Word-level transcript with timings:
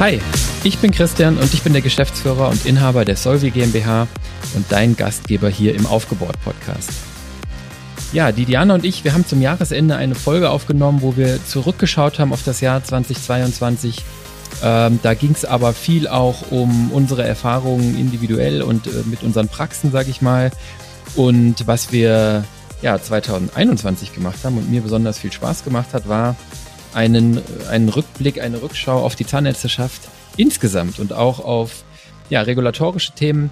Hi, 0.00 0.20
ich 0.62 0.78
bin 0.78 0.92
Christian 0.92 1.38
und 1.38 1.52
ich 1.52 1.64
bin 1.64 1.72
der 1.72 1.82
Geschäftsführer 1.82 2.50
und 2.50 2.64
Inhaber 2.64 3.04
der 3.04 3.16
Solvi 3.16 3.50
GmbH 3.50 4.06
und 4.54 4.64
dein 4.70 4.94
Gastgeber 4.94 5.48
hier 5.48 5.74
im 5.74 5.86
Aufgebaut 5.86 6.40
Podcast. 6.44 6.92
Ja, 8.12 8.30
die 8.30 8.44
Diana 8.44 8.74
und 8.74 8.84
ich, 8.84 9.02
wir 9.02 9.12
haben 9.12 9.26
zum 9.26 9.42
Jahresende 9.42 9.96
eine 9.96 10.14
Folge 10.14 10.50
aufgenommen, 10.50 11.02
wo 11.02 11.16
wir 11.16 11.44
zurückgeschaut 11.44 12.20
haben 12.20 12.32
auf 12.32 12.44
das 12.44 12.60
Jahr 12.60 12.84
2022. 12.84 13.96
Ähm, 14.62 15.00
da 15.02 15.14
ging 15.14 15.32
es 15.32 15.44
aber 15.44 15.72
viel 15.72 16.06
auch 16.06 16.52
um 16.52 16.92
unsere 16.92 17.24
Erfahrungen 17.24 17.98
individuell 17.98 18.62
und 18.62 18.86
äh, 18.86 18.90
mit 19.06 19.24
unseren 19.24 19.48
Praxen, 19.48 19.90
sag 19.90 20.06
ich 20.06 20.22
mal. 20.22 20.52
Und 21.16 21.66
was 21.66 21.90
wir 21.90 22.44
ja 22.82 23.02
2021 23.02 24.14
gemacht 24.14 24.38
haben 24.44 24.58
und 24.58 24.70
mir 24.70 24.80
besonders 24.80 25.18
viel 25.18 25.32
Spaß 25.32 25.64
gemacht 25.64 25.92
hat, 25.92 26.08
war 26.08 26.36
einen, 26.94 27.40
einen 27.68 27.88
Rückblick, 27.88 28.40
eine 28.40 28.62
Rückschau 28.62 29.02
auf 29.02 29.16
die 29.16 29.26
Zahnärzteschaft 29.26 30.02
insgesamt 30.36 30.98
und 30.98 31.12
auch 31.12 31.40
auf 31.40 31.84
ja, 32.30 32.42
regulatorische 32.42 33.12
Themen. 33.12 33.50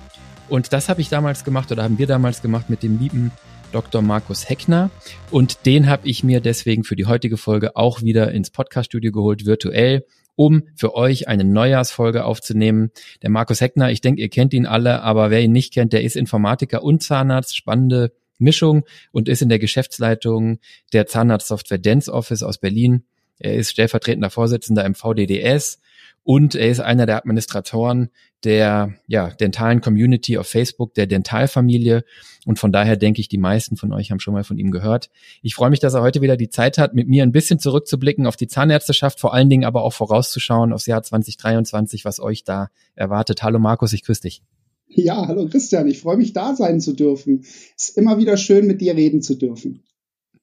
Und 0.48 0.72
das 0.72 0.88
habe 0.88 1.00
ich 1.00 1.08
damals 1.08 1.44
gemacht 1.44 1.72
oder 1.72 1.82
haben 1.82 1.98
wir 1.98 2.06
damals 2.06 2.42
gemacht 2.42 2.70
mit 2.70 2.82
dem 2.82 2.98
lieben 2.98 3.32
Dr. 3.72 4.00
Markus 4.02 4.48
Heckner. 4.48 4.90
Und 5.30 5.66
den 5.66 5.88
habe 5.88 6.08
ich 6.08 6.22
mir 6.22 6.40
deswegen 6.40 6.84
für 6.84 6.96
die 6.96 7.06
heutige 7.06 7.36
Folge 7.36 7.76
auch 7.76 8.02
wieder 8.02 8.30
ins 8.32 8.50
Podcaststudio 8.50 9.12
geholt, 9.12 9.44
virtuell, 9.44 10.06
um 10.36 10.62
für 10.76 10.94
euch 10.94 11.28
eine 11.28 11.44
Neujahrsfolge 11.44 12.24
aufzunehmen. 12.24 12.90
Der 13.22 13.30
Markus 13.30 13.60
Heckner, 13.60 13.90
ich 13.90 14.00
denke, 14.00 14.20
ihr 14.20 14.28
kennt 14.28 14.54
ihn 14.54 14.66
alle, 14.66 15.02
aber 15.02 15.30
wer 15.30 15.42
ihn 15.42 15.52
nicht 15.52 15.72
kennt, 15.74 15.92
der 15.92 16.04
ist 16.04 16.16
Informatiker 16.16 16.82
und 16.82 17.02
Zahnarzt, 17.02 17.56
spannende 17.56 18.12
Mischung 18.38 18.84
und 19.12 19.28
ist 19.28 19.42
in 19.42 19.48
der 19.48 19.58
Geschäftsleitung 19.58 20.58
der 20.92 21.06
Zahnarztsoftware 21.06 21.78
Dance 21.78 22.12
Office 22.12 22.42
aus 22.42 22.58
Berlin. 22.58 23.04
Er 23.38 23.54
ist 23.54 23.70
stellvertretender 23.70 24.30
Vorsitzender 24.30 24.84
im 24.84 24.94
VDDS 24.94 25.80
und 26.22 26.54
er 26.54 26.68
ist 26.68 26.80
einer 26.80 27.06
der 27.06 27.18
Administratoren 27.18 28.10
der 28.44 28.94
ja, 29.06 29.30
dentalen 29.30 29.80
Community 29.80 30.38
auf 30.38 30.46
Facebook, 30.46 30.94
der 30.94 31.06
Dentalfamilie. 31.06 32.04
Und 32.44 32.58
von 32.58 32.70
daher 32.70 32.96
denke 32.96 33.20
ich, 33.20 33.28
die 33.28 33.38
meisten 33.38 33.76
von 33.76 33.92
euch 33.92 34.10
haben 34.10 34.20
schon 34.20 34.34
mal 34.34 34.44
von 34.44 34.58
ihm 34.58 34.70
gehört. 34.70 35.10
Ich 35.42 35.54
freue 35.54 35.70
mich, 35.70 35.80
dass 35.80 35.94
er 35.94 36.02
heute 36.02 36.20
wieder 36.20 36.36
die 36.36 36.48
Zeit 36.48 36.78
hat, 36.78 36.94
mit 36.94 37.08
mir 37.08 37.22
ein 37.22 37.32
bisschen 37.32 37.58
zurückzublicken 37.58 38.26
auf 38.26 38.36
die 38.36 38.46
Zahnärzteschaft, 38.46 39.20
vor 39.20 39.34
allen 39.34 39.50
Dingen 39.50 39.64
aber 39.64 39.82
auch 39.82 39.92
vorauszuschauen 39.92 40.72
aufs 40.72 40.86
Jahr 40.86 41.02
2023, 41.02 42.04
was 42.04 42.20
euch 42.20 42.44
da 42.44 42.68
erwartet. 42.94 43.42
Hallo 43.42 43.58
Markus, 43.58 43.92
ich 43.92 44.04
grüße 44.04 44.22
dich. 44.22 44.42
Ja, 44.88 45.26
hallo 45.26 45.48
Christian, 45.48 45.88
ich 45.88 46.00
freue 46.00 46.16
mich 46.16 46.32
da 46.32 46.54
sein 46.54 46.80
zu 46.80 46.92
dürfen. 46.92 47.40
Es 47.76 47.88
ist 47.88 47.98
immer 47.98 48.18
wieder 48.18 48.36
schön, 48.36 48.66
mit 48.66 48.80
dir 48.80 48.94
reden 48.94 49.22
zu 49.22 49.34
dürfen. 49.34 49.82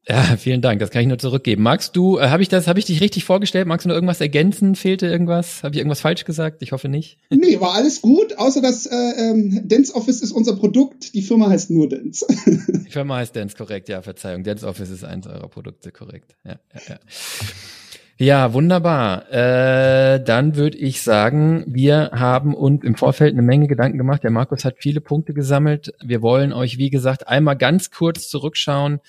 Ja, 0.07 0.21
vielen 0.37 0.61
Dank. 0.61 0.79
Das 0.79 0.89
kann 0.89 1.01
ich 1.01 1.07
nur 1.07 1.19
zurückgeben. 1.19 1.63
Magst 1.63 1.95
du, 1.95 2.17
äh, 2.17 2.27
habe 2.29 2.43
ich 2.43 2.49
das, 2.49 2.67
habe 2.67 2.79
ich 2.79 2.85
dich 2.85 3.01
richtig 3.01 3.23
vorgestellt? 3.23 3.67
Magst 3.67 3.85
du 3.85 3.89
noch 3.89 3.95
irgendwas 3.95 4.21
ergänzen? 4.21 4.75
Fehlte 4.75 5.07
irgendwas? 5.07 5.63
Habe 5.63 5.75
ich 5.75 5.79
irgendwas 5.79 6.01
falsch 6.01 6.25
gesagt? 6.25 6.61
Ich 6.61 6.71
hoffe 6.71 6.89
nicht. 6.89 7.17
Nee, 7.43 7.59
war 7.59 7.73
alles 7.73 8.01
gut, 8.01 8.37
außer 8.37 8.61
dass 8.61 8.85
äh, 8.85 8.95
ähm, 8.95 9.67
Dance 9.67 9.93
Office 9.93 10.21
ist 10.21 10.31
unser 10.31 10.55
Produkt. 10.55 11.13
Die 11.13 11.21
Firma 11.21 11.49
heißt 11.49 11.71
nur 11.71 11.89
Dance. 11.89 12.25
Die 12.45 12.89
Firma 12.89 13.17
heißt 13.17 13.35
Dance, 13.35 13.57
korrekt. 13.57 13.89
Ja, 13.89 14.01
Verzeihung. 14.01 14.43
Dance 14.43 14.65
Office 14.65 14.89
ist 14.89 15.03
eins 15.03 15.27
eurer 15.27 15.49
Produkte, 15.49 15.91
korrekt. 15.91 16.35
Ja, 16.45 16.55
ja, 16.73 16.81
ja. 16.87 16.99
Ja, 18.19 18.53
wunderbar. 18.53 19.31
Äh, 19.31 20.23
dann 20.23 20.55
würde 20.55 20.77
ich 20.77 21.01
sagen, 21.01 21.63
wir 21.67 22.11
haben 22.13 22.53
uns 22.53 22.83
im 22.83 22.95
Vorfeld 22.95 23.33
eine 23.33 23.41
Menge 23.41 23.67
Gedanken 23.67 23.97
gemacht. 23.97 24.23
Der 24.23 24.29
Markus 24.29 24.63
hat 24.65 24.75
viele 24.77 25.01
Punkte 25.01 25.33
gesammelt. 25.33 25.93
Wir 26.03 26.21
wollen 26.21 26.53
euch, 26.53 26.77
wie 26.77 26.91
gesagt, 26.91 27.27
einmal 27.27 27.57
ganz 27.57 27.89
kurz 27.89 28.29
zurückschauen 28.29 28.99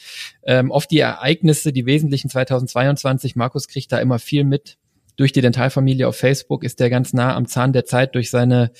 ähm, 0.45 0.73
auf 0.73 0.87
die 0.87 1.01
Ereignisse, 1.01 1.73
die 1.73 1.85
wesentlichen 1.85 2.31
2022. 2.31 3.37
Markus 3.37 3.69
kriegt 3.69 3.93
da 3.93 3.99
immer 3.99 4.19
viel 4.19 4.45
mit. 4.45 4.79
Durch 5.17 5.33
die 5.33 5.43
Dentalfamilie 5.43 6.09
auf 6.09 6.17
Facebook 6.17 6.65
ist 6.65 6.81
er 6.81 6.89
ganz 6.89 7.13
nah 7.13 7.37
am 7.37 7.47
Zahn 7.47 7.75
der 7.75 7.85
Zeit 7.85 8.15
durch 8.15 8.31
seine 8.31 8.73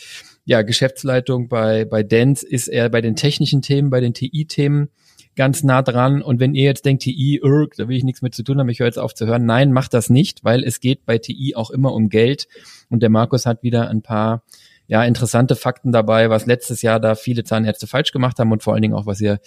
ja, 0.47 0.63
Geschäftsleitung 0.63 1.49
bei, 1.49 1.85
bei 1.85 2.03
Dance 2.03 2.47
ist 2.47 2.69
er 2.69 2.89
bei 2.89 3.03
den 3.03 3.15
technischen 3.15 3.63
Themen, 3.63 3.91
bei 3.91 4.01
den 4.01 4.15
TI-Themen 4.15 4.89
ganz 5.37 5.63
nah 5.63 5.83
dran. 5.83 6.23
Und 6.23 6.41
wenn 6.41 6.55
ihr 6.55 6.65
jetzt 6.65 6.85
denkt, 6.85 7.03
TI, 7.03 7.41
irg, 7.43 7.75
da 7.77 7.89
will 7.89 7.97
ich 7.97 8.05
nichts 8.05 8.23
mit 8.23 8.35
zu 8.35 8.43
tun 8.43 8.59
haben, 8.59 8.69
ich 8.69 8.81
höre 8.81 8.87
jetzt 8.87 8.99
auf 8.99 9.15
zu 9.15 9.27
hören. 9.27 9.47
Nein, 9.47 9.73
macht 9.73 9.95
das 9.95 10.11
nicht, 10.11 10.45
weil 10.45 10.65
es 10.65 10.81
geht 10.81 11.05
bei 11.07 11.19
TI 11.19 11.55
auch 11.57 11.71
immer 11.71 11.93
um 11.93 12.09
Geld. 12.09 12.49
Und 12.89 13.03
der 13.03 13.11
Markus 13.11 13.47
hat 13.47 13.63
wieder 13.63 13.89
ein 13.89 14.03
paar 14.03 14.43
ja, 14.87 15.03
interessante 15.03 15.57
Fakten 15.57 15.93
dabei, 15.93 16.29
was 16.29 16.47
letztes 16.47 16.83
Jahr 16.83 17.01
da 17.01 17.15
viele 17.15 17.45
Zahnärzte 17.45 17.87
falsch 17.87 18.13
gemacht 18.13 18.39
haben 18.39 18.53
und 18.53 18.63
vor 18.63 18.75
allen 18.75 18.83
Dingen 18.83 18.95
auch, 18.95 19.07
was 19.07 19.21
ihr 19.21 19.41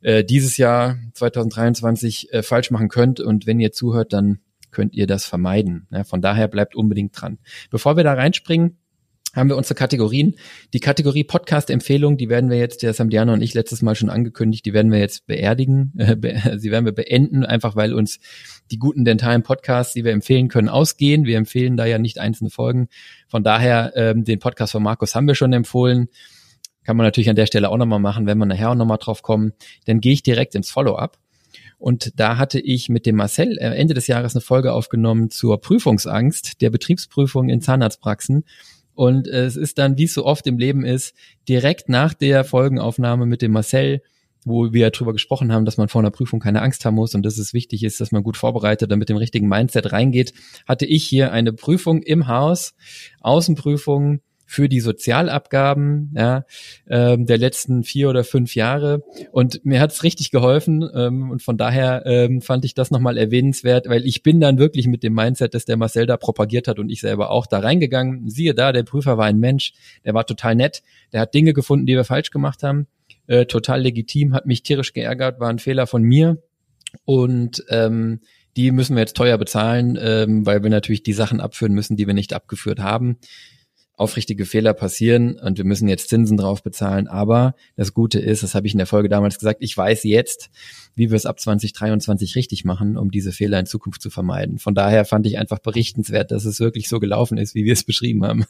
äh, 0.00 0.24
dieses 0.24 0.56
Jahr 0.56 0.96
2023 1.12 2.32
äh, 2.32 2.42
falsch 2.42 2.70
machen 2.70 2.88
könnt. 2.88 3.20
Und 3.20 3.46
wenn 3.46 3.60
ihr 3.60 3.72
zuhört, 3.72 4.12
dann 4.14 4.38
könnt 4.70 4.94
ihr 4.94 5.06
das 5.06 5.26
vermeiden. 5.26 5.86
Ja, 5.90 6.04
von 6.04 6.22
daher 6.22 6.48
bleibt 6.48 6.74
unbedingt 6.74 7.20
dran. 7.20 7.38
Bevor 7.70 7.96
wir 7.96 8.04
da 8.04 8.14
reinspringen, 8.14 8.77
haben 9.38 9.48
wir 9.48 9.56
unsere 9.56 9.74
Kategorien. 9.74 10.34
Die 10.72 10.80
Kategorie 10.80 11.24
Podcast-Empfehlung, 11.24 12.16
die 12.16 12.28
werden 12.28 12.50
wir 12.50 12.58
jetzt, 12.58 12.82
das 12.82 13.00
haben 13.00 13.10
Diana 13.10 13.32
und 13.32 13.42
ich 13.42 13.54
letztes 13.54 13.82
Mal 13.82 13.94
schon 13.94 14.10
angekündigt, 14.10 14.66
die 14.66 14.72
werden 14.72 14.92
wir 14.92 14.98
jetzt 14.98 15.26
beerdigen, 15.26 15.92
äh, 15.98 16.16
be 16.16 16.40
sie 16.56 16.70
werden 16.70 16.84
wir 16.84 16.92
beenden, 16.92 17.44
einfach 17.44 17.76
weil 17.76 17.94
uns 17.94 18.18
die 18.70 18.78
guten 18.78 19.04
dentalen 19.04 19.42
Podcasts, 19.42 19.94
die 19.94 20.04
wir 20.04 20.12
empfehlen 20.12 20.48
können, 20.48 20.68
ausgehen. 20.68 21.24
Wir 21.24 21.38
empfehlen 21.38 21.76
da 21.76 21.86
ja 21.86 21.98
nicht 21.98 22.18
einzelne 22.18 22.50
Folgen. 22.50 22.88
Von 23.28 23.42
daher, 23.42 23.92
ähm, 23.96 24.24
den 24.24 24.38
Podcast 24.38 24.72
von 24.72 24.82
Markus 24.82 25.14
haben 25.14 25.26
wir 25.26 25.34
schon 25.34 25.52
empfohlen. 25.52 26.08
Kann 26.84 26.96
man 26.96 27.04
natürlich 27.04 27.30
an 27.30 27.36
der 27.36 27.46
Stelle 27.46 27.68
auch 27.68 27.76
nochmal 27.76 27.98
machen, 27.98 28.26
wenn 28.26 28.38
wir 28.38 28.46
nachher 28.46 28.70
auch 28.70 28.74
nochmal 28.74 28.98
drauf 28.98 29.22
kommen. 29.22 29.52
Dann 29.86 30.00
gehe 30.00 30.12
ich 30.12 30.22
direkt 30.22 30.54
ins 30.54 30.70
Follow-up. 30.70 31.18
Und 31.78 32.18
da 32.18 32.38
hatte 32.38 32.58
ich 32.58 32.88
mit 32.88 33.06
dem 33.06 33.16
Marcel 33.16 33.56
äh, 33.58 33.76
Ende 33.76 33.94
des 33.94 34.08
Jahres 34.08 34.34
eine 34.34 34.40
Folge 34.40 34.72
aufgenommen 34.72 35.30
zur 35.30 35.60
Prüfungsangst 35.60 36.60
der 36.60 36.70
Betriebsprüfung 36.70 37.48
in 37.48 37.60
Zahnarztpraxen. 37.60 38.44
Und 38.98 39.28
es 39.28 39.54
ist 39.54 39.78
dann, 39.78 39.96
wie 39.96 40.06
es 40.06 40.14
so 40.14 40.26
oft 40.26 40.44
im 40.48 40.58
Leben 40.58 40.84
ist, 40.84 41.14
direkt 41.48 41.88
nach 41.88 42.14
der 42.14 42.42
Folgenaufnahme 42.42 43.26
mit 43.26 43.42
dem 43.42 43.52
Marcel, 43.52 44.02
wo 44.44 44.72
wir 44.72 44.90
darüber 44.90 45.12
gesprochen 45.12 45.52
haben, 45.52 45.64
dass 45.64 45.76
man 45.76 45.86
vor 45.86 46.00
einer 46.00 46.10
Prüfung 46.10 46.40
keine 46.40 46.62
Angst 46.62 46.84
haben 46.84 46.96
muss 46.96 47.14
und 47.14 47.22
dass 47.22 47.38
es 47.38 47.54
wichtig 47.54 47.84
ist, 47.84 48.00
dass 48.00 48.10
man 48.10 48.24
gut 48.24 48.36
vorbereitet 48.36 48.92
und 48.92 48.98
mit 48.98 49.08
dem 49.08 49.16
richtigen 49.16 49.46
Mindset 49.46 49.92
reingeht, 49.92 50.34
hatte 50.66 50.84
ich 50.84 51.04
hier 51.04 51.30
eine 51.30 51.52
Prüfung 51.52 52.02
im 52.02 52.26
Haus, 52.26 52.74
Außenprüfung 53.20 54.18
für 54.50 54.70
die 54.70 54.80
Sozialabgaben 54.80 56.10
ja, 56.16 56.46
ähm, 56.88 57.26
der 57.26 57.36
letzten 57.36 57.84
vier 57.84 58.08
oder 58.08 58.24
fünf 58.24 58.54
Jahre. 58.54 59.02
Und 59.30 59.62
mir 59.66 59.78
hat's 59.78 60.02
richtig 60.02 60.30
geholfen. 60.30 60.88
Ähm, 60.94 61.30
und 61.30 61.42
von 61.42 61.58
daher 61.58 62.04
ähm, 62.06 62.40
fand 62.40 62.64
ich 62.64 62.72
das 62.72 62.90
nochmal 62.90 63.18
erwähnenswert, 63.18 63.90
weil 63.90 64.06
ich 64.06 64.22
bin 64.22 64.40
dann 64.40 64.58
wirklich 64.58 64.86
mit 64.86 65.02
dem 65.02 65.12
Mindset, 65.12 65.52
das 65.52 65.66
der 65.66 65.76
Marcel 65.76 66.06
da 66.06 66.16
propagiert 66.16 66.66
hat 66.66 66.78
und 66.78 66.88
ich 66.88 67.02
selber 67.02 67.30
auch 67.30 67.46
da 67.46 67.58
reingegangen. 67.58 68.30
Siehe 68.30 68.54
da, 68.54 68.72
der 68.72 68.84
Prüfer 68.84 69.18
war 69.18 69.26
ein 69.26 69.38
Mensch, 69.38 69.74
der 70.06 70.14
war 70.14 70.24
total 70.24 70.54
nett, 70.54 70.82
der 71.12 71.20
hat 71.20 71.34
Dinge 71.34 71.52
gefunden, 71.52 71.84
die 71.84 71.94
wir 71.94 72.04
falsch 72.04 72.30
gemacht 72.30 72.62
haben. 72.62 72.86
Äh, 73.26 73.44
total 73.44 73.82
legitim, 73.82 74.32
hat 74.32 74.46
mich 74.46 74.62
tierisch 74.62 74.94
geärgert, 74.94 75.40
war 75.40 75.50
ein 75.50 75.58
Fehler 75.58 75.86
von 75.86 76.02
mir. 76.02 76.42
Und 77.04 77.66
ähm, 77.68 78.20
die 78.56 78.70
müssen 78.70 78.96
wir 78.96 79.00
jetzt 79.00 79.16
teuer 79.16 79.36
bezahlen, 79.36 79.98
ähm, 80.00 80.46
weil 80.46 80.62
wir 80.62 80.70
natürlich 80.70 81.02
die 81.02 81.12
Sachen 81.12 81.40
abführen 81.40 81.74
müssen, 81.74 81.98
die 81.98 82.06
wir 82.06 82.14
nicht 82.14 82.32
abgeführt 82.32 82.78
haben 82.78 83.18
aufrichtige 83.98 84.44
Fehler 84.44 84.74
passieren 84.74 85.38
und 85.38 85.58
wir 85.58 85.64
müssen 85.64 85.88
jetzt 85.88 86.08
Zinsen 86.08 86.36
drauf 86.36 86.62
bezahlen. 86.62 87.08
Aber 87.08 87.54
das 87.76 87.92
Gute 87.92 88.20
ist, 88.20 88.42
das 88.42 88.54
habe 88.54 88.66
ich 88.66 88.74
in 88.74 88.78
der 88.78 88.86
Folge 88.86 89.08
damals 89.08 89.38
gesagt, 89.38 89.58
ich 89.60 89.76
weiß 89.76 90.04
jetzt, 90.04 90.50
wie 90.94 91.10
wir 91.10 91.16
es 91.16 91.26
ab 91.26 91.40
2023 91.40 92.36
richtig 92.36 92.64
machen, 92.64 92.96
um 92.96 93.10
diese 93.10 93.32
Fehler 93.32 93.58
in 93.58 93.66
Zukunft 93.66 94.00
zu 94.00 94.10
vermeiden. 94.10 94.58
Von 94.58 94.74
daher 94.74 95.04
fand 95.04 95.26
ich 95.26 95.38
einfach 95.38 95.58
berichtenswert, 95.58 96.30
dass 96.30 96.44
es 96.44 96.60
wirklich 96.60 96.88
so 96.88 97.00
gelaufen 97.00 97.38
ist, 97.38 97.54
wie 97.54 97.64
wir 97.64 97.72
es 97.72 97.84
beschrieben 97.88 98.24
haben. 98.24 98.44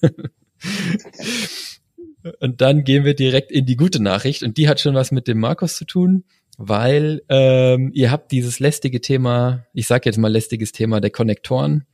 und 2.41 2.61
dann 2.61 2.85
gehen 2.85 3.05
wir 3.05 3.15
direkt 3.15 3.51
in 3.51 3.67
die 3.67 3.77
gute 3.77 4.03
Nachricht 4.03 4.43
und 4.43 4.59
die 4.59 4.69
hat 4.69 4.81
schon 4.81 4.95
was 4.95 5.13
mit 5.13 5.29
dem 5.29 5.39
Markus 5.39 5.77
zu 5.77 5.85
tun 5.85 6.25
weil 6.61 7.23
ähm, 7.29 7.93
ihr 7.95 8.11
habt 8.11 8.33
dieses 8.33 8.59
lästige 8.59 9.01
Thema, 9.01 9.65
ich 9.75 9.87
sage 9.87 10.07
jetzt 10.07 10.19
mal 10.19 10.27
lästiges 10.27 10.73
Thema 10.73 11.01
der 11.01 11.11
Konnektoren 11.11 11.87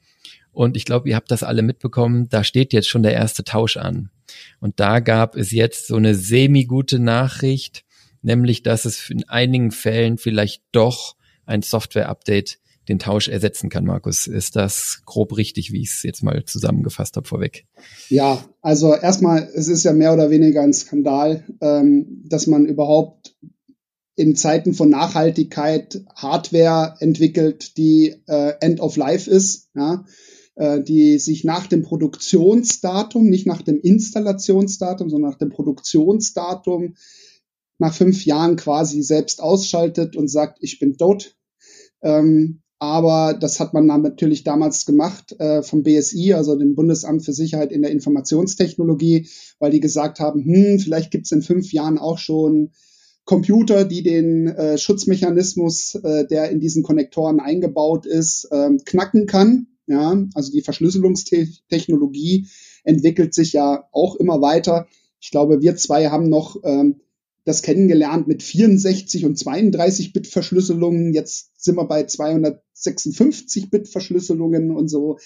und 0.54 0.76
ich 0.76 0.84
glaube, 0.84 1.08
ihr 1.08 1.16
habt 1.16 1.30
das 1.30 1.42
alle 1.42 1.62
mitbekommen, 1.62 2.28
da 2.28 2.44
steht 2.44 2.72
jetzt 2.72 2.88
schon 2.88 3.02
der 3.02 3.12
erste 3.12 3.44
Tausch 3.44 3.76
an. 3.76 4.10
Und 4.60 4.80
da 4.80 5.00
gab 5.00 5.36
es 5.36 5.50
jetzt 5.50 5.86
so 5.86 5.96
eine 5.96 6.14
semi-gute 6.14 6.98
Nachricht, 6.98 7.84
nämlich, 8.22 8.62
dass 8.62 8.84
es 8.84 9.10
in 9.10 9.28
einigen 9.28 9.70
Fällen 9.70 10.18
vielleicht 10.18 10.62
doch 10.72 11.16
ein 11.44 11.62
Software-Update 11.62 12.58
den 12.88 12.98
Tausch 12.98 13.28
ersetzen 13.28 13.70
kann, 13.70 13.84
Markus. 13.84 14.26
Ist 14.26 14.56
das 14.56 15.02
grob 15.06 15.36
richtig, 15.36 15.72
wie 15.72 15.82
ich 15.82 15.90
es 15.90 16.02
jetzt 16.02 16.22
mal 16.22 16.44
zusammengefasst 16.44 17.16
habe 17.16 17.26
vorweg? 17.26 17.66
Ja, 18.08 18.44
also 18.60 18.94
erstmal, 18.94 19.48
es 19.54 19.68
ist 19.68 19.84
ja 19.84 19.92
mehr 19.92 20.12
oder 20.12 20.30
weniger 20.30 20.62
ein 20.62 20.72
Skandal, 20.72 21.44
ähm, 21.60 22.22
dass 22.26 22.46
man 22.46 22.66
überhaupt 22.66 23.34
in 24.16 24.36
Zeiten 24.36 24.74
von 24.74 24.90
Nachhaltigkeit 24.90 26.04
Hardware 26.14 26.96
entwickelt, 27.00 27.76
die 27.76 28.14
äh, 28.26 28.52
End 28.60 28.80
of 28.80 28.96
Life 28.96 29.30
ist. 29.30 29.70
Ja? 29.74 30.04
Äh, 30.56 30.82
die 30.82 31.18
sich 31.18 31.44
nach 31.44 31.66
dem 31.66 31.82
Produktionsdatum, 31.82 33.24
nicht 33.28 33.46
nach 33.46 33.62
dem 33.62 33.80
Installationsdatum, 33.80 35.10
sondern 35.10 35.30
nach 35.30 35.38
dem 35.38 35.50
Produktionsdatum 35.50 36.94
nach 37.78 37.94
fünf 37.94 38.24
Jahren 38.24 38.56
quasi 38.56 39.02
selbst 39.02 39.42
ausschaltet 39.42 40.16
und 40.16 40.28
sagt, 40.28 40.58
ich 40.60 40.78
bin 40.78 40.96
tot. 40.96 41.36
Ähm, 42.02 42.60
aber 42.78 43.34
das 43.34 43.60
hat 43.60 43.72
man 43.72 43.86
natürlich 43.86 44.44
damals 44.44 44.84
gemacht 44.84 45.34
äh, 45.38 45.62
vom 45.62 45.82
BSI, 45.82 46.34
also 46.34 46.56
dem 46.56 46.74
Bundesamt 46.74 47.24
für 47.24 47.32
Sicherheit 47.32 47.72
in 47.72 47.82
der 47.82 47.90
Informationstechnologie, 47.90 49.28
weil 49.58 49.70
die 49.70 49.80
gesagt 49.80 50.20
haben, 50.20 50.44
hm, 50.44 50.78
vielleicht 50.78 51.10
gibt's 51.10 51.32
in 51.32 51.42
fünf 51.42 51.72
Jahren 51.72 51.98
auch 51.98 52.18
schon 52.18 52.72
Computer, 53.24 53.84
die 53.84 54.02
den 54.02 54.48
äh, 54.48 54.76
Schutzmechanismus, 54.76 55.94
äh, 55.94 56.26
der 56.26 56.50
in 56.50 56.60
diesen 56.60 56.82
Konnektoren 56.82 57.40
eingebaut 57.40 58.06
ist, 58.06 58.48
äh, 58.50 58.70
knacken 58.84 59.26
kann. 59.26 59.68
Ja, 59.86 60.24
also 60.34 60.50
die 60.50 60.62
Verschlüsselungstechnologie 60.62 62.48
entwickelt 62.84 63.34
sich 63.34 63.52
ja 63.52 63.88
auch 63.92 64.16
immer 64.16 64.40
weiter. 64.40 64.88
Ich 65.20 65.30
glaube, 65.30 65.60
wir 65.60 65.76
zwei 65.76 66.08
haben 66.08 66.28
noch 66.28 66.56
ähm, 66.64 67.00
das 67.44 67.62
kennengelernt 67.62 68.26
mit 68.26 68.42
64 68.42 69.26
und 69.26 69.38
32 69.38 70.12
Bit 70.12 70.26
Verschlüsselungen. 70.26 71.12
Jetzt 71.12 71.62
sind 71.62 71.76
wir 71.76 71.86
bei 71.86 72.04
256 72.04 73.70
Bit 73.70 73.88
Verschlüsselungen 73.88 74.70
und 74.70 74.88
so. 74.88 75.18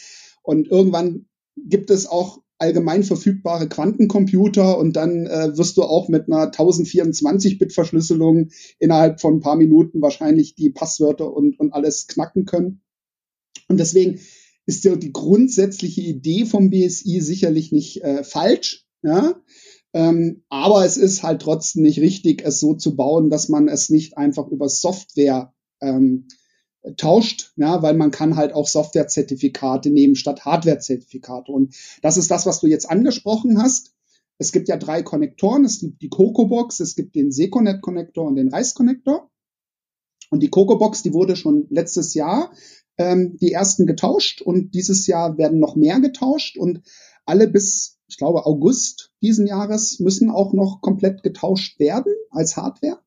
Und 0.43 0.69
irgendwann 0.69 1.27
gibt 1.57 1.91
es 1.91 2.07
auch 2.07 2.41
allgemein 2.59 3.05
verfügbare 3.05 3.69
Quantencomputer 3.69 4.79
und 4.79 4.97
dann 4.97 5.27
äh, 5.27 5.57
wirst 5.57 5.77
du 5.77 5.85
auch 5.85 6.09
mit 6.09 6.27
einer 6.27 6.51
1024-Bit-Verschlüsselung 6.51 8.49
innerhalb 8.81 9.21
von 9.21 9.37
ein 9.37 9.41
paar 9.41 9.57
Minuten 9.57 10.03
wahrscheinlich 10.03 10.57
die 10.57 10.71
Passwörter 10.71 11.33
und, 11.33 11.61
und 11.61 11.73
alles 11.73 12.09
knacken 12.09 12.47
können. 12.47 12.81
Und 13.69 13.79
deswegen 13.79 14.19
ist 14.69 14.85
ja 14.85 14.95
die 14.97 15.15
grundsätzliche 15.15 16.03
Idee 16.03 16.45
vom 16.45 16.69
BSI 16.69 17.23
sicherlich 17.23 17.73
nicht 17.73 18.03
äh, 18.03 18.23
falsch. 18.23 18.87
Ja? 19.03 19.41
Ähm, 19.95 20.45
aber 20.51 20.85
es 20.85 20.99
ist 20.99 21.23
halt 21.23 21.41
trotzdem 21.41 21.85
nicht 21.85 22.01
richtig, 22.01 22.43
es 22.45 22.61
so 22.61 22.75
zu 22.75 22.95
bauen, 22.95 23.31
dass 23.31 23.49
man 23.49 23.67
es 23.67 23.89
nicht 23.89 24.19
einfach 24.19 24.47
über 24.49 24.69
Software 24.69 25.55
ähm, 25.81 26.29
tauscht, 26.99 27.55
ja, 27.57 27.83
weil 27.83 27.95
man 27.95 28.11
kann 28.11 28.37
halt 28.37 28.53
auch 28.53 28.69
Softwarezertifikate 28.69 29.89
nehmen 29.89 30.17
statt 30.17 30.45
Hardwarezertifikate. 30.45 31.51
Und 31.51 31.75
das 32.03 32.19
ist 32.19 32.31
das, 32.31 32.45
was 32.45 32.61
du 32.61 32.67
jetzt 32.67 32.91
angesprochen 32.91 33.63
hast. 33.63 33.95
Es 34.37 34.53
gibt 34.53 34.69
ja 34.69 34.77
drei 34.77 35.03
Konnektoren. 35.03 35.65
Es 35.65 35.81
gibt 35.81 36.03
die 36.03 36.11
CocoBox, 36.11 36.81
es 36.81 36.95
gibt 36.95 37.15
den 37.15 37.33
Seconet-Konnektor 37.33 38.27
und 38.27 38.37
den 38.37 38.49
Reis-Konnektor. 38.49 39.31
Und 40.31 40.43
die 40.43 40.51
CocoBox, 40.51 41.03
die 41.03 41.15
wurde 41.15 41.37
schon 41.37 41.67
letztes 41.71 42.13
Jahr 42.13 42.53
ähm, 42.99 43.37
die 43.41 43.53
ersten 43.53 43.87
getauscht 43.87 44.43
und 44.43 44.75
dieses 44.75 45.07
Jahr 45.07 45.39
werden 45.39 45.59
noch 45.61 45.77
mehr 45.77 46.01
getauscht 46.01 46.59
und 46.59 46.83
alle 47.25 47.49
bis, 47.49 47.99
ich 48.09 48.17
glaube, 48.17 48.47
August 48.47 49.13
diesen 49.23 49.47
Jahres 49.47 50.01
müssen 50.01 50.31
auch 50.31 50.53
noch 50.53 50.81
komplett 50.81 51.23
getauscht 51.23 51.79
werden 51.79 52.13
als 52.31 52.57
Hardware. 52.57 52.99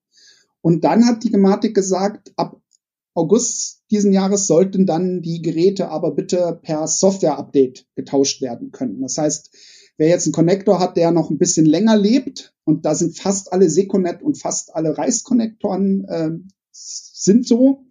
Und 0.62 0.84
dann 0.84 1.06
hat 1.06 1.24
die 1.24 1.32
Gematik 1.32 1.74
gesagt, 1.74 2.32
ab 2.36 2.62
August 3.14 3.82
diesen 3.92 4.14
Jahres 4.14 4.48
sollten 4.48 4.86
dann 4.86 5.22
die 5.22 5.42
Geräte 5.42 5.90
aber 5.90 6.12
bitte 6.12 6.60
per 6.62 6.88
Software-Update 6.88 7.88
getauscht 7.96 8.42
werden 8.42 8.72
können. 8.72 9.02
Das 9.02 9.18
heißt, 9.18 9.52
wer 9.98 10.08
jetzt 10.08 10.28
einen 10.28 10.34
Connector 10.34 10.80
hat, 10.80 10.96
der 10.96 11.12
noch 11.12 11.30
ein 11.30 11.38
bisschen 11.38 11.66
länger 11.66 11.98
lebt, 11.98 12.54
und 12.64 12.86
da 12.86 12.96
sind 12.96 13.18
fast 13.18 13.52
alle 13.52 13.70
Seconet 13.70 14.22
und 14.22 14.38
fast 14.38 14.74
alle 14.76 14.98
Reiskonnektoren 14.98 16.06
äh, 16.06 16.32
sind 16.72 17.46
so, 17.46 17.86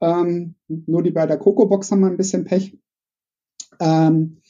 ähm, 0.00 0.54
nur 0.68 1.02
die 1.02 1.10
bei 1.10 1.26
der 1.26 1.38
Coco-Box 1.38 1.90
haben 1.90 2.00
wir 2.00 2.08
ein 2.08 2.16
bisschen 2.16 2.44
Pech. 2.44 2.78
Ähm, 3.80 4.40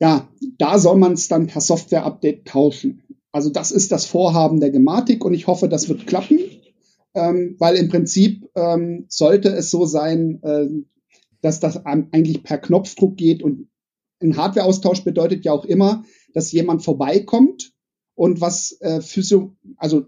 ja, 0.00 0.28
da 0.58 0.78
soll 0.78 0.96
man 0.96 1.12
es 1.12 1.28
dann 1.28 1.46
per 1.46 1.60
Software-Update 1.60 2.46
tauschen. 2.46 3.02
Also 3.32 3.50
das 3.50 3.70
ist 3.70 3.92
das 3.92 4.06
Vorhaben 4.06 4.60
der 4.60 4.70
Gematik 4.70 5.24
und 5.24 5.34
ich 5.34 5.46
hoffe, 5.46 5.68
das 5.68 5.88
wird 5.88 6.06
klappen 6.06 6.38
ähm, 7.14 7.56
weil 7.58 7.76
im 7.76 7.88
Prinzip 7.88 8.48
ähm, 8.54 9.06
sollte 9.08 9.48
es 9.50 9.70
so 9.70 9.86
sein, 9.86 10.42
äh, 10.42 10.68
dass 11.42 11.60
das 11.60 11.84
eigentlich 11.84 12.42
per 12.42 12.58
Knopfdruck 12.58 13.16
geht 13.16 13.42
und 13.42 13.68
ein 14.22 14.36
Hardwareaustausch 14.36 15.02
bedeutet 15.02 15.44
ja 15.44 15.52
auch 15.52 15.64
immer, 15.64 16.04
dass 16.34 16.52
jemand 16.52 16.84
vorbeikommt 16.84 17.72
und 18.14 18.40
was 18.40 18.78
äh, 18.80 19.00
Physio, 19.00 19.56
also 19.76 20.06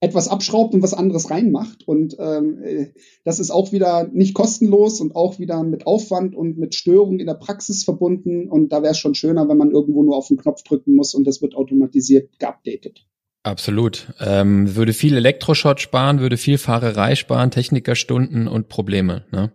etwas 0.00 0.28
abschraubt 0.28 0.74
und 0.74 0.82
was 0.82 0.94
anderes 0.94 1.30
reinmacht. 1.30 1.86
Und 1.86 2.16
ähm, 2.18 2.62
äh, 2.62 2.86
das 3.24 3.38
ist 3.38 3.50
auch 3.50 3.70
wieder 3.70 4.08
nicht 4.12 4.34
kostenlos 4.34 5.00
und 5.00 5.14
auch 5.14 5.38
wieder 5.38 5.62
mit 5.62 5.86
Aufwand 5.86 6.34
und 6.34 6.58
mit 6.58 6.74
Störung 6.74 7.18
in 7.20 7.26
der 7.26 7.34
Praxis 7.34 7.84
verbunden. 7.84 8.48
Und 8.48 8.70
da 8.72 8.82
wäre 8.82 8.92
es 8.92 8.98
schon 8.98 9.14
schöner, 9.14 9.48
wenn 9.48 9.58
man 9.58 9.70
irgendwo 9.70 10.02
nur 10.02 10.16
auf 10.16 10.28
den 10.28 10.38
Knopf 10.38 10.62
drücken 10.62 10.94
muss 10.94 11.14
und 11.14 11.26
das 11.26 11.42
wird 11.42 11.54
automatisiert 11.54 12.38
geupdatet. 12.38 13.06
Absolut. 13.42 14.12
Ähm, 14.20 14.74
würde 14.74 14.92
viel 14.92 15.16
Elektroschrott 15.16 15.80
sparen, 15.80 16.20
würde 16.20 16.36
viel 16.36 16.58
Fahrerei 16.58 17.14
sparen, 17.14 17.50
Technikerstunden 17.50 18.48
und 18.48 18.68
Probleme. 18.68 19.24
Ne? 19.32 19.52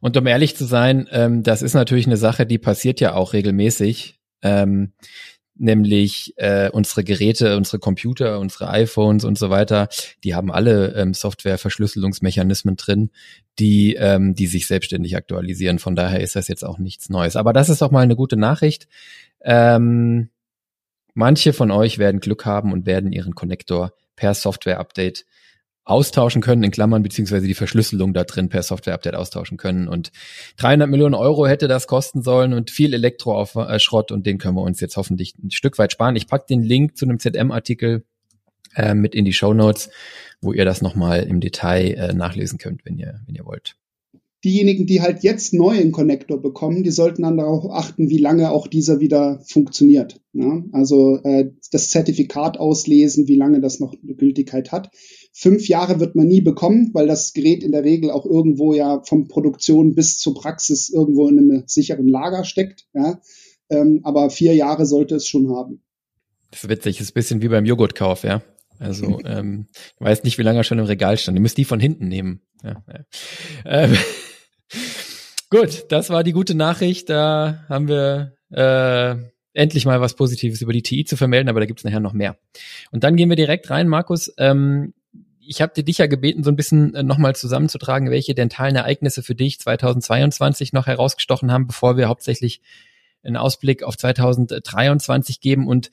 Und 0.00 0.16
um 0.18 0.26
ehrlich 0.26 0.54
zu 0.54 0.66
sein, 0.66 1.08
ähm, 1.12 1.42
das 1.42 1.62
ist 1.62 1.72
natürlich 1.72 2.06
eine 2.06 2.18
Sache, 2.18 2.44
die 2.44 2.58
passiert 2.58 3.00
ja 3.00 3.14
auch 3.14 3.32
regelmäßig. 3.32 4.20
Ähm, 4.42 4.92
nämlich 5.54 6.34
äh, 6.36 6.70
unsere 6.70 7.04
Geräte, 7.04 7.56
unsere 7.56 7.78
Computer, 7.78 8.38
unsere 8.40 8.68
iPhones 8.70 9.24
und 9.24 9.38
so 9.38 9.50
weiter, 9.50 9.88
die 10.24 10.34
haben 10.34 10.50
alle 10.50 10.94
ähm, 10.94 11.14
Software-Verschlüsselungsmechanismen 11.14 12.76
drin, 12.76 13.10
die, 13.58 13.94
ähm, 13.94 14.34
die 14.34 14.46
sich 14.46 14.66
selbstständig 14.66 15.16
aktualisieren. 15.16 15.78
Von 15.78 15.96
daher 15.96 16.20
ist 16.20 16.36
das 16.36 16.48
jetzt 16.48 16.64
auch 16.64 16.78
nichts 16.78 17.08
Neues. 17.08 17.36
Aber 17.36 17.52
das 17.52 17.68
ist 17.68 17.82
auch 17.82 17.90
mal 17.90 18.00
eine 18.00 18.16
gute 18.16 18.36
Nachricht. 18.36 18.88
Ähm, 19.42 20.30
Manche 21.14 21.52
von 21.52 21.70
euch 21.70 21.98
werden 21.98 22.20
Glück 22.20 22.46
haben 22.46 22.72
und 22.72 22.86
werden 22.86 23.12
ihren 23.12 23.34
Connector 23.34 23.92
per 24.16 24.34
Software-Update 24.34 25.26
austauschen 25.84 26.42
können, 26.42 26.62
in 26.62 26.70
Klammern, 26.70 27.02
beziehungsweise 27.02 27.46
die 27.46 27.54
Verschlüsselung 27.54 28.14
da 28.14 28.24
drin 28.24 28.48
per 28.48 28.62
Software-Update 28.62 29.16
austauschen 29.16 29.56
können. 29.56 29.88
Und 29.88 30.12
300 30.58 30.88
Millionen 30.88 31.14
Euro 31.14 31.46
hätte 31.46 31.68
das 31.68 31.86
kosten 31.86 32.22
sollen 32.22 32.52
und 32.52 32.70
viel 32.70 32.94
Elektroschrott 32.94 34.12
und 34.12 34.26
den 34.26 34.38
können 34.38 34.56
wir 34.56 34.62
uns 34.62 34.80
jetzt 34.80 34.96
hoffentlich 34.96 35.34
ein 35.42 35.50
Stück 35.50 35.78
weit 35.78 35.92
sparen. 35.92 36.16
Ich 36.16 36.28
pack 36.28 36.46
den 36.46 36.62
Link 36.62 36.96
zu 36.96 37.04
einem 37.04 37.18
ZM-Artikel 37.18 38.04
äh, 38.76 38.94
mit 38.94 39.14
in 39.14 39.24
die 39.24 39.32
Show 39.32 39.54
Notes, 39.54 39.90
wo 40.40 40.52
ihr 40.52 40.64
das 40.64 40.82
nochmal 40.82 41.24
im 41.24 41.40
Detail 41.40 41.94
äh, 41.94 42.14
nachlesen 42.14 42.58
könnt, 42.58 42.84
wenn 42.84 42.98
ihr, 42.98 43.20
wenn 43.26 43.34
ihr 43.34 43.44
wollt 43.44 43.76
diejenigen, 44.44 44.86
die 44.86 45.00
halt 45.00 45.22
jetzt 45.22 45.54
neu 45.54 45.78
einen 45.78 45.92
Connector 45.92 46.40
bekommen, 46.40 46.82
die 46.82 46.90
sollten 46.90 47.22
dann 47.22 47.36
darauf 47.36 47.70
achten, 47.70 48.10
wie 48.10 48.18
lange 48.18 48.50
auch 48.50 48.66
dieser 48.66 49.00
wieder 49.00 49.40
funktioniert. 49.46 50.20
Ja? 50.32 50.64
Also 50.72 51.20
äh, 51.22 51.50
das 51.70 51.90
Zertifikat 51.90 52.58
auslesen, 52.58 53.28
wie 53.28 53.36
lange 53.36 53.60
das 53.60 53.78
noch 53.78 53.94
eine 54.02 54.14
Gültigkeit 54.14 54.72
hat. 54.72 54.90
Fünf 55.32 55.66
Jahre 55.68 55.98
wird 55.98 56.14
man 56.14 56.26
nie 56.26 56.42
bekommen, 56.42 56.90
weil 56.92 57.06
das 57.06 57.32
Gerät 57.32 57.64
in 57.64 57.72
der 57.72 57.84
Regel 57.84 58.10
auch 58.10 58.26
irgendwo 58.26 58.74
ja 58.74 59.02
vom 59.02 59.28
Produktion 59.28 59.94
bis 59.94 60.18
zur 60.18 60.34
Praxis 60.34 60.90
irgendwo 60.90 61.28
in 61.28 61.38
einem 61.38 61.62
sicheren 61.66 62.06
Lager 62.06 62.44
steckt. 62.44 62.86
Ja? 62.92 63.20
Ähm, 63.70 64.00
aber 64.04 64.28
vier 64.30 64.54
Jahre 64.54 64.84
sollte 64.84 65.14
es 65.16 65.26
schon 65.26 65.48
haben. 65.48 65.82
Das 66.50 66.64
ist 66.64 66.68
witzig, 66.68 66.98
das 66.98 67.06
ist 67.06 67.12
ein 67.12 67.14
bisschen 67.14 67.42
wie 67.42 67.48
beim 67.48 67.64
Joghurtkauf, 67.64 68.24
ja. 68.24 68.42
Also 68.78 69.20
ähm, 69.24 69.68
ich 69.72 70.00
weiß 70.00 70.22
nicht, 70.24 70.36
wie 70.36 70.42
lange 70.42 70.60
er 70.60 70.64
schon 70.64 70.78
im 70.78 70.84
Regal 70.84 71.16
stand. 71.16 71.38
Ihr 71.38 71.42
müsst 71.42 71.56
die 71.56 71.64
von 71.64 71.80
hinten 71.80 72.08
nehmen. 72.08 72.42
Ja, 72.62 72.82
ja. 72.86 73.04
Ähm, 73.64 73.96
Gut, 75.52 75.84
das 75.90 76.08
war 76.08 76.24
die 76.24 76.32
gute 76.32 76.54
Nachricht. 76.54 77.10
Da 77.10 77.66
haben 77.68 77.86
wir 77.86 78.38
äh, 78.50 79.16
endlich 79.52 79.84
mal 79.84 80.00
was 80.00 80.14
Positives 80.14 80.62
über 80.62 80.72
die 80.72 80.80
TI 80.80 81.04
zu 81.04 81.18
vermelden, 81.18 81.50
aber 81.50 81.60
da 81.60 81.66
gibt's 81.66 81.84
nachher 81.84 82.00
noch 82.00 82.14
mehr. 82.14 82.38
Und 82.90 83.04
dann 83.04 83.16
gehen 83.16 83.28
wir 83.28 83.36
direkt 83.36 83.68
rein, 83.68 83.86
Markus. 83.86 84.32
Ähm, 84.38 84.94
ich 85.46 85.60
habe 85.60 85.82
dich 85.82 85.98
ja 85.98 86.06
gebeten, 86.06 86.44
so 86.44 86.50
ein 86.50 86.56
bisschen 86.56 86.94
äh, 86.94 87.02
nochmal 87.02 87.34
zusammenzutragen, 87.34 88.10
welche 88.10 88.34
dentalen 88.34 88.76
Ereignisse 88.76 89.22
für 89.22 89.34
dich 89.34 89.58
2022 89.60 90.72
noch 90.72 90.86
herausgestochen 90.86 91.50
haben, 91.50 91.66
bevor 91.66 91.96
wir 91.96 92.08
hauptsächlich 92.08 92.60
einen 93.22 93.36
Ausblick 93.36 93.82
auf 93.82 93.96
2023 93.96 95.40
geben. 95.40 95.66
Und 95.66 95.90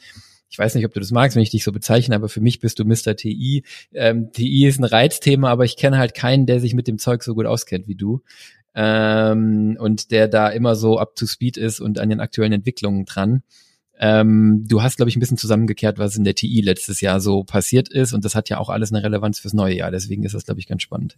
ich 0.50 0.58
weiß 0.58 0.76
nicht, 0.76 0.86
ob 0.86 0.94
du 0.94 1.00
das 1.00 1.12
magst, 1.12 1.36
wenn 1.36 1.44
ich 1.44 1.52
dich 1.52 1.64
so 1.64 1.72
bezeichne, 1.72 2.16
aber 2.16 2.30
für 2.30 2.42
mich 2.42 2.60
bist 2.60 2.80
du 2.80 2.86
Mr. 2.86 3.16
TI. 3.16 3.64
Ähm, 3.94 4.32
TI 4.32 4.68
ist 4.68 4.80
ein 4.80 4.86
Reizthema, 4.86 5.50
aber 5.50 5.66
ich 5.66 5.78
kenne 5.78 5.98
halt 5.98 6.14
keinen, 6.14 6.46
der 6.46 6.60
sich 6.60 6.74
mit 6.74 6.88
dem 6.88 6.98
Zeug 6.98 7.24
so 7.24 7.36
gut 7.36 7.46
auskennt 7.46 7.88
wie 7.88 7.96
du 7.96 8.22
ähm, 8.76 9.78
und 9.80 10.12
der 10.12 10.28
da 10.28 10.50
immer 10.50 10.76
so 10.76 11.00
up 11.00 11.16
to 11.16 11.26
speed 11.26 11.58
ist 11.58 11.80
und 11.80 12.00
an 12.00 12.10
den 12.10 12.20
aktuellen 12.20 12.54
Entwicklungen 12.54 13.06
dran. 13.06 13.44
Ähm, 14.00 14.66
du 14.68 14.82
hast, 14.82 14.96
glaube 14.96 15.10
ich, 15.10 15.18
ein 15.18 15.20
bisschen 15.20 15.38
zusammengekehrt, 15.38 16.00
was 16.00 16.16
in 16.16 16.24
der 16.24 16.36
TI 16.36 16.62
letztes 16.62 17.02
Jahr 17.02 17.20
so 17.20 17.44
passiert 17.44 17.90
ist. 17.90 18.14
Und 18.14 18.24
das 18.24 18.34
hat 18.34 18.50
ja 18.50 18.58
auch 18.58 18.70
alles 18.70 18.94
eine 18.94 19.04
Relevanz 19.04 19.40
fürs 19.40 19.54
neue 19.54 19.76
Jahr. 19.76 19.92
Deswegen 19.92 20.24
ist 20.24 20.36
das, 20.36 20.46
glaube 20.46 20.60
ich, 20.60 20.68
ganz 20.68 20.84
spannend. 20.84 21.18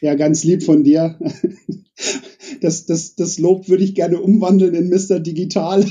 Ja, 0.00 0.14
ganz 0.14 0.44
lieb 0.44 0.62
von 0.62 0.84
dir. 0.84 1.18
Das, 2.60 2.86
das, 2.86 3.14
das 3.14 3.38
Lob 3.38 3.68
würde 3.68 3.84
ich 3.84 3.94
gerne 3.94 4.20
umwandeln 4.20 4.74
in 4.74 4.88
Mr. 4.88 5.20
Digital. 5.20 5.84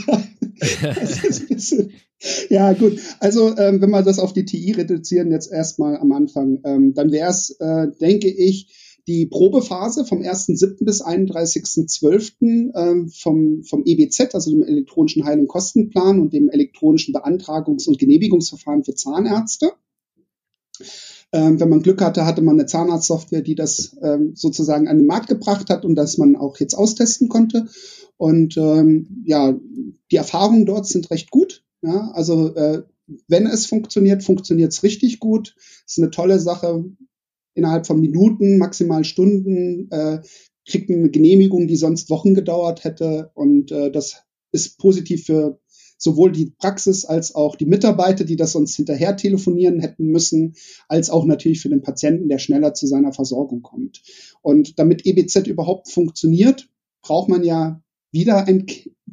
ja, 2.49 2.73
gut. 2.73 2.99
Also, 3.19 3.57
ähm, 3.57 3.81
wenn 3.81 3.89
wir 3.89 4.01
das 4.01 4.19
auf 4.19 4.33
die 4.33 4.45
TI 4.45 4.73
reduzieren, 4.73 5.31
jetzt 5.31 5.51
erstmal 5.51 5.97
am 5.97 6.11
Anfang, 6.11 6.59
ähm, 6.65 6.93
dann 6.93 7.11
wäre 7.11 7.29
es, 7.29 7.51
äh, 7.59 7.87
denke 7.99 8.27
ich, 8.27 8.67
die 9.07 9.25
Probephase 9.25 10.05
vom 10.05 10.21
1.7. 10.21 10.85
bis 10.85 11.03
31.12. 11.03 12.71
Ähm, 12.75 13.09
vom, 13.09 13.63
vom 13.63 13.83
EBZ, 13.85 14.33
also 14.33 14.51
dem 14.51 14.63
elektronischen 14.63 15.25
Heil- 15.25 15.39
und 15.39 15.47
Kostenplan 15.47 16.19
und 16.19 16.33
dem 16.33 16.49
elektronischen 16.49 17.13
Beantragungs- 17.13 17.87
und 17.87 17.99
Genehmigungsverfahren 17.99 18.83
für 18.83 18.95
Zahnärzte. 18.95 19.73
Ähm, 21.33 21.59
wenn 21.59 21.69
man 21.69 21.81
Glück 21.81 22.01
hatte, 22.01 22.25
hatte 22.25 22.41
man 22.41 22.59
eine 22.59 22.67
Zahnarztsoftware, 22.67 23.41
die 23.41 23.55
das 23.55 23.97
ähm, 24.01 24.33
sozusagen 24.35 24.87
an 24.87 24.97
den 24.97 25.07
Markt 25.07 25.27
gebracht 25.27 25.69
hat 25.69 25.83
und 25.83 25.95
das 25.95 26.17
man 26.17 26.35
auch 26.35 26.59
jetzt 26.59 26.75
austesten 26.75 27.27
konnte. 27.27 27.67
Und 28.17 28.55
ähm, 28.57 29.23
ja, 29.25 29.57
die 30.11 30.15
Erfahrungen 30.15 30.65
dort 30.65 30.87
sind 30.87 31.09
recht 31.09 31.31
gut. 31.31 31.63
Ja, 31.81 32.11
also 32.13 32.55
äh, 32.55 32.83
wenn 33.27 33.47
es 33.47 33.65
funktioniert, 33.65 34.23
funktioniert 34.23 34.71
es 34.71 34.83
richtig 34.83 35.19
gut. 35.19 35.55
Ist 35.85 35.97
eine 35.97 36.11
tolle 36.11 36.39
Sache. 36.39 36.85
Innerhalb 37.55 37.85
von 37.85 37.99
Minuten, 37.99 38.57
maximal 38.57 39.03
Stunden 39.03 39.89
äh, 39.91 40.21
kriegt 40.65 40.89
eine 40.89 41.09
Genehmigung, 41.09 41.67
die 41.67 41.75
sonst 41.75 42.09
Wochen 42.09 42.33
gedauert 42.33 42.83
hätte. 42.83 43.31
Und 43.33 43.71
äh, 43.71 43.91
das 43.91 44.23
ist 44.51 44.77
positiv 44.77 45.25
für 45.25 45.59
sowohl 45.97 46.31
die 46.31 46.53
Praxis 46.57 47.05
als 47.05 47.33
auch 47.33 47.55
die 47.55 47.65
Mitarbeiter, 47.65 48.25
die 48.25 48.35
das 48.35 48.51
sonst 48.51 48.75
hinterher 48.75 49.15
telefonieren 49.15 49.79
hätten 49.79 50.07
müssen, 50.07 50.55
als 50.87 51.09
auch 51.09 51.25
natürlich 51.25 51.61
für 51.61 51.69
den 51.69 51.81
Patienten, 51.81 52.27
der 52.27 52.39
schneller 52.39 52.73
zu 52.73 52.87
seiner 52.87 53.13
Versorgung 53.13 53.61
kommt. 53.61 54.01
Und 54.41 54.77
damit 54.79 55.05
EBZ 55.05 55.47
überhaupt 55.47 55.89
funktioniert, 55.89 56.69
braucht 57.01 57.29
man 57.29 57.43
ja 57.43 57.81
wieder 58.11 58.47
ein 58.47 58.65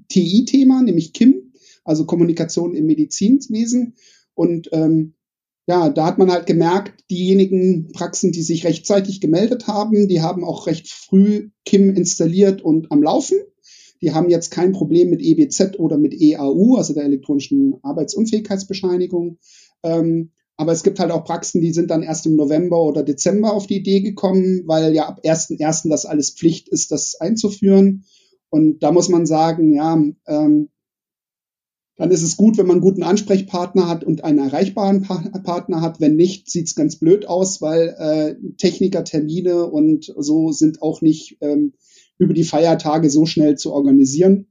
TI-Thema, 0.08 0.82
nämlich 0.82 1.12
KIM, 1.12 1.52
also 1.84 2.06
Kommunikation 2.06 2.74
im 2.74 2.86
Medizinwesen. 2.86 3.94
Und 4.34 4.68
ähm, 4.72 5.14
ja, 5.70 5.88
da 5.88 6.04
hat 6.04 6.18
man 6.18 6.32
halt 6.32 6.46
gemerkt, 6.46 7.04
diejenigen 7.12 7.92
Praxen, 7.92 8.32
die 8.32 8.42
sich 8.42 8.64
rechtzeitig 8.64 9.20
gemeldet 9.20 9.68
haben, 9.68 10.08
die 10.08 10.20
haben 10.20 10.42
auch 10.42 10.66
recht 10.66 10.88
früh 10.90 11.50
KIM 11.64 11.94
installiert 11.94 12.60
und 12.60 12.90
am 12.90 13.04
Laufen. 13.04 13.38
Die 14.02 14.12
haben 14.12 14.30
jetzt 14.30 14.50
kein 14.50 14.72
Problem 14.72 15.10
mit 15.10 15.22
EBZ 15.22 15.78
oder 15.78 15.96
mit 15.96 16.12
EAU, 16.20 16.74
also 16.74 16.92
der 16.92 17.04
elektronischen 17.04 17.76
Arbeitsunfähigkeitsbescheinigung. 17.84 19.38
Ähm, 19.84 20.32
aber 20.56 20.72
es 20.72 20.82
gibt 20.82 20.98
halt 20.98 21.12
auch 21.12 21.24
Praxen, 21.24 21.60
die 21.60 21.72
sind 21.72 21.92
dann 21.92 22.02
erst 22.02 22.26
im 22.26 22.34
November 22.34 22.82
oder 22.82 23.04
Dezember 23.04 23.52
auf 23.52 23.68
die 23.68 23.76
Idee 23.76 24.00
gekommen, 24.00 24.64
weil 24.66 24.92
ja 24.92 25.06
ab 25.06 25.20
1.1. 25.24 25.88
das 25.88 26.04
alles 26.04 26.30
Pflicht 26.30 26.68
ist, 26.68 26.90
das 26.90 27.14
einzuführen. 27.20 28.06
Und 28.48 28.82
da 28.82 28.90
muss 28.90 29.08
man 29.08 29.24
sagen, 29.24 29.72
ja, 29.72 30.02
ähm, 30.26 30.68
dann 32.00 32.12
ist 32.12 32.22
es 32.22 32.38
gut, 32.38 32.56
wenn 32.56 32.66
man 32.66 32.76
einen 32.76 32.80
guten 32.80 33.02
Ansprechpartner 33.02 33.86
hat 33.86 34.04
und 34.04 34.24
einen 34.24 34.38
erreichbaren 34.38 35.02
pa 35.02 35.18
Partner 35.44 35.82
hat. 35.82 36.00
Wenn 36.00 36.16
nicht, 36.16 36.50
sieht's 36.50 36.74
ganz 36.74 36.96
blöd 36.96 37.26
aus, 37.26 37.60
weil 37.60 37.94
äh, 37.98 38.36
Technikertermine 38.56 39.66
und 39.66 40.10
so 40.16 40.50
sind 40.50 40.80
auch 40.80 41.02
nicht 41.02 41.36
ähm, 41.42 41.74
über 42.16 42.32
die 42.32 42.44
Feiertage 42.44 43.10
so 43.10 43.26
schnell 43.26 43.58
zu 43.58 43.74
organisieren. 43.74 44.46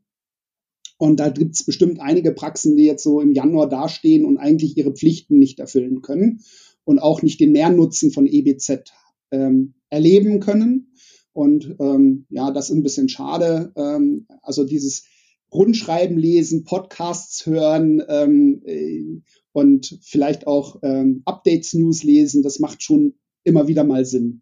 Und 0.99 1.19
da 1.19 1.29
gibt's 1.29 1.63
bestimmt 1.63 1.99
einige 1.99 2.33
Praxen, 2.33 2.75
die 2.75 2.85
jetzt 2.85 3.03
so 3.03 3.19
im 3.19 3.31
Januar 3.31 3.67
dastehen 3.67 4.25
und 4.25 4.37
eigentlich 4.37 4.77
ihre 4.77 4.93
Pflichten 4.93 5.39
nicht 5.39 5.59
erfüllen 5.59 6.03
können 6.03 6.41
und 6.83 6.99
auch 6.99 7.23
nicht 7.23 7.39
den 7.39 7.51
Mehrnutzen 7.51 8.11
von 8.11 8.27
EBZ 8.27 8.91
ähm, 9.31 9.73
erleben 9.89 10.39
können. 10.39 10.93
Und 11.33 11.77
ähm, 11.79 12.27
ja, 12.29 12.51
das 12.51 12.69
ist 12.69 12.75
ein 12.75 12.83
bisschen 12.83 13.09
schade. 13.09 13.71
Ähm, 13.75 14.27
also 14.43 14.65
dieses 14.65 15.05
Rundschreiben 15.51 16.17
lesen, 16.17 16.63
Podcasts 16.63 17.45
hören 17.45 18.03
ähm, 18.07 18.61
äh, 18.65 19.21
und 19.51 19.97
vielleicht 20.01 20.47
auch 20.47 20.79
ähm, 20.83 21.21
Updates, 21.25 21.73
News 21.73 22.03
lesen, 22.03 22.43
das 22.43 22.59
macht 22.59 22.83
schon 22.83 23.15
immer 23.43 23.67
wieder 23.67 23.83
mal 23.83 24.05
Sinn. 24.05 24.41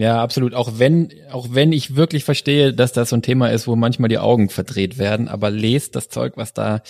Ja, 0.00 0.22
absolut. 0.22 0.54
Auch 0.54 0.78
wenn, 0.78 1.10
auch 1.30 1.48
wenn 1.50 1.72
ich 1.72 1.94
wirklich 1.94 2.24
verstehe, 2.24 2.72
dass 2.72 2.92
das 2.92 3.10
so 3.10 3.16
ein 3.16 3.20
Thema 3.20 3.48
ist, 3.48 3.68
wo 3.68 3.76
manchmal 3.76 4.08
die 4.08 4.16
Augen 4.16 4.48
verdreht 4.48 4.96
werden, 4.96 5.28
aber 5.28 5.50
lest 5.50 5.94
das 5.94 6.08
Zeug, 6.08 6.38
was 6.38 6.54
da, 6.54 6.80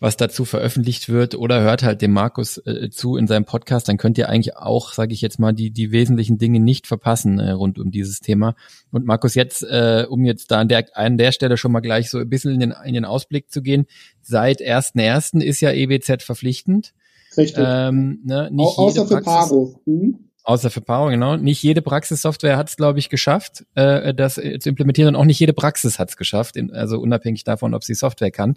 was 0.00 0.16
dazu 0.16 0.46
veröffentlicht 0.46 1.10
wird 1.10 1.34
oder 1.34 1.60
hört 1.60 1.82
halt 1.82 2.00
dem 2.00 2.12
Markus 2.12 2.56
äh, 2.64 2.88
zu 2.88 3.18
in 3.18 3.26
seinem 3.26 3.44
Podcast, 3.44 3.90
dann 3.90 3.98
könnt 3.98 4.16
ihr 4.16 4.30
eigentlich 4.30 4.56
auch, 4.56 4.94
sage 4.94 5.12
ich 5.12 5.20
jetzt 5.20 5.38
mal, 5.38 5.52
die, 5.52 5.70
die 5.70 5.92
wesentlichen 5.92 6.38
Dinge 6.38 6.60
nicht 6.60 6.86
verpassen 6.86 7.40
äh, 7.40 7.50
rund 7.50 7.78
um 7.78 7.90
dieses 7.90 8.20
Thema. 8.20 8.54
Und 8.90 9.04
Markus, 9.04 9.34
jetzt, 9.34 9.62
äh, 9.62 10.06
um 10.08 10.24
jetzt 10.24 10.50
da 10.50 10.60
an 10.60 10.68
der, 10.68 10.86
an 10.94 11.18
der 11.18 11.32
Stelle 11.32 11.58
schon 11.58 11.72
mal 11.72 11.80
gleich 11.80 12.08
so 12.08 12.16
ein 12.16 12.30
bisschen 12.30 12.52
in 12.52 12.60
den, 12.60 12.74
in 12.86 12.94
den 12.94 13.04
Ausblick 13.04 13.50
zu 13.50 13.60
gehen, 13.60 13.84
seit 14.22 14.62
1.1. 14.62 15.42
ist 15.42 15.60
ja 15.60 15.72
EWZ 15.72 16.22
verpflichtend. 16.22 16.94
Richtig. 17.36 17.62
Ähm, 17.62 18.20
ne, 18.24 18.48
nicht 18.50 18.78
Au 18.78 18.86
außer 18.86 19.06
für 19.06 19.20
Paro. 19.20 19.78
Mhm. 19.84 20.29
Außer 20.50 20.68
für 20.68 20.80
Power, 20.80 21.12
genau. 21.12 21.36
Nicht 21.36 21.62
jede 21.62 21.80
Praxissoftware 21.80 22.56
hat 22.56 22.68
es, 22.68 22.76
glaube 22.76 22.98
ich, 22.98 23.08
geschafft, 23.08 23.64
äh, 23.76 24.12
das 24.12 24.36
äh, 24.36 24.58
zu 24.58 24.70
implementieren 24.70 25.14
und 25.14 25.20
auch 25.20 25.24
nicht 25.24 25.38
jede 25.38 25.52
Praxis 25.52 26.00
hat 26.00 26.08
es 26.08 26.16
geschafft, 26.16 26.56
in, 26.56 26.72
also 26.72 26.98
unabhängig 26.98 27.44
davon, 27.44 27.72
ob 27.72 27.84
sie 27.84 27.94
Software 27.94 28.32
kann. 28.32 28.56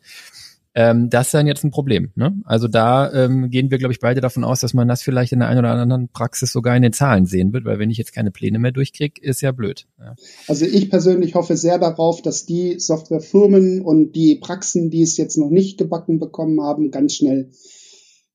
Ähm, 0.74 1.12
das 1.12 1.28
ist 1.28 1.36
dann 1.36 1.46
jetzt 1.46 1.64
ein 1.64 1.70
Problem. 1.70 2.10
Ne? 2.16 2.34
Also 2.46 2.68
da 2.68 3.14
ähm, 3.14 3.52
gehen 3.52 3.70
wir, 3.70 3.78
glaube 3.78 3.94
ich, 3.94 4.00
beide 4.00 4.22
davon 4.22 4.44
aus, 4.44 4.62
dass 4.62 4.74
man 4.74 4.88
das 4.88 5.04
vielleicht 5.04 5.34
in 5.34 5.40
der 5.42 5.50
einen 5.50 5.60
oder 5.60 5.70
anderen 5.70 6.10
Praxis 6.10 6.52
sogar 6.52 6.76
in 6.76 6.82
den 6.82 6.94
Zahlen 6.94 7.28
sehen 7.28 7.54
wird, 7.54 7.64
weil 7.64 7.78
wenn 7.78 7.92
ich 7.92 8.00
jetzt 8.00 8.12
keine 8.12 8.32
Pläne 8.32 8.58
mehr 8.58 8.72
durchkriege, 8.72 9.22
ist 9.22 9.42
ja 9.42 9.52
blöd. 9.52 9.86
Ja. 10.00 10.16
Also 10.48 10.66
ich 10.66 10.90
persönlich 10.90 11.36
hoffe 11.36 11.58
sehr 11.58 11.78
darauf, 11.78 12.24
dass 12.24 12.48
die 12.48 12.80
Softwarefirmen 12.80 13.82
und 13.82 14.14
die 14.14 14.34
Praxen, 14.34 14.90
die 14.90 15.04
es 15.04 15.16
jetzt 15.18 15.38
noch 15.38 15.52
nicht 15.52 15.78
gebacken 15.78 16.18
bekommen 16.18 16.60
haben, 16.60 16.90
ganz 16.90 17.14
schnell 17.14 17.52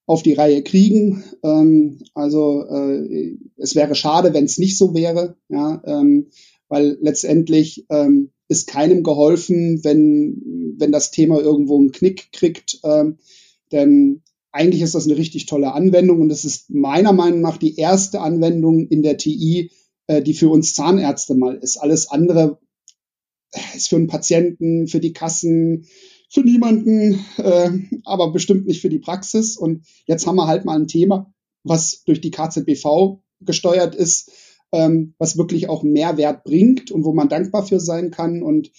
auf 0.08 0.22
die 0.22 0.32
Reihe 0.32 0.62
kriegen. 0.62 1.22
Ähm, 1.44 1.98
also 2.14 2.64
äh, 2.66 3.36
es 3.56 3.76
wäre 3.76 3.94
schade, 3.94 4.32
wenn 4.34 4.46
es 4.46 4.58
nicht 4.58 4.78
so 4.78 4.94
wäre, 4.94 5.36
ja, 5.48 5.82
ähm, 5.84 6.28
weil 6.68 6.98
letztendlich 7.00 7.86
ähm, 7.90 8.30
ist 8.48 8.66
keinem 8.66 9.02
geholfen, 9.02 9.84
wenn 9.84 10.74
wenn 10.78 10.92
das 10.92 11.10
Thema 11.10 11.38
irgendwo 11.40 11.78
einen 11.78 11.92
Knick 11.92 12.32
kriegt, 12.32 12.80
ähm, 12.84 13.18
denn 13.70 14.22
eigentlich 14.50 14.80
ist 14.80 14.94
das 14.94 15.04
eine 15.04 15.18
richtig 15.18 15.44
tolle 15.44 15.72
Anwendung 15.72 16.22
und 16.22 16.32
es 16.32 16.46
ist 16.46 16.70
meiner 16.70 17.12
Meinung 17.12 17.42
nach 17.42 17.58
die 17.58 17.76
erste 17.76 18.20
Anwendung 18.20 18.88
in 18.88 19.02
der 19.02 19.18
TI, 19.18 19.70
äh, 20.06 20.22
die 20.22 20.34
für 20.34 20.48
uns 20.48 20.72
Zahnärzte 20.72 21.34
mal 21.34 21.56
ist. 21.56 21.76
Alles 21.76 22.10
andere 22.10 22.58
ist 23.76 23.88
für 23.88 23.96
einen 23.96 24.06
Patienten, 24.06 24.88
für 24.88 25.00
die 25.00 25.12
Kassen, 25.12 25.86
für 26.28 26.42
niemanden, 26.42 27.24
äh, 27.38 27.70
aber 28.04 28.32
bestimmt 28.32 28.66
nicht 28.66 28.80
für 28.80 28.90
die 28.90 28.98
Praxis. 28.98 29.56
Und 29.56 29.86
jetzt 30.06 30.26
haben 30.26 30.36
wir 30.36 30.46
halt 30.46 30.64
mal 30.64 30.78
ein 30.78 30.88
Thema, 30.88 31.32
was 31.64 32.04
durch 32.04 32.20
die 32.20 32.30
KZBV 32.30 33.20
gesteuert 33.40 33.94
ist, 33.94 34.30
ähm, 34.72 35.14
was 35.18 35.38
wirklich 35.38 35.68
auch 35.68 35.82
Mehrwert 35.82 36.44
bringt 36.44 36.90
und 36.90 37.04
wo 37.04 37.12
man 37.12 37.28
dankbar 37.28 37.66
für 37.66 37.80
sein 37.80 38.10
kann. 38.10 38.42
Und 38.42 38.70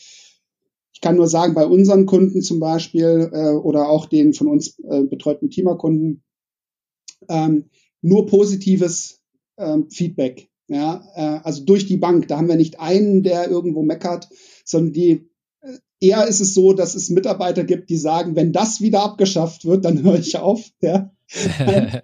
ich 0.93 1.01
kann 1.01 1.15
nur 1.15 1.27
sagen, 1.27 1.53
bei 1.53 1.65
unseren 1.65 2.05
Kunden 2.05 2.41
zum 2.41 2.59
Beispiel 2.59 3.29
äh, 3.31 3.51
oder 3.51 3.89
auch 3.89 4.05
den 4.05 4.33
von 4.33 4.47
uns 4.47 4.77
äh, 4.79 5.03
betreuten 5.03 5.49
Teamerkunden, 5.49 6.23
ähm, 7.29 7.69
nur 8.01 8.27
positives 8.27 9.21
ähm, 9.57 9.89
Feedback. 9.89 10.49
Ja, 10.67 11.03
äh, 11.15 11.39
also 11.43 11.63
durch 11.63 11.87
die 11.87 11.97
Bank. 11.97 12.27
Da 12.27 12.37
haben 12.37 12.47
wir 12.47 12.55
nicht 12.55 12.79
einen, 12.79 13.23
der 13.23 13.49
irgendwo 13.49 13.81
meckert, 13.81 14.29
sondern 14.63 14.93
die 14.93 15.28
eher 15.99 16.27
ist 16.27 16.39
es 16.39 16.53
so, 16.53 16.73
dass 16.73 16.95
es 16.95 17.09
Mitarbeiter 17.09 17.63
gibt, 17.63 17.89
die 17.89 17.97
sagen, 17.97 18.35
wenn 18.35 18.51
das 18.53 18.81
wieder 18.81 19.03
abgeschafft 19.03 19.65
wird, 19.65 19.85
dann 19.85 20.03
höre 20.03 20.19
ich 20.19 20.37
auf, 20.37 20.71
ja. 20.81 21.11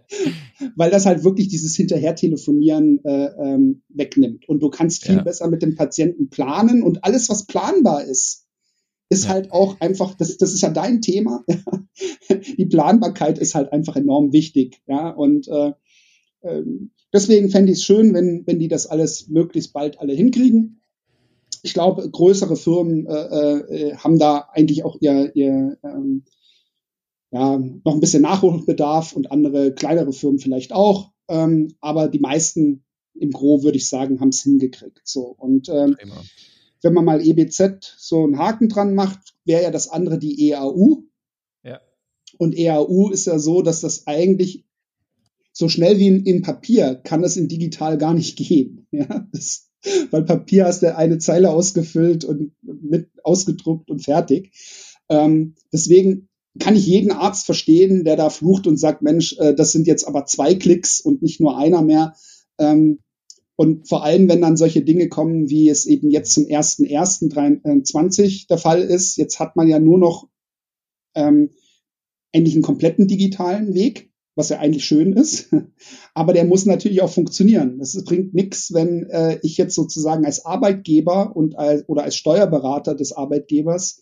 Weil 0.75 0.91
das 0.91 1.05
halt 1.05 1.23
wirklich 1.23 1.47
dieses 1.47 1.75
Hinterher-Telefonieren 1.75 3.03
äh, 3.03 3.25
ähm, 3.25 3.81
wegnimmt. 3.89 4.47
Und 4.47 4.61
du 4.61 4.69
kannst 4.69 5.03
viel 5.03 5.15
ja. 5.15 5.23
besser 5.23 5.49
mit 5.49 5.61
dem 5.61 5.75
Patienten 5.75 6.29
planen 6.29 6.83
und 6.83 7.03
alles, 7.03 7.29
was 7.29 7.47
planbar 7.47 8.03
ist, 8.03 8.45
ist 9.09 9.25
ja. 9.25 9.31
halt 9.31 9.51
auch 9.51 9.79
einfach, 9.79 10.15
das, 10.15 10.37
das 10.37 10.53
ist 10.53 10.61
ja 10.61 10.69
dein 10.69 11.01
Thema. 11.01 11.43
Die 12.57 12.65
Planbarkeit 12.65 13.39
ist 13.39 13.55
halt 13.55 13.71
einfach 13.71 13.95
enorm 13.95 14.31
wichtig, 14.31 14.81
ja. 14.85 15.09
Und 15.09 15.47
äh, 15.47 15.71
äh, 16.41 16.63
deswegen 17.13 17.49
fände 17.49 17.71
ich 17.71 17.79
es 17.79 17.83
schön, 17.83 18.13
wenn, 18.13 18.43
wenn 18.45 18.59
die 18.59 18.67
das 18.67 18.85
alles 18.85 19.27
möglichst 19.27 19.73
bald 19.73 19.99
alle 19.99 20.13
hinkriegen 20.13 20.81
ich 21.65 21.73
glaube, 21.73 22.07
größere 22.07 22.55
Firmen 22.55 23.07
äh, 23.07 23.57
äh, 23.57 23.95
haben 23.97 24.19
da 24.19 24.47
eigentlich 24.53 24.85
auch 24.85 24.97
ihr, 24.99 25.35
ihr 25.35 25.77
ähm, 25.83 26.23
ja, 27.31 27.57
noch 27.57 27.93
ein 27.93 27.99
bisschen 27.99 28.21
Nachholbedarf 28.21 29.15
und 29.15 29.31
andere 29.31 29.73
kleinere 29.73 30.13
Firmen 30.13 30.39
vielleicht 30.39 30.73
auch. 30.73 31.11
Ähm, 31.27 31.73
aber 31.81 32.07
die 32.07 32.19
meisten 32.19 32.85
im 33.15 33.31
Gro, 33.31 33.63
würde 33.63 33.77
ich 33.77 33.89
sagen, 33.89 34.19
haben 34.19 34.29
es 34.29 34.43
hingekriegt. 34.43 35.01
So. 35.05 35.35
Und 35.39 35.67
ähm, 35.69 35.97
wenn 36.83 36.93
man 36.93 37.03
mal 37.03 37.25
EBZ 37.25 37.95
so 37.97 38.23
einen 38.23 38.37
Haken 38.37 38.69
dran 38.69 38.93
macht, 38.93 39.33
wäre 39.43 39.63
ja 39.63 39.71
das 39.71 39.89
andere 39.89 40.19
die 40.19 40.51
EAU. 40.51 41.03
Ja. 41.63 41.81
Und 42.37 42.55
EAU 42.55 43.09
ist 43.09 43.25
ja 43.25 43.39
so, 43.39 43.63
dass 43.63 43.81
das 43.81 44.05
eigentlich 44.05 44.65
so 45.51 45.67
schnell 45.67 45.97
wie 45.97 46.09
in, 46.09 46.25
in 46.25 46.41
Papier 46.43 46.93
kann 46.93 47.23
das 47.23 47.37
in 47.37 47.47
digital 47.47 47.97
gar 47.97 48.13
nicht 48.13 48.37
gehen. 48.37 48.85
Ja, 48.91 49.27
das, 49.31 49.64
weil 50.11 50.23
Papier 50.23 50.65
hast 50.65 50.83
du 50.83 50.95
eine 50.95 51.17
Zeile 51.17 51.51
ausgefüllt 51.51 52.25
und 52.25 52.51
mit 52.61 53.09
ausgedruckt 53.23 53.89
und 53.89 54.03
fertig. 54.03 54.51
Ähm, 55.09 55.55
deswegen 55.71 56.27
kann 56.59 56.75
ich 56.75 56.85
jeden 56.85 57.11
Arzt 57.11 57.45
verstehen, 57.45 58.03
der 58.05 58.15
da 58.15 58.29
flucht 58.29 58.67
und 58.67 58.77
sagt, 58.77 59.01
Mensch, 59.01 59.35
äh, 59.39 59.53
das 59.53 59.71
sind 59.71 59.87
jetzt 59.87 60.07
aber 60.07 60.25
zwei 60.25 60.55
Klicks 60.55 61.01
und 61.01 61.21
nicht 61.21 61.41
nur 61.41 61.57
einer 61.57 61.81
mehr. 61.81 62.13
Ähm, 62.57 62.99
und 63.57 63.87
vor 63.87 64.03
allem, 64.03 64.27
wenn 64.27 64.41
dann 64.41 64.57
solche 64.57 64.81
Dinge 64.81 65.07
kommen, 65.07 65.49
wie 65.49 65.69
es 65.69 65.85
eben 65.85 66.11
jetzt 66.11 66.33
zum 66.33 66.43
1.1.23 66.45 68.47
der 68.47 68.57
Fall 68.57 68.81
ist, 68.81 69.15
jetzt 69.17 69.39
hat 69.39 69.55
man 69.55 69.69
ja 69.69 69.79
nur 69.79 69.97
noch 69.97 70.27
ähm, 71.15 71.51
eigentlich 72.33 72.55
einen 72.55 72.63
kompletten 72.63 73.07
digitalen 73.07 73.73
Weg. 73.73 74.11
Was 74.35 74.49
ja 74.49 74.59
eigentlich 74.59 74.85
schön 74.85 75.13
ist. 75.13 75.53
Aber 76.13 76.33
der 76.33 76.45
muss 76.45 76.65
natürlich 76.65 77.01
auch 77.01 77.09
funktionieren. 77.11 77.79
Das 77.79 78.01
bringt 78.03 78.33
nichts, 78.33 78.73
wenn 78.73 79.09
äh, 79.09 79.39
ich 79.41 79.57
jetzt 79.57 79.75
sozusagen 79.75 80.25
als 80.25 80.45
Arbeitgeber 80.45 81.35
und 81.35 81.57
als, 81.57 81.87
oder 81.87 82.03
als 82.03 82.15
Steuerberater 82.15 82.95
des 82.95 83.13
Arbeitgebers 83.13 84.01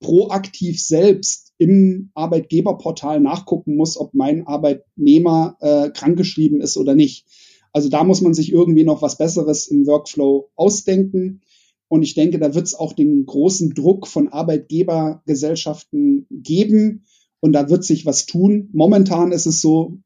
proaktiv 0.00 0.80
selbst 0.80 1.52
im 1.58 2.10
Arbeitgeberportal 2.14 3.20
nachgucken 3.20 3.76
muss, 3.76 3.98
ob 3.98 4.14
mein 4.14 4.46
Arbeitnehmer 4.46 5.56
äh, 5.60 5.90
krankgeschrieben 5.90 6.60
ist 6.60 6.76
oder 6.76 6.94
nicht. 6.94 7.26
Also 7.72 7.88
da 7.88 8.04
muss 8.04 8.20
man 8.20 8.34
sich 8.34 8.52
irgendwie 8.52 8.84
noch 8.84 9.02
was 9.02 9.18
Besseres 9.18 9.66
im 9.66 9.86
Workflow 9.86 10.50
ausdenken. 10.56 11.42
Und 11.88 12.02
ich 12.02 12.14
denke, 12.14 12.38
da 12.38 12.54
wird 12.54 12.66
es 12.66 12.74
auch 12.74 12.92
den 12.92 13.26
großen 13.26 13.74
Druck 13.74 14.06
von 14.06 14.28
Arbeitgebergesellschaften 14.28 16.26
geben. 16.30 17.04
Und 17.40 17.52
da 17.52 17.70
wird 17.70 17.84
sich 17.84 18.06
was 18.06 18.26
tun. 18.26 18.68
Momentan 18.72 19.32
ist 19.32 19.46
es 19.46 19.60
so, 19.60 19.98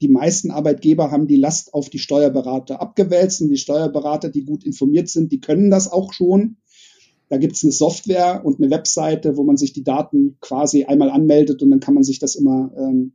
die 0.00 0.08
meisten 0.08 0.50
Arbeitgeber 0.50 1.10
haben 1.10 1.26
die 1.26 1.36
Last 1.36 1.72
auf 1.72 1.88
die 1.88 1.98
Steuerberater 1.98 2.80
abgewälzt 2.80 3.40
und 3.40 3.48
die 3.48 3.56
Steuerberater, 3.56 4.28
die 4.28 4.44
gut 4.44 4.64
informiert 4.64 5.08
sind, 5.08 5.32
die 5.32 5.40
können 5.40 5.70
das 5.70 5.90
auch 5.90 6.12
schon. 6.12 6.56
Da 7.28 7.38
gibt 7.38 7.56
es 7.56 7.62
eine 7.62 7.72
Software 7.72 8.44
und 8.44 8.60
eine 8.60 8.70
Webseite, 8.70 9.36
wo 9.36 9.44
man 9.44 9.56
sich 9.56 9.72
die 9.72 9.84
Daten 9.84 10.36
quasi 10.40 10.84
einmal 10.84 11.10
anmeldet 11.10 11.62
und 11.62 11.70
dann 11.70 11.80
kann 11.80 11.94
man 11.94 12.04
sich 12.04 12.18
das 12.18 12.34
immer 12.34 12.72
ähm, 12.76 13.12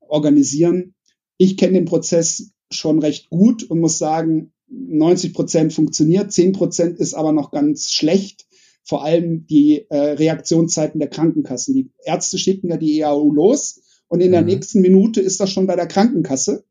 organisieren. 0.00 0.94
Ich 1.36 1.56
kenne 1.56 1.74
den 1.74 1.84
Prozess 1.84 2.52
schon 2.70 2.98
recht 2.98 3.30
gut 3.30 3.62
und 3.64 3.80
muss 3.80 3.98
sagen, 3.98 4.52
90 4.68 5.32
Prozent 5.32 5.72
funktioniert, 5.72 6.32
10 6.32 6.52
Prozent 6.52 6.98
ist 6.98 7.14
aber 7.14 7.32
noch 7.32 7.50
ganz 7.50 7.92
schlecht. 7.92 8.45
Vor 8.86 9.04
allem 9.04 9.46
die 9.46 9.84
äh, 9.90 9.96
Reaktionszeiten 9.96 11.00
der 11.00 11.10
Krankenkassen. 11.10 11.74
Die 11.74 11.90
Ärzte 12.04 12.38
schicken 12.38 12.68
ja 12.70 12.76
die 12.76 13.00
EAU 13.00 13.32
los 13.32 13.80
und 14.08 14.20
in 14.20 14.30
der 14.30 14.42
mhm. 14.42 14.46
nächsten 14.46 14.80
Minute 14.80 15.20
ist 15.20 15.40
das 15.40 15.50
schon 15.50 15.66
bei 15.66 15.74
der 15.74 15.88
Krankenkasse. 15.88 16.64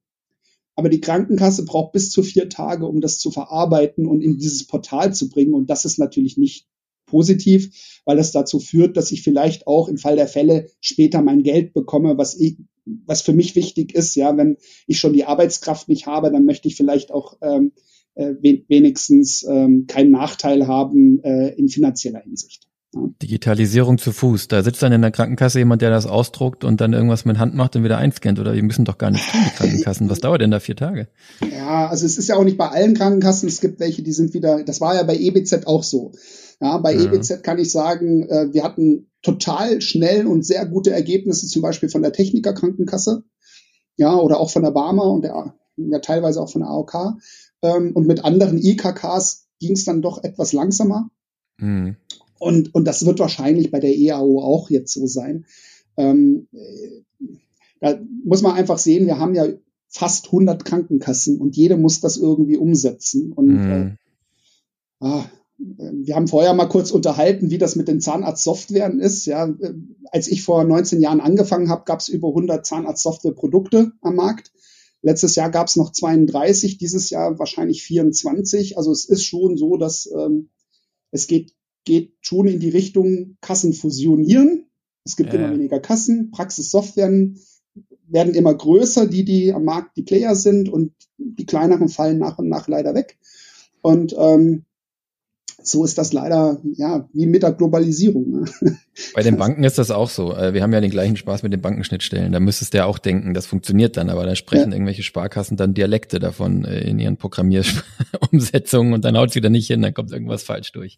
Aber 0.75 0.89
die 0.89 1.01
Krankenkasse 1.01 1.65
braucht 1.65 1.91
bis 1.91 2.09
zu 2.11 2.23
vier 2.23 2.49
Tage, 2.49 2.85
um 2.85 3.01
das 3.01 3.19
zu 3.19 3.31
verarbeiten 3.31 4.07
und 4.07 4.21
in 4.21 4.37
dieses 4.37 4.65
Portal 4.65 5.13
zu 5.13 5.29
bringen. 5.29 5.53
Und 5.53 5.69
das 5.69 5.85
ist 5.85 5.99
natürlich 5.99 6.37
nicht 6.37 6.67
positiv, 7.05 8.01
weil 8.05 8.17
das 8.17 8.31
dazu 8.31 8.59
führt, 8.59 8.97
dass 8.97 9.11
ich 9.11 9.21
vielleicht 9.21 9.67
auch 9.67 9.87
im 9.89 9.97
Fall 9.97 10.15
der 10.15 10.27
Fälle 10.27 10.69
später 10.79 11.21
mein 11.21 11.43
Geld 11.43 11.73
bekomme, 11.73 12.17
was 12.17 12.35
ich, 12.35 12.57
was 12.85 13.21
für 13.21 13.33
mich 13.33 13.55
wichtig 13.55 13.93
ist. 13.93 14.15
Ja, 14.15 14.35
wenn 14.37 14.57
ich 14.87 14.99
schon 14.99 15.13
die 15.13 15.25
Arbeitskraft 15.25 15.89
nicht 15.89 16.07
habe, 16.07 16.31
dann 16.31 16.45
möchte 16.45 16.67
ich 16.67 16.75
vielleicht 16.75 17.11
auch 17.11 17.37
ähm, 17.41 17.73
äh, 17.75 17.81
wenigstens 18.15 19.45
ähm, 19.49 19.85
keinen 19.87 20.11
Nachteil 20.11 20.67
haben 20.67 21.21
äh, 21.23 21.49
in 21.55 21.67
finanzieller 21.67 22.21
Hinsicht. 22.21 22.65
Digitalisierung 23.21 23.97
zu 23.97 24.11
Fuß. 24.11 24.47
Da 24.47 24.63
sitzt 24.63 24.81
dann 24.81 24.91
in 24.91 25.01
der 25.01 25.11
Krankenkasse 25.11 25.59
jemand, 25.59 25.81
der 25.81 25.89
das 25.89 26.05
ausdruckt 26.05 26.63
und 26.63 26.79
dann 26.79 26.93
irgendwas 26.93 27.25
mit 27.25 27.37
Hand 27.37 27.53
macht 27.55 27.75
und 27.75 27.83
wieder 27.83 27.97
einscannt. 27.97 28.39
Oder 28.39 28.53
die 28.53 28.61
müssen 28.61 28.85
doch 28.85 28.97
gar 28.97 29.11
nicht 29.11 29.29
tun, 29.29 29.41
die 29.45 29.55
Krankenkassen. 29.55 30.09
Was 30.09 30.19
dauert 30.19 30.41
denn 30.41 30.51
da 30.51 30.59
vier 30.59 30.75
Tage? 30.75 31.07
Ja, 31.51 31.87
also 31.87 32.05
es 32.05 32.17
ist 32.17 32.29
ja 32.29 32.35
auch 32.35 32.43
nicht 32.43 32.57
bei 32.57 32.69
allen 32.69 32.93
Krankenkassen. 32.93 33.49
Es 33.49 33.59
gibt 33.59 33.79
welche, 33.79 34.01
die 34.01 34.13
sind 34.13 34.33
wieder, 34.33 34.63
das 34.63 34.81
war 34.81 34.95
ja 34.95 35.03
bei 35.03 35.17
EBZ 35.17 35.65
auch 35.65 35.83
so. 35.83 36.13
Ja, 36.61 36.77
bei 36.77 36.93
ja. 36.93 37.03
EBZ 37.03 37.43
kann 37.43 37.59
ich 37.59 37.71
sagen, 37.71 38.29
äh, 38.29 38.53
wir 38.53 38.63
hatten 38.63 39.09
total 39.21 39.81
schnell 39.81 40.25
und 40.25 40.45
sehr 40.45 40.65
gute 40.65 40.91
Ergebnisse, 40.91 41.47
zum 41.47 41.61
Beispiel 41.61 41.89
von 41.89 42.01
der 42.01 42.13
Techniker 42.13 42.53
Krankenkasse. 42.53 43.23
Ja, 43.97 44.15
oder 44.15 44.39
auch 44.39 44.49
von 44.49 44.63
der 44.63 44.71
Barmer 44.71 45.11
und 45.11 45.23
der, 45.23 45.53
ja, 45.77 45.99
teilweise 45.99 46.41
auch 46.41 46.51
von 46.51 46.61
der 46.61 46.69
AOK. 46.69 47.17
Ähm, 47.65 47.91
und 47.93 48.07
mit 48.07 48.23
anderen 48.23 48.61
IKKs 48.61 49.47
ging 49.59 49.73
es 49.73 49.85
dann 49.85 50.01
doch 50.01 50.23
etwas 50.23 50.53
langsamer. 50.53 51.09
Mhm. 51.57 51.95
Und, 52.37 52.75
und 52.75 52.85
das 52.85 53.05
wird 53.05 53.19
wahrscheinlich 53.19 53.71
bei 53.71 53.79
der 53.79 53.95
EAO 53.95 54.41
auch 54.41 54.69
jetzt 54.69 54.93
so 54.93 55.07
sein. 55.07 55.45
Ähm, 55.97 56.47
da 57.79 57.99
muss 58.23 58.41
man 58.41 58.53
einfach 58.53 58.77
sehen, 58.77 59.07
wir 59.07 59.19
haben 59.19 59.35
ja 59.35 59.47
fast 59.87 60.25
100 60.27 60.65
Krankenkassen 60.65 61.39
und 61.39 61.55
jede 61.55 61.77
muss 61.77 62.01
das 62.01 62.17
irgendwie 62.17 62.57
umsetzen. 62.57 63.31
Und 63.31 63.47
mhm. 63.47 63.71
äh, 63.71 65.05
ah, 65.05 65.25
wir 65.57 66.15
haben 66.15 66.27
vorher 66.27 66.53
mal 66.53 66.67
kurz 66.67 66.91
unterhalten, 66.91 67.49
wie 67.49 67.57
das 67.57 67.77
mit 67.77 67.87
den 67.87 68.01
Zahnarztsoftwaren 68.01 68.99
ist. 68.99 69.25
Ja, 69.25 69.47
äh, 69.47 69.73
als 70.11 70.27
ich 70.27 70.43
vor 70.43 70.63
19 70.63 71.01
Jahren 71.01 71.21
angefangen 71.21 71.69
habe, 71.69 71.83
gab 71.85 72.01
es 72.01 72.09
über 72.09 72.27
100 72.27 72.65
Zahnarztsoftwareprodukte 72.65 73.93
am 74.01 74.15
Markt. 74.15 74.51
Letztes 75.05 75.35
Jahr 75.35 75.51
gab 75.51 75.67
es 75.67 75.75
noch 75.75 75.91
32, 75.91 76.79
dieses 76.79 77.11
Jahr 77.11 77.37
wahrscheinlich 77.37 77.83
24. 77.83 78.75
Also 78.75 78.91
es 78.91 79.05
ist 79.05 79.23
schon 79.23 79.55
so, 79.55 79.77
dass 79.77 80.09
ähm, 80.11 80.49
es 81.11 81.27
geht, 81.27 81.53
geht 81.83 82.13
schon 82.21 82.47
in 82.47 82.59
die 82.59 82.69
Richtung 82.69 83.37
Kassen 83.39 83.73
fusionieren. 83.73 84.65
Es 85.03 85.15
gibt 85.15 85.31
äh. 85.31 85.37
immer 85.37 85.51
weniger 85.51 85.79
Kassen, 85.79 86.31
Praxissoftwaren 86.31 87.39
werden 88.07 88.33
immer 88.33 88.55
größer, 88.55 89.05
die, 89.05 89.23
die 89.23 89.53
am 89.53 89.63
Markt 89.63 89.95
die 89.95 90.01
Player 90.01 90.35
sind 90.35 90.69
und 90.69 90.91
die 91.19 91.45
kleineren 91.45 91.87
fallen 91.89 92.17
nach 92.17 92.39
und 92.39 92.49
nach 92.49 92.67
leider 92.67 92.95
weg. 92.95 93.19
Und 93.81 94.15
ähm, 94.17 94.65
so 95.67 95.83
ist 95.83 95.97
das 95.97 96.13
leider, 96.13 96.59
ja, 96.75 97.07
wie 97.13 97.25
mit 97.25 97.43
der 97.43 97.51
Globalisierung. 97.51 98.29
Ne? 98.31 98.77
Bei 99.13 99.23
den 99.23 99.37
Banken 99.39 99.63
ist 99.63 99.77
das 99.77 99.91
auch 99.91 100.09
so. 100.09 100.35
Äh, 100.35 100.53
wir 100.53 100.61
haben 100.61 100.73
ja 100.73 100.81
den 100.81 100.91
gleichen 100.91 101.17
Spaß 101.17 101.43
mit 101.43 101.53
den 101.53 101.61
Bankenschnittstellen. 101.61 102.31
Da 102.31 102.39
müsstest 102.39 102.73
du 102.73 102.79
ja 102.79 102.85
auch 102.85 102.99
denken, 102.99 103.33
das 103.33 103.45
funktioniert 103.45 103.97
dann, 103.97 104.09
aber 104.09 104.25
da 104.25 104.35
sprechen 104.35 104.69
ja. 104.69 104.75
irgendwelche 104.75 105.03
Sparkassen 105.03 105.57
dann 105.57 105.73
Dialekte 105.73 106.19
davon 106.19 106.65
äh, 106.65 106.81
in 106.81 106.99
ihren 106.99 107.17
Programmierumsetzungen 107.17 108.93
und 108.93 109.05
dann 109.05 109.17
haut 109.17 109.29
es 109.29 109.35
wieder 109.35 109.49
nicht 109.49 109.67
hin, 109.67 109.81
dann 109.81 109.93
kommt 109.93 110.11
irgendwas 110.11 110.43
falsch 110.43 110.71
durch. 110.71 110.97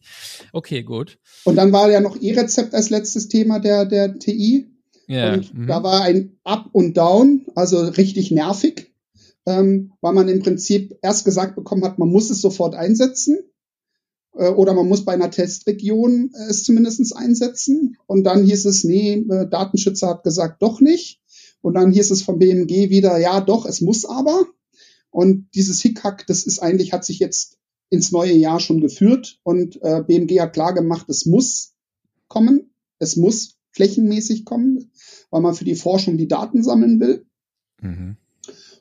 Okay, 0.51 0.83
gut. 0.83 1.17
Und 1.43 1.55
dann 1.55 1.71
war 1.71 1.89
ja 1.89 1.99
noch 1.99 2.21
E-Rezept 2.21 2.73
als 2.73 2.89
letztes 2.89 3.27
Thema 3.27 3.59
der, 3.59 3.85
der 3.85 4.19
TI. 4.19 4.67
Ja. 5.07 5.33
Und 5.33 5.53
mhm. 5.53 5.67
da 5.67 5.83
war 5.83 6.01
ein 6.01 6.37
Up 6.43 6.69
und 6.73 6.97
Down, 6.97 7.45
also 7.55 7.79
richtig 7.79 8.31
nervig, 8.31 8.93
ähm, 9.45 9.93
weil 10.01 10.13
man 10.13 10.27
im 10.27 10.41
Prinzip 10.41 10.97
erst 11.01 11.23
gesagt 11.23 11.55
bekommen 11.55 11.85
hat, 11.85 11.97
man 11.99 12.09
muss 12.09 12.29
es 12.29 12.41
sofort 12.41 12.75
einsetzen 12.75 13.39
oder 14.31 14.73
man 14.73 14.87
muss 14.87 15.05
bei 15.05 15.13
einer 15.13 15.31
Testregion 15.31 16.31
äh, 16.33 16.49
es 16.49 16.63
zumindest 16.63 17.15
einsetzen. 17.15 17.97
Und 18.05 18.23
dann 18.23 18.43
hieß 18.43 18.65
es, 18.65 18.83
nee, 18.83 19.25
äh, 19.29 19.47
Datenschützer 19.49 20.07
hat 20.09 20.23
gesagt, 20.23 20.61
doch 20.61 20.79
nicht. 20.79 21.19
Und 21.61 21.73
dann 21.73 21.91
hieß 21.91 22.11
es 22.11 22.21
vom 22.21 22.39
BMG 22.39 22.89
wieder, 22.89 23.17
ja, 23.17 23.41
doch, 23.41 23.65
es 23.65 23.81
muss 23.81 24.05
aber. 24.05 24.45
Und 25.09 25.47
dieses 25.55 25.81
Hickhack, 25.81 26.27
das 26.27 26.43
ist 26.43 26.59
eigentlich, 26.59 26.93
hat 26.93 27.03
sich 27.03 27.19
jetzt 27.19 27.57
ins 27.89 28.11
neue 28.11 28.33
Jahr 28.33 28.59
schon 28.59 28.79
geführt. 28.79 29.39
Und 29.43 29.81
äh, 29.81 30.03
BMG 30.05 30.39
hat 30.39 30.53
klar 30.53 30.73
gemacht, 30.73 31.09
es 31.09 31.25
muss 31.25 31.73
kommen. 32.27 32.69
Es 32.99 33.15
muss 33.15 33.57
flächenmäßig 33.71 34.45
kommen, 34.45 34.91
weil 35.29 35.41
man 35.41 35.53
für 35.53 35.65
die 35.65 35.75
Forschung 35.75 36.17
die 36.17 36.27
Daten 36.27 36.63
sammeln 36.63 36.99
will. 36.99 37.25
Mhm. 37.81 38.17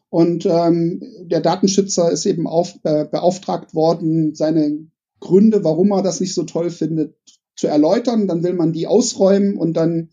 Und 0.09 0.47
ähm, 0.47 1.03
der 1.25 1.41
Datenschützer 1.41 2.11
ist 2.11 2.25
eben 2.27 2.47
auf, 2.47 2.79
äh, 2.85 3.05
beauftragt 3.05 3.75
worden, 3.75 4.35
seine 4.35 4.87
Gründe, 5.21 5.65
warum 5.65 5.91
er 5.93 6.03
das 6.03 6.21
nicht 6.21 6.35
so 6.35 6.45
toll 6.45 6.71
findet, 6.71 7.17
zu 7.57 7.67
erläutern. 7.67 8.29
Dann 8.29 8.43
will 8.43 8.55
man 8.55 8.73
die 8.73 8.87
ausräumen 8.87 9.57
und 9.57 9.75
dann 9.75 10.11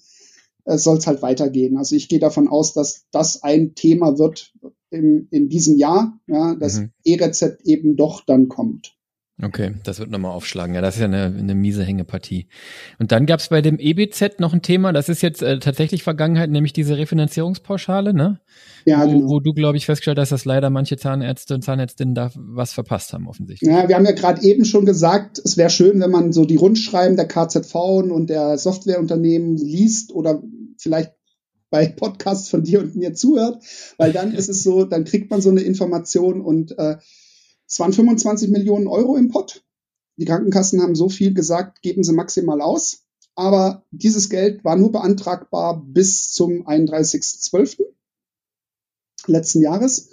äh, 0.66 0.78
soll 0.78 0.98
es 0.98 1.08
halt 1.08 1.22
weitergehen. 1.22 1.78
Also 1.78 1.96
ich 1.96 2.10
gehe 2.10 2.20
davon 2.20 2.48
aus, 2.48 2.74
dass 2.74 3.06
das 3.12 3.44
ein 3.44 3.76
Thema 3.76 4.18
wird 4.18 4.54
im, 4.89 5.28
in 5.32 5.50
diesem 5.50 5.78
Jahr, 5.78 6.20
ja, 6.28 6.56
dass 6.56 6.80
mhm. 6.80 6.92
E-Rezept 7.04 7.66
eben 7.66 7.96
doch 7.96 8.26
dann 8.26 8.48
kommt. 8.48 8.96
Okay, 9.41 9.74
das 9.84 10.00
wird 10.00 10.12
nochmal 10.12 10.32
aufschlagen. 10.32 10.76
Ja, 10.76 10.82
das 10.82 10.96
ist 10.96 11.02
ja 11.02 11.08
eine, 11.08 11.26
eine 11.26 11.56
miese 11.56 11.84
Hängepartie. 11.84 12.48
Und 13.00 13.12
dann 13.12 13.26
gab 13.26 13.39
es 13.39 13.48
bei 13.50 13.62
dem 13.63 13.80
EBZ 13.80 14.39
noch 14.39 14.54
ein 14.54 14.62
Thema, 14.62 14.93
das 14.93 15.10
ist 15.10 15.24
jetzt 15.24 15.41
äh, 15.41 15.58
tatsächlich 15.58 16.04
Vergangenheit, 16.04 16.52
nämlich 16.52 16.72
diese 16.72 16.98
Refinanzierungspauschale, 16.98 18.13
ne? 18.13 18.41
Ja, 18.86 19.08
wo, 19.08 19.12
genau. 19.12 19.30
wo 19.30 19.39
du, 19.39 19.54
glaube 19.54 19.78
ich, 19.78 19.88
festgestellt 19.88 20.19
hast, 20.19 20.32
dass 20.32 20.46
leider 20.46 20.69
manche 20.69 20.98
Zahnärzte 20.98 21.56
und 21.56 21.63
Zahnärztinnen 21.63 22.13
da 22.13 22.30
was 22.36 22.74
verpasst 22.74 23.13
haben, 23.13 23.28
offensichtlich. 23.28 23.72
Ja, 23.72 23.88
wir 23.88 23.96
haben 23.96 24.06
ja 24.06 24.12
gerade 24.12 24.43
eben 24.43 24.65
schon 24.65 24.86
gesagt, 24.86 25.41
es 25.43 25.58
wäre 25.58 25.72
schön, 25.72 26.00
wenn 26.00 26.12
man 26.12 26.32
so 26.32 26.46
die 26.46 26.58
Rundschreiben 26.58 27.17
der 27.17 27.28
KZV 27.28 27.74
und 27.76 28.30
der 28.30 28.60
Softwareunternehmen 28.60 29.58
liest 29.58 30.13
oder 30.13 30.43
vielleicht 30.78 31.13
bei 31.72 31.88
Podcasts 31.88 32.50
von 32.50 32.63
dir 32.63 32.82
und 32.82 32.96
mir 32.96 33.15
zuhört, 33.15 33.63
weil 33.98 34.13
dann 34.13 34.32
ist 34.32 34.48
es 34.48 34.62
so, 34.62 34.84
dann 34.84 35.06
kriegt 35.06 35.32
man 35.32 35.41
so 35.41 35.50
eine 35.50 35.62
Information 35.62 36.41
und 36.41 36.78
äh, 36.78 36.98
es 37.67 37.80
waren 37.80 37.93
25 37.93 38.49
Millionen 38.49 38.88
Euro 38.88 39.15
im 39.15 39.30
Pott. 39.30 39.63
Die 40.17 40.26
Krankenkassen 40.26 40.82
haben 40.82 40.95
so 40.95 41.10
viel 41.10 41.34
gesagt, 41.34 41.82
geben 41.82 42.04
sie 42.04 42.13
maximal 42.13 42.62
aus. 42.62 43.04
Aber 43.36 43.84
dieses 43.91 44.30
Geld 44.30 44.63
war 44.63 44.76
nur 44.76 44.91
beantragbar 44.91 45.84
bis 45.84 46.32
zum 46.32 46.67
31.12. 46.67 47.80
letzten 49.26 49.62
Jahres. 49.62 50.10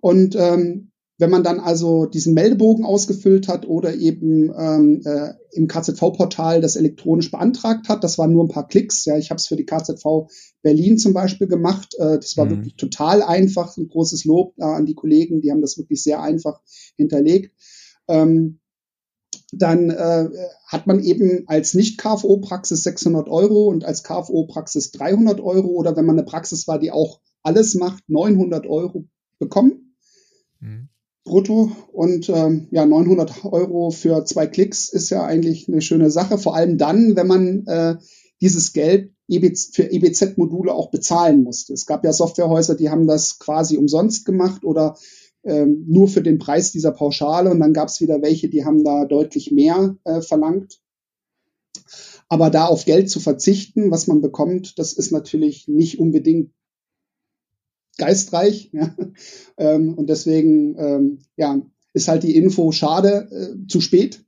Und 0.00 0.34
ähm, 0.34 0.90
wenn 1.18 1.30
man 1.30 1.44
dann 1.44 1.60
also 1.60 2.06
diesen 2.06 2.34
Meldebogen 2.34 2.84
ausgefüllt 2.84 3.46
hat 3.46 3.68
oder 3.68 3.94
eben 3.94 4.52
ähm, 4.58 5.00
äh, 5.04 5.34
im 5.52 5.68
KZV-Portal 5.68 6.60
das 6.60 6.74
elektronisch 6.74 7.30
beantragt 7.30 7.88
hat, 7.88 8.02
das 8.02 8.18
waren 8.18 8.32
nur 8.32 8.44
ein 8.44 8.48
paar 8.48 8.66
Klicks. 8.66 9.04
Ja, 9.04 9.16
ich 9.16 9.30
habe 9.30 9.38
es 9.38 9.46
für 9.46 9.54
die 9.54 9.66
KZV 9.66 10.28
Berlin 10.62 10.98
zum 10.98 11.12
Beispiel 11.12 11.46
gemacht. 11.46 11.94
Äh, 11.98 12.16
das 12.16 12.36
war 12.36 12.46
mhm. 12.46 12.50
wirklich 12.50 12.74
total 12.74 13.22
einfach. 13.22 13.76
Ein 13.76 13.88
großes 13.88 14.24
Lob 14.24 14.54
äh, 14.58 14.64
an 14.64 14.86
die 14.86 14.94
Kollegen, 14.94 15.40
die 15.40 15.52
haben 15.52 15.60
das 15.60 15.78
wirklich 15.78 16.02
sehr 16.02 16.20
einfach 16.20 16.60
hinterlegt. 16.96 17.54
Ähm, 18.08 18.60
dann 19.52 19.90
äh, 19.90 20.28
hat 20.66 20.86
man 20.86 21.00
eben 21.00 21.44
als 21.46 21.74
Nicht-KFO-Praxis 21.74 22.82
600 22.82 23.28
Euro 23.28 23.68
und 23.68 23.84
als 23.84 24.02
KFO-Praxis 24.02 24.90
300 24.92 25.40
Euro 25.40 25.68
oder 25.68 25.96
wenn 25.96 26.06
man 26.06 26.18
eine 26.18 26.26
Praxis 26.26 26.66
war, 26.66 26.78
die 26.78 26.90
auch 26.90 27.20
alles 27.42 27.74
macht, 27.74 28.02
900 28.08 28.66
Euro 28.66 29.04
bekommen. 29.38 29.96
Mhm. 30.60 30.88
Brutto 31.24 31.72
und 31.92 32.28
ähm, 32.28 32.68
ja 32.70 32.84
900 32.84 33.44
Euro 33.46 33.90
für 33.90 34.24
zwei 34.26 34.46
Klicks 34.46 34.90
ist 34.90 35.08
ja 35.08 35.24
eigentlich 35.24 35.68
eine 35.68 35.80
schöne 35.80 36.10
Sache. 36.10 36.36
Vor 36.36 36.54
allem 36.54 36.76
dann, 36.76 37.16
wenn 37.16 37.26
man 37.26 37.66
äh, 37.66 37.96
dieses 38.42 38.74
Geld 38.74 39.14
für 39.26 39.90
EBZ-Module 39.90 40.74
auch 40.74 40.90
bezahlen 40.90 41.44
musste. 41.44 41.72
Es 41.72 41.86
gab 41.86 42.04
ja 42.04 42.12
Softwarehäuser, 42.12 42.74
die 42.74 42.90
haben 42.90 43.06
das 43.06 43.38
quasi 43.38 43.78
umsonst 43.78 44.26
gemacht 44.26 44.66
oder 44.66 44.98
ähm, 45.44 45.84
nur 45.88 46.08
für 46.08 46.22
den 46.22 46.38
Preis 46.38 46.72
dieser 46.72 46.92
Pauschale 46.92 47.50
und 47.50 47.60
dann 47.60 47.72
gab 47.72 47.88
es 47.88 48.00
wieder 48.00 48.22
welche, 48.22 48.48
die 48.48 48.64
haben 48.64 48.84
da 48.84 49.04
deutlich 49.04 49.52
mehr 49.52 49.96
äh, 50.04 50.20
verlangt. 50.20 50.80
Aber 52.28 52.50
da 52.50 52.66
auf 52.66 52.84
Geld 52.84 53.10
zu 53.10 53.20
verzichten, 53.20 53.90
was 53.90 54.06
man 54.06 54.20
bekommt, 54.20 54.78
das 54.78 54.92
ist 54.92 55.12
natürlich 55.12 55.68
nicht 55.68 55.98
unbedingt 55.98 56.52
geistreich. 57.98 58.70
Ja? 58.72 58.94
Ähm, 59.56 59.94
und 59.94 60.08
deswegen 60.08 60.76
ähm, 60.78 61.18
ja, 61.36 61.60
ist 61.92 62.08
halt 62.08 62.22
die 62.22 62.36
Info 62.36 62.72
schade, 62.72 63.28
äh, 63.30 63.68
zu 63.68 63.80
spät. 63.80 64.24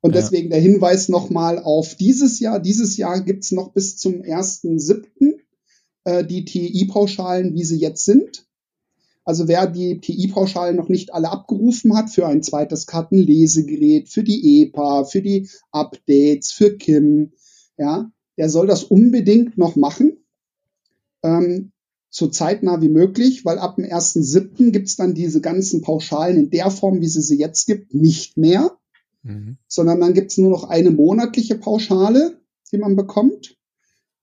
Und 0.00 0.14
ja. 0.14 0.20
deswegen 0.20 0.50
der 0.50 0.60
Hinweis 0.60 1.08
nochmal 1.08 1.58
auf 1.58 1.94
dieses 1.94 2.40
Jahr. 2.40 2.60
Dieses 2.60 2.98
Jahr 2.98 3.22
gibt's 3.22 3.52
noch 3.52 3.72
bis 3.72 3.96
zum 3.96 4.20
1.7. 4.20 5.38
Äh, 6.04 6.26
die 6.26 6.44
TI-Pauschalen, 6.44 7.54
wie 7.54 7.64
sie 7.64 7.78
jetzt 7.78 8.04
sind. 8.04 8.46
Also 9.24 9.48
wer 9.48 9.66
die 9.66 10.00
TI-Pauschalen 10.00 10.76
noch 10.76 10.88
nicht 10.88 11.14
alle 11.14 11.30
abgerufen 11.30 11.96
hat 11.96 12.10
für 12.10 12.26
ein 12.26 12.42
zweites 12.42 12.86
Kartenlesegerät, 12.86 14.08
für 14.08 14.22
die 14.22 14.62
EPA, 14.62 15.04
für 15.04 15.22
die 15.22 15.48
Updates, 15.72 16.52
für 16.52 16.76
KIM, 16.76 17.32
ja, 17.78 18.10
der 18.36 18.50
soll 18.50 18.66
das 18.66 18.84
unbedingt 18.84 19.56
noch 19.56 19.76
machen. 19.76 20.24
Ähm, 21.22 21.72
so 22.10 22.28
zeitnah 22.28 22.80
wie 22.80 22.88
möglich, 22.88 23.44
weil 23.44 23.58
ab 23.58 23.76
dem 23.76 23.86
1.7. 23.86 24.70
gibt's 24.70 24.96
dann 24.96 25.14
diese 25.14 25.40
ganzen 25.40 25.80
Pauschalen 25.80 26.36
in 26.36 26.50
der 26.50 26.70
Form, 26.70 27.00
wie 27.00 27.08
sie 27.08 27.22
sie 27.22 27.38
jetzt 27.38 27.66
gibt, 27.66 27.92
nicht 27.92 28.36
mehr, 28.36 28.78
mhm. 29.22 29.56
sondern 29.66 30.00
dann 30.00 30.14
gibt's 30.14 30.38
nur 30.38 30.50
noch 30.50 30.64
eine 30.64 30.92
monatliche 30.92 31.56
Pauschale, 31.56 32.40
die 32.70 32.78
man 32.78 32.94
bekommt. 32.94 33.56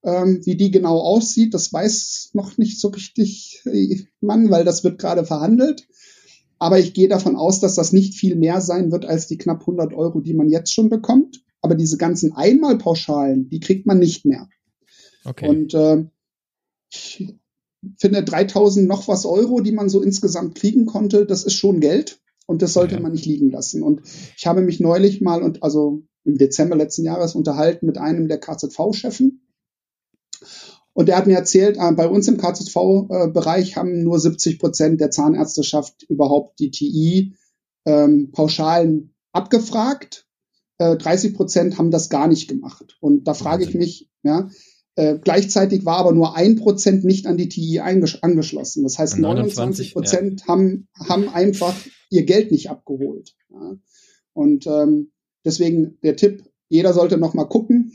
Ähm, 0.03 0.41
wie 0.45 0.55
die 0.55 0.71
genau 0.71 0.97
aussieht, 0.97 1.53
das 1.53 1.71
weiß 1.71 2.31
noch 2.33 2.57
nicht 2.57 2.79
so 2.79 2.87
richtig 2.87 3.61
äh, 3.65 4.03
man, 4.19 4.49
weil 4.49 4.65
das 4.65 4.83
wird 4.83 4.97
gerade 4.99 5.25
verhandelt. 5.25 5.87
Aber 6.57 6.79
ich 6.79 6.93
gehe 6.93 7.07
davon 7.07 7.35
aus, 7.35 7.59
dass 7.59 7.75
das 7.75 7.91
nicht 7.91 8.15
viel 8.15 8.35
mehr 8.35 8.61
sein 8.61 8.91
wird 8.91 9.05
als 9.05 9.27
die 9.27 9.37
knapp 9.37 9.61
100 9.61 9.93
Euro, 9.93 10.21
die 10.21 10.33
man 10.33 10.49
jetzt 10.49 10.73
schon 10.73 10.89
bekommt. 10.89 11.43
Aber 11.61 11.75
diese 11.75 11.97
ganzen 11.97 12.33
Einmalpauschalen, 12.33 13.49
die 13.49 13.59
kriegt 13.59 13.85
man 13.85 13.99
nicht 13.99 14.25
mehr. 14.25 14.47
Okay. 15.23 15.47
Und 15.47 15.73
äh, 15.73 16.05
finde 17.97 18.23
3000 18.23 18.87
noch 18.87 19.07
was 19.07 19.25
Euro, 19.25 19.61
die 19.61 19.71
man 19.71 19.89
so 19.89 20.01
insgesamt 20.01 20.55
kriegen 20.55 20.85
konnte, 20.85 21.25
das 21.25 21.43
ist 21.43 21.53
schon 21.53 21.79
Geld 21.79 22.19
und 22.47 22.61
das 22.61 22.73
sollte 22.73 22.95
ja. 22.95 23.01
man 23.01 23.11
nicht 23.11 23.25
liegen 23.25 23.49
lassen. 23.49 23.83
Und 23.83 24.01
ich 24.37 24.45
habe 24.45 24.61
mich 24.61 24.79
neulich 24.79 25.21
mal 25.21 25.41
und 25.41 25.63
also 25.63 26.03
im 26.23 26.37
Dezember 26.37 26.75
letzten 26.75 27.03
Jahres 27.03 27.35
unterhalten 27.35 27.85
mit 27.85 27.97
einem 27.97 28.27
der 28.27 28.39
KZV-Chefen. 28.39 29.41
Und 30.93 31.07
der 31.07 31.15
hat 31.17 31.27
mir 31.27 31.37
erzählt, 31.37 31.77
äh, 31.77 31.91
bei 31.93 32.07
uns 32.07 32.27
im 32.27 32.37
KZV-Bereich 32.37 33.77
haben 33.77 34.03
nur 34.03 34.19
70 34.19 34.59
Prozent 34.59 34.99
der 34.99 35.11
Zahnärzteschaft 35.11 36.03
überhaupt 36.03 36.59
die 36.59 36.71
TI-Pauschalen 36.71 38.91
ähm, 38.91 39.13
abgefragt. 39.31 40.27
Äh, 40.77 40.97
30 40.97 41.33
Prozent 41.33 41.77
haben 41.77 41.91
das 41.91 42.09
gar 42.09 42.27
nicht 42.27 42.49
gemacht. 42.49 42.97
Und 42.99 43.25
da 43.25 43.33
frage 43.33 43.63
ich 43.63 43.73
mich, 43.73 44.09
ja, 44.23 44.49
äh, 44.95 45.17
gleichzeitig 45.17 45.85
war 45.85 45.97
aber 45.97 46.11
nur 46.11 46.35
ein 46.35 46.57
Prozent 46.57 47.05
nicht 47.05 47.25
an 47.25 47.37
die 47.37 47.47
TI 47.47 47.79
angeschlossen. 47.79 48.83
Das 48.83 48.99
heißt, 48.99 49.17
29 49.17 49.93
Prozent 49.93 50.41
ja. 50.41 50.47
haben, 50.47 50.89
haben 50.95 51.29
einfach 51.29 51.73
ihr 52.09 52.25
Geld 52.25 52.51
nicht 52.51 52.69
abgeholt. 52.69 53.33
Ja. 53.49 53.77
Und 54.33 54.67
ähm, 54.67 55.11
deswegen 55.45 55.97
der 56.03 56.17
Tipp, 56.17 56.43
jeder 56.67 56.93
sollte 56.93 57.17
noch 57.17 57.33
mal 57.33 57.45
gucken, 57.45 57.93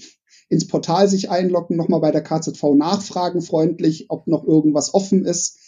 ins 0.48 0.66
Portal 0.66 1.09
sich 1.09 1.30
einloggen, 1.30 1.76
noch 1.76 1.88
mal 1.88 1.98
bei 1.98 2.12
der 2.12 2.22
KZV 2.22 2.74
nachfragen, 2.74 3.42
freundlich, 3.42 4.06
ob 4.09 4.26
noch 4.26 4.46
irgendwas 4.46 4.94
offen 4.94 5.24
ist. 5.24 5.59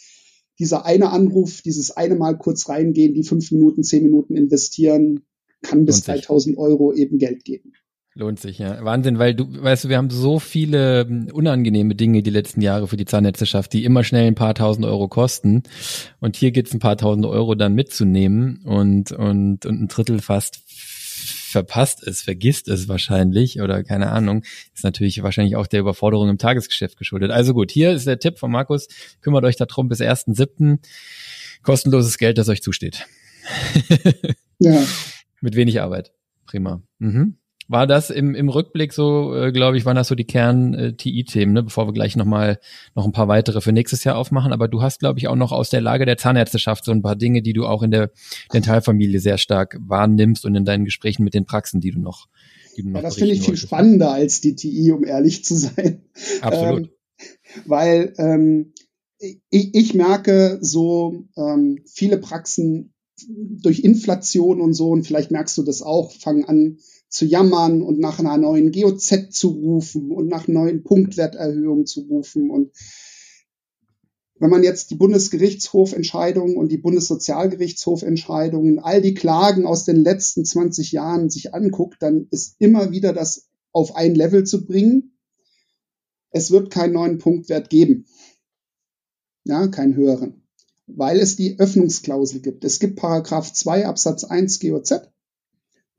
Dieser 0.59 0.85
eine 0.85 1.11
Anruf, 1.11 1.63
dieses 1.63 1.91
eine 1.97 2.17
Mal 2.17 2.37
kurz 2.37 2.69
reingehen, 2.69 3.15
die 3.15 3.23
fünf 3.23 3.51
Minuten, 3.53 3.83
zehn 3.83 4.03
Minuten 4.03 4.37
investieren, 4.37 5.21
kann 5.63 5.85
bis 5.85 6.03
3000 6.03 6.57
Euro 6.59 6.93
eben 6.93 7.19
Geld 7.19 7.45
geben. 7.45 7.73
Lohnt 8.19 8.41
sich, 8.41 8.59
ja. 8.59 8.85
Wahnsinn, 8.85 9.21
weil 9.21 9.33
du, 9.33 9.47
weißt 9.49 9.85
du, 9.85 9.89
wir 9.89 9.97
haben 9.97 10.11
so 10.11 10.41
viele 10.41 11.07
hm, 11.07 11.29
unangenehme 11.33 11.95
Dinge 11.95 12.23
die 12.25 12.31
letzten 12.31 12.61
Jahre 12.61 12.89
für 12.89 12.97
die 12.97 13.05
Zahnärzteschaft, 13.05 13.73
die 13.73 13.85
immer 13.85 14.03
schnell 14.03 14.27
ein 14.27 14.35
paar 14.35 14.57
tausend 14.57 14.85
Euro 14.87 15.07
kosten. 15.07 15.63
Und 16.19 16.35
hier 16.35 16.51
geht's 16.51 16.75
ein 16.75 16.81
paar 16.81 16.97
tausend 16.97 17.27
Euro 17.27 17.55
dann 17.55 17.75
mitzunehmen 17.75 18.61
und, 18.65 19.13
und, 19.13 19.65
und 19.67 19.83
ein 19.83 19.87
Drittel 19.87 20.21
fast 20.21 20.63
verpasst 21.49 22.07
es, 22.07 22.23
vergisst 22.23 22.69
es 22.69 22.89
wahrscheinlich 22.89 23.61
oder 23.61 23.83
keine 23.83 24.11
Ahnung, 24.11 24.45
ist 24.75 24.85
natürlich 24.85 25.23
wahrscheinlich 25.23 25.57
auch 25.57 25.67
der 25.67 25.81
Überforderung 25.81 26.29
im 26.29 26.39
Tagesgeschäft 26.39 26.97
geschuldet. 26.97 27.31
Also 27.31 27.55
gut, 27.55 27.71
hier 27.71 27.93
ist 27.93 28.07
der 28.07 28.19
Tipp 28.19 28.39
von 28.39 28.51
Markus, 28.51 28.89
kümmert 29.21 29.45
euch 29.45 29.57
darum 29.57 29.89
bis 29.89 30.01
1.7. 30.01 30.79
Kostenloses 31.63 32.19
Geld, 32.19 32.39
das 32.39 32.49
euch 32.49 32.63
zusteht. 32.63 33.07
ja. 34.59 34.85
Mit 35.41 35.57
wenig 35.57 35.81
Arbeit. 35.81 36.13
Prima. 36.47 36.83
Mhm. 36.99 37.38
War 37.71 37.87
das 37.87 38.09
im, 38.09 38.35
im 38.35 38.49
Rückblick 38.49 38.95
so, 38.95 39.35
äh, 39.37 39.53
glaube 39.53 39.77
ich, 39.77 39.85
waren 39.85 39.97
das 39.97 40.09
so 40.09 40.15
die 40.15 40.25
Kern-TI-Themen, 40.25 41.53
ne? 41.53 41.63
bevor 41.63 41.87
wir 41.87 41.93
gleich 41.93 42.17
nochmal 42.17 42.59
noch 42.95 43.05
ein 43.05 43.13
paar 43.13 43.29
weitere 43.29 43.61
für 43.61 43.73
nächstes 43.73 44.05
Jahr 44.05 44.17
aufmachen. 44.17 44.55
Aber 44.55 44.69
du 44.69 44.81
hast, 44.81 45.01
glaube 45.01 45.19
ich, 45.19 45.29
auch 45.29 45.37
noch 45.37 45.53
aus 45.53 45.69
der 45.69 45.83
Lage 45.83 46.07
der 46.07 46.17
Zahnärzteschaft 46.17 46.87
so 46.87 46.93
ein 46.93 47.03
paar 47.03 47.15
Dinge, 47.15 47.43
die 47.43 47.53
du 47.53 47.67
auch 47.67 47.83
in 47.83 47.91
der 47.91 48.11
Dentalfamilie 48.55 49.21
sehr 49.21 49.37
stark 49.37 49.79
wahrnimmst 49.81 50.47
und 50.47 50.55
in 50.55 50.65
deinen 50.65 50.87
Gesprächen 50.87 51.25
mit 51.25 51.35
den 51.35 51.45
Praxen, 51.45 51.83
die 51.83 51.91
du 51.91 52.01
noch, 52.01 52.29
die 52.79 52.83
du 52.83 52.89
noch 52.89 53.03
ja, 53.03 53.03
Das 53.03 53.17
finde 53.17 53.35
ich 53.35 53.43
viel 53.43 53.59
spannender 53.59 54.13
als 54.13 54.41
die 54.41 54.55
TI, 54.55 54.91
um 54.93 55.05
ehrlich 55.05 55.45
zu 55.45 55.55
sein. 55.55 56.03
Absolut. 56.41 56.81
Ähm, 56.81 56.89
weil 57.67 58.15
ähm, 58.17 58.73
ich, 59.19 59.75
ich 59.75 59.95
merke 59.95 60.59
so 60.63 61.25
ähm, 61.37 61.81
viele 61.85 62.17
Praxen 62.17 62.95
durch 63.27 63.81
Inflation 63.81 64.61
und 64.61 64.75
so, 64.75 64.91
und 64.91 65.07
vielleicht 65.07 65.31
merkst 65.31 65.59
du 65.59 65.63
das 65.63 65.83
auch, 65.83 66.13
fangen 66.13 66.45
an, 66.45 66.79
zu 67.09 67.25
jammern 67.25 67.83
und 67.83 67.99
nach 67.99 68.19
einer 68.19 68.37
neuen 68.37 68.71
GOZ 68.71 69.31
zu 69.31 69.49
rufen 69.49 70.11
und 70.11 70.29
nach 70.29 70.47
neuen 70.47 70.85
Punktwerterhöhungen 70.85 71.87
zu 71.87 72.03
rufen. 72.03 72.51
Und 72.51 72.73
wenn 74.39 74.51
man 74.51 74.63
jetzt 74.63 74.91
die 74.91 74.97
Bundesgerichtshofentscheidungen 74.97 76.57
und 76.57 76.71
die 76.71 76.79
Bundessozialgerichtshofentscheidungen, 76.79 78.79
all 78.79 79.01
die 79.01 79.15
Klagen 79.15 79.67
aus 79.67 79.85
den 79.85 79.97
letzten 79.97 80.45
20 80.45 80.93
Jahren 80.93 81.31
sich 81.31 81.55
anguckt, 81.55 81.97
dann 82.01 82.29
ist 82.31 82.57
immer 82.59 82.93
wieder 82.93 83.13
das 83.13 83.49
auf 83.73 83.97
ein 83.97 84.15
Level 84.15 84.45
zu 84.45 84.65
bringen. 84.65 85.19
Es 86.31 86.51
wird 86.51 86.71
keinen 86.71 86.93
neuen 86.93 87.19
Punktwert 87.19 87.71
geben. 87.71 88.07
Ja, 89.45 89.67
keinen 89.69 89.97
höheren. 89.97 90.43
Weil 90.87 91.21
es 91.21 91.37
die 91.37 91.59
Öffnungsklausel 91.59 92.41
gibt. 92.41 92.65
Es 92.65 92.81
gibt 92.81 92.97
Paragraph 92.97 93.53
2 93.53 93.87
Absatz 93.87 94.25
1 94.25 94.61
GOZ 94.61 95.09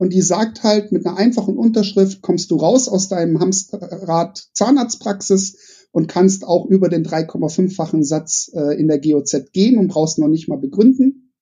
und 0.00 0.14
die 0.14 0.22
sagt 0.22 0.62
halt, 0.62 0.92
mit 0.92 1.04
einer 1.04 1.18
einfachen 1.18 1.58
Unterschrift 1.58 2.22
kommst 2.22 2.50
du 2.50 2.56
raus 2.56 2.88
aus 2.88 3.08
deinem 3.08 3.38
Hamsterrad 3.38 4.48
Zahnarztpraxis 4.54 5.88
und 5.92 6.08
kannst 6.08 6.42
auch 6.46 6.64
über 6.64 6.88
den 6.88 7.04
3,5-fachen 7.04 8.02
Satz 8.02 8.50
äh, 8.54 8.80
in 8.80 8.88
der 8.88 8.98
GOZ 8.98 9.52
gehen 9.52 9.76
und 9.76 9.88
brauchst 9.88 10.18
noch 10.18 10.28
nicht 10.28 10.48
mal 10.48 10.56
begründen. 10.56 11.34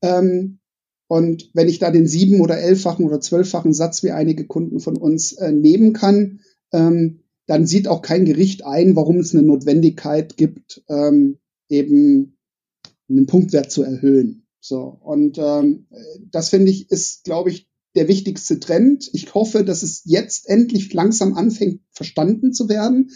Ähm, 0.00 0.60
und 1.06 1.50
wenn 1.52 1.68
ich 1.68 1.80
da 1.80 1.90
den 1.90 2.06
sieben- 2.06 2.40
oder 2.40 2.56
elffachen 2.56 3.04
oder 3.04 3.20
zwölffachen 3.20 3.74
Satz 3.74 4.02
wie 4.02 4.12
einige 4.12 4.46
Kunden 4.46 4.80
von 4.80 4.96
uns 4.96 5.32
äh, 5.32 5.52
nehmen 5.52 5.92
kann, 5.92 6.40
ähm, 6.72 7.24
dann 7.46 7.66
sieht 7.66 7.88
auch 7.88 8.00
kein 8.00 8.24
Gericht 8.24 8.64
ein, 8.64 8.96
warum 8.96 9.18
es 9.18 9.34
eine 9.34 9.42
Notwendigkeit 9.42 10.38
gibt, 10.38 10.82
ähm, 10.88 11.36
eben 11.68 12.38
einen 13.10 13.26
Punktwert 13.26 13.70
zu 13.70 13.82
erhöhen. 13.82 14.41
So, 14.64 14.96
und 15.00 15.38
ähm, 15.38 15.88
das 16.30 16.48
finde 16.48 16.70
ich, 16.70 16.88
ist, 16.88 17.24
glaube 17.24 17.50
ich, 17.50 17.68
der 17.96 18.06
wichtigste 18.06 18.60
Trend. 18.60 19.10
Ich 19.12 19.34
hoffe, 19.34 19.64
dass 19.64 19.82
es 19.82 20.02
jetzt 20.04 20.48
endlich 20.48 20.92
langsam 20.94 21.34
anfängt, 21.34 21.80
verstanden 21.90 22.52
zu 22.52 22.68
werden, 22.68 23.10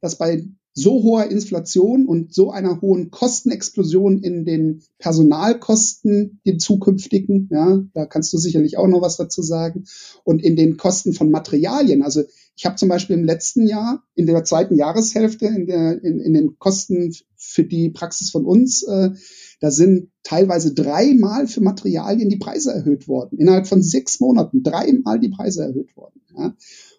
dass 0.00 0.16
bei 0.16 0.46
so 0.74 1.02
hoher 1.02 1.28
Inflation 1.28 2.06
und 2.06 2.32
so 2.32 2.52
einer 2.52 2.80
hohen 2.80 3.10
Kostenexplosion 3.10 4.22
in 4.22 4.44
den 4.44 4.84
Personalkosten, 4.98 6.40
den 6.46 6.60
zukünftigen, 6.60 7.48
ja, 7.50 7.82
da 7.94 8.06
kannst 8.06 8.32
du 8.32 8.38
sicherlich 8.38 8.78
auch 8.78 8.86
noch 8.86 9.02
was 9.02 9.16
dazu 9.16 9.42
sagen, 9.42 9.84
und 10.22 10.44
in 10.44 10.54
den 10.54 10.76
Kosten 10.76 11.12
von 11.12 11.32
Materialien. 11.32 12.02
Also 12.02 12.22
ich 12.54 12.64
habe 12.64 12.76
zum 12.76 12.88
Beispiel 12.88 13.16
im 13.16 13.24
letzten 13.24 13.66
Jahr, 13.66 14.04
in 14.14 14.26
der 14.26 14.44
zweiten 14.44 14.76
Jahreshälfte, 14.76 15.46
in, 15.46 15.66
der, 15.66 16.02
in, 16.04 16.20
in 16.20 16.34
den 16.34 16.58
Kosten 16.60 17.12
für 17.34 17.64
die 17.64 17.90
Praxis 17.90 18.30
von 18.30 18.44
uns, 18.44 18.84
äh, 18.84 19.10
da 19.60 19.70
sind 19.70 20.10
teilweise 20.22 20.74
dreimal 20.74 21.48
für 21.48 21.60
Materialien 21.60 22.28
die 22.28 22.36
Preise 22.36 22.72
erhöht 22.72 23.08
worden. 23.08 23.38
Innerhalb 23.38 23.66
von 23.66 23.82
sechs 23.82 24.20
Monaten 24.20 24.62
dreimal 24.62 25.18
die 25.18 25.30
Preise 25.30 25.62
erhöht 25.62 25.96
worden. 25.96 26.20
Ja. 26.36 26.54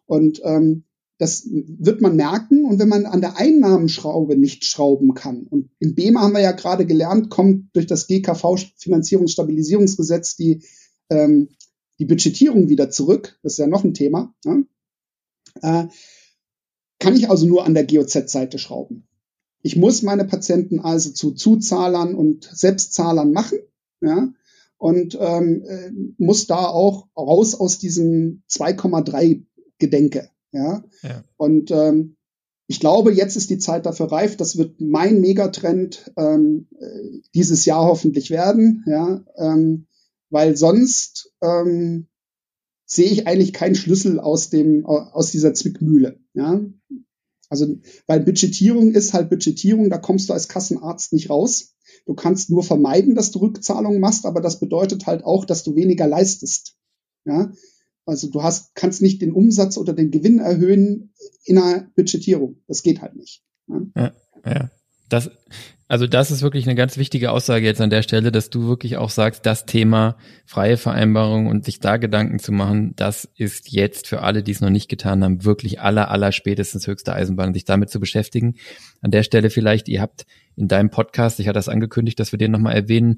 Und 0.06 0.41
ähm, 0.43 0.84
das 1.19 1.48
wird 1.50 2.02
man 2.02 2.15
merken. 2.15 2.65
Und 2.65 2.80
wenn 2.80 2.89
man 2.89 3.06
an 3.06 3.22
der 3.22 3.38
Einnahmenschraube 3.38 4.36
nicht 4.38 4.65
schrauben 4.65 5.13
kann, 5.13 5.43
und 5.43 5.69
im 5.80 5.93
BEMA 5.93 6.22
haben 6.22 6.34
wir 6.34 6.41
ja 6.41 6.54
gerade 6.54 6.86
gelernt, 6.86 7.30
kommt 7.30 7.76
durch 7.76 7.88
das 7.88 8.08
GKV-Finanzierungsstabilisierungsgesetz 8.08 10.38
die, 10.38 10.63
ähm, 11.10 11.50
die 12.00 12.06
Budgetierung 12.06 12.69
wieder 12.69 12.89
zurück. 12.89 13.38
Das 13.43 13.52
ist 13.54 13.60
ja 13.60 13.67
noch 13.67 13.84
ein 13.84 13.93
Thema. 13.93 14.34
Ja? 14.45 14.63
Äh, 15.62 15.89
kann 17.00 17.15
ich 17.15 17.30
also 17.30 17.45
nur 17.45 17.65
an 17.65 17.74
der 17.74 17.86
GOZ-Seite 17.86 18.58
schrauben. 18.58 19.09
Ich 19.62 19.76
muss 19.76 20.02
meine 20.02 20.26
Patienten 20.26 20.80
also 20.80 21.12
zu 21.12 21.32
Zuzahlern 21.32 22.15
und 22.15 22.50
Selbstzahlern 22.52 23.32
machen. 23.32 23.60
Ja? 24.02 24.30
und 24.80 25.17
ähm, 25.19 25.63
äh, 25.67 25.91
muss 26.17 26.48
da 26.48 26.65
auch 26.65 27.08
raus 27.15 27.54
aus 27.54 27.78
diesem 27.78 28.43
2,3 28.50 29.43
Gedenke. 29.78 30.30
Ja? 30.52 30.84
ja. 31.04 31.24
Und 31.38 31.69
ähm, 31.69 32.15
ich 32.65 32.80
glaube, 32.80 33.12
jetzt 33.12 33.36
ist 33.36 33.50
die 33.50 33.58
Zeit 33.58 33.86
dafür 33.86 34.12
reif. 34.12 34.38
Das 34.38 34.58
wird 34.58 34.80
mein 34.80 35.19
Megatrend 35.19 36.12
ähm, 36.15 36.67
äh, 36.80 37.19
dieses 37.36 37.65
Jahr 37.65 37.84
hoffentlich 37.86 38.30
werden, 38.32 38.84
ja, 38.88 39.24
ähm, 39.38 39.88
weil 40.30 40.56
sonst 40.56 41.34
ähm, 41.41 42.08
sehe 42.86 43.10
ich 43.10 43.28
eigentlich 43.28 43.54
keinen 43.54 43.76
Schlüssel 43.76 44.19
aus 44.19 44.50
dem 44.50 44.86
aus 44.86 45.32
dieser 45.32 45.54
Zwickmühle. 45.54 46.19
Ja, 46.34 46.62
also 47.50 47.78
weil 48.08 48.22
Budgetierung 48.22 48.92
ist 48.92 49.14
halt 49.14 49.30
Budgetierung, 49.30 49.90
da 49.90 49.98
kommst 49.98 50.30
du 50.30 50.34
als 50.34 50.48
Kassenarzt 50.48 51.14
nicht 51.14 51.30
raus. 51.30 51.76
Du 52.06 52.14
kannst 52.14 52.50
nur 52.50 52.64
vermeiden, 52.64 53.16
dass 53.16 53.32
du 53.32 53.40
Rückzahlungen 53.40 54.00
machst, 54.00 54.26
aber 54.26 54.42
das 54.42 54.60
bedeutet 54.60 55.08
halt 55.08 55.24
auch, 55.24 55.46
dass 55.46 55.64
du 55.64 55.76
weniger 55.76 56.08
leistest. 56.08 56.76
Ja, 57.26 57.52
also 58.06 58.30
du 58.30 58.42
hast, 58.42 58.74
kannst 58.76 59.02
nicht 59.02 59.22
den 59.22 59.32
Umsatz 59.32 59.78
oder 59.78 59.94
den 59.94 60.12
Gewinn 60.12 60.40
erhöhen 60.40 61.14
in 61.44 61.58
einer 61.58 61.92
Budgetierung. 61.96 62.62
Das 62.68 62.84
geht 62.84 63.02
halt 63.02 63.16
nicht. 63.16 63.44
Ja, 63.68 63.82
ja. 63.96 64.14
ja. 64.46 64.72
Das, 65.10 65.30
also 65.88 66.06
das 66.06 66.30
ist 66.30 66.43
wirklich 66.43 66.67
eine 66.67 66.76
ganz 66.76 66.98
wichtige 66.98 67.32
Aussage 67.32 67.65
jetzt 67.65 67.82
an 67.82 67.89
der 67.89 68.04
Stelle, 68.04 68.32
dass 68.32 68.52
du 68.52 68.67
wirklich 68.67 68.98
auch 68.98 69.10
sagst, 69.10 69.45
das 69.48 69.65
Thema 69.65 70.17
freie 70.45 70.78
Vereinbarung 70.78 71.48
und 71.48 71.65
sich 71.65 71.80
da 71.80 71.98
Gedanken 71.98 72.38
zu 72.38 72.52
machen, 72.52 72.93
das 72.95 73.28
ist 73.36 73.72
jetzt 73.72 74.08
für 74.08 74.22
alle, 74.22 74.43
die 74.43 74.52
es 74.52 74.62
noch 74.62 74.69
nicht 74.69 74.88
getan 74.88 75.24
haben, 75.24 75.43
wirklich 75.45 75.82
aller, 75.82 76.12
aller 76.12 76.32
spätestens 76.32 76.86
höchste 76.86 77.13
Eisenbahn, 77.13 77.56
sich 77.56 77.65
damit 77.65 77.89
zu 77.89 78.00
beschäftigen. 78.00 78.56
An 79.02 79.10
der 79.10 79.24
Stelle 79.24 79.50
vielleicht, 79.50 79.89
ihr 79.89 80.00
habt 80.00 80.28
in 80.56 80.67
deinem 80.67 80.91
Podcast, 80.91 81.39
ich 81.39 81.48
hatte 81.48 81.58
das 81.58 81.69
angekündigt, 81.69 82.19
dass 82.19 82.32
wir 82.32 82.38
den 82.38 82.52
nochmal 82.52 82.76
erwähnen, 82.76 83.15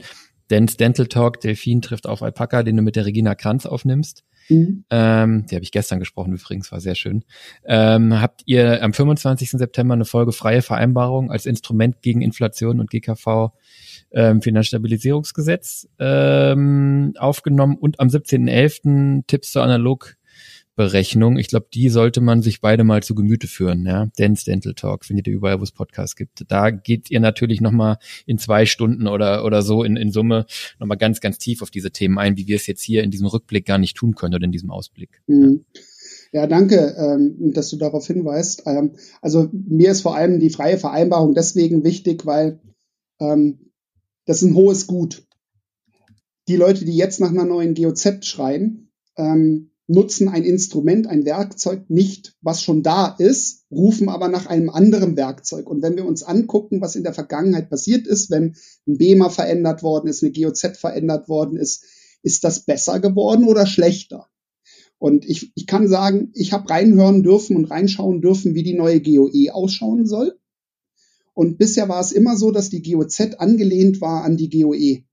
Dance 0.47 0.77
Dental 0.77 1.07
Talk, 1.07 1.39
Delfin 1.41 1.81
trifft 1.81 2.07
auf 2.07 2.21
Alpaka, 2.21 2.63
den 2.63 2.77
du 2.77 2.81
mit 2.81 2.95
der 2.95 3.05
Regina 3.05 3.35
Kranz 3.35 3.65
aufnimmst. 3.65 4.23
Mhm. 4.51 4.83
Ähm, 4.89 5.45
die 5.49 5.55
habe 5.55 5.63
ich 5.63 5.71
gestern 5.71 5.99
gesprochen 5.99 6.33
übrigens, 6.33 6.71
war 6.71 6.81
sehr 6.81 6.95
schön. 6.95 7.23
Ähm, 7.65 8.19
habt 8.21 8.41
ihr 8.45 8.83
am 8.83 8.93
25. 8.93 9.51
September 9.51 9.93
eine 9.93 10.05
Folge 10.05 10.31
freie 10.31 10.61
Vereinbarung 10.61 11.31
als 11.31 11.45
Instrument 11.45 12.01
gegen 12.01 12.21
Inflation 12.21 12.79
und 12.79 12.89
GKV 12.89 13.51
ähm, 14.11 14.41
Finanzstabilisierungsgesetz 14.41 15.87
ähm, 15.99 17.13
aufgenommen 17.17 17.77
und 17.77 17.99
am 17.99 18.09
17.11. 18.09 19.23
Tipps 19.27 19.51
zur 19.51 19.63
Analog 19.63 20.15
Berechnung. 20.81 21.37
Ich 21.37 21.47
glaube, 21.47 21.67
die 21.71 21.89
sollte 21.89 22.21
man 22.21 22.41
sich 22.41 22.59
beide 22.59 22.83
mal 22.83 23.03
zu 23.03 23.13
Gemüte 23.13 23.45
führen. 23.45 23.85
Ja? 23.85 24.07
Dance 24.17 24.45
Dental 24.45 24.73
Talk 24.73 25.05
findet 25.05 25.27
ihr 25.27 25.33
überall, 25.33 25.59
wo 25.59 25.63
es 25.63 25.71
Podcasts 25.71 26.15
gibt. 26.15 26.43
Da 26.47 26.71
geht 26.71 27.11
ihr 27.11 27.19
natürlich 27.19 27.61
nochmal 27.61 27.99
in 28.25 28.39
zwei 28.39 28.65
Stunden 28.65 29.05
oder, 29.05 29.45
oder 29.45 29.61
so 29.61 29.83
in, 29.83 29.95
in 29.95 30.11
Summe 30.11 30.47
nochmal 30.79 30.97
ganz, 30.97 31.21
ganz 31.21 31.37
tief 31.37 31.61
auf 31.61 31.69
diese 31.69 31.91
Themen 31.91 32.17
ein, 32.17 32.35
wie 32.35 32.47
wir 32.47 32.55
es 32.55 32.65
jetzt 32.65 32.81
hier 32.81 33.03
in 33.03 33.11
diesem 33.11 33.27
Rückblick 33.27 33.67
gar 33.67 33.77
nicht 33.77 33.95
tun 33.95 34.15
können 34.15 34.33
oder 34.33 34.45
in 34.45 34.51
diesem 34.51 34.71
Ausblick. 34.71 35.21
Mhm. 35.27 35.65
Ja, 36.31 36.47
danke, 36.47 36.95
ähm, 36.97 37.53
dass 37.53 37.69
du 37.69 37.77
darauf 37.77 38.07
hinweist. 38.07 38.63
Ähm, 38.65 38.95
also 39.21 39.49
mir 39.51 39.91
ist 39.91 40.01
vor 40.01 40.15
allem 40.15 40.39
die 40.39 40.49
freie 40.49 40.79
Vereinbarung 40.79 41.35
deswegen 41.35 41.83
wichtig, 41.83 42.25
weil 42.25 42.59
ähm, 43.19 43.71
das 44.25 44.41
ist 44.41 44.49
ein 44.49 44.55
hohes 44.55 44.87
Gut. 44.87 45.27
Die 46.47 46.55
Leute, 46.55 46.85
die 46.85 46.97
jetzt 46.97 47.19
nach 47.19 47.29
einer 47.29 47.45
neuen 47.45 47.75
GOZ 47.75 48.25
schreien, 48.25 48.91
ähm, 49.15 49.70
nutzen 49.87 50.29
ein 50.29 50.43
Instrument, 50.43 51.07
ein 51.07 51.25
Werkzeug 51.25 51.89
nicht, 51.89 52.35
was 52.41 52.61
schon 52.61 52.83
da 52.83 53.15
ist, 53.17 53.65
rufen 53.71 54.09
aber 54.09 54.29
nach 54.29 54.45
einem 54.45 54.69
anderen 54.69 55.17
Werkzeug. 55.17 55.69
Und 55.69 55.81
wenn 55.81 55.95
wir 55.95 56.05
uns 56.05 56.23
angucken, 56.23 56.81
was 56.81 56.95
in 56.95 57.03
der 57.03 57.13
Vergangenheit 57.13 57.69
passiert 57.69 58.07
ist, 58.07 58.31
wenn 58.31 58.55
ein 58.87 58.97
BEMA 58.97 59.29
verändert 59.29 59.83
worden 59.83 60.07
ist, 60.07 60.23
eine 60.23 60.31
GOZ 60.31 60.77
verändert 60.77 61.27
worden 61.27 61.57
ist, 61.57 61.83
ist 62.23 62.43
das 62.43 62.61
besser 62.61 62.99
geworden 62.99 63.45
oder 63.45 63.65
schlechter? 63.65 64.27
Und 64.97 65.25
ich, 65.25 65.51
ich 65.55 65.65
kann 65.65 65.87
sagen, 65.87 66.31
ich 66.35 66.53
habe 66.53 66.69
reinhören 66.69 67.23
dürfen 67.23 67.55
und 67.55 67.65
reinschauen 67.65 68.21
dürfen, 68.21 68.53
wie 68.53 68.63
die 68.63 68.75
neue 68.75 69.01
GOE 69.01 69.51
ausschauen 69.51 70.05
soll. 70.05 70.37
Und 71.33 71.57
bisher 71.57 71.89
war 71.89 72.01
es 72.01 72.11
immer 72.11 72.37
so, 72.37 72.51
dass 72.51 72.69
die 72.69 72.83
GOZ 72.83 73.35
angelehnt 73.39 73.99
war 73.99 74.23
an 74.23 74.37
die 74.37 74.49
GOE. 74.49 75.03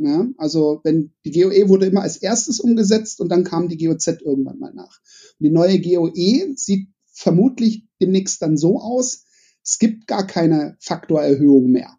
Ja, 0.00 0.28
also 0.36 0.80
wenn 0.84 1.12
die 1.24 1.32
GOE 1.32 1.68
wurde 1.68 1.86
immer 1.86 2.02
als 2.02 2.18
erstes 2.18 2.60
umgesetzt 2.60 3.20
und 3.20 3.30
dann 3.30 3.42
kam 3.42 3.68
die 3.68 3.76
GOZ 3.76 4.06
irgendwann 4.06 4.60
mal 4.60 4.72
nach. 4.72 5.00
Und 5.38 5.44
die 5.44 5.50
neue 5.50 5.80
GOE 5.80 6.54
sieht 6.54 6.88
vermutlich 7.12 7.84
demnächst 8.00 8.40
dann 8.40 8.56
so 8.56 8.80
aus, 8.80 9.24
es 9.64 9.80
gibt 9.80 10.06
gar 10.06 10.24
keine 10.24 10.76
Faktorerhöhung 10.78 11.70
mehr. 11.70 11.98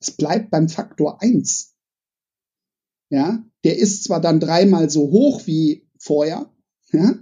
Es 0.00 0.10
bleibt 0.10 0.50
beim 0.50 0.70
Faktor 0.70 1.20
eins. 1.20 1.74
Ja, 3.10 3.44
der 3.62 3.76
ist 3.78 4.04
zwar 4.04 4.22
dann 4.22 4.40
dreimal 4.40 4.88
so 4.88 5.10
hoch 5.10 5.46
wie 5.46 5.86
vorher, 5.98 6.50
ja, 6.92 7.18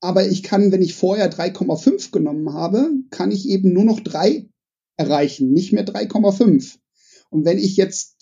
aber 0.00 0.28
ich 0.28 0.42
kann, 0.42 0.70
wenn 0.70 0.82
ich 0.82 0.94
vorher 0.94 1.32
3,5 1.32 2.10
genommen 2.10 2.52
habe, 2.52 2.90
kann 3.10 3.30
ich 3.30 3.48
eben 3.48 3.72
nur 3.72 3.84
noch 3.84 4.00
drei 4.00 4.50
erreichen, 4.98 5.52
nicht 5.52 5.72
mehr 5.72 5.86
3,5. 5.86 6.76
Und 7.30 7.44
wenn 7.46 7.58
ich 7.58 7.76
jetzt 7.76 8.19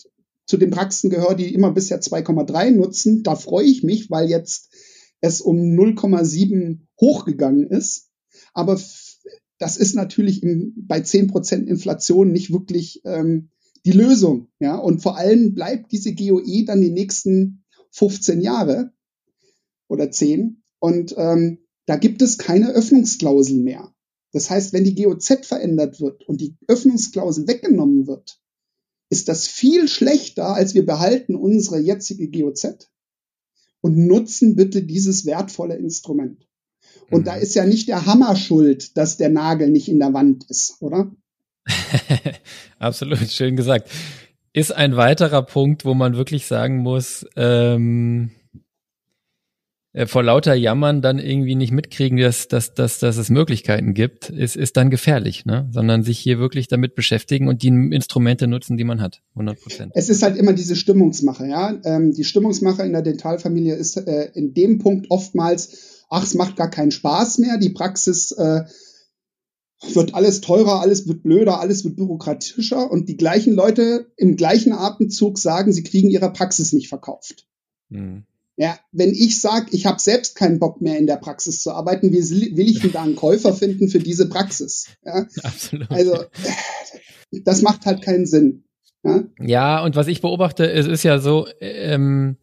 zu 0.49 0.57
den 0.57 0.71
Praxen 0.71 1.11
gehört, 1.11 1.39
die 1.39 1.53
immer 1.53 1.71
bisher 1.71 2.01
2,3 2.01 2.71
nutzen. 2.71 3.21
Da 3.21 3.35
freue 3.35 3.67
ich 3.67 3.83
mich, 3.83 4.09
weil 4.09 4.27
jetzt 4.27 4.73
es 5.21 5.41
um 5.41 5.57
0,7 5.57 6.79
hochgegangen 6.99 7.67
ist. 7.67 8.09
Aber 8.53 8.81
das 9.59 9.77
ist 9.77 9.93
natürlich 9.93 10.41
im, 10.41 10.73
bei 10.75 11.01
10% 11.01 11.67
Inflation 11.67 12.31
nicht 12.31 12.51
wirklich 12.51 13.03
ähm, 13.05 13.51
die 13.85 13.91
Lösung. 13.91 14.47
Ja? 14.59 14.77
Und 14.77 15.03
vor 15.03 15.17
allem 15.17 15.53
bleibt 15.53 15.91
diese 15.91 16.15
GOE 16.15 16.65
dann 16.65 16.81
die 16.81 16.89
nächsten 16.89 17.63
15 17.91 18.41
Jahre 18.41 18.91
oder 19.87 20.09
10. 20.09 20.63
Und 20.79 21.13
ähm, 21.15 21.59
da 21.85 21.97
gibt 21.97 22.23
es 22.23 22.39
keine 22.39 22.71
Öffnungsklausel 22.71 23.59
mehr. 23.59 23.93
Das 24.31 24.49
heißt, 24.49 24.73
wenn 24.73 24.83
die 24.83 24.95
GOZ 24.95 25.45
verändert 25.45 26.01
wird 26.01 26.27
und 26.27 26.41
die 26.41 26.55
Öffnungsklausel 26.67 27.47
weggenommen 27.47 28.07
wird, 28.07 28.39
ist 29.09 29.27
das 29.27 29.47
viel 29.47 29.87
schlechter, 29.87 30.53
als 30.53 30.73
wir 30.73 30.85
behalten 30.85 31.35
unsere 31.35 31.79
jetzige 31.79 32.29
GOZ 32.29 32.89
und 33.81 33.97
nutzen 33.97 34.55
bitte 34.55 34.83
dieses 34.83 35.25
wertvolle 35.25 35.75
Instrument. 35.75 36.47
Und 37.09 37.21
mhm. 37.21 37.25
da 37.25 37.35
ist 37.35 37.55
ja 37.55 37.65
nicht 37.65 37.87
der 37.87 38.05
Hammer 38.05 38.35
schuld, 38.35 38.97
dass 38.97 39.17
der 39.17 39.29
Nagel 39.29 39.69
nicht 39.69 39.89
in 39.89 39.99
der 39.99 40.13
Wand 40.13 40.45
ist, 40.49 40.77
oder? 40.79 41.11
Absolut, 42.79 43.29
schön 43.29 43.55
gesagt. 43.55 43.89
Ist 44.53 44.71
ein 44.71 44.95
weiterer 44.95 45.43
Punkt, 45.43 45.85
wo 45.85 45.93
man 45.93 46.15
wirklich 46.15 46.45
sagen 46.45 46.77
muss, 46.77 47.25
ähm, 47.35 48.31
äh, 49.93 50.05
vor 50.05 50.21
lauter 50.21 50.53
Jammern 50.53 51.01
dann 51.01 51.17
irgendwie 51.17 51.55
nicht 51.55 51.71
mitkriegen, 51.71 52.19
dass, 52.19 52.47
dass, 52.47 52.73
dass, 52.73 52.99
dass 52.99 53.17
es 53.17 53.29
Möglichkeiten 53.29 53.93
gibt, 53.93 54.29
ist, 54.29 54.55
ist 54.55 54.77
dann 54.77 54.91
gefährlich, 54.91 55.45
ne? 55.45 55.67
Sondern 55.71 56.03
sich 56.03 56.19
hier 56.19 56.37
wirklich 56.37 56.67
damit 56.67 56.93
beschäftigen 56.93 57.47
und 57.47 57.63
die 57.63 57.69
Instrumente 57.69 58.47
nutzen, 58.47 58.77
die 58.77 58.83
man 58.83 59.01
hat. 59.01 59.21
100 59.33 59.59
Prozent. 59.59 59.91
Es 59.95 60.09
ist 60.09 60.21
halt 60.21 60.37
immer 60.37 60.53
diese 60.53 60.75
Stimmungsmache, 60.75 61.47
ja. 61.47 61.79
Ähm, 61.85 62.13
die 62.13 62.23
Stimmungsmache 62.23 62.83
in 62.83 62.93
der 62.93 63.01
Dentalfamilie 63.01 63.75
ist 63.75 63.97
äh, 63.97 64.29
in 64.33 64.53
dem 64.53 64.77
Punkt 64.77 65.07
oftmals, 65.09 66.05
ach, 66.09 66.23
es 66.23 66.35
macht 66.35 66.55
gar 66.55 66.69
keinen 66.69 66.91
Spaß 66.91 67.39
mehr. 67.39 67.57
Die 67.57 67.69
Praxis 67.69 68.31
äh, 68.31 68.65
wird 69.93 70.13
alles 70.13 70.41
teurer, 70.41 70.81
alles 70.81 71.07
wird 71.07 71.23
blöder, 71.23 71.61
alles 71.61 71.83
wird 71.83 71.95
bürokratischer 71.95 72.91
und 72.91 73.09
die 73.09 73.17
gleichen 73.17 73.55
Leute 73.55 74.11
im 74.17 74.35
gleichen 74.35 74.73
Atemzug 74.73 75.39
sagen, 75.39 75.73
sie 75.73 75.83
kriegen 75.83 76.09
ihre 76.09 76.31
Praxis 76.31 76.73
nicht 76.73 76.89
verkauft. 76.89 77.47
Mhm. 77.89 78.25
Ja, 78.61 78.77
wenn 78.91 79.11
ich 79.11 79.39
sage, 79.39 79.67
ich 79.71 79.85
habe 79.85 80.01
selbst 80.01 80.35
keinen 80.35 80.59
Bock 80.59 80.81
mehr 80.81 80.97
in 80.97 81.07
der 81.07 81.15
Praxis 81.15 81.61
zu 81.61 81.71
arbeiten, 81.71 82.11
wie 82.11 82.57
will 82.57 82.69
ich 82.69 82.81
denn 82.81 82.91
da 82.91 83.03
einen 83.03 83.15
Käufer 83.15 83.53
finden 83.53 83.87
für 83.87 83.99
diese 83.99 84.27
Praxis? 84.27 84.87
Ja? 85.05 85.25
Absolut. 85.43 85.89
Also 85.89 86.25
das 87.31 87.61
macht 87.61 87.85
halt 87.85 88.01
keinen 88.01 88.25
Sinn. 88.25 88.65
Ja, 89.01 89.23
ja 89.39 89.83
und 89.85 89.95
was 89.95 90.07
ich 90.07 90.19
beobachte, 90.19 90.69
es 90.69 90.87
ist 90.87 91.03
ja 91.03 91.19
so, 91.19 91.47
ähm, 91.61 92.35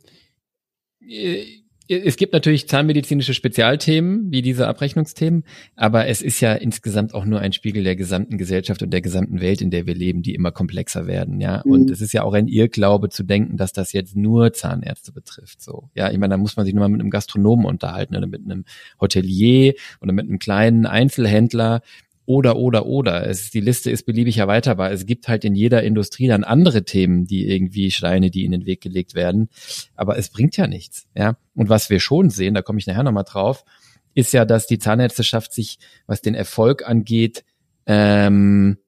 äh, 1.07 1.45
es 1.89 2.17
gibt 2.17 2.33
natürlich 2.33 2.69
zahnmedizinische 2.69 3.35
Spezialthemen, 3.35 4.31
wie 4.31 4.43
diese 4.43 4.67
Abrechnungsthemen, 4.67 5.45
aber 5.77 6.07
es 6.07 6.23
ist 6.23 6.41
ja 6.41 6.53
insgesamt 6.55 7.15
auch 7.15 7.25
nur 7.25 7.41
ein 7.41 7.53
Spiegel 7.53 7.85
der 7.85 7.97
gesamten 7.97 8.39
Gesellschaft 8.39 8.83
und 8.83 8.91
der 8.91 9.01
gesamten 9.01 9.41
Welt, 9.41 9.61
in 9.61 9.71
der 9.71 9.87
wir 9.87 9.95
leben, 9.95 10.23
die 10.23 10.35
immer 10.35 10.53
komplexer 10.53 11.07
werden, 11.07 11.41
ja. 11.41 11.63
Mhm. 11.65 11.73
Und 11.73 11.91
es 11.91 12.01
ist 12.01 12.13
ja 12.13 12.23
auch 12.23 12.35
ein 12.35 12.49
Irrglaube 12.49 13.09
zu 13.09 13.23
denken, 13.23 13.57
dass 13.57 13.73
das 13.73 13.93
jetzt 13.93 14.17
nur 14.17 14.53
Zahnärzte 14.53 15.13
betrifft, 15.13 15.63
so. 15.63 15.91
Ja, 15.95 16.11
ich 16.11 16.19
meine, 16.19 16.35
da 16.35 16.39
muss 16.39 16.57
man 16.57 16.67
sich 16.67 16.75
nur 16.75 16.83
mal 16.83 16.89
mit 16.89 17.01
einem 17.01 17.11
Gastronomen 17.11 17.67
unterhalten 17.67 18.17
oder 18.17 18.27
mit 18.27 18.45
einem 18.45 18.65
Hotelier 19.01 19.75
oder 20.01 20.13
mit 20.13 20.29
einem 20.29 20.39
kleinen 20.39 20.87
Einzelhändler, 20.87 21.83
oder, 22.27 22.57
oder, 22.57 22.87
oder. 22.87 23.27
Es, 23.27 23.51
die 23.51 23.61
Liste 23.61 23.91
ist 23.91 24.05
beliebig 24.05 24.39
erweiterbar. 24.39 24.91
Es 24.91 25.07
gibt 25.07 25.29
halt 25.29 25.45
in 25.45 25.55
jeder 25.55 25.83
Industrie 25.83 26.27
dann 26.27 26.45
andere 26.45 26.85
Themen, 26.85 27.27
die 27.27 27.49
irgendwie 27.49 27.91
Steine, 27.91 28.31
die 28.31 28.45
in 28.45 28.53
den 28.53 28.67
Weg 28.67 28.81
gelegt 28.81 29.15
werden. 29.15 29.49
Aber 29.95 30.19
es 30.19 30.29
bringt 30.31 30.57
ja 30.57 30.67
nichts, 30.67 31.07
ja. 31.17 31.37
Und 31.55 31.69
was 31.69 31.89
wir 31.89 32.01
schon 32.01 32.29
sehen, 32.31 32.55
da 32.55 32.63
komme 32.63 32.79
ich 32.79 32.87
nachher 32.87 33.05
nochmal 33.05 33.25
drauf, 33.25 33.65
ist 34.15 34.33
ja, 34.33 34.45
dass 34.45 34.67
die 34.67 34.79
Zahnärzteschaft 34.79 35.53
sich, 35.53 35.79
was 36.07 36.21
den 36.21 36.35
Erfolg 36.35 36.87
angeht, 36.87 37.45
ähm, 37.87 38.79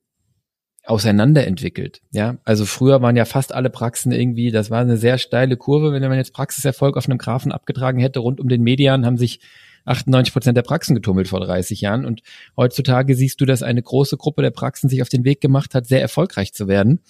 auseinanderentwickelt. 0.84 2.00
Ja, 2.10 2.38
also 2.44 2.64
früher 2.64 3.02
waren 3.02 3.14
ja 3.14 3.26
fast 3.26 3.54
alle 3.54 3.68
Praxen 3.68 4.10
irgendwie, 4.10 4.50
das 4.50 4.70
war 4.70 4.80
eine 4.80 4.96
sehr 4.96 5.18
steile 5.18 5.56
Kurve. 5.56 5.92
Wenn 5.92 6.02
man 6.02 6.16
jetzt 6.16 6.32
Praxiserfolg 6.32 6.96
auf 6.96 7.06
einem 7.06 7.18
Graphen 7.18 7.52
abgetragen 7.52 8.00
hätte, 8.00 8.20
rund 8.20 8.40
um 8.40 8.48
den 8.48 8.62
Median 8.62 9.04
haben 9.04 9.18
sich 9.18 9.40
98 9.88 10.32
Prozent 10.32 10.56
der 10.56 10.62
Praxen 10.62 10.94
getummelt 10.94 11.28
vor 11.28 11.40
30 11.40 11.80
Jahren. 11.80 12.04
Und 12.04 12.22
heutzutage 12.56 13.14
siehst 13.14 13.40
du, 13.40 13.46
dass 13.46 13.62
eine 13.62 13.82
große 13.82 14.16
Gruppe 14.16 14.42
der 14.42 14.50
Praxen 14.50 14.88
sich 14.88 15.02
auf 15.02 15.08
den 15.08 15.24
Weg 15.24 15.40
gemacht 15.40 15.74
hat, 15.74 15.86
sehr 15.86 16.00
erfolgreich 16.00 16.52
zu 16.52 16.68
werden. 16.68 17.00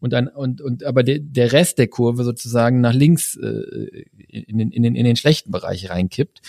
Und 0.00 0.12
dann, 0.12 0.28
und, 0.28 0.60
und 0.60 0.84
aber 0.84 1.02
de, 1.02 1.20
der 1.20 1.52
Rest 1.52 1.78
der 1.78 1.88
Kurve 1.88 2.24
sozusagen 2.24 2.80
nach 2.80 2.92
links 2.92 3.36
äh, 3.36 4.04
in, 4.28 4.58
den, 4.58 4.70
in, 4.70 4.82
den, 4.82 4.94
in 4.94 5.04
den 5.04 5.16
schlechten 5.16 5.50
Bereich 5.50 5.88
reinkippt. 5.88 6.40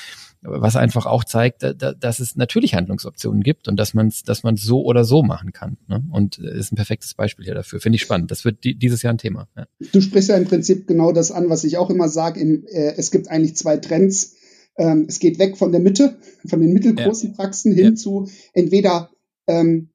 Was 0.48 0.76
einfach 0.76 1.08
auch 1.08 1.24
zeigt, 1.24 1.63
da, 1.63 1.74
da, 1.74 1.93
dass 1.93 2.19
es 2.19 2.36
natürlich 2.36 2.76
Handlungsoptionen 2.76 3.41
gibt 3.41 3.67
und 3.67 3.78
dass 3.78 3.95
man 3.95 4.08
es 4.10 4.21
dass 4.21 4.43
man's 4.43 4.62
so 4.62 4.84
oder 4.84 5.04
so 5.04 5.24
machen 5.24 5.54
kann. 5.54 5.78
Ne? 5.88 6.04
Und 6.12 6.38
äh, 6.38 6.56
ist 6.56 6.71
ein 6.71 6.76
perfektes 6.76 7.15
Beispiel 7.15 7.45
hier 7.45 7.56
dafür. 7.56 7.80
Finde 7.80 7.95
ich 7.95 8.04
spannend. 8.04 8.30
Das 8.30 8.45
wird 8.45 8.63
die, 8.63 8.76
dieses 8.76 9.02
Jahr 9.02 9.13
ein 9.13 9.17
Thema. 9.17 9.48
Ja. 9.58 9.65
Du 9.91 10.02
sprichst 10.02 10.30
ja 10.30 10.38
im 10.38 10.45
Prinzip 10.45 10.86
genau 10.86 11.12
das 11.13 11.32
an, 11.32 11.50
was 11.50 11.63
ich 11.63 11.78
auch 11.78 11.89
immer 11.89 12.10
sage. 12.10 12.41
Äh, 12.41 12.93
es 12.98 13.10
gibt 13.10 13.28
eigentlich 13.30 13.56
zwei 13.56 13.78
Trends 13.78 14.36
ähm, 14.77 15.05
es 15.07 15.19
geht 15.19 15.39
weg 15.39 15.57
von 15.57 15.71
der 15.71 15.81
Mitte, 15.81 16.17
von 16.47 16.61
den 16.61 16.73
mittelgroßen 16.73 17.29
ja. 17.29 17.35
Praxen 17.35 17.73
hin 17.73 17.85
ja. 17.85 17.95
zu 17.95 18.27
entweder 18.53 19.09
ähm, 19.47 19.89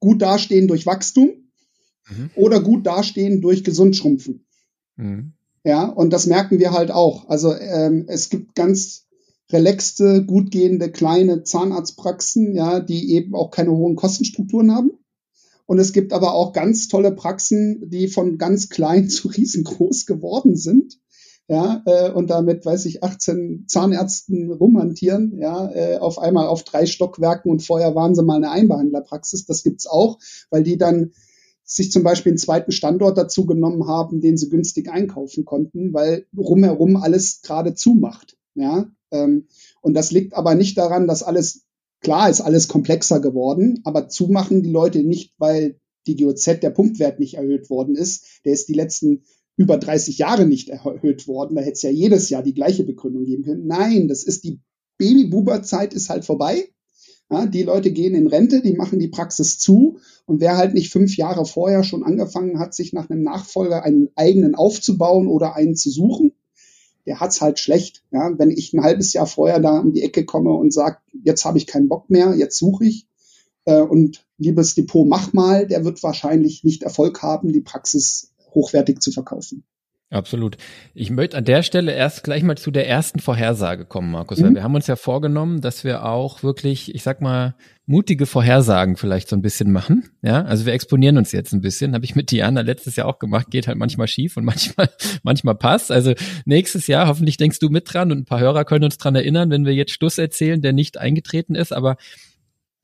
gut 0.00 0.22
dastehen 0.22 0.68
durch 0.68 0.86
Wachstum 0.86 1.30
mhm. 2.08 2.30
oder 2.34 2.60
gut 2.60 2.86
dastehen 2.86 3.40
durch 3.40 3.64
Gesundschrumpfen. 3.64 4.46
Mhm. 4.96 5.32
Ja, 5.64 5.84
und 5.84 6.10
das 6.12 6.26
merken 6.26 6.58
wir 6.58 6.72
halt 6.72 6.90
auch. 6.90 7.28
Also 7.28 7.54
ähm, 7.54 8.06
es 8.08 8.30
gibt 8.30 8.54
ganz 8.54 9.06
relaxte, 9.50 10.24
gut 10.24 10.50
gehende 10.50 10.90
kleine 10.90 11.42
Zahnarztpraxen, 11.42 12.54
ja, 12.54 12.80
die 12.80 13.12
eben 13.12 13.34
auch 13.34 13.50
keine 13.50 13.72
hohen 13.72 13.96
Kostenstrukturen 13.96 14.72
haben. 14.72 14.92
Und 15.66 15.78
es 15.78 15.92
gibt 15.92 16.12
aber 16.12 16.34
auch 16.34 16.52
ganz 16.52 16.88
tolle 16.88 17.12
Praxen, 17.12 17.90
die 17.90 18.08
von 18.08 18.38
ganz 18.38 18.70
klein 18.70 19.08
zu 19.08 19.28
riesengroß 19.28 20.06
geworden 20.06 20.56
sind 20.56 20.98
ja, 21.50 21.82
äh, 21.84 22.12
und 22.12 22.30
damit, 22.30 22.64
weiß 22.64 22.84
ich, 22.86 23.02
18 23.02 23.64
Zahnärzten 23.66 24.52
rumhantieren, 24.52 25.36
ja, 25.36 25.68
äh, 25.72 25.98
auf 25.98 26.20
einmal 26.20 26.46
auf 26.46 26.62
drei 26.62 26.86
Stockwerken 26.86 27.50
und 27.50 27.60
vorher 27.60 27.96
waren 27.96 28.14
sie 28.14 28.22
mal 28.22 28.36
eine 28.36 28.52
Einbehandlerpraxis. 28.52 29.46
Das 29.46 29.64
gibt's 29.64 29.88
auch, 29.88 30.20
weil 30.50 30.62
die 30.62 30.78
dann 30.78 31.10
sich 31.64 31.90
zum 31.90 32.04
Beispiel 32.04 32.30
einen 32.30 32.38
zweiten 32.38 32.70
Standort 32.70 33.18
dazu 33.18 33.46
genommen 33.46 33.88
haben, 33.88 34.20
den 34.20 34.36
sie 34.36 34.48
günstig 34.48 34.92
einkaufen 34.92 35.44
konnten, 35.44 35.92
weil 35.92 36.24
rumherum 36.36 36.94
alles 36.94 37.42
gerade 37.42 37.74
zumacht. 37.74 38.36
Ja, 38.54 38.88
ähm, 39.10 39.48
und 39.80 39.94
das 39.94 40.12
liegt 40.12 40.34
aber 40.34 40.54
nicht 40.54 40.78
daran, 40.78 41.08
dass 41.08 41.24
alles 41.24 41.64
klar 42.00 42.30
ist, 42.30 42.42
alles 42.42 42.68
komplexer 42.68 43.18
geworden, 43.18 43.80
aber 43.82 44.08
zumachen 44.08 44.62
die 44.62 44.70
Leute 44.70 45.02
nicht, 45.02 45.34
weil 45.38 45.80
die 46.06 46.14
GOZ 46.14 46.60
der 46.62 46.70
Punktwert 46.70 47.18
nicht 47.18 47.34
erhöht 47.34 47.70
worden 47.70 47.96
ist. 47.96 48.24
Der 48.44 48.52
ist 48.52 48.68
die 48.68 48.74
letzten 48.74 49.24
über 49.60 49.76
30 49.76 50.16
Jahre 50.16 50.46
nicht 50.46 50.70
erhöht 50.70 51.28
worden. 51.28 51.54
Da 51.54 51.60
hätte 51.60 51.74
es 51.74 51.82
ja 51.82 51.90
jedes 51.90 52.30
Jahr 52.30 52.42
die 52.42 52.54
gleiche 52.54 52.82
Begründung 52.82 53.26
geben 53.26 53.44
können. 53.44 53.66
Nein, 53.66 54.08
das 54.08 54.24
ist 54.24 54.42
die 54.42 54.58
Babybuber-Zeit 54.96 55.92
ist 55.92 56.08
halt 56.08 56.24
vorbei. 56.24 56.70
Ja, 57.30 57.44
die 57.44 57.62
Leute 57.62 57.92
gehen 57.92 58.14
in 58.14 58.26
Rente, 58.26 58.62
die 58.62 58.72
machen 58.72 58.98
die 58.98 59.08
Praxis 59.08 59.58
zu. 59.58 59.98
Und 60.24 60.40
wer 60.40 60.56
halt 60.56 60.72
nicht 60.72 60.90
fünf 60.90 61.14
Jahre 61.14 61.44
vorher 61.44 61.84
schon 61.84 62.04
angefangen 62.04 62.58
hat, 62.58 62.72
sich 62.72 62.94
nach 62.94 63.10
einem 63.10 63.22
Nachfolger 63.22 63.82
einen 63.82 64.08
eigenen 64.16 64.54
aufzubauen 64.54 65.28
oder 65.28 65.56
einen 65.56 65.76
zu 65.76 65.90
suchen, 65.90 66.32
der 67.04 67.20
hat's 67.20 67.42
halt 67.42 67.58
schlecht. 67.58 68.02
Ja, 68.12 68.32
wenn 68.38 68.50
ich 68.50 68.72
ein 68.72 68.82
halbes 68.82 69.12
Jahr 69.12 69.26
vorher 69.26 69.60
da 69.60 69.78
um 69.78 69.92
die 69.92 70.02
Ecke 70.02 70.24
komme 70.24 70.54
und 70.54 70.72
sage, 70.72 70.96
jetzt 71.22 71.44
habe 71.44 71.58
ich 71.58 71.66
keinen 71.66 71.88
Bock 71.88 72.08
mehr, 72.08 72.34
jetzt 72.34 72.56
suche 72.56 72.86
ich, 72.86 73.06
äh, 73.66 73.82
und 73.82 74.24
liebes 74.38 74.74
Depot, 74.74 75.06
mach 75.06 75.34
mal, 75.34 75.66
der 75.66 75.84
wird 75.84 76.02
wahrscheinlich 76.02 76.64
nicht 76.64 76.82
Erfolg 76.82 77.20
haben, 77.20 77.52
die 77.52 77.60
Praxis 77.60 78.29
hochwertig 78.54 79.00
zu 79.00 79.10
verkaufen. 79.10 79.64
Absolut. 80.12 80.56
Ich 80.92 81.10
möchte 81.10 81.36
an 81.36 81.44
der 81.44 81.62
Stelle 81.62 81.92
erst 81.92 82.24
gleich 82.24 82.42
mal 82.42 82.58
zu 82.58 82.72
der 82.72 82.88
ersten 82.88 83.20
Vorhersage 83.20 83.86
kommen, 83.86 84.10
Markus, 84.10 84.40
mhm. 84.40 84.44
weil 84.44 84.54
wir 84.56 84.62
haben 84.64 84.74
uns 84.74 84.88
ja 84.88 84.96
vorgenommen, 84.96 85.60
dass 85.60 85.84
wir 85.84 86.04
auch 86.04 86.42
wirklich, 86.42 86.92
ich 86.92 87.04
sag 87.04 87.20
mal, 87.20 87.54
mutige 87.86 88.26
Vorhersagen 88.26 88.96
vielleicht 88.96 89.28
so 89.28 89.36
ein 89.36 89.42
bisschen 89.42 89.70
machen. 89.70 90.10
Ja, 90.20 90.42
also 90.42 90.66
wir 90.66 90.72
exponieren 90.72 91.16
uns 91.16 91.30
jetzt 91.30 91.52
ein 91.52 91.60
bisschen. 91.60 91.94
Habe 91.94 92.04
ich 92.04 92.16
mit 92.16 92.32
Diana 92.32 92.62
letztes 92.62 92.96
Jahr 92.96 93.06
auch 93.06 93.20
gemacht. 93.20 93.52
Geht 93.52 93.68
halt 93.68 93.78
manchmal 93.78 94.08
schief 94.08 94.36
und 94.36 94.44
manchmal, 94.44 94.90
manchmal 95.22 95.54
passt. 95.54 95.92
Also 95.92 96.14
nächstes 96.44 96.88
Jahr, 96.88 97.06
hoffentlich 97.06 97.36
denkst 97.36 97.60
du 97.60 97.68
mit 97.68 97.92
dran 97.92 98.10
und 98.10 98.18
ein 98.18 98.24
paar 98.24 98.40
Hörer 98.40 98.64
können 98.64 98.84
uns 98.84 98.98
dran 98.98 99.14
erinnern, 99.14 99.50
wenn 99.50 99.64
wir 99.64 99.74
jetzt 99.74 99.92
Schluss 99.92 100.18
erzählen, 100.18 100.60
der 100.60 100.72
nicht 100.72 100.98
eingetreten 100.98 101.54
ist. 101.54 101.72
Aber 101.72 101.96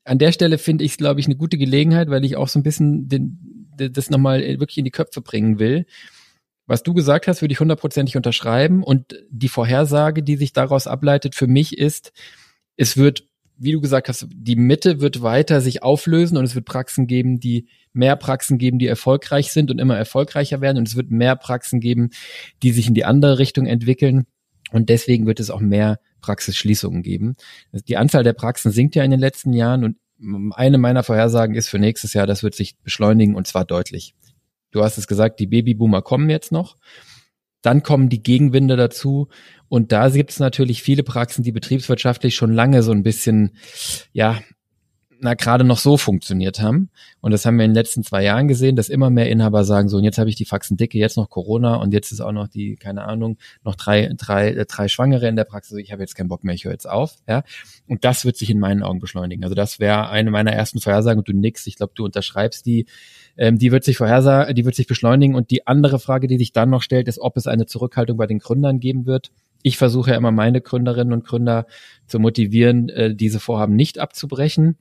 an 0.05 0.17
der 0.17 0.31
Stelle 0.31 0.57
finde 0.57 0.85
ich 0.85 0.91
es, 0.91 0.97
glaube 0.97 1.19
ich, 1.19 1.25
eine 1.25 1.35
gute 1.35 1.57
Gelegenheit, 1.57 2.09
weil 2.09 2.23
ich 2.23 2.37
auch 2.37 2.47
so 2.47 2.57
ein 2.57 2.63
bisschen 2.63 3.09
den, 3.09 3.56
das 3.77 4.09
nochmal 4.09 4.41
wirklich 4.41 4.77
in 4.77 4.85
die 4.85 4.91
Köpfe 4.91 5.21
bringen 5.21 5.59
will. 5.59 5.85
Was 6.67 6.83
du 6.83 6.93
gesagt 6.93 7.27
hast, 7.27 7.41
würde 7.41 7.53
ich 7.53 7.59
hundertprozentig 7.61 8.17
unterschreiben. 8.17 8.83
Und 8.83 9.15
die 9.29 9.47
Vorhersage, 9.47 10.21
die 10.21 10.35
sich 10.35 10.51
daraus 10.51 10.85
ableitet, 10.85 11.33
für 11.33 11.47
mich 11.47 11.77
ist, 11.77 12.11
es 12.75 12.97
wird, 12.97 13.25
wie 13.57 13.71
du 13.71 13.79
gesagt 13.79 14.09
hast, 14.09 14.27
die 14.29 14.57
Mitte 14.57 14.99
wird 14.99 15.21
weiter 15.21 15.61
sich 15.61 15.81
auflösen 15.81 16.37
und 16.37 16.43
es 16.43 16.55
wird 16.55 16.65
Praxen 16.65 17.07
geben, 17.07 17.39
die 17.39 17.69
mehr 17.93 18.17
Praxen 18.17 18.57
geben, 18.57 18.79
die 18.79 18.87
erfolgreich 18.87 19.51
sind 19.51 19.71
und 19.71 19.79
immer 19.79 19.97
erfolgreicher 19.97 20.59
werden. 20.59 20.77
Und 20.77 20.87
es 20.89 20.97
wird 20.97 21.09
mehr 21.09 21.37
Praxen 21.37 21.79
geben, 21.79 22.09
die 22.63 22.71
sich 22.71 22.87
in 22.87 22.93
die 22.93 23.05
andere 23.05 23.39
Richtung 23.39 23.65
entwickeln. 23.65 24.25
Und 24.71 24.89
deswegen 24.89 25.25
wird 25.25 25.39
es 25.39 25.49
auch 25.49 25.61
mehr 25.61 25.99
Praxisschließungen 26.19 27.01
geben. 27.01 27.35
Die 27.71 27.95
Anzahl 27.95 28.23
der 28.23 28.33
Praxen 28.33 28.71
sinkt 28.71 28.95
ja 28.95 29.03
in 29.03 29.11
den 29.11 29.19
letzten 29.21 29.53
Jahren 29.53 29.85
und 29.85 29.95
eine 30.51 30.77
meiner 30.77 31.03
Vorhersagen 31.03 31.55
ist 31.55 31.67
für 31.67 31.79
nächstes 31.79 32.13
Jahr, 32.13 32.27
das 32.27 32.43
wird 32.43 32.55
sich 32.55 32.77
beschleunigen 32.79 33.35
und 33.35 33.47
zwar 33.47 33.65
deutlich. 33.65 34.15
Du 34.71 34.83
hast 34.83 34.97
es 34.97 35.07
gesagt, 35.07 35.39
die 35.39 35.47
Babyboomer 35.47 36.01
kommen 36.01 36.29
jetzt 36.29 36.51
noch. 36.51 36.77
Dann 37.61 37.83
kommen 37.83 38.09
die 38.09 38.21
Gegenwinde 38.21 38.75
dazu. 38.75 39.29
Und 39.69 39.91
da 39.91 40.09
gibt 40.09 40.31
es 40.31 40.39
natürlich 40.39 40.81
viele 40.81 41.03
Praxen, 41.03 41.43
die 41.43 41.51
betriebswirtschaftlich 41.51 42.35
schon 42.35 42.53
lange 42.53 42.83
so 42.83 42.91
ein 42.91 43.03
bisschen, 43.03 43.57
ja, 44.13 44.39
na 45.19 45.33
gerade 45.33 45.63
noch 45.63 45.77
so 45.77 45.97
funktioniert 45.97 46.61
haben. 46.61 46.89
Und 47.21 47.31
das 47.31 47.45
haben 47.45 47.57
wir 47.57 47.65
in 47.65 47.71
den 47.71 47.75
letzten 47.75 48.03
zwei 48.03 48.23
Jahren 48.23 48.47
gesehen, 48.47 48.75
dass 48.75 48.89
immer 48.89 49.09
mehr 49.09 49.29
Inhaber 49.29 49.63
sagen, 49.63 49.89
so, 49.89 49.97
und 49.97 50.03
jetzt 50.03 50.17
habe 50.17 50.29
ich 50.29 50.35
die 50.35 50.45
Faxen 50.45 50.77
dicke, 50.77 50.97
jetzt 50.97 51.17
noch 51.17 51.29
Corona 51.29 51.75
und 51.75 51.93
jetzt 51.93 52.11
ist 52.11 52.21
auch 52.21 52.31
noch 52.31 52.47
die, 52.47 52.75
keine 52.75 53.03
Ahnung, 53.03 53.37
noch 53.63 53.75
drei, 53.75 54.11
drei, 54.15 54.49
äh, 54.49 54.65
drei 54.65 54.87
Schwangere 54.87 55.27
in 55.27 55.35
der 55.35 55.43
Praxis, 55.43 55.77
ich 55.77 55.91
habe 55.91 56.01
jetzt 56.01 56.15
keinen 56.15 56.27
Bock 56.27 56.43
mehr, 56.43 56.55
ich 56.55 56.65
höre 56.65 56.71
jetzt 56.71 56.89
auf. 56.89 57.15
Ja. 57.27 57.43
Und 57.87 58.05
das 58.05 58.25
wird 58.25 58.37
sich 58.37 58.49
in 58.49 58.59
meinen 58.59 58.83
Augen 58.83 58.99
beschleunigen. 58.99 59.43
Also 59.43 59.55
das 59.55 59.79
wäre 59.79 60.09
eine 60.09 60.31
meiner 60.31 60.53
ersten 60.53 60.79
Vorhersagen 60.79 61.23
du 61.23 61.33
nix, 61.33 61.65
ich 61.67 61.75
glaube, 61.75 61.93
du 61.95 62.05
unterschreibst 62.05 62.65
die, 62.65 62.85
ähm, 63.37 63.57
die 63.57 63.71
wird 63.71 63.83
sich 63.83 63.97
vorhersagen, 63.97 64.55
die 64.55 64.65
wird 64.65 64.75
sich 64.75 64.87
beschleunigen. 64.87 65.35
Und 65.35 65.51
die 65.51 65.67
andere 65.67 65.99
Frage, 65.99 66.27
die 66.27 66.37
sich 66.37 66.51
dann 66.51 66.69
noch 66.69 66.81
stellt, 66.81 67.07
ist, 67.07 67.19
ob 67.19 67.37
es 67.37 67.47
eine 67.47 67.65
Zurückhaltung 67.65 68.17
bei 68.17 68.27
den 68.27 68.39
Gründern 68.39 68.79
geben 68.79 69.05
wird. 69.05 69.31
Ich 69.63 69.77
versuche 69.77 70.11
ja 70.11 70.17
immer 70.17 70.31
meine 70.31 70.61
Gründerinnen 70.61 71.13
und 71.13 71.25
Gründer 71.25 71.65
zu 72.05 72.19
motivieren, 72.19 72.89
äh, 72.89 73.15
diese 73.15 73.39
Vorhaben 73.39 73.75
nicht 73.75 73.99
abzubrechen 73.99 74.77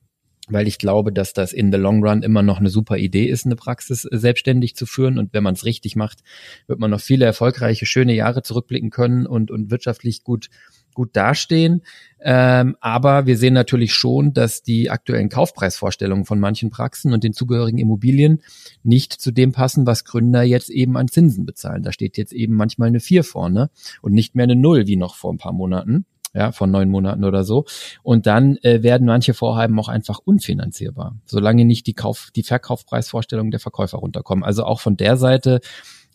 weil 0.48 0.68
ich 0.68 0.78
glaube, 0.78 1.12
dass 1.12 1.32
das 1.32 1.52
in 1.52 1.72
the 1.72 1.78
long 1.78 2.04
run 2.04 2.22
immer 2.22 2.42
noch 2.42 2.59
eine 2.59 2.70
super 2.70 2.96
Idee 2.96 3.26
ist, 3.26 3.46
eine 3.46 3.56
Praxis 3.56 4.04
äh, 4.04 4.16
selbstständig 4.16 4.76
zu 4.76 4.87
führen. 4.87 5.18
Und 5.18 5.32
wenn 5.35 5.42
man 5.42 5.54
es 5.54 5.64
richtig 5.64 5.96
macht, 5.96 6.20
wird 6.66 6.78
man 6.78 6.90
noch 6.90 7.00
viele 7.00 7.24
erfolgreiche, 7.24 7.87
schöne 7.87 8.14
Jahre 8.14 8.42
zurückblicken 8.42 8.90
können 8.90 9.26
und, 9.26 9.50
und 9.50 9.70
wirtschaftlich 9.70 10.22
gut, 10.22 10.48
gut 10.94 11.11
dastehen. 11.14 11.82
Ähm, 12.21 12.77
aber 12.81 13.27
wir 13.27 13.37
sehen 13.37 13.54
natürlich 13.54 13.92
schon, 13.92 14.33
dass 14.33 14.62
die 14.62 14.88
aktuellen 14.88 15.29
Kaufpreisvorstellungen 15.29 16.25
von 16.25 16.38
manchen 16.38 16.71
Praxen 16.71 17.12
und 17.12 17.25
den 17.25 17.33
zugehörigen 17.33 17.79
Immobilien 17.79 18.42
nicht 18.85 19.12
zu 19.12 19.33
dem 19.33 19.52
passen, 19.52 19.87
was 19.87 20.04
Gründer 20.04 20.42
jetzt 20.42 20.71
eben 20.71 20.96
an 20.96 21.08
Zinsen 21.08 21.44
bezahlen. 21.44 21.83
Da 21.83 21.92
steht 21.92 22.16
jetzt 22.16 22.33
eben 22.33 22.54
manchmal 22.54 22.88
eine 22.88 23.00
vier 23.00 23.25
vorne 23.25 23.71
und 24.00 24.12
nicht 24.12 24.35
mehr 24.37 24.44
eine 24.44 24.56
Null 24.56 24.87
wie 24.87 24.96
noch 24.96 25.16
vor 25.16 25.33
ein 25.33 25.38
paar 25.38 25.52
Monaten 25.52 26.06
ja, 26.37 26.52
von 26.52 26.70
neun 26.70 26.90
Monaten 26.90 27.24
oder 27.24 27.44
so. 27.44 27.64
Und 28.02 28.26
dann 28.26 28.58
äh, 28.58 28.82
werden 28.82 29.06
manche 29.06 29.32
Vorhaben 29.32 29.78
auch 29.80 29.88
einfach 29.88 30.20
unfinanzierbar, 30.22 31.16
solange 31.24 31.64
nicht 31.64 31.87
die 31.87 31.94
Kauf, 31.94 32.30
die 32.37 32.42
Verkaufspreisvorstellungen 32.42 33.50
der 33.50 33.60
Verkäufer 33.60 33.98
runterkommen. 33.98 34.44
Also 34.44 34.64
auch 34.64 34.80
von 34.80 34.96
der 34.96 35.16
Seite 35.16 35.60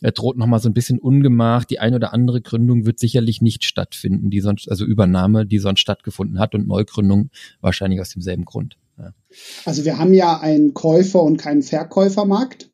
äh, 0.00 0.12
droht 0.12 0.36
nochmal 0.38 0.60
so 0.60 0.68
ein 0.68 0.74
bisschen 0.74 1.00
Ungemach. 1.00 1.64
Die 1.64 1.80
ein 1.80 1.94
oder 1.94 2.12
andere 2.12 2.40
Gründung 2.40 2.86
wird 2.86 3.00
sicherlich 3.00 3.42
nicht 3.42 3.64
stattfinden, 3.64 4.30
die 4.30 4.40
sonst, 4.40 4.70
also 4.70 4.84
Übernahme, 4.84 5.44
die 5.44 5.58
sonst 5.58 5.80
stattgefunden 5.80 6.38
hat 6.38 6.54
und 6.54 6.68
Neugründung 6.68 7.30
wahrscheinlich 7.60 8.00
aus 8.00 8.10
demselben 8.10 8.44
Grund. 8.44 8.76
Ja. 8.98 9.12
Also 9.64 9.84
wir 9.84 9.98
haben 9.98 10.14
ja 10.14 10.38
einen 10.38 10.72
Käufer- 10.72 11.22
und 11.22 11.36
keinen 11.36 11.62
Verkäufermarkt. 11.62 12.70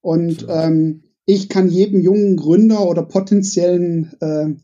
Und 0.00 0.46
ähm, 0.48 1.02
ich 1.26 1.50
kann 1.50 1.68
jedem 1.68 2.00
jungen 2.00 2.36
Gründer 2.36 2.86
oder 2.86 3.02
potenziellen 3.02 4.14
äh, 4.20 4.54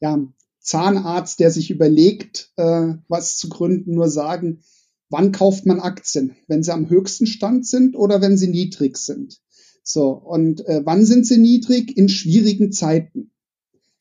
ja, 0.00 0.18
Zahnarzt, 0.66 1.38
der 1.38 1.52
sich 1.52 1.70
überlegt, 1.70 2.50
äh, 2.56 2.94
was 3.08 3.36
zu 3.36 3.48
gründen, 3.48 3.94
nur 3.94 4.10
sagen, 4.10 4.62
wann 5.08 5.30
kauft 5.30 5.64
man 5.64 5.78
Aktien? 5.78 6.34
Wenn 6.48 6.64
sie 6.64 6.72
am 6.72 6.90
höchsten 6.90 7.26
Stand 7.26 7.66
sind 7.66 7.94
oder 7.94 8.20
wenn 8.20 8.36
sie 8.36 8.48
niedrig 8.48 8.96
sind? 8.96 9.40
So, 9.84 10.10
und 10.10 10.66
äh, 10.66 10.82
wann 10.84 11.06
sind 11.06 11.24
sie 11.24 11.38
niedrig? 11.38 11.96
In 11.96 12.08
schwierigen 12.08 12.72
Zeiten. 12.72 13.30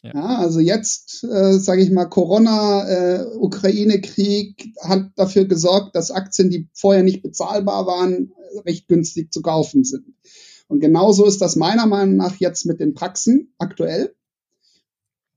Ja. 0.02 0.14
ja 0.16 0.38
also 0.40 0.60
jetzt, 0.60 1.24
äh, 1.24 1.60
sage 1.60 1.84
ich 1.84 1.92
mal, 1.92 2.06
Corona, 2.06 2.90
äh, 2.90 3.26
Ukraine-Krieg 3.38 4.74
hat 4.82 5.12
dafür 5.16 5.46
gesorgt, 5.46 5.96
dass 5.96 6.10
Aktien, 6.10 6.50
die 6.50 6.68
vorher 6.74 7.04
nicht 7.04 7.22
bezahlbar 7.22 7.86
waren, 7.86 8.34
recht 8.66 8.88
günstig 8.88 9.32
zu 9.32 9.44
kaufen 9.44 9.84
sind. 9.84 10.16
Und 10.68 10.80
genauso 10.80 11.26
ist 11.26 11.42
das 11.42 11.56
meiner 11.56 11.86
Meinung 11.86 12.16
nach 12.16 12.38
jetzt 12.38 12.66
mit 12.66 12.80
den 12.80 12.96
Praxen 12.96 13.54
aktuell. 13.60 14.16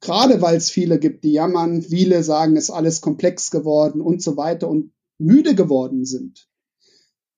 Gerade 0.00 0.40
weil 0.40 0.56
es 0.56 0.70
viele 0.70 0.98
gibt, 0.98 1.24
die 1.24 1.32
jammern, 1.32 1.82
viele 1.82 2.22
sagen, 2.22 2.56
es 2.56 2.64
ist 2.64 2.70
alles 2.70 3.00
komplex 3.00 3.50
geworden 3.50 4.00
und 4.00 4.22
so 4.22 4.36
weiter 4.36 4.68
und 4.68 4.92
müde 5.18 5.54
geworden 5.54 6.04
sind, 6.04 6.48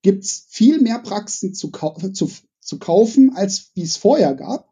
gibt's 0.03 0.47
viel 0.49 0.81
mehr 0.81 0.99
Praxen 0.99 1.55
zu, 1.55 1.71
zu, 2.13 2.31
zu 2.61 2.79
kaufen, 2.79 3.35
als 3.35 3.71
wie 3.75 3.83
es 3.83 3.97
vorher 3.97 4.35
gab. 4.35 4.71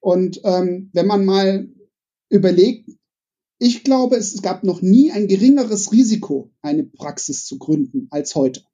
Und 0.00 0.40
ähm, 0.44 0.90
wenn 0.92 1.06
man 1.06 1.24
mal 1.24 1.68
überlegt, 2.30 2.90
ich 3.58 3.84
glaube, 3.84 4.16
es 4.16 4.42
gab 4.42 4.64
noch 4.64 4.82
nie 4.82 5.12
ein 5.12 5.28
geringeres 5.28 5.92
Risiko, 5.92 6.50
eine 6.62 6.82
Praxis 6.82 7.44
zu 7.44 7.58
gründen 7.58 8.08
als 8.10 8.34
heute. 8.34 8.64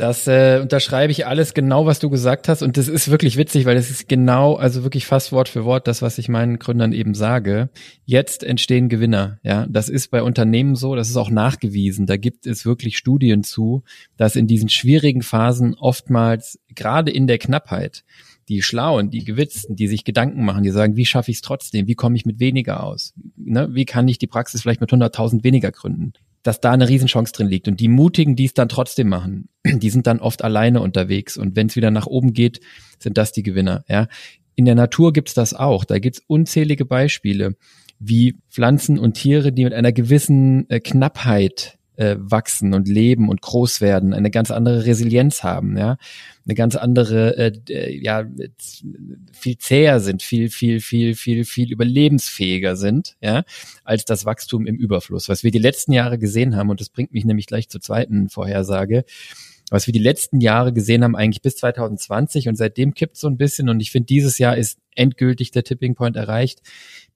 Das 0.00 0.26
äh, 0.26 0.60
unterschreibe 0.62 1.12
ich 1.12 1.26
alles 1.26 1.52
genau, 1.52 1.84
was 1.84 1.98
du 1.98 2.08
gesagt 2.08 2.48
hast. 2.48 2.62
Und 2.62 2.78
das 2.78 2.88
ist 2.88 3.10
wirklich 3.10 3.36
witzig, 3.36 3.66
weil 3.66 3.74
das 3.74 3.90
ist 3.90 4.08
genau, 4.08 4.54
also 4.54 4.82
wirklich 4.82 5.04
fast 5.04 5.30
Wort 5.30 5.50
für 5.50 5.66
Wort 5.66 5.86
das, 5.86 6.00
was 6.00 6.16
ich 6.16 6.30
meinen 6.30 6.58
Gründern 6.58 6.94
eben 6.94 7.12
sage. 7.12 7.68
Jetzt 8.06 8.42
entstehen 8.42 8.88
Gewinner. 8.88 9.38
Ja, 9.42 9.66
das 9.68 9.90
ist 9.90 10.10
bei 10.10 10.22
Unternehmen 10.22 10.74
so, 10.74 10.94
das 10.94 11.10
ist 11.10 11.18
auch 11.18 11.28
nachgewiesen. 11.28 12.06
Da 12.06 12.16
gibt 12.16 12.46
es 12.46 12.64
wirklich 12.64 12.96
Studien 12.96 13.44
zu, 13.44 13.82
dass 14.16 14.36
in 14.36 14.46
diesen 14.46 14.70
schwierigen 14.70 15.20
Phasen 15.20 15.74
oftmals, 15.74 16.58
gerade 16.74 17.10
in 17.10 17.26
der 17.26 17.36
Knappheit, 17.36 18.02
die 18.48 18.62
Schlauen, 18.62 19.10
die 19.10 19.24
Gewitzten, 19.24 19.76
die 19.76 19.86
sich 19.86 20.04
Gedanken 20.04 20.46
machen, 20.46 20.62
die 20.62 20.70
sagen, 20.70 20.96
wie 20.96 21.04
schaffe 21.04 21.30
ich 21.30 21.36
es 21.36 21.42
trotzdem? 21.42 21.86
Wie 21.86 21.94
komme 21.94 22.16
ich 22.16 22.24
mit 22.24 22.40
weniger 22.40 22.84
aus? 22.84 23.12
Ne? 23.36 23.68
Wie 23.72 23.84
kann 23.84 24.08
ich 24.08 24.16
die 24.16 24.26
Praxis 24.26 24.62
vielleicht 24.62 24.80
mit 24.80 24.90
100.000 24.90 25.44
weniger 25.44 25.70
gründen? 25.70 26.14
Dass 26.42 26.60
da 26.60 26.72
eine 26.72 26.88
Riesenchance 26.88 27.32
drin 27.32 27.48
liegt. 27.48 27.68
Und 27.68 27.80
die 27.80 27.88
Mutigen, 27.88 28.36
die 28.36 28.46
es 28.46 28.54
dann 28.54 28.68
trotzdem 28.68 29.08
machen, 29.08 29.48
die 29.64 29.90
sind 29.90 30.06
dann 30.06 30.20
oft 30.20 30.42
alleine 30.42 30.80
unterwegs. 30.80 31.36
Und 31.36 31.56
wenn 31.56 31.66
es 31.66 31.76
wieder 31.76 31.90
nach 31.90 32.06
oben 32.06 32.32
geht, 32.32 32.60
sind 32.98 33.18
das 33.18 33.32
die 33.32 33.42
Gewinner. 33.42 33.84
Ja. 33.88 34.08
In 34.54 34.64
der 34.64 34.74
Natur 34.74 35.12
gibt's 35.12 35.34
das 35.34 35.54
auch. 35.54 35.84
Da 35.84 35.98
gibt's 35.98 36.22
unzählige 36.26 36.84
Beispiele, 36.84 37.56
wie 37.98 38.36
Pflanzen 38.50 38.98
und 38.98 39.14
Tiere, 39.14 39.52
die 39.52 39.64
mit 39.64 39.74
einer 39.74 39.92
gewissen 39.92 40.68
äh, 40.70 40.80
Knappheit 40.80 41.78
äh, 42.00 42.16
wachsen 42.18 42.72
und 42.72 42.88
leben 42.88 43.28
und 43.28 43.42
groß 43.42 43.82
werden, 43.82 44.14
eine 44.14 44.30
ganz 44.30 44.50
andere 44.50 44.86
Resilienz 44.86 45.42
haben, 45.42 45.76
ja, 45.76 45.98
eine 46.46 46.54
ganz 46.54 46.74
andere, 46.74 47.36
äh, 47.36 47.94
ja, 47.94 48.24
viel 49.32 49.58
zäher 49.58 50.00
sind, 50.00 50.22
viel, 50.22 50.48
viel, 50.48 50.80
viel, 50.80 51.14
viel, 51.14 51.44
viel 51.44 51.70
überlebensfähiger 51.70 52.74
sind, 52.76 53.16
ja, 53.20 53.44
als 53.84 54.06
das 54.06 54.24
Wachstum 54.24 54.66
im 54.66 54.76
Überfluss. 54.76 55.28
Was 55.28 55.44
wir 55.44 55.50
die 55.50 55.58
letzten 55.58 55.92
Jahre 55.92 56.18
gesehen 56.18 56.56
haben, 56.56 56.70
und 56.70 56.80
das 56.80 56.88
bringt 56.88 57.12
mich 57.12 57.26
nämlich 57.26 57.46
gleich 57.46 57.68
zur 57.68 57.82
zweiten 57.82 58.30
Vorhersage, 58.30 59.04
was 59.70 59.86
wir 59.86 59.92
die 59.92 59.98
letzten 59.98 60.40
Jahre 60.40 60.72
gesehen 60.72 61.04
haben, 61.04 61.14
eigentlich 61.14 61.42
bis 61.42 61.56
2020 61.56 62.48
und 62.48 62.56
seitdem 62.56 62.94
kippt 62.94 63.18
so 63.18 63.28
ein 63.28 63.36
bisschen 63.36 63.68
und 63.68 63.78
ich 63.80 63.90
finde, 63.90 64.06
dieses 64.06 64.38
Jahr 64.38 64.56
ist 64.56 64.78
endgültig 64.96 65.50
der 65.50 65.64
Tipping 65.64 65.94
Point 65.94 66.16
erreicht. 66.16 66.60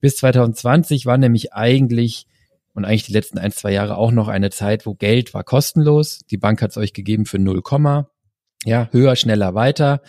Bis 0.01 0.17
2020 0.17 1.07
war 1.07 1.17
nämlich 1.17 1.55
eigentlich 1.55 2.27
und 2.75 2.85
eigentlich 2.85 3.07
die 3.07 3.13
letzten 3.13 3.39
ein, 3.39 3.53
zwei 3.53 3.73
Jahre 3.73 3.97
auch 3.97 4.11
noch 4.11 4.29
eine 4.29 4.51
Zeit, 4.51 4.85
wo 4.85 4.95
Geld 4.95 5.33
war 5.33 5.45
kostenlos. 5.45 6.21
Die 6.31 6.37
Bank 6.37 6.61
hat 6.61 6.73
es 6.73 6.77
euch 6.77 6.93
gegeben 6.93 7.25
für 7.25 7.39
0, 7.39 7.63
ja, 8.65 8.89
höher, 8.93 9.17
schneller, 9.17 9.55
weiter. 9.55 10.03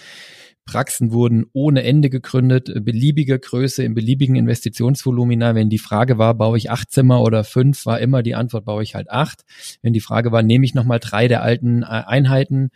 Praxen 0.66 1.12
wurden 1.12 1.46
ohne 1.54 1.84
Ende 1.84 2.10
gegründet, 2.10 2.72
beliebige 2.84 3.38
Größe 3.38 3.84
im 3.84 3.94
beliebigen 3.94 4.36
Investitionsvolumina. 4.36 5.54
Wenn 5.54 5.70
die 5.70 5.78
Frage 5.78 6.18
war, 6.18 6.34
baue 6.34 6.58
ich 6.58 6.72
acht 6.72 6.92
Zimmer 6.92 7.22
oder 7.22 7.44
fünf, 7.44 7.86
war 7.86 8.00
immer 8.00 8.24
die 8.24 8.34
Antwort, 8.34 8.66
baue 8.66 8.82
ich 8.82 8.96
halt 8.96 9.12
acht. 9.12 9.46
Wenn 9.84 9.94
die 9.94 10.00
Frage 10.00 10.32
war, 10.32 10.42
nehme 10.42 10.66
ich 10.66 10.74
nochmal 10.74 11.00
drei 11.00 11.28
der 11.28 11.44
alten 11.44 11.84
äh, 11.84 11.86
Einheiten 11.86 12.72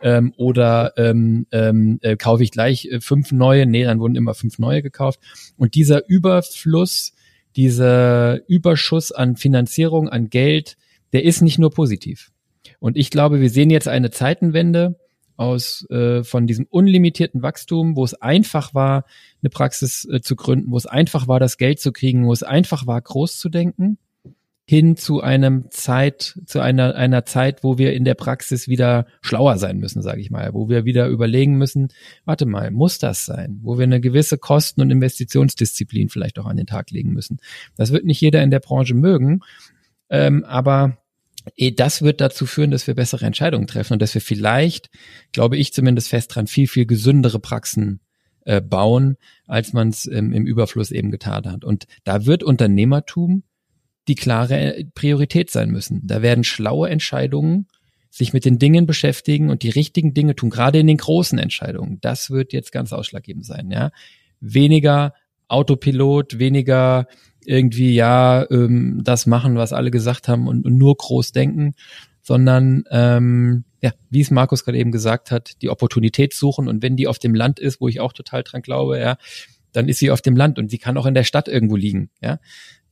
ähm, 0.00 0.32
oder 0.36 0.92
ähm, 0.96 1.46
ähm, 1.50 1.98
äh, 2.02 2.16
kaufe 2.16 2.44
ich 2.44 2.52
gleich 2.52 2.86
äh, 2.86 3.00
fünf 3.00 3.32
neue? 3.32 3.66
Nee, 3.66 3.84
dann 3.84 3.98
wurden 3.98 4.14
immer 4.14 4.34
fünf 4.34 4.60
neue 4.60 4.82
gekauft. 4.82 5.18
Und 5.56 5.74
dieser 5.74 6.08
Überfluss 6.08 7.12
dieser 7.56 8.48
Überschuss 8.48 9.12
an 9.12 9.36
Finanzierung, 9.36 10.08
an 10.08 10.30
Geld, 10.30 10.76
der 11.12 11.24
ist 11.24 11.42
nicht 11.42 11.58
nur 11.58 11.70
positiv. 11.70 12.30
Und 12.78 12.96
ich 12.96 13.10
glaube, 13.10 13.40
wir 13.40 13.50
sehen 13.50 13.70
jetzt 13.70 13.88
eine 13.88 14.10
Zeitenwende 14.10 14.98
aus 15.36 15.88
äh, 15.90 16.24
von 16.24 16.46
diesem 16.46 16.66
unlimitierten 16.68 17.42
Wachstum, 17.42 17.96
wo 17.96 18.04
es 18.04 18.14
einfach 18.14 18.74
war, 18.74 19.04
eine 19.42 19.50
Praxis 19.50 20.06
äh, 20.10 20.20
zu 20.20 20.36
gründen, 20.36 20.70
wo 20.70 20.76
es 20.76 20.86
einfach 20.86 21.28
war, 21.28 21.40
das 21.40 21.56
Geld 21.56 21.80
zu 21.80 21.92
kriegen, 21.92 22.26
wo 22.26 22.32
es 22.32 22.42
einfach 22.42 22.86
war, 22.86 23.00
groß 23.00 23.38
zu 23.38 23.48
denken 23.48 23.98
hin 24.64 24.96
zu 24.96 25.20
einem 25.20 25.66
Zeit, 25.70 26.38
zu 26.46 26.60
einer, 26.60 26.94
einer 26.94 27.24
Zeit, 27.24 27.64
wo 27.64 27.78
wir 27.78 27.92
in 27.94 28.04
der 28.04 28.14
Praxis 28.14 28.68
wieder 28.68 29.06
schlauer 29.20 29.58
sein 29.58 29.78
müssen, 29.78 30.02
sage 30.02 30.20
ich 30.20 30.30
mal, 30.30 30.54
wo 30.54 30.68
wir 30.68 30.84
wieder 30.84 31.08
überlegen 31.08 31.58
müssen, 31.58 31.88
warte 32.24 32.46
mal, 32.46 32.70
muss 32.70 32.98
das 32.98 33.24
sein? 33.24 33.58
Wo 33.62 33.76
wir 33.76 33.84
eine 33.84 34.00
gewisse 34.00 34.38
Kosten- 34.38 34.80
und 34.80 34.90
Investitionsdisziplin 34.90 36.08
vielleicht 36.08 36.38
auch 36.38 36.46
an 36.46 36.56
den 36.56 36.66
Tag 36.66 36.90
legen 36.90 37.10
müssen. 37.10 37.38
Das 37.76 37.92
wird 37.92 38.04
nicht 38.04 38.20
jeder 38.20 38.42
in 38.42 38.50
der 38.50 38.60
Branche 38.60 38.94
mögen, 38.94 39.40
ähm, 40.10 40.44
aber 40.44 40.98
eh, 41.56 41.72
das 41.72 42.02
wird 42.02 42.20
dazu 42.20 42.46
führen, 42.46 42.70
dass 42.70 42.86
wir 42.86 42.94
bessere 42.94 43.26
Entscheidungen 43.26 43.66
treffen 43.66 43.94
und 43.94 44.02
dass 44.02 44.14
wir 44.14 44.20
vielleicht, 44.20 44.90
glaube 45.32 45.56
ich 45.56 45.72
zumindest 45.72 46.08
fest 46.08 46.34
dran, 46.34 46.46
viel, 46.46 46.68
viel 46.68 46.86
gesündere 46.86 47.40
Praxen 47.40 48.00
äh, 48.44 48.60
bauen, 48.60 49.16
als 49.46 49.72
man 49.72 49.88
es 49.88 50.06
ähm, 50.06 50.32
im 50.32 50.46
Überfluss 50.46 50.92
eben 50.92 51.10
getan 51.10 51.50
hat. 51.50 51.64
Und 51.64 51.86
da 52.04 52.26
wird 52.26 52.44
Unternehmertum 52.44 53.42
die 54.08 54.14
klare 54.14 54.84
Priorität 54.94 55.50
sein 55.50 55.70
müssen. 55.70 56.00
Da 56.04 56.22
werden 56.22 56.44
schlaue 56.44 56.88
Entscheidungen 56.88 57.66
sich 58.10 58.34
mit 58.34 58.44
den 58.44 58.58
Dingen 58.58 58.84
beschäftigen 58.86 59.48
und 59.48 59.62
die 59.62 59.70
richtigen 59.70 60.12
Dinge 60.12 60.36
tun, 60.36 60.50
gerade 60.50 60.78
in 60.78 60.86
den 60.86 60.98
großen 60.98 61.38
Entscheidungen. 61.38 61.98
Das 62.02 62.30
wird 62.30 62.52
jetzt 62.52 62.70
ganz 62.70 62.92
ausschlaggebend 62.92 63.46
sein, 63.46 63.70
ja. 63.70 63.90
Weniger 64.40 65.14
Autopilot, 65.48 66.38
weniger 66.38 67.06
irgendwie, 67.44 67.94
ja, 67.94 68.46
ähm, 68.50 69.00
das 69.02 69.26
machen, 69.26 69.56
was 69.56 69.72
alle 69.72 69.90
gesagt 69.90 70.28
haben 70.28 70.46
und, 70.46 70.66
und 70.66 70.76
nur 70.76 70.94
groß 70.94 71.32
denken, 71.32 71.74
sondern 72.20 72.84
ähm, 72.90 73.64
ja, 73.82 73.92
wie 74.10 74.20
es 74.20 74.30
Markus 74.30 74.64
gerade 74.64 74.78
eben 74.78 74.92
gesagt 74.92 75.30
hat, 75.30 75.62
die 75.62 75.70
Opportunität 75.70 76.34
suchen 76.34 76.68
und 76.68 76.82
wenn 76.82 76.96
die 76.96 77.08
auf 77.08 77.18
dem 77.18 77.34
Land 77.34 77.58
ist, 77.60 77.80
wo 77.80 77.88
ich 77.88 78.00
auch 78.00 78.12
total 78.12 78.42
dran 78.42 78.62
glaube, 78.62 78.98
ja, 78.98 79.16
dann 79.72 79.88
ist 79.88 79.98
sie 79.98 80.10
auf 80.10 80.20
dem 80.20 80.36
Land 80.36 80.58
und 80.58 80.70
sie 80.70 80.78
kann 80.78 80.98
auch 80.98 81.06
in 81.06 81.14
der 81.14 81.24
Stadt 81.24 81.48
irgendwo 81.48 81.76
liegen, 81.76 82.10
ja 82.20 82.38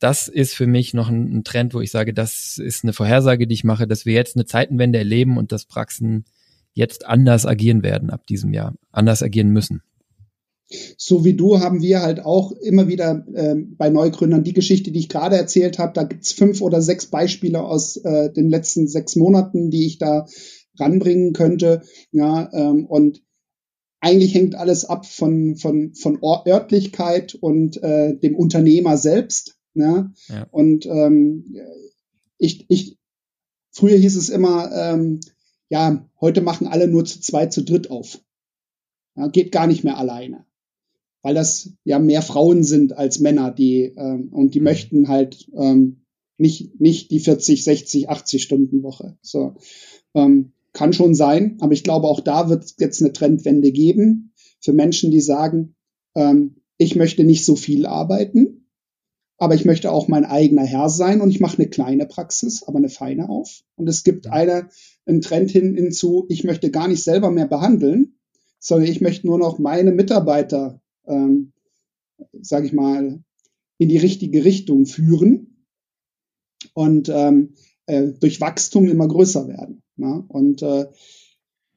das 0.00 0.28
ist 0.28 0.54
für 0.54 0.66
mich 0.66 0.94
noch 0.94 1.10
ein, 1.10 1.44
Trend, 1.44 1.74
wo 1.74 1.80
ich 1.80 1.90
sage, 1.90 2.12
das 2.14 2.58
ist 2.58 2.84
eine 2.84 2.92
Vorhersage, 2.92 3.46
die 3.46 3.54
ich 3.54 3.64
mache, 3.64 3.86
dass 3.86 4.06
wir 4.06 4.14
jetzt 4.14 4.34
eine 4.34 4.46
Zeitenwende 4.46 4.98
erleben 4.98 5.36
und 5.36 5.52
dass 5.52 5.66
Praxen 5.66 6.24
jetzt 6.72 7.06
anders 7.06 7.46
agieren 7.46 7.82
werden 7.82 8.10
ab 8.10 8.26
diesem 8.26 8.52
Jahr, 8.54 8.74
anders 8.90 9.22
agieren 9.22 9.50
müssen. 9.50 9.82
So 10.96 11.24
wie 11.24 11.34
du 11.34 11.58
haben 11.58 11.82
wir 11.82 12.00
halt 12.00 12.20
auch 12.20 12.52
immer 12.52 12.86
wieder 12.88 13.26
äh, 13.34 13.56
bei 13.56 13.90
Neugründern 13.90 14.44
die 14.44 14.52
Geschichte, 14.52 14.92
die 14.92 15.00
ich 15.00 15.08
gerade 15.08 15.36
erzählt 15.36 15.78
habe, 15.78 15.92
da 15.94 16.04
gibt's 16.04 16.32
fünf 16.32 16.60
oder 16.60 16.80
sechs 16.80 17.06
Beispiele 17.06 17.60
aus 17.62 17.96
äh, 17.96 18.32
den 18.32 18.48
letzten 18.48 18.86
sechs 18.86 19.16
Monaten, 19.16 19.70
die 19.70 19.86
ich 19.86 19.98
da 19.98 20.26
ranbringen 20.78 21.32
könnte. 21.32 21.82
Ja, 22.12 22.48
ähm, 22.52 22.86
und 22.86 23.22
eigentlich 24.00 24.34
hängt 24.34 24.54
alles 24.54 24.84
ab 24.84 25.06
von, 25.06 25.56
von, 25.56 25.92
von 25.94 26.20
Örtlichkeit 26.22 27.34
und 27.34 27.82
äh, 27.82 28.16
dem 28.16 28.36
Unternehmer 28.36 28.96
selbst. 28.96 29.59
Ne? 29.74 30.12
Ja. 30.28 30.46
Und 30.50 30.86
ähm, 30.86 31.56
ich, 32.38 32.66
ich, 32.68 32.98
früher 33.70 33.96
hieß 33.96 34.16
es 34.16 34.28
immer, 34.28 34.70
ähm, 34.72 35.20
ja, 35.68 36.08
heute 36.20 36.40
machen 36.40 36.66
alle 36.66 36.88
nur 36.88 37.04
zu 37.04 37.20
zweit, 37.20 37.52
zu 37.52 37.62
dritt 37.62 37.90
auf. 37.90 38.20
Ja, 39.16 39.28
geht 39.28 39.52
gar 39.52 39.66
nicht 39.66 39.84
mehr 39.84 39.98
alleine. 39.98 40.44
Weil 41.22 41.34
das 41.34 41.72
ja 41.84 41.98
mehr 41.98 42.22
Frauen 42.22 42.64
sind 42.64 42.96
als 42.96 43.20
Männer, 43.20 43.50
die 43.50 43.92
ähm, 43.96 44.32
und 44.32 44.54
die 44.54 44.60
mhm. 44.60 44.64
möchten 44.64 45.08
halt 45.08 45.48
ähm, 45.54 46.04
nicht, 46.38 46.80
nicht 46.80 47.10
die 47.10 47.20
40, 47.20 47.62
60, 47.62 48.08
80 48.08 48.42
Stunden 48.42 48.82
Woche. 48.82 49.18
So. 49.20 49.56
Ähm, 50.14 50.52
kann 50.72 50.92
schon 50.92 51.14
sein, 51.14 51.58
aber 51.60 51.72
ich 51.72 51.84
glaube, 51.84 52.06
auch 52.06 52.20
da 52.20 52.48
wird 52.48 52.64
es 52.64 52.76
jetzt 52.78 53.02
eine 53.02 53.12
Trendwende 53.12 53.72
geben 53.72 54.32
für 54.60 54.72
Menschen, 54.72 55.10
die 55.10 55.20
sagen, 55.20 55.74
ähm, 56.14 56.56
ich 56.78 56.96
möchte 56.96 57.24
nicht 57.24 57.44
so 57.44 57.56
viel 57.56 57.86
arbeiten, 57.86 58.59
aber 59.40 59.54
ich 59.54 59.64
möchte 59.64 59.90
auch 59.90 60.06
mein 60.06 60.26
eigener 60.26 60.64
Herr 60.64 60.90
sein 60.90 61.22
und 61.22 61.30
ich 61.30 61.40
mache 61.40 61.56
eine 61.56 61.70
kleine 61.70 62.04
Praxis, 62.04 62.62
aber 62.62 62.76
eine 62.76 62.90
feine 62.90 63.30
auf. 63.30 63.62
Und 63.74 63.88
es 63.88 64.04
gibt 64.04 64.26
eine, 64.26 64.68
einen 65.06 65.22
Trend 65.22 65.50
hin 65.50 65.74
hinzu, 65.74 66.26
ich 66.28 66.44
möchte 66.44 66.70
gar 66.70 66.88
nicht 66.88 67.02
selber 67.02 67.30
mehr 67.30 67.46
behandeln, 67.48 68.18
sondern 68.58 68.90
ich 68.90 69.00
möchte 69.00 69.26
nur 69.26 69.38
noch 69.38 69.58
meine 69.58 69.92
Mitarbeiter, 69.92 70.82
ähm, 71.06 71.52
sage 72.42 72.66
ich 72.66 72.74
mal, 72.74 73.24
in 73.78 73.88
die 73.88 73.96
richtige 73.96 74.44
Richtung 74.44 74.84
führen 74.84 75.64
und 76.74 77.08
ähm, 77.08 77.54
äh, 77.86 78.08
durch 78.08 78.42
Wachstum 78.42 78.90
immer 78.90 79.08
größer 79.08 79.48
werden. 79.48 79.82
Ne? 79.96 80.22
Und 80.28 80.60
äh, 80.60 80.84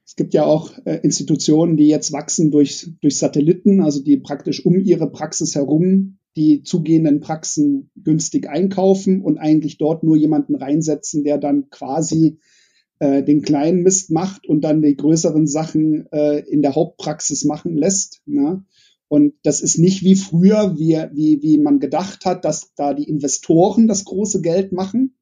es 0.05 0.17
gibt 0.17 0.33
ja 0.33 0.43
auch 0.43 0.69
äh, 0.83 0.99
Institutionen, 1.01 1.77
die 1.77 1.87
jetzt 1.87 2.11
wachsen 2.11 2.51
durch, 2.51 2.89
durch 2.99 3.17
Satelliten, 3.17 3.79
also 3.79 4.03
die 4.03 4.17
praktisch 4.17 4.65
um 4.65 4.77
ihre 4.81 5.09
Praxis 5.09 5.55
herum 5.55 6.17
die 6.35 6.63
zugehenden 6.63 7.19
Praxen 7.19 7.91
günstig 7.95 8.49
einkaufen 8.49 9.21
und 9.21 9.37
eigentlich 9.37 9.77
dort 9.77 10.03
nur 10.03 10.15
jemanden 10.15 10.55
reinsetzen, 10.55 11.23
der 11.23 11.37
dann 11.37 11.69
quasi 11.69 12.39
äh, 12.99 13.23
den 13.23 13.41
kleinen 13.41 13.83
Mist 13.83 14.11
macht 14.11 14.47
und 14.47 14.61
dann 14.61 14.81
die 14.81 14.95
größeren 14.95 15.45
Sachen 15.47 16.07
äh, 16.11 16.39
in 16.39 16.61
der 16.61 16.75
Hauptpraxis 16.75 17.43
machen 17.45 17.75
lässt. 17.75 18.21
Ne? 18.25 18.65
Und 19.07 19.35
das 19.43 19.61
ist 19.61 19.77
nicht 19.77 20.03
wie 20.03 20.15
früher, 20.15 20.75
wie, 20.77 20.97
wie, 21.13 21.41
wie 21.43 21.57
man 21.59 21.79
gedacht 21.79 22.25
hat, 22.25 22.45
dass 22.45 22.73
da 22.75 22.93
die 22.93 23.07
Investoren 23.07 23.87
das 23.87 24.05
große 24.05 24.41
Geld 24.41 24.71
machen. 24.71 25.15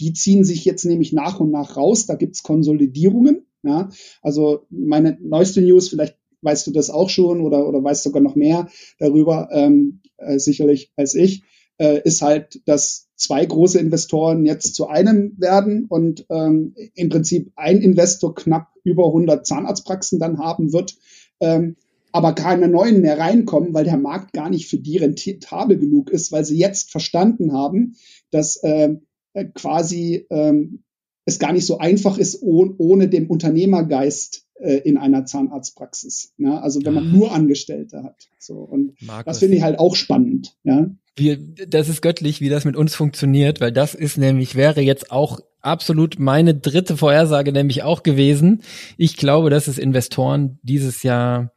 Die 0.00 0.12
ziehen 0.12 0.44
sich 0.44 0.64
jetzt 0.66 0.84
nämlich 0.84 1.12
nach 1.12 1.40
und 1.40 1.50
nach 1.50 1.76
raus. 1.76 2.04
Da 2.04 2.14
gibt's 2.14 2.42
Konsolidierungen. 2.42 3.46
Ja? 3.62 3.88
Also 4.20 4.66
meine 4.68 5.16
neueste 5.22 5.62
News, 5.62 5.88
vielleicht 5.88 6.17
weißt 6.42 6.66
du 6.66 6.70
das 6.72 6.90
auch 6.90 7.08
schon 7.08 7.40
oder, 7.40 7.66
oder 7.66 7.82
weißt 7.82 8.02
sogar 8.02 8.22
noch 8.22 8.36
mehr 8.36 8.68
darüber, 8.98 9.48
ähm, 9.52 10.00
äh, 10.18 10.38
sicherlich 10.38 10.92
als 10.96 11.14
ich, 11.14 11.42
äh, 11.78 12.00
ist 12.04 12.22
halt, 12.22 12.60
dass 12.66 13.08
zwei 13.16 13.44
große 13.44 13.78
Investoren 13.78 14.44
jetzt 14.44 14.74
zu 14.74 14.88
einem 14.88 15.34
werden 15.38 15.86
und 15.88 16.26
ähm, 16.30 16.74
im 16.94 17.08
Prinzip 17.08 17.52
ein 17.56 17.80
Investor 17.80 18.34
knapp 18.34 18.68
über 18.84 19.06
100 19.06 19.46
Zahnarztpraxen 19.46 20.18
dann 20.18 20.38
haben 20.38 20.72
wird. 20.72 20.96
Ähm, 21.40 21.76
aber 22.10 22.34
keine 22.34 22.68
neuen 22.68 23.00
mehr 23.00 23.18
reinkommen, 23.18 23.74
weil 23.74 23.84
der 23.84 23.98
Markt 23.98 24.32
gar 24.32 24.48
nicht 24.48 24.66
für 24.66 24.78
die 24.78 24.96
rentabel 24.96 25.78
genug 25.78 26.10
ist, 26.10 26.32
weil 26.32 26.44
sie 26.44 26.58
jetzt 26.58 26.90
verstanden 26.90 27.52
haben, 27.52 27.96
dass 28.30 28.60
ähm, 28.62 29.02
äh, 29.34 29.44
quasi 29.44 30.26
ähm, 30.30 30.84
es 31.26 31.38
gar 31.38 31.52
nicht 31.52 31.66
so 31.66 31.78
einfach 31.78 32.18
ist, 32.18 32.42
oh, 32.42 32.74
ohne 32.78 33.08
den 33.08 33.26
Unternehmergeist 33.26 34.47
in 34.60 34.96
einer 34.96 35.24
Zahnarztpraxis. 35.24 36.32
Ne? 36.36 36.60
Also 36.60 36.84
wenn 36.84 36.94
man 36.94 37.08
ah. 37.08 37.10
nur 37.10 37.32
Angestellte 37.32 38.02
hat. 38.02 38.28
So 38.38 38.54
und 38.54 39.00
Markus. 39.02 39.24
das 39.24 39.38
finde 39.38 39.56
ich 39.56 39.62
halt 39.62 39.78
auch 39.78 39.96
spannend. 39.96 40.54
Ja. 40.64 40.90
Wir, 41.16 41.38
das 41.68 41.88
ist 41.88 42.02
göttlich, 42.02 42.40
wie 42.40 42.48
das 42.48 42.64
mit 42.64 42.76
uns 42.76 42.94
funktioniert, 42.94 43.60
weil 43.60 43.72
das 43.72 43.94
ist 43.94 44.18
nämlich 44.18 44.54
wäre 44.54 44.80
jetzt 44.80 45.10
auch 45.10 45.40
absolut 45.60 46.18
meine 46.18 46.54
dritte 46.54 46.96
Vorhersage 46.96 47.52
nämlich 47.52 47.82
auch 47.82 48.02
gewesen. 48.02 48.62
Ich 48.96 49.16
glaube, 49.16 49.50
dass 49.50 49.68
es 49.68 49.78
Investoren 49.78 50.58
dieses 50.62 51.02
Jahr 51.02 51.52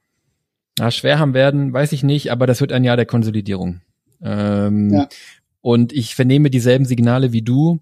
na, 0.77 0.89
schwer 0.91 1.19
haben 1.19 1.33
werden, 1.33 1.73
weiß 1.73 1.91
ich 1.91 2.03
nicht, 2.03 2.31
aber 2.31 2.47
das 2.47 2.61
wird 2.61 2.71
ein 2.71 2.83
Jahr 2.83 2.97
der 2.97 3.05
Konsolidierung. 3.05 3.81
Ähm, 4.23 4.91
ja. 4.91 5.09
Und 5.61 5.93
ich 5.93 6.15
vernehme 6.15 6.49
dieselben 6.49 6.85
Signale 6.85 7.33
wie 7.33 7.41
du 7.41 7.79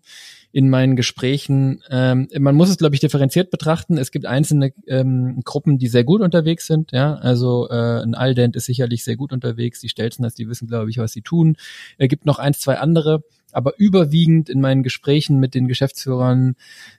in 0.52 0.70
meinen 0.70 0.95
Gesprächen. 0.95 1.84
Ähm, 1.89 2.28
man 2.38 2.56
muss 2.56 2.70
es, 2.70 2.78
glaube 2.78 2.95
ich, 2.95 3.02
differenziert 3.02 3.52
betrachten. 3.52 3.97
Es 3.97 4.12
gibt 4.12 4.26
einzelne 4.26 4.74
ähm, 4.88 5.41
Gruppen, 5.43 5.78
die 5.78 5.88
sehr 5.88 6.04
gut 6.04 6.22
unterwegs 6.22 6.66
sind. 6.66 6.91
Ja, 6.91 7.16
also 7.16 7.70
äh, 7.70 8.02
ein 8.02 8.16
Aldent 8.16 8.56
ist 8.56 8.66
sicherlich 8.66 9.04
sehr 9.04 9.16
gut 9.16 9.32
unterwegs. 9.32 9.80
Die 9.80 9.89
Stelzen, 9.89 10.24
das, 10.24 10.34
die 10.34 10.50
wissen, 10.50 10.68
glaube 10.68 10.89
ich, 10.89 10.97
was 10.97 11.12
sie 11.12 11.22
tun. 11.22 11.56
Es 11.97 12.10
gibt 12.10 12.26
noch 12.26 12.39
eins, 12.39 12.60
zwei 12.60 12.80
andere, 12.80 13.24
aber 13.52 13.74
überwiegend 13.78 14.50
in 14.50 14.60
meinen 14.60 14.82
Gesprächen 14.82 15.39
mit 15.39 15.54
den 15.54 15.68
Geschäftsführern 15.68 16.56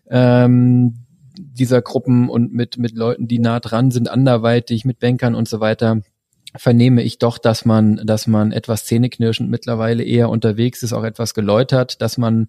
ähm, 0.09 0.95
dieser 1.37 1.83
Gruppen 1.83 2.29
und 2.29 2.53
mit 2.53 2.77
mit 2.79 2.95
Leuten, 2.95 3.27
die 3.27 3.39
nah 3.39 3.61
dran 3.61 3.91
sind, 3.91 4.11
anderweitig, 4.11 4.85
mit 4.85 5.01
Bankern 5.01 5.35
und 5.35 5.49
so 5.49 5.61
weiter 5.61 6.03
vernehme 6.57 7.03
ich 7.03 7.19
doch, 7.19 7.39
dass 7.39 7.65
man, 7.65 8.01
dass 8.05 8.27
man 8.27 8.53
etwas 8.53 8.85
zähneknirschend 8.85 9.51
mittlerweile 9.51 10.03
eher 10.03 10.29
unterwegs 10.29 10.83
ist, 10.83 10.93
auch 10.93 11.05
etwas 11.05 11.35
geläutert, 11.35 12.03
dass 12.03 12.19
man 12.19 12.49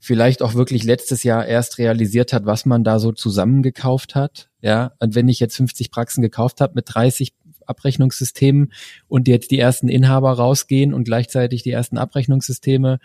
vielleicht 0.00 0.42
auch 0.42 0.54
wirklich 0.54 0.82
letztes 0.82 1.22
Jahr 1.22 1.46
erst 1.46 1.78
realisiert 1.78 2.32
hat, 2.32 2.46
was 2.46 2.64
man 2.66 2.82
da 2.82 2.98
so 2.98 3.12
zusammengekauft 3.12 4.14
hat. 4.14 4.48
Ja, 4.62 4.92
und 4.98 5.14
wenn 5.14 5.28
ich 5.28 5.38
jetzt 5.38 5.56
50 5.56 5.90
Praxen 5.90 6.22
gekauft 6.22 6.60
habe 6.60 6.72
mit 6.74 6.86
30 6.88 7.34
Abrechnungssystemen 7.66 8.72
und 9.06 9.28
jetzt 9.28 9.50
die 9.50 9.58
ersten 9.58 9.88
Inhaber 9.88 10.32
rausgehen 10.32 10.92
und 10.92 11.04
gleichzeitig 11.04 11.62
die 11.62 11.70
ersten 11.70 11.98
Abrechnungssysteme 11.98 12.98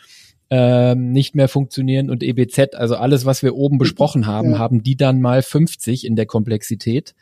ähm, 0.50 1.12
nicht 1.12 1.36
mehr 1.36 1.48
funktionieren 1.48 2.10
und 2.10 2.24
EBZ, 2.24 2.76
also 2.76 2.96
alles, 2.96 3.26
was 3.26 3.44
wir 3.44 3.56
oben 3.56 3.78
besprochen 3.78 4.26
haben, 4.26 4.52
ja. 4.52 4.58
haben 4.58 4.82
die 4.82 4.96
dann 4.96 5.22
mal 5.22 5.42
50 5.42 6.06
in 6.06 6.16
der 6.16 6.26
Komplexität. 6.26 7.14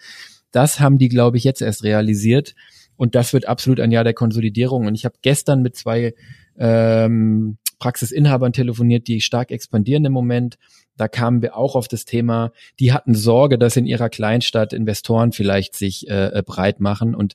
Das 0.52 0.80
haben 0.80 0.98
die, 0.98 1.10
glaube 1.10 1.38
ich, 1.38 1.44
jetzt 1.44 1.62
erst 1.62 1.84
realisiert. 1.84 2.54
Und 2.96 3.16
das 3.16 3.34
wird 3.34 3.48
absolut 3.48 3.80
ein 3.80 3.92
Jahr 3.92 4.04
der 4.04 4.14
Konsolidierung. 4.14 4.86
Und 4.86 4.94
ich 4.96 5.04
habe 5.04 5.16
gestern 5.22 5.62
mit 5.62 5.76
zwei 5.76 6.14
ähm, 6.58 7.58
Praxisinhabern 7.84 8.54
telefoniert, 8.54 9.10
die 9.10 9.20
stark 9.20 9.52
expandieren 9.52 10.06
im 10.06 10.14
Moment. 10.14 10.58
Da 10.96 11.10
kamen 11.10 11.42
wir 11.42 11.58
auch 11.58 11.76
auf 11.76 11.90
das 11.90 12.06
Thema, 12.06 12.54
die 12.80 12.94
hatten 12.94 13.14
Sorge, 13.14 13.58
dass 13.58 13.76
in 13.76 13.86
ihrer 13.86 14.08
Kleinstadt 14.08 14.72
Investoren 14.72 15.34
vielleicht 15.34 15.76
sich 15.76 16.10
äh, 16.10 16.28
äh 16.28 16.44
breit 16.44 16.80
machen 16.80 17.14
und 17.14 17.34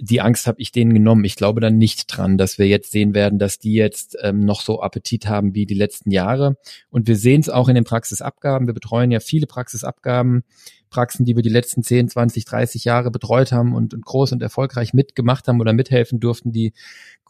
die 0.00 0.22
Angst 0.22 0.46
habe 0.46 0.62
ich 0.62 0.72
denen 0.72 0.94
genommen. 0.94 1.24
Ich 1.24 1.36
glaube 1.36 1.60
dann 1.60 1.76
nicht 1.76 2.06
dran, 2.06 2.38
dass 2.38 2.56
wir 2.56 2.66
jetzt 2.66 2.92
sehen 2.92 3.14
werden, 3.14 3.38
dass 3.38 3.58
die 3.58 3.74
jetzt 3.74 4.16
ähm, 4.22 4.44
noch 4.44 4.62
so 4.62 4.80
Appetit 4.80 5.26
haben 5.26 5.54
wie 5.54 5.66
die 5.66 5.74
letzten 5.74 6.12
Jahre. 6.12 6.56
Und 6.88 7.08
wir 7.08 7.16
sehen 7.16 7.40
es 7.40 7.50
auch 7.50 7.68
in 7.68 7.74
den 7.74 7.84
Praxisabgaben. 7.84 8.68
Wir 8.68 8.74
betreuen 8.74 9.10
ja 9.10 9.18
viele 9.18 9.48
Praxisabgaben, 9.48 10.44
Praxen, 10.88 11.24
die 11.24 11.36
wir 11.36 11.42
die 11.42 11.48
letzten 11.48 11.82
10, 11.82 12.08
20, 12.08 12.44
30 12.44 12.84
Jahre 12.84 13.10
betreut 13.10 13.52
haben 13.52 13.74
und, 13.74 13.92
und 13.92 14.04
groß 14.04 14.32
und 14.32 14.42
erfolgreich 14.42 14.94
mitgemacht 14.94 15.48
haben 15.48 15.60
oder 15.60 15.72
mithelfen 15.72 16.20
durften, 16.20 16.52
die 16.52 16.72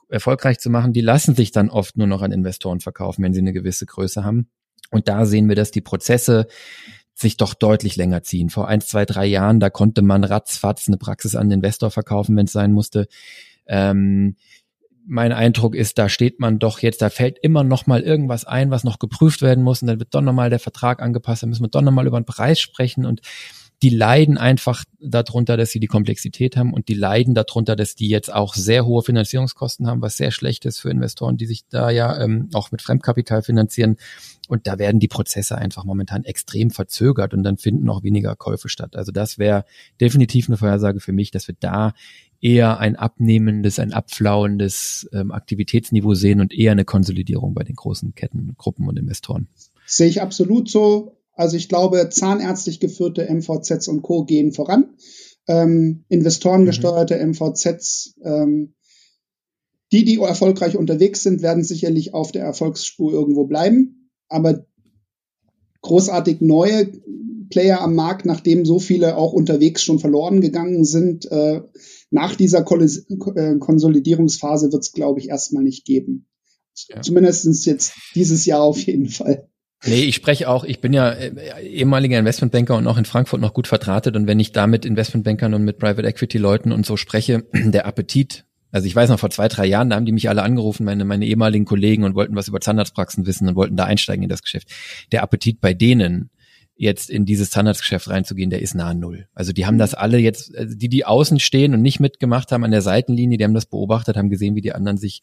erfolgreich 0.08 0.58
zu 0.58 0.70
machen, 0.70 0.92
die 0.92 1.00
lassen 1.00 1.34
sich 1.34 1.52
dann 1.52 1.70
oft 1.70 1.96
nur 1.96 2.06
noch 2.06 2.22
an 2.22 2.32
Investoren 2.32 2.80
verkaufen, 2.80 3.22
wenn 3.22 3.34
sie 3.34 3.40
eine 3.40 3.52
gewisse 3.52 3.86
Größe 3.86 4.24
haben. 4.24 4.48
Und 4.90 5.08
da 5.08 5.26
sehen 5.26 5.48
wir, 5.48 5.56
dass 5.56 5.70
die 5.70 5.80
Prozesse 5.80 6.46
sich 7.14 7.36
doch 7.36 7.54
deutlich 7.54 7.96
länger 7.96 8.22
ziehen. 8.22 8.48
Vor 8.48 8.68
eins, 8.68 8.86
zwei, 8.86 9.04
drei 9.04 9.26
Jahren, 9.26 9.60
da 9.60 9.70
konnte 9.70 10.02
man 10.02 10.24
ratzfatz 10.24 10.88
eine 10.88 10.98
Praxis 10.98 11.34
an 11.34 11.48
den 11.48 11.58
Investor 11.58 11.90
verkaufen, 11.90 12.36
wenn 12.36 12.46
es 12.46 12.52
sein 12.52 12.72
musste. 12.72 13.08
Ähm, 13.66 14.36
mein 15.04 15.32
Eindruck 15.32 15.74
ist, 15.74 15.98
da 15.98 16.08
steht 16.08 16.38
man 16.38 16.58
doch 16.58 16.80
jetzt, 16.80 17.00
da 17.02 17.10
fällt 17.10 17.38
immer 17.38 17.64
noch 17.64 17.86
mal 17.86 18.02
irgendwas 18.02 18.44
ein, 18.44 18.70
was 18.70 18.84
noch 18.84 18.98
geprüft 18.98 19.42
werden 19.42 19.64
muss 19.64 19.82
und 19.82 19.88
dann 19.88 19.98
wird 19.98 20.14
doch 20.14 20.20
noch 20.20 20.34
mal 20.34 20.50
der 20.50 20.58
Vertrag 20.58 21.00
angepasst, 21.00 21.42
dann 21.42 21.48
müssen 21.48 21.64
wir 21.64 21.68
doch 21.68 21.80
noch 21.80 21.92
mal 21.92 22.06
über 22.06 22.20
den 22.20 22.26
Preis 22.26 22.60
sprechen 22.60 23.06
und 23.06 23.22
die 23.82 23.90
leiden 23.90 24.38
einfach 24.38 24.84
darunter, 24.98 25.56
dass 25.56 25.70
sie 25.70 25.78
die 25.78 25.86
Komplexität 25.86 26.56
haben 26.56 26.72
und 26.72 26.88
die 26.88 26.94
leiden 26.94 27.34
darunter, 27.34 27.76
dass 27.76 27.94
die 27.94 28.08
jetzt 28.08 28.32
auch 28.32 28.54
sehr 28.54 28.84
hohe 28.84 29.02
Finanzierungskosten 29.02 29.86
haben, 29.86 30.02
was 30.02 30.16
sehr 30.16 30.32
schlecht 30.32 30.64
ist 30.66 30.80
für 30.80 30.90
Investoren, 30.90 31.36
die 31.36 31.46
sich 31.46 31.66
da 31.68 31.90
ja 31.90 32.20
ähm, 32.20 32.50
auch 32.54 32.72
mit 32.72 32.82
Fremdkapital 32.82 33.42
finanzieren. 33.42 33.96
Und 34.48 34.66
da 34.66 34.78
werden 34.78 34.98
die 34.98 35.08
Prozesse 35.08 35.56
einfach 35.58 35.84
momentan 35.84 36.24
extrem 36.24 36.70
verzögert 36.70 37.34
und 37.34 37.44
dann 37.44 37.56
finden 37.58 37.88
auch 37.88 38.02
weniger 38.02 38.34
Käufe 38.34 38.68
statt. 38.68 38.96
Also 38.96 39.12
das 39.12 39.38
wäre 39.38 39.64
definitiv 40.00 40.48
eine 40.48 40.56
Vorhersage 40.56 41.00
für 41.00 41.12
mich, 41.12 41.30
dass 41.30 41.46
wir 41.46 41.56
da 41.60 41.92
eher 42.40 42.78
ein 42.78 42.96
abnehmendes, 42.96 43.78
ein 43.78 43.92
abflauendes 43.92 45.08
ähm, 45.12 45.30
Aktivitätsniveau 45.30 46.14
sehen 46.14 46.40
und 46.40 46.52
eher 46.52 46.72
eine 46.72 46.84
Konsolidierung 46.84 47.54
bei 47.54 47.62
den 47.62 47.76
großen 47.76 48.14
Ketten, 48.14 48.54
Gruppen 48.56 48.88
und 48.88 48.98
Investoren. 48.98 49.48
Sehe 49.86 50.08
ich 50.08 50.20
absolut 50.20 50.68
so. 50.68 51.17
Also 51.38 51.56
ich 51.56 51.68
glaube, 51.68 52.08
zahnärztlich 52.10 52.80
geführte 52.80 53.32
MVZs 53.32 53.86
und 53.86 54.02
Co. 54.02 54.24
gehen 54.24 54.52
voran. 54.52 54.96
Ähm, 55.46 56.04
investorengesteuerte 56.08 57.14
mhm. 57.14 57.30
MVZs, 57.30 58.16
ähm, 58.24 58.74
die, 59.92 60.04
die 60.04 60.18
erfolgreich 60.18 60.76
unterwegs 60.76 61.22
sind, 61.22 61.40
werden 61.40 61.62
sicherlich 61.62 62.12
auf 62.12 62.32
der 62.32 62.42
Erfolgsspur 62.42 63.12
irgendwo 63.12 63.44
bleiben. 63.44 64.10
Aber 64.28 64.66
großartig 65.82 66.40
neue 66.40 66.90
Player 67.50 67.80
am 67.82 67.94
Markt, 67.94 68.26
nachdem 68.26 68.66
so 68.66 68.80
viele 68.80 69.16
auch 69.16 69.32
unterwegs 69.32 69.84
schon 69.84 70.00
verloren 70.00 70.40
gegangen 70.40 70.84
sind, 70.84 71.30
äh, 71.30 71.62
nach 72.10 72.34
dieser 72.34 72.64
Kolis 72.64 73.06
äh, 73.08 73.58
Konsolidierungsphase 73.60 74.72
wird 74.72 74.82
es, 74.82 74.90
glaube 74.90 75.20
ich, 75.20 75.28
erstmal 75.28 75.62
nicht 75.62 75.84
geben. 75.84 76.26
Ja. 76.88 77.00
Zumindest 77.00 77.64
jetzt 77.64 77.92
dieses 78.16 78.44
Jahr 78.44 78.62
auf 78.62 78.80
jeden 78.80 79.08
Fall. 79.08 79.48
Nee, 79.84 80.02
ich 80.02 80.16
spreche 80.16 80.48
auch, 80.48 80.64
ich 80.64 80.80
bin 80.80 80.92
ja 80.92 81.10
äh, 81.10 81.62
ehemaliger 81.64 82.18
Investmentbanker 82.18 82.76
und 82.76 82.86
auch 82.86 82.98
in 82.98 83.04
Frankfurt 83.04 83.40
noch 83.40 83.54
gut 83.54 83.68
vertratet 83.68 84.16
und 84.16 84.26
wenn 84.26 84.40
ich 84.40 84.52
da 84.52 84.66
mit 84.66 84.84
Investmentbankern 84.84 85.54
und 85.54 85.64
mit 85.64 85.78
Private 85.78 86.06
Equity 86.06 86.38
Leuten 86.38 86.72
und 86.72 86.84
so 86.84 86.96
spreche, 86.96 87.44
der 87.52 87.86
Appetit, 87.86 88.44
also 88.72 88.86
ich 88.86 88.96
weiß 88.96 89.08
noch 89.08 89.20
vor 89.20 89.30
zwei, 89.30 89.46
drei 89.46 89.66
Jahren, 89.66 89.90
da 89.90 89.96
haben 89.96 90.04
die 90.04 90.12
mich 90.12 90.28
alle 90.28 90.42
angerufen, 90.42 90.84
meine, 90.84 91.04
meine 91.04 91.26
ehemaligen 91.26 91.64
Kollegen 91.64 92.02
und 92.02 92.16
wollten 92.16 92.34
was 92.34 92.48
über 92.48 92.60
Zahnarztpraxen 92.60 93.24
wissen 93.26 93.48
und 93.48 93.54
wollten 93.54 93.76
da 93.76 93.84
einsteigen 93.84 94.24
in 94.24 94.28
das 94.28 94.42
Geschäft. 94.42 94.68
Der 95.12 95.22
Appetit 95.22 95.60
bei 95.60 95.74
denen 95.74 96.30
jetzt 96.78 97.10
in 97.10 97.24
dieses 97.24 97.50
Zahnarztgeschäft 97.50 98.08
reinzugehen, 98.08 98.50
der 98.50 98.62
ist 98.62 98.74
nahe 98.74 98.94
Null. 98.94 99.26
Also 99.34 99.52
die 99.52 99.66
haben 99.66 99.74
mhm. 99.74 99.80
das 99.80 99.94
alle 99.94 100.18
jetzt, 100.18 100.56
also 100.56 100.76
die, 100.76 100.88
die 100.88 101.04
außen 101.04 101.40
stehen 101.40 101.74
und 101.74 101.82
nicht 101.82 102.00
mitgemacht 102.00 102.52
haben 102.52 102.64
an 102.64 102.70
der 102.70 102.82
Seitenlinie, 102.82 103.38
die 103.38 103.44
haben 103.44 103.54
das 103.54 103.66
beobachtet, 103.66 104.16
haben 104.16 104.30
gesehen, 104.30 104.54
wie 104.54 104.60
die 104.60 104.72
anderen 104.72 104.96
sich 104.96 105.22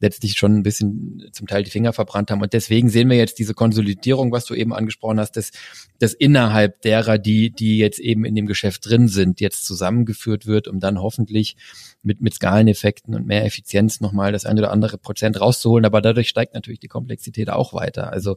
letztlich 0.00 0.34
schon 0.34 0.56
ein 0.56 0.62
bisschen 0.62 1.28
zum 1.32 1.46
Teil 1.46 1.62
die 1.62 1.70
Finger 1.70 1.92
verbrannt 1.92 2.30
haben. 2.30 2.42
Und 2.42 2.52
deswegen 2.52 2.90
sehen 2.90 3.08
wir 3.08 3.16
jetzt 3.16 3.38
diese 3.38 3.54
Konsolidierung, 3.54 4.32
was 4.32 4.44
du 4.44 4.54
eben 4.54 4.72
angesprochen 4.72 5.20
hast, 5.20 5.32
dass, 5.36 5.50
dass 5.98 6.12
innerhalb 6.12 6.82
derer, 6.82 7.18
die, 7.18 7.50
die 7.50 7.78
jetzt 7.78 8.00
eben 8.00 8.24
in 8.24 8.34
dem 8.34 8.46
Geschäft 8.46 8.88
drin 8.88 9.08
sind, 9.08 9.40
jetzt 9.40 9.64
zusammengeführt 9.64 10.46
wird, 10.46 10.68
um 10.68 10.80
dann 10.80 11.00
hoffentlich 11.00 11.56
mit, 12.02 12.20
mit 12.20 12.34
Skaleneffekten 12.34 13.14
und 13.14 13.26
mehr 13.26 13.44
Effizienz 13.44 14.00
nochmal 14.00 14.32
das 14.32 14.44
ein 14.44 14.58
oder 14.58 14.72
andere 14.72 14.98
Prozent 14.98 15.40
rauszuholen. 15.40 15.84
Aber 15.84 16.02
dadurch 16.02 16.28
steigt 16.28 16.54
natürlich 16.54 16.80
die 16.80 16.88
Komplexität 16.88 17.48
auch 17.48 17.72
weiter. 17.72 18.12
Also 18.12 18.36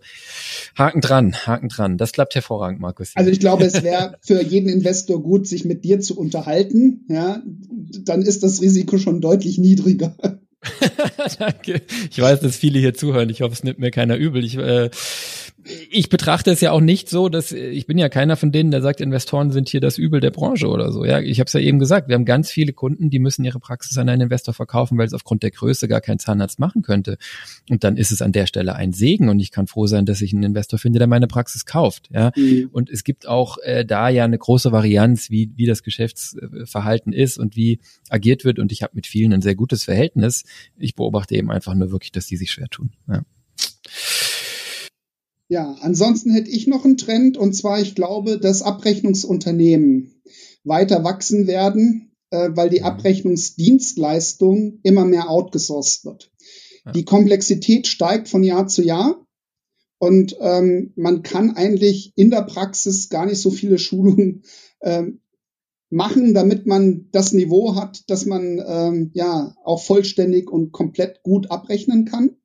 Haken 0.77 1.01
dran, 1.01 1.33
Haken 1.33 1.69
dran. 1.69 1.97
Das 1.97 2.11
klappt 2.11 2.35
hervorragend, 2.35 2.79
Markus. 2.79 3.11
Also 3.15 3.31
ich 3.31 3.39
glaube, 3.39 3.65
es 3.65 3.83
wäre 3.83 4.17
für 4.21 4.41
jeden 4.41 4.69
Investor 4.69 5.21
gut, 5.21 5.47
sich 5.47 5.65
mit 5.65 5.83
dir 5.83 5.99
zu 5.99 6.17
unterhalten. 6.17 7.05
Ja, 7.09 7.41
dann 8.05 8.21
ist 8.21 8.43
das 8.43 8.61
Risiko 8.61 8.97
schon 8.97 9.21
deutlich 9.21 9.57
niedriger. 9.57 10.15
Danke. 11.39 11.81
Ich 12.09 12.19
weiß, 12.19 12.39
dass 12.41 12.57
viele 12.57 12.79
hier 12.79 12.93
zuhören. 12.93 13.29
Ich 13.29 13.41
hoffe, 13.41 13.53
es 13.53 13.63
nimmt 13.63 13.79
mir 13.79 13.91
keiner 13.91 14.15
übel. 14.15 14.43
Ich, 14.43 14.57
äh, 14.57 14.89
ich 15.89 16.09
betrachte 16.09 16.51
es 16.51 16.61
ja 16.61 16.71
auch 16.71 16.81
nicht 16.81 17.09
so, 17.09 17.29
dass 17.29 17.51
ich 17.51 17.87
bin 17.87 17.97
ja 17.97 18.09
keiner 18.09 18.35
von 18.35 18.51
denen, 18.51 18.71
der 18.71 18.81
sagt, 18.81 19.01
Investoren 19.01 19.51
sind 19.51 19.69
hier 19.69 19.81
das 19.81 19.97
Übel 19.97 20.19
der 20.19 20.31
Branche 20.31 20.67
oder 20.67 20.91
so. 20.91 21.05
Ja, 21.05 21.19
ich 21.19 21.39
habe 21.39 21.47
es 21.47 21.53
ja 21.53 21.59
eben 21.59 21.79
gesagt. 21.79 22.07
Wir 22.07 22.15
haben 22.15 22.25
ganz 22.25 22.51
viele 22.51 22.73
Kunden, 22.73 23.09
die 23.09 23.19
müssen 23.19 23.43
ihre 23.45 23.59
Praxis 23.59 23.97
an 23.97 24.09
einen 24.09 24.23
Investor 24.23 24.53
verkaufen, 24.53 24.97
weil 24.97 25.07
es 25.07 25.13
aufgrund 25.13 25.43
der 25.43 25.51
Größe 25.51 25.87
gar 25.87 26.01
kein 26.01 26.19
Zahnarzt 26.19 26.59
machen 26.59 26.81
könnte. 26.81 27.17
Und 27.69 27.83
dann 27.83 27.97
ist 27.97 28.11
es 28.11 28.21
an 28.21 28.31
der 28.31 28.47
Stelle 28.47 28.75
ein 28.75 28.93
Segen 28.93 29.29
und 29.29 29.39
ich 29.39 29.51
kann 29.51 29.67
froh 29.67 29.87
sein, 29.87 30.05
dass 30.05 30.21
ich 30.21 30.33
einen 30.33 30.43
Investor 30.43 30.79
finde, 30.79 30.99
der 30.99 31.07
meine 31.07 31.27
Praxis 31.27 31.65
kauft. 31.65 32.09
Ja, 32.11 32.31
mhm. 32.35 32.69
und 32.71 32.89
es 32.89 33.03
gibt 33.03 33.27
auch 33.27 33.57
äh, 33.63 33.85
da 33.85 34.09
ja 34.09 34.25
eine 34.25 34.37
große 34.37 34.71
Varianz, 34.71 35.29
wie 35.29 35.51
wie 35.55 35.65
das 35.65 35.83
Geschäftsverhalten 35.83 37.13
ist 37.13 37.37
und 37.37 37.55
wie 37.55 37.79
agiert 38.09 38.45
wird. 38.45 38.59
Und 38.59 38.71
ich 38.71 38.83
habe 38.83 38.93
mit 38.95 39.07
vielen 39.07 39.33
ein 39.33 39.41
sehr 39.41 39.55
gutes 39.55 39.83
Verhältnis. 39.83 40.43
Ich 40.77 40.95
beobachte 40.95 41.35
eben 41.35 41.51
einfach 41.51 41.73
nur 41.73 41.91
wirklich, 41.91 42.11
dass 42.11 42.27
die 42.27 42.37
sich 42.37 42.51
schwer 42.51 42.69
tun. 42.69 42.91
Ja. 43.07 43.23
Ja, 45.49 45.77
ansonsten 45.81 46.31
hätte 46.31 46.49
ich 46.49 46.67
noch 46.67 46.83
einen 46.83 46.97
Trend 46.97 47.37
und 47.37 47.53
zwar, 47.53 47.79
ich 47.79 47.95
glaube, 47.95 48.37
dass 48.37 48.61
Abrechnungsunternehmen 48.61 50.21
weiter 50.63 51.03
wachsen 51.03 51.47
werden, 51.47 52.11
äh, 52.31 52.49
weil 52.53 52.69
die 52.69 52.79
mhm. 52.79 52.85
Abrechnungsdienstleistung 52.85 54.79
immer 54.83 55.05
mehr 55.05 55.29
outgesourced 55.29 56.05
wird. 56.05 56.31
Ja. 56.85 56.91
Die 56.91 57.05
Komplexität 57.05 57.87
steigt 57.87 58.27
von 58.27 58.43
Jahr 58.43 58.67
zu 58.67 58.83
Jahr 58.83 59.25
und 59.99 60.35
ähm, 60.41 60.91
man 60.95 61.23
kann 61.23 61.55
eigentlich 61.55 62.11
in 62.15 62.29
der 62.29 62.43
Praxis 62.43 63.09
gar 63.09 63.25
nicht 63.25 63.39
so 63.39 63.49
viele 63.49 63.79
Schulungen 63.79 64.43
ähm, 64.81 65.21
machen, 65.89 66.33
damit 66.33 66.67
man 66.67 67.07
das 67.11 67.31
Niveau 67.31 67.75
hat, 67.75 68.09
dass 68.09 68.25
man 68.25 68.61
ähm, 68.67 69.11
ja 69.13 69.55
auch 69.63 69.81
vollständig 69.81 70.51
und 70.51 70.73
komplett 70.73 71.23
gut 71.23 71.49
abrechnen 71.49 72.03
kann. 72.03 72.35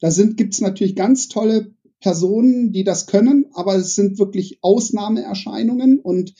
Da 0.00 0.10
sind 0.10 0.38
gibt's 0.38 0.62
natürlich 0.62 0.96
ganz 0.96 1.28
tolle 1.28 1.74
Personen, 2.00 2.72
die 2.72 2.84
das 2.84 3.06
können, 3.06 3.46
aber 3.52 3.76
es 3.76 3.94
sind 3.94 4.18
wirklich 4.18 4.58
Ausnahmeerscheinungen 4.62 5.98
und 5.98 6.34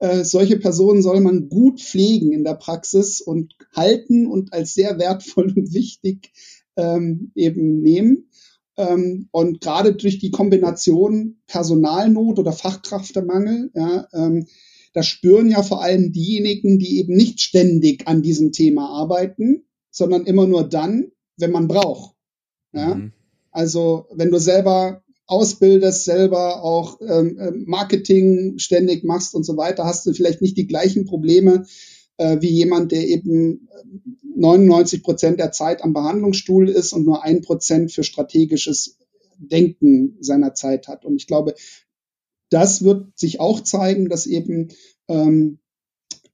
äh, 0.00 0.24
solche 0.24 0.58
Personen 0.58 1.02
soll 1.02 1.20
man 1.20 1.48
gut 1.48 1.80
pflegen 1.80 2.32
in 2.32 2.44
der 2.44 2.54
Praxis 2.54 3.20
und 3.20 3.54
halten 3.74 4.26
und 4.26 4.52
als 4.52 4.74
sehr 4.74 4.98
wertvoll 4.98 5.52
und 5.56 5.72
wichtig 5.72 6.32
ähm, 6.76 7.30
eben 7.34 7.80
nehmen. 7.80 8.28
Ähm, 8.76 9.28
und 9.30 9.60
gerade 9.60 9.94
durch 9.94 10.18
die 10.18 10.32
Kombination 10.32 11.36
Personalnot 11.46 12.38
oder 12.38 12.52
Fachkräftemangel, 12.52 13.70
ja, 13.74 14.08
ähm, 14.12 14.46
das 14.92 15.06
spüren 15.06 15.50
ja 15.50 15.62
vor 15.62 15.82
allem 15.82 16.12
diejenigen, 16.12 16.78
die 16.78 16.98
eben 16.98 17.14
nicht 17.14 17.40
ständig 17.40 18.06
an 18.06 18.22
diesem 18.22 18.52
Thema 18.52 18.88
arbeiten, 18.90 19.64
sondern 19.90 20.24
immer 20.24 20.46
nur 20.46 20.68
dann, 20.68 21.12
wenn 21.36 21.50
man 21.50 21.68
braucht. 21.68 22.14
Ja? 22.72 22.94
Mhm. 22.94 23.12
Also 23.50 24.06
wenn 24.12 24.30
du 24.30 24.38
selber 24.38 25.03
ausbildest, 25.26 26.04
selber 26.04 26.62
auch 26.62 27.00
ähm, 27.00 27.38
ähm 27.40 27.64
Marketing 27.66 28.58
ständig 28.58 29.04
machst 29.04 29.34
und 29.34 29.44
so 29.44 29.56
weiter, 29.56 29.84
hast 29.84 30.06
du 30.06 30.12
vielleicht 30.12 30.42
nicht 30.42 30.56
die 30.56 30.66
gleichen 30.66 31.06
Probleme 31.06 31.64
äh, 32.18 32.40
wie 32.40 32.50
jemand, 32.50 32.92
der 32.92 33.06
eben 33.06 33.68
99 34.36 34.98
äh, 34.98 35.02
Prozent 35.02 35.40
der 35.40 35.52
Zeit 35.52 35.82
am 35.82 35.92
Behandlungsstuhl 35.92 36.68
ist 36.68 36.92
und 36.92 37.04
nur 37.04 37.22
ein 37.22 37.40
Prozent 37.40 37.92
für 37.92 38.04
strategisches 38.04 38.98
Denken 39.38 40.16
seiner 40.20 40.54
Zeit 40.54 40.88
hat. 40.88 41.04
Und 41.04 41.16
ich 41.16 41.26
glaube, 41.26 41.54
das 42.50 42.84
wird 42.84 43.18
sich 43.18 43.40
auch 43.40 43.60
zeigen, 43.60 44.08
dass 44.08 44.26
eben 44.26 44.68
ähm, 45.08 45.58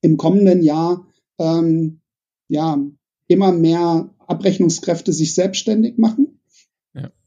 im 0.01 0.17
kommenden 0.17 0.63
Jahr 0.63 1.07
ähm, 1.39 2.01
ja 2.49 2.83
immer 3.27 3.53
mehr 3.53 4.11
Abrechnungskräfte 4.27 5.13
sich 5.13 5.35
selbstständig 5.35 5.97
machen 5.99 6.40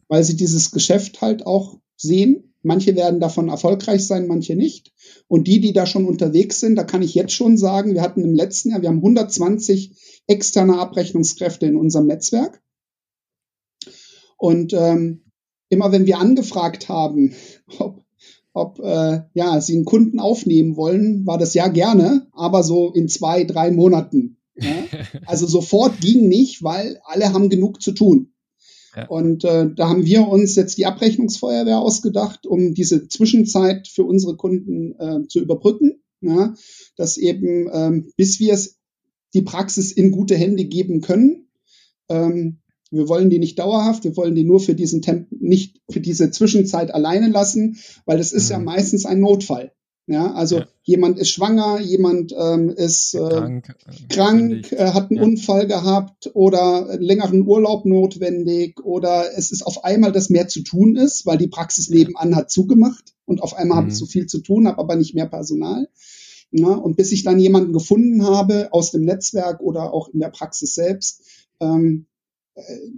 weil 0.07 0.23
sie 0.23 0.35
dieses 0.35 0.71
Geschäft 0.71 1.21
halt 1.21 1.45
auch 1.45 1.79
sehen. 1.95 2.53
Manche 2.61 2.95
werden 2.95 3.19
davon 3.19 3.49
erfolgreich 3.49 4.07
sein, 4.07 4.27
manche 4.27 4.55
nicht. 4.55 4.93
Und 5.27 5.47
die, 5.47 5.59
die 5.59 5.73
da 5.73 5.85
schon 5.85 6.05
unterwegs 6.05 6.59
sind, 6.59 6.75
da 6.75 6.83
kann 6.83 7.01
ich 7.01 7.13
jetzt 7.13 7.33
schon 7.33 7.57
sagen, 7.57 7.93
wir 7.93 8.01
hatten 8.01 8.23
im 8.23 8.33
letzten 8.33 8.71
Jahr, 8.71 8.81
wir 8.81 8.89
haben 8.89 8.97
120 8.97 10.23
externe 10.27 10.79
Abrechnungskräfte 10.79 11.65
in 11.65 11.75
unserem 11.75 12.07
Netzwerk. 12.07 12.61
Und 14.37 14.73
ähm, 14.73 15.23
immer 15.69 15.91
wenn 15.91 16.05
wir 16.05 16.19
angefragt 16.19 16.89
haben, 16.89 17.33
ob, 17.79 18.03
ob 18.53 18.79
äh, 18.79 19.21
ja, 19.33 19.59
sie 19.59 19.75
einen 19.75 19.85
Kunden 19.85 20.19
aufnehmen 20.19 20.77
wollen, 20.77 21.25
war 21.25 21.37
das 21.37 21.53
ja 21.53 21.67
gerne, 21.67 22.27
aber 22.31 22.63
so 22.63 22.93
in 22.93 23.09
zwei, 23.09 23.43
drei 23.43 23.71
Monaten. 23.71 24.37
Ja? 24.55 24.71
Also 25.25 25.47
sofort 25.47 25.99
ging 26.01 26.27
nicht, 26.27 26.63
weil 26.63 26.99
alle 27.05 27.33
haben 27.33 27.49
genug 27.49 27.81
zu 27.81 27.91
tun. 27.91 28.32
Und 29.07 29.43
äh, 29.43 29.69
da 29.75 29.89
haben 29.89 30.05
wir 30.05 30.27
uns 30.27 30.55
jetzt 30.55 30.77
die 30.77 30.85
Abrechnungsfeuerwehr 30.85 31.79
ausgedacht, 31.79 32.45
um 32.45 32.73
diese 32.73 33.07
Zwischenzeit 33.07 33.87
für 33.87 34.03
unsere 34.03 34.35
Kunden 34.35 34.95
äh, 34.99 35.27
zu 35.27 35.39
überbrücken. 35.39 36.01
Ja, 36.21 36.53
dass 36.95 37.17
eben, 37.17 37.69
ähm, 37.73 38.11
bis 38.15 38.39
wir 38.39 38.53
es 38.53 38.77
die 39.33 39.41
Praxis 39.41 39.91
in 39.91 40.11
gute 40.11 40.35
Hände 40.35 40.63
geben 40.63 41.01
können. 41.01 41.49
Ähm, 42.07 42.59
wir 42.91 43.09
wollen 43.09 43.29
die 43.29 43.39
nicht 43.39 43.59
dauerhaft, 43.59 44.03
wir 44.03 44.15
wollen 44.15 44.35
die 44.35 44.43
nur 44.43 44.59
für 44.59 44.75
diesen 44.75 45.01
Temp 45.01 45.27
nicht 45.31 45.81
für 45.89 45.99
diese 45.99 46.31
Zwischenzeit 46.31 46.93
alleine 46.93 47.27
lassen, 47.27 47.77
weil 48.05 48.19
das 48.19 48.31
ist 48.31 48.49
mhm. 48.49 48.51
ja 48.51 48.59
meistens 48.59 49.05
ein 49.05 49.19
Notfall. 49.19 49.73
Ja, 50.05 50.33
also 50.33 50.59
ja. 50.59 50.67
jemand 50.83 51.17
ist 51.17 51.29
schwanger, 51.29 51.79
jemand 51.79 52.33
ähm, 52.37 52.69
ist 52.69 53.13
äh, 53.13 53.19
krank, 53.19 53.75
äh, 53.87 54.13
krank 54.13 54.71
äh, 54.73 54.91
hat 54.91 55.09
einen 55.09 55.17
ja. 55.17 55.23
Unfall 55.23 55.65
gehabt 55.65 56.29
oder 56.33 56.97
längeren 56.99 57.47
Urlaub 57.47 57.85
notwendig 57.85 58.83
oder 58.83 59.37
es 59.37 59.53
ist 59.53 59.65
auf 59.65 59.85
einmal, 59.85 60.11
dass 60.11 60.29
mehr 60.29 60.49
zu 60.49 60.61
tun 60.61 60.97
ist, 60.97 61.25
weil 61.25 61.37
die 61.37 61.47
Praxis 61.47 61.89
nebenan 61.89 62.35
hat 62.35 62.51
zugemacht 62.51 63.13
und 63.25 63.41
auf 63.41 63.55
einmal 63.55 63.77
mhm. 63.77 63.81
habe 63.81 63.89
ich 63.91 63.97
so 63.97 64.05
viel 64.05 64.25
zu 64.25 64.39
tun, 64.39 64.67
habe 64.67 64.79
aber 64.79 64.97
nicht 64.97 65.15
mehr 65.15 65.27
Personal. 65.27 65.87
Ja, 66.51 66.67
und 66.67 66.97
bis 66.97 67.11
ich 67.13 67.23
dann 67.23 67.39
jemanden 67.39 67.73
gefunden 67.73 68.25
habe 68.25 68.67
aus 68.71 68.91
dem 68.91 69.05
Netzwerk 69.05 69.61
oder 69.61 69.93
auch 69.93 70.09
in 70.09 70.19
der 70.19 70.29
Praxis 70.29 70.75
selbst, 70.75 71.23
ähm, 71.61 72.05
äh, 72.05 72.12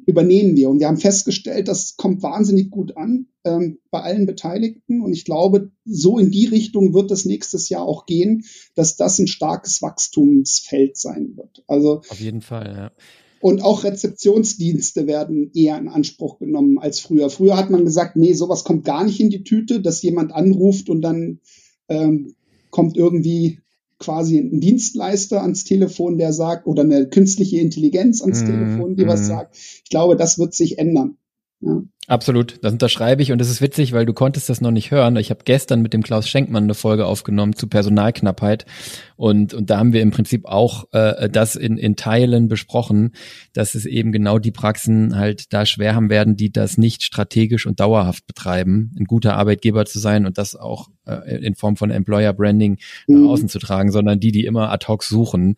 übernehmen 0.05 0.57
wir. 0.57 0.69
Und 0.69 0.79
wir 0.79 0.87
haben 0.87 0.97
festgestellt, 0.97 1.67
das 1.67 1.95
kommt 1.95 2.21
wahnsinnig 2.23 2.69
gut 2.69 2.97
an 2.97 3.27
ähm, 3.45 3.79
bei 3.89 4.01
allen 4.01 4.25
Beteiligten. 4.25 5.01
Und 5.01 5.13
ich 5.13 5.23
glaube, 5.23 5.71
so 5.85 6.17
in 6.19 6.29
die 6.31 6.45
Richtung 6.45 6.93
wird 6.93 7.11
es 7.11 7.25
nächstes 7.25 7.69
Jahr 7.69 7.83
auch 7.83 8.05
gehen, 8.05 8.43
dass 8.75 8.97
das 8.97 9.17
ein 9.19 9.27
starkes 9.27 9.81
Wachstumsfeld 9.81 10.97
sein 10.97 11.37
wird. 11.37 11.63
Also 11.67 12.01
auf 12.09 12.19
jeden 12.19 12.41
Fall, 12.41 12.73
ja. 12.75 12.91
Und 13.39 13.61
auch 13.61 13.83
Rezeptionsdienste 13.83 15.07
werden 15.07 15.51
eher 15.53 15.77
in 15.77 15.87
Anspruch 15.87 16.39
genommen 16.39 16.79
als 16.79 16.99
früher. 16.99 17.29
Früher 17.29 17.55
hat 17.55 17.69
man 17.69 17.85
gesagt, 17.85 18.15
nee, 18.15 18.33
sowas 18.33 18.63
kommt 18.63 18.85
gar 18.85 19.03
nicht 19.03 19.19
in 19.19 19.29
die 19.29 19.43
Tüte, 19.43 19.81
dass 19.81 20.01
jemand 20.01 20.33
anruft 20.33 20.89
und 20.89 21.01
dann 21.01 21.39
ähm, 21.87 22.33
kommt 22.71 22.97
irgendwie 22.97 23.59
quasi 23.99 24.37
ein 24.37 24.59
Dienstleister 24.59 25.41
ans 25.41 25.63
Telefon, 25.63 26.17
der 26.17 26.33
sagt, 26.33 26.67
oder 26.67 26.83
eine 26.83 27.07
künstliche 27.07 27.59
Intelligenz 27.59 28.21
ans 28.21 28.43
mm, 28.43 28.45
Telefon, 28.45 28.95
die 28.95 29.05
mm. 29.05 29.07
was 29.07 29.21
mhm. 29.21 29.25
sagt. 29.25 29.57
Ich 29.57 29.89
glaube, 29.89 30.15
das 30.15 30.37
wird 30.37 30.53
sich 30.53 30.77
ändern. 30.79 31.17
Ja. 31.65 31.81
Absolut, 32.07 32.63
das 32.63 32.73
unterschreibe 32.73 33.23
ich 33.23 33.31
und 33.31 33.41
es 33.41 33.49
ist 33.49 33.61
witzig, 33.61 33.91
weil 33.91 34.05
du 34.05 34.13
konntest 34.13 34.47
das 34.47 34.61
noch 34.61 34.69
nicht 34.69 34.91
hören. 34.91 35.15
Ich 35.15 35.31
habe 35.31 35.39
gestern 35.43 35.81
mit 35.81 35.91
dem 35.91 36.03
Klaus 36.03 36.29
Schenkmann 36.29 36.65
eine 36.65 36.75
Folge 36.75 37.07
aufgenommen 37.07 37.55
zu 37.55 37.65
Personalknappheit 37.65 38.67
und 39.15 39.55
und 39.55 39.71
da 39.71 39.79
haben 39.79 39.91
wir 39.91 40.03
im 40.03 40.11
Prinzip 40.11 40.45
auch 40.45 40.85
äh, 40.91 41.27
das 41.31 41.55
in 41.55 41.79
in 41.79 41.95
Teilen 41.95 42.47
besprochen, 42.47 43.13
dass 43.53 43.73
es 43.73 43.87
eben 43.87 44.11
genau 44.11 44.37
die 44.37 44.51
Praxen 44.51 45.15
halt 45.15 45.51
da 45.51 45.65
schwer 45.65 45.95
haben 45.95 46.11
werden, 46.11 46.35
die 46.35 46.51
das 46.51 46.77
nicht 46.77 47.01
strategisch 47.01 47.65
und 47.65 47.79
dauerhaft 47.79 48.27
betreiben, 48.27 48.93
ein 48.99 49.05
guter 49.05 49.35
Arbeitgeber 49.35 49.87
zu 49.87 49.97
sein 49.97 50.27
und 50.27 50.37
das 50.37 50.55
auch 50.55 50.89
äh, 51.07 51.43
in 51.43 51.55
Form 51.55 51.75
von 51.75 51.89
Employer 51.89 52.33
Branding 52.33 52.77
nach 53.07 53.17
mhm. 53.17 53.27
außen 53.29 53.49
zu 53.49 53.57
tragen, 53.57 53.91
sondern 53.91 54.19
die, 54.19 54.31
die 54.31 54.45
immer 54.45 54.71
ad 54.71 54.85
hoc 54.87 55.03
suchen, 55.03 55.55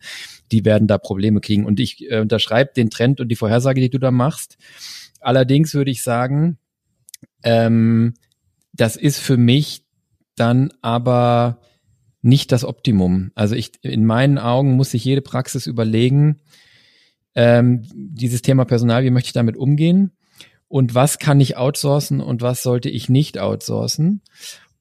die 0.50 0.64
werden 0.64 0.88
da 0.88 0.96
Probleme 0.96 1.42
kriegen 1.42 1.66
und 1.66 1.78
ich 1.78 2.10
äh, 2.10 2.20
unterschreibe 2.20 2.70
den 2.74 2.88
Trend 2.88 3.20
und 3.20 3.28
die 3.28 3.36
Vorhersage, 3.36 3.82
die 3.82 3.90
du 3.90 3.98
da 3.98 4.10
machst 4.10 4.56
Allerdings 5.20 5.74
würde 5.74 5.90
ich 5.90 6.02
sagen, 6.02 6.58
ähm, 7.42 8.14
das 8.72 8.96
ist 8.96 9.18
für 9.18 9.36
mich 9.36 9.84
dann 10.36 10.72
aber 10.82 11.60
nicht 12.22 12.52
das 12.52 12.64
Optimum. 12.64 13.30
Also 13.34 13.54
ich, 13.54 13.72
in 13.82 14.04
meinen 14.04 14.38
Augen 14.38 14.72
muss 14.72 14.90
sich 14.90 15.04
jede 15.04 15.22
Praxis 15.22 15.66
überlegen, 15.66 16.40
ähm, 17.34 17.86
dieses 17.94 18.42
Thema 18.42 18.64
Personal, 18.64 19.04
wie 19.04 19.10
möchte 19.10 19.28
ich 19.28 19.32
damit 19.32 19.56
umgehen? 19.56 20.12
Und 20.66 20.94
was 20.94 21.18
kann 21.18 21.40
ich 21.40 21.56
outsourcen 21.56 22.20
und 22.20 22.42
was 22.42 22.62
sollte 22.62 22.90
ich 22.90 23.08
nicht 23.08 23.38
outsourcen? 23.38 24.22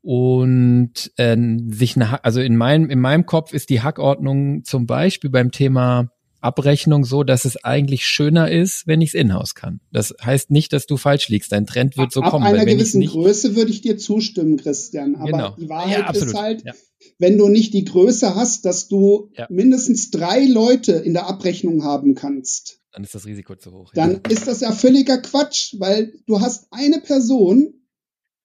Und 0.02 1.12
äh, 1.18 1.38
sich 1.70 1.96
eine, 1.96 2.24
also 2.24 2.42
in 2.42 2.58
meinem, 2.58 2.90
in 2.90 3.00
meinem 3.00 3.26
Kopf 3.26 3.54
ist 3.54 3.70
die 3.70 3.82
Hackordnung 3.82 4.64
zum 4.64 4.86
Beispiel 4.86 5.30
beim 5.30 5.52
Thema 5.52 6.12
Abrechnung 6.48 7.04
so, 7.04 7.24
dass 7.24 7.44
es 7.44 7.64
eigentlich 7.64 8.06
schöner 8.06 8.50
ist, 8.50 8.88
wenn 8.88 9.02
ich 9.02 9.10
es 9.10 9.14
in-house 9.14 9.54
kann. 9.54 9.82
Das 9.92 10.14
heißt 10.24 10.50
nicht, 10.50 10.72
dass 10.72 10.88
du 10.88 10.96
falsch 10.96 11.28
liegst. 11.28 11.52
Dein 11.52 11.66
Trend 11.66 11.98
wird 11.98 12.14
so 12.14 12.22
Ab 12.22 12.32
kommen. 12.32 12.46
Ab 12.46 12.54
einer 12.54 12.66
gewissen 12.66 13.06
Größe 13.06 13.56
würde 13.56 13.72
ich 13.72 13.82
dir 13.82 13.98
zustimmen, 13.98 14.56
Christian. 14.56 15.16
Aber 15.16 15.32
genau. 15.32 15.56
die 15.60 15.68
Wahrheit 15.68 16.06
ja, 16.06 16.10
ist 16.12 16.34
halt, 16.34 16.64
ja. 16.66 16.74
wenn 17.20 17.38
du 17.38 17.50
nicht 17.50 17.74
die 17.74 17.84
Größe 17.84 18.36
hast, 18.36 18.64
dass 18.66 18.88
du 18.88 19.30
ja. 19.38 19.48
mindestens 19.50 20.10
drei 20.10 20.46
Leute 20.46 20.94
in 20.94 21.14
der 21.14 21.28
Abrechnung 21.28 21.84
haben 21.84 22.16
kannst. 22.16 22.80
Dann 22.94 23.04
ist 23.04 23.14
das 23.14 23.26
Risiko 23.26 23.56
zu 23.56 23.72
hoch. 23.74 23.92
Dann 23.94 24.22
ist 24.30 24.48
das 24.48 24.62
ja 24.62 24.72
völliger 24.72 25.18
Quatsch, 25.20 25.76
weil 25.78 26.14
du 26.26 26.40
hast 26.40 26.68
eine 26.72 27.00
Person 27.00 27.74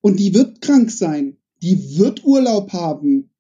und 0.00 0.18
die 0.18 0.34
wird 0.34 0.61
krank 0.61 0.90
sein. 0.90 1.38
Die 1.62 1.96
wird 1.96 2.24
Urlaub 2.24 2.72
haben 2.72 3.32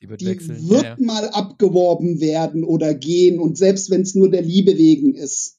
die 0.00 0.08
wird, 0.08 0.20
die 0.20 0.26
wechseln. 0.26 0.68
wird 0.68 0.82
ja, 0.82 0.88
ja. 0.90 0.96
mal 0.98 1.28
abgeworben 1.30 2.20
werden 2.20 2.64
oder 2.64 2.94
gehen 2.94 3.40
und 3.40 3.58
selbst 3.58 3.90
wenn 3.90 4.02
es 4.02 4.14
nur 4.14 4.30
der 4.30 4.42
Liebe 4.42 4.76
wegen 4.76 5.14
ist 5.14 5.58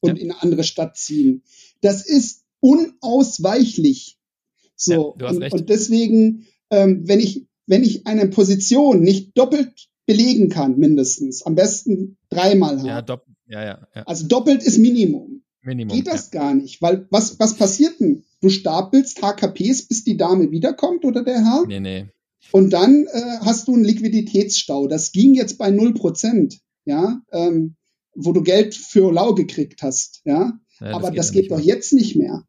und 0.00 0.16
ja. 0.16 0.24
in 0.24 0.30
eine 0.30 0.42
andere 0.42 0.64
Stadt 0.64 0.96
ziehen. 0.96 1.42
Das 1.80 2.06
ist 2.06 2.44
unausweichlich. 2.60 4.18
So 4.74 5.14
und, 5.14 5.52
und, 5.52 5.68
deswegen, 5.68 6.46
ähm, 6.70 7.06
wenn 7.06 7.20
ich 7.20 7.46
wenn 7.66 7.82
ich 7.82 8.06
eine 8.06 8.28
Position 8.28 9.00
nicht 9.00 9.36
doppelt 9.36 9.88
belegen 10.04 10.48
kann, 10.48 10.78
mindestens, 10.78 11.42
am 11.42 11.54
besten 11.54 12.16
dreimal 12.28 12.78
habe. 12.78 12.88
Ja, 12.88 13.02
dopp 13.02 13.26
ja, 13.48 13.64
ja, 13.64 13.88
ja. 13.94 14.02
Also 14.02 14.26
doppelt 14.26 14.62
ist 14.62 14.78
Minimum. 14.78 15.42
Minimum. 15.62 15.96
Geht 15.96 16.06
das 16.06 16.30
gar 16.30 16.54
nicht, 16.54 16.82
weil 16.82 17.06
was 17.10 17.38
was 17.38 17.54
passiert 17.54 18.00
denn? 18.00 18.24
Du 18.40 18.50
stapelst 18.50 19.22
HKPs, 19.22 19.86
bis 19.88 20.04
die 20.04 20.16
Dame 20.16 20.50
wiederkommt 20.50 21.04
oder 21.04 21.22
der 21.24 21.42
Herr? 21.44 21.64
Nee, 21.66 21.80
nee. 21.80 22.06
Und 22.52 22.70
dann 22.72 23.06
äh, 23.12 23.20
hast 23.44 23.68
du 23.68 23.74
einen 23.74 23.84
Liquiditätsstau. 23.84 24.86
Das 24.86 25.12
ging 25.12 25.34
jetzt 25.34 25.58
bei 25.58 25.70
null 25.70 25.94
Prozent, 25.94 26.60
ja, 26.84 27.20
ähm, 27.32 27.76
wo 28.14 28.32
du 28.32 28.42
Geld 28.42 28.74
für 28.74 29.12
lau 29.12 29.34
gekriegt 29.34 29.82
hast, 29.82 30.22
ja. 30.24 30.52
ja 30.80 30.86
Aber 30.88 31.10
das 31.10 31.10
geht, 31.10 31.18
das 31.18 31.32
geht 31.32 31.50
doch 31.50 31.60
jetzt 31.60 31.92
nicht 31.92 32.16
mehr. 32.16 32.44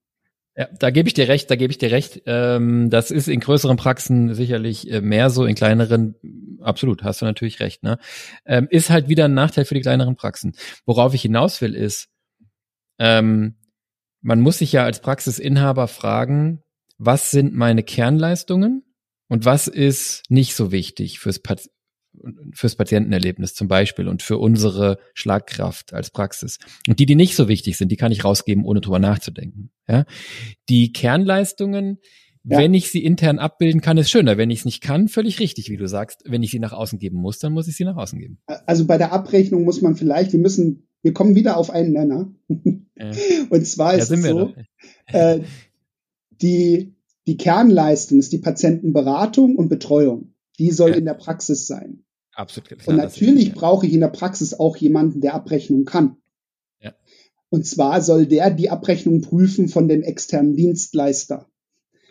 Ja, 0.55 0.67
da 0.79 0.89
gebe 0.89 1.07
ich 1.07 1.13
dir 1.13 1.27
recht, 1.27 1.51
da 1.51 1.55
gebe 1.55 1.69
ich 1.69 1.77
dir 1.77 1.91
recht. 1.91 2.23
Ähm, 2.25 2.89
das 2.89 3.11
ist 3.11 3.27
in 3.27 3.39
größeren 3.39 3.77
Praxen 3.77 4.33
sicherlich 4.33 4.89
äh, 4.89 5.01
mehr 5.01 5.29
so, 5.29 5.45
in 5.45 5.53
kleineren, 5.53 6.15
absolut, 6.61 7.03
hast 7.03 7.21
du 7.21 7.25
natürlich 7.25 7.59
recht. 7.59 7.83
Ne? 7.83 7.99
Ähm, 8.43 8.67
ist 8.71 8.89
halt 8.89 9.07
wieder 9.07 9.25
ein 9.25 9.35
Nachteil 9.35 9.65
für 9.65 9.75
die 9.75 9.81
kleineren 9.81 10.15
Praxen. 10.15 10.55
Worauf 10.87 11.13
ich 11.13 11.21
hinaus 11.21 11.61
will, 11.61 11.75
ist, 11.75 12.09
ähm, 12.97 13.55
man 14.21 14.41
muss 14.41 14.57
sich 14.57 14.71
ja 14.71 14.83
als 14.83 14.99
Praxisinhaber 14.99 15.87
fragen, 15.87 16.63
was 16.97 17.29
sind 17.29 17.53
meine 17.53 17.83
Kernleistungen 17.83 18.83
und 19.29 19.45
was 19.45 19.67
ist 19.67 20.23
nicht 20.29 20.55
so 20.55 20.71
wichtig 20.71 21.19
fürs, 21.19 21.39
Pat 21.39 21.69
fürs 22.53 22.75
Patientenerlebnis 22.75 23.53
zum 23.53 23.67
Beispiel 23.67 24.07
und 24.07 24.23
für 24.23 24.37
unsere 24.37 24.97
Schlagkraft 25.13 25.93
als 25.93 26.11
Praxis? 26.11 26.59
Und 26.87 26.99
die, 26.99 27.05
die 27.05 27.15
nicht 27.15 27.35
so 27.35 27.47
wichtig 27.47 27.77
sind, 27.77 27.91
die 27.91 27.97
kann 27.97 28.11
ich 28.11 28.23
rausgeben, 28.23 28.63
ohne 28.63 28.81
drüber 28.81 28.99
nachzudenken. 28.99 29.71
Ja? 29.87 30.05
Die 30.69 30.93
Kernleistungen, 30.93 31.99
ja. 32.43 32.57
wenn 32.57 32.73
ich 32.73 32.89
sie 32.89 33.03
intern 33.03 33.39
abbilden 33.39 33.81
kann, 33.81 33.97
ist 33.97 34.09
schöner. 34.09 34.37
Wenn 34.37 34.49
ich 34.49 34.59
es 34.59 34.65
nicht 34.65 34.81
kann, 34.81 35.09
völlig 35.09 35.39
richtig, 35.39 35.69
wie 35.69 35.77
du 35.77 35.87
sagst. 35.87 36.23
Wenn 36.25 36.43
ich 36.43 36.51
sie 36.51 36.59
nach 36.59 36.73
außen 36.73 36.97
geben 36.97 37.17
muss, 37.17 37.39
dann 37.39 37.53
muss 37.53 37.67
ich 37.67 37.75
sie 37.75 37.85
nach 37.85 37.97
außen 37.97 38.19
geben. 38.19 38.39
Also 38.65 38.85
bei 38.85 38.97
der 38.97 39.11
Abrechnung 39.11 39.63
muss 39.63 39.81
man 39.81 39.95
vielleicht, 39.95 40.31
wir 40.31 40.39
müssen, 40.39 40.87
wir 41.01 41.13
kommen 41.13 41.35
wieder 41.35 41.57
auf 41.57 41.69
einen 41.69 41.93
Nenner. 41.93 42.33
Ja. 42.95 43.11
Und 43.49 43.67
zwar 43.67 43.95
ist 43.95 44.09
es 44.09 44.23
so, 44.23 44.53
äh, 45.07 45.41
die 46.41 46.96
die 47.27 47.37
Kernleistung 47.37 48.19
ist 48.19 48.31
die 48.31 48.37
Patientenberatung 48.37 49.57
und 49.57 49.67
Betreuung. 49.67 50.33
Die 50.59 50.71
soll 50.71 50.91
ja. 50.91 50.95
in 50.95 51.05
der 51.05 51.13
Praxis 51.13 51.67
sein. 51.67 52.03
Absolut. 52.31 52.69
Klar, 52.69 52.87
und 52.87 52.95
natürlich 52.95 53.53
brauche 53.53 53.85
ich 53.85 53.93
in 53.93 53.99
der 53.99 54.07
Praxis 54.07 54.53
auch 54.53 54.77
jemanden, 54.77 55.21
der 55.21 55.33
Abrechnung 55.33 55.85
kann. 55.85 56.17
Ja. 56.79 56.95
Und 57.49 57.65
zwar 57.65 58.01
soll 58.01 58.27
der 58.27 58.51
die 58.51 58.69
Abrechnung 58.69 59.21
prüfen 59.21 59.67
von 59.67 59.87
dem 59.87 60.03
externen 60.03 60.55
Dienstleister. 60.55 61.49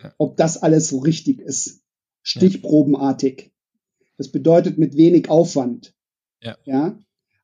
Ja. 0.03 0.13
Ob 0.17 0.37
das 0.37 0.61
alles 0.61 0.89
so 0.89 0.99
richtig 0.99 1.39
ist. 1.39 1.81
Stichprobenartig. 2.21 3.51
Das 4.17 4.29
bedeutet 4.29 4.77
mit 4.77 4.95
wenig 4.95 5.29
Aufwand. 5.29 5.95
Ja. 6.41 6.57
ja? 6.65 6.99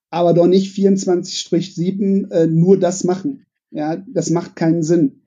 Aber 0.10 0.34
doch 0.34 0.48
nicht 0.48 0.76
24-7 0.76 2.32
äh, 2.32 2.48
nur 2.48 2.78
das 2.78 3.04
machen. 3.04 3.46
Ja, 3.72 3.96
das 3.96 4.30
macht 4.30 4.56
keinen 4.56 4.84
Sinn. 4.84 5.24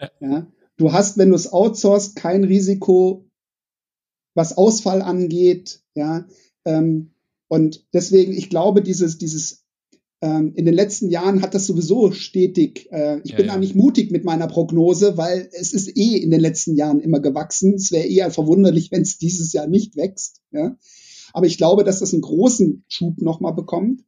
Ja. 0.00 0.10
ja? 0.20 0.46
Du 0.82 0.92
hast, 0.92 1.16
wenn 1.16 1.28
du 1.28 1.36
es 1.36 1.52
outsourcest, 1.52 2.16
kein 2.16 2.42
Risiko, 2.42 3.24
was 4.34 4.56
Ausfall 4.58 5.00
angeht, 5.00 5.80
ja. 5.94 6.26
Ähm, 6.64 7.12
und 7.46 7.86
deswegen, 7.92 8.32
ich 8.32 8.50
glaube, 8.50 8.82
dieses, 8.82 9.16
dieses 9.16 9.64
ähm, 10.22 10.54
in 10.56 10.64
den 10.64 10.74
letzten 10.74 11.08
Jahren 11.08 11.40
hat 11.40 11.54
das 11.54 11.68
sowieso 11.68 12.10
stetig. 12.10 12.90
Äh, 12.90 13.20
ich 13.22 13.30
ja, 13.30 13.36
bin 13.36 13.46
ja. 13.46 13.52
da 13.52 13.60
nicht 13.60 13.76
mutig 13.76 14.10
mit 14.10 14.24
meiner 14.24 14.48
Prognose, 14.48 15.16
weil 15.16 15.48
es 15.52 15.72
ist 15.72 15.96
eh 15.96 16.16
in 16.16 16.32
den 16.32 16.40
letzten 16.40 16.74
Jahren 16.74 16.98
immer 16.98 17.20
gewachsen. 17.20 17.74
Es 17.74 17.92
wäre 17.92 18.08
eher 18.08 18.32
verwunderlich, 18.32 18.90
wenn 18.90 19.02
es 19.02 19.18
dieses 19.18 19.52
Jahr 19.52 19.68
nicht 19.68 19.94
wächst. 19.94 20.40
Ja? 20.50 20.76
Aber 21.32 21.46
ich 21.46 21.58
glaube, 21.58 21.84
dass 21.84 22.00
das 22.00 22.12
einen 22.12 22.22
großen 22.22 22.84
Schub 22.88 23.22
nochmal 23.22 23.54
bekommt, 23.54 24.02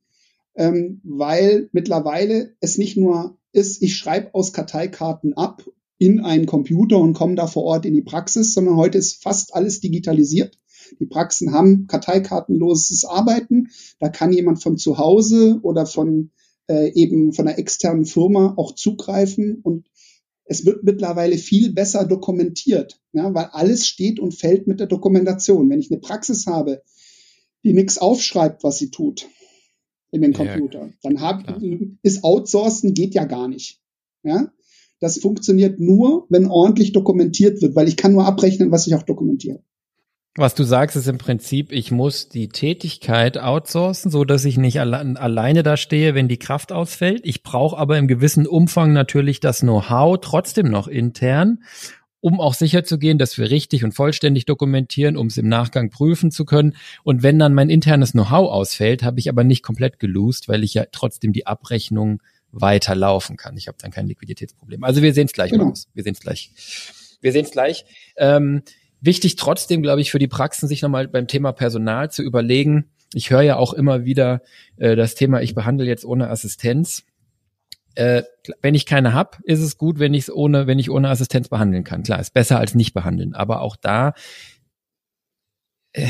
ähm, 0.56 1.00
weil 1.04 1.68
mittlerweile 1.70 2.56
es 2.58 2.78
nicht 2.78 2.96
nur 2.96 3.38
ist, 3.52 3.80
ich 3.80 3.96
schreibe 3.96 4.34
aus 4.34 4.52
Karteikarten 4.52 5.34
ab 5.34 5.62
in 5.98 6.20
einen 6.20 6.46
Computer 6.46 6.98
und 6.98 7.14
kommen 7.14 7.36
da 7.36 7.46
vor 7.46 7.64
Ort 7.64 7.86
in 7.86 7.94
die 7.94 8.02
Praxis, 8.02 8.54
sondern 8.54 8.76
heute 8.76 8.98
ist 8.98 9.22
fast 9.22 9.54
alles 9.54 9.80
digitalisiert. 9.80 10.58
Die 11.00 11.06
Praxen 11.06 11.52
haben 11.52 11.86
karteikartenloses 11.86 13.04
Arbeiten. 13.04 13.68
Da 14.00 14.08
kann 14.08 14.32
jemand 14.32 14.62
von 14.62 14.76
zu 14.76 14.98
Hause 14.98 15.60
oder 15.62 15.86
von 15.86 16.30
äh, 16.68 16.92
eben 16.94 17.32
von 17.32 17.48
einer 17.48 17.58
externen 17.58 18.06
Firma 18.06 18.54
auch 18.56 18.74
zugreifen 18.74 19.60
und 19.62 19.86
es 20.46 20.66
wird 20.66 20.84
mittlerweile 20.84 21.38
viel 21.38 21.72
besser 21.72 22.04
dokumentiert, 22.04 23.00
ja, 23.12 23.32
weil 23.34 23.46
alles 23.46 23.86
steht 23.86 24.20
und 24.20 24.34
fällt 24.34 24.66
mit 24.66 24.78
der 24.78 24.86
Dokumentation. 24.86 25.70
Wenn 25.70 25.80
ich 25.80 25.90
eine 25.90 26.00
Praxis 26.00 26.46
habe, 26.46 26.82
die 27.64 27.72
nichts 27.72 27.98
aufschreibt, 27.98 28.62
was 28.62 28.78
sie 28.78 28.90
tut 28.90 29.26
in 30.10 30.20
den 30.20 30.34
Computer, 30.34 30.86
ja, 30.86 30.92
dann 31.02 31.20
hab, 31.20 31.62
ist 32.02 32.24
Outsourcen 32.24 32.92
geht 32.92 33.14
ja 33.14 33.24
gar 33.24 33.48
nicht. 33.48 33.80
Ja? 34.22 34.52
Das 35.04 35.18
funktioniert 35.18 35.80
nur, 35.80 36.24
wenn 36.30 36.46
ordentlich 36.46 36.92
dokumentiert 36.92 37.60
wird, 37.60 37.76
weil 37.76 37.88
ich 37.88 37.98
kann 37.98 38.12
nur 38.14 38.24
abrechnen, 38.24 38.70
was 38.70 38.86
ich 38.86 38.94
auch 38.94 39.02
dokumentiere. 39.02 39.60
Was 40.34 40.54
du 40.54 40.64
sagst, 40.64 40.96
ist 40.96 41.08
im 41.08 41.18
Prinzip, 41.18 41.72
ich 41.72 41.90
muss 41.90 42.30
die 42.30 42.48
Tätigkeit 42.48 43.36
outsourcen, 43.36 44.10
so 44.10 44.24
dass 44.24 44.46
ich 44.46 44.56
nicht 44.56 44.80
alle 44.80 44.98
alleine 45.20 45.62
da 45.62 45.76
stehe, 45.76 46.14
wenn 46.14 46.26
die 46.26 46.38
Kraft 46.38 46.72
ausfällt. 46.72 47.20
Ich 47.24 47.42
brauche 47.42 47.76
aber 47.76 47.98
im 47.98 48.08
gewissen 48.08 48.46
Umfang 48.46 48.94
natürlich 48.94 49.40
das 49.40 49.60
Know-how 49.60 50.16
trotzdem 50.22 50.70
noch 50.70 50.88
intern, 50.88 51.58
um 52.20 52.40
auch 52.40 52.54
sicherzugehen, 52.54 53.18
dass 53.18 53.36
wir 53.36 53.50
richtig 53.50 53.84
und 53.84 53.92
vollständig 53.92 54.46
dokumentieren, 54.46 55.18
um 55.18 55.26
es 55.26 55.36
im 55.36 55.50
Nachgang 55.50 55.90
prüfen 55.90 56.30
zu 56.30 56.46
können. 56.46 56.76
Und 57.02 57.22
wenn 57.22 57.38
dann 57.38 57.52
mein 57.52 57.68
internes 57.68 58.12
Know-how 58.12 58.50
ausfällt, 58.50 59.02
habe 59.02 59.20
ich 59.20 59.28
aber 59.28 59.44
nicht 59.44 59.62
komplett 59.62 59.98
gelost, 59.98 60.48
weil 60.48 60.64
ich 60.64 60.72
ja 60.72 60.86
trotzdem 60.90 61.34
die 61.34 61.46
Abrechnung 61.46 62.22
weiterlaufen 62.60 63.36
kann. 63.36 63.56
Ich 63.56 63.68
habe 63.68 63.78
dann 63.80 63.90
kein 63.90 64.06
Liquiditätsproblem. 64.06 64.84
Also 64.84 65.02
wir 65.02 65.12
sehen 65.12 65.26
es 65.26 65.32
gleich, 65.32 65.50
genau. 65.50 65.64
Markus. 65.64 65.88
Wir 65.94 66.02
sehen 66.02 66.14
es 66.14 66.20
gleich. 66.20 66.50
Wir 67.20 67.32
sehen 67.32 67.44
es 67.44 67.50
gleich. 67.50 67.84
Ähm, 68.16 68.62
wichtig 69.00 69.36
trotzdem, 69.36 69.82
glaube 69.82 70.00
ich, 70.00 70.10
für 70.10 70.18
die 70.18 70.28
Praxen, 70.28 70.68
sich 70.68 70.82
nochmal 70.82 71.08
beim 71.08 71.26
Thema 71.26 71.52
Personal 71.52 72.10
zu 72.10 72.22
überlegen. 72.22 72.90
Ich 73.12 73.30
höre 73.30 73.42
ja 73.42 73.56
auch 73.56 73.72
immer 73.72 74.04
wieder 74.04 74.42
äh, 74.76 74.96
das 74.96 75.14
Thema, 75.14 75.42
ich 75.42 75.54
behandle 75.54 75.86
jetzt 75.86 76.04
ohne 76.04 76.30
Assistenz. 76.30 77.04
Äh, 77.94 78.24
wenn 78.60 78.74
ich 78.74 78.86
keine 78.86 79.14
hab, 79.14 79.40
ist 79.44 79.60
es 79.60 79.78
gut, 79.78 79.98
wenn 79.98 80.14
ich 80.14 80.22
es 80.22 80.34
ohne, 80.34 80.66
wenn 80.66 80.78
ich 80.78 80.90
ohne 80.90 81.10
Assistenz 81.10 81.48
behandeln 81.48 81.84
kann. 81.84 82.02
Klar, 82.02 82.20
ist 82.20 82.34
besser 82.34 82.58
als 82.58 82.74
nicht 82.74 82.92
behandeln. 82.92 83.34
Aber 83.34 83.60
auch 83.60 83.76
da 83.76 84.14
äh, 85.92 86.08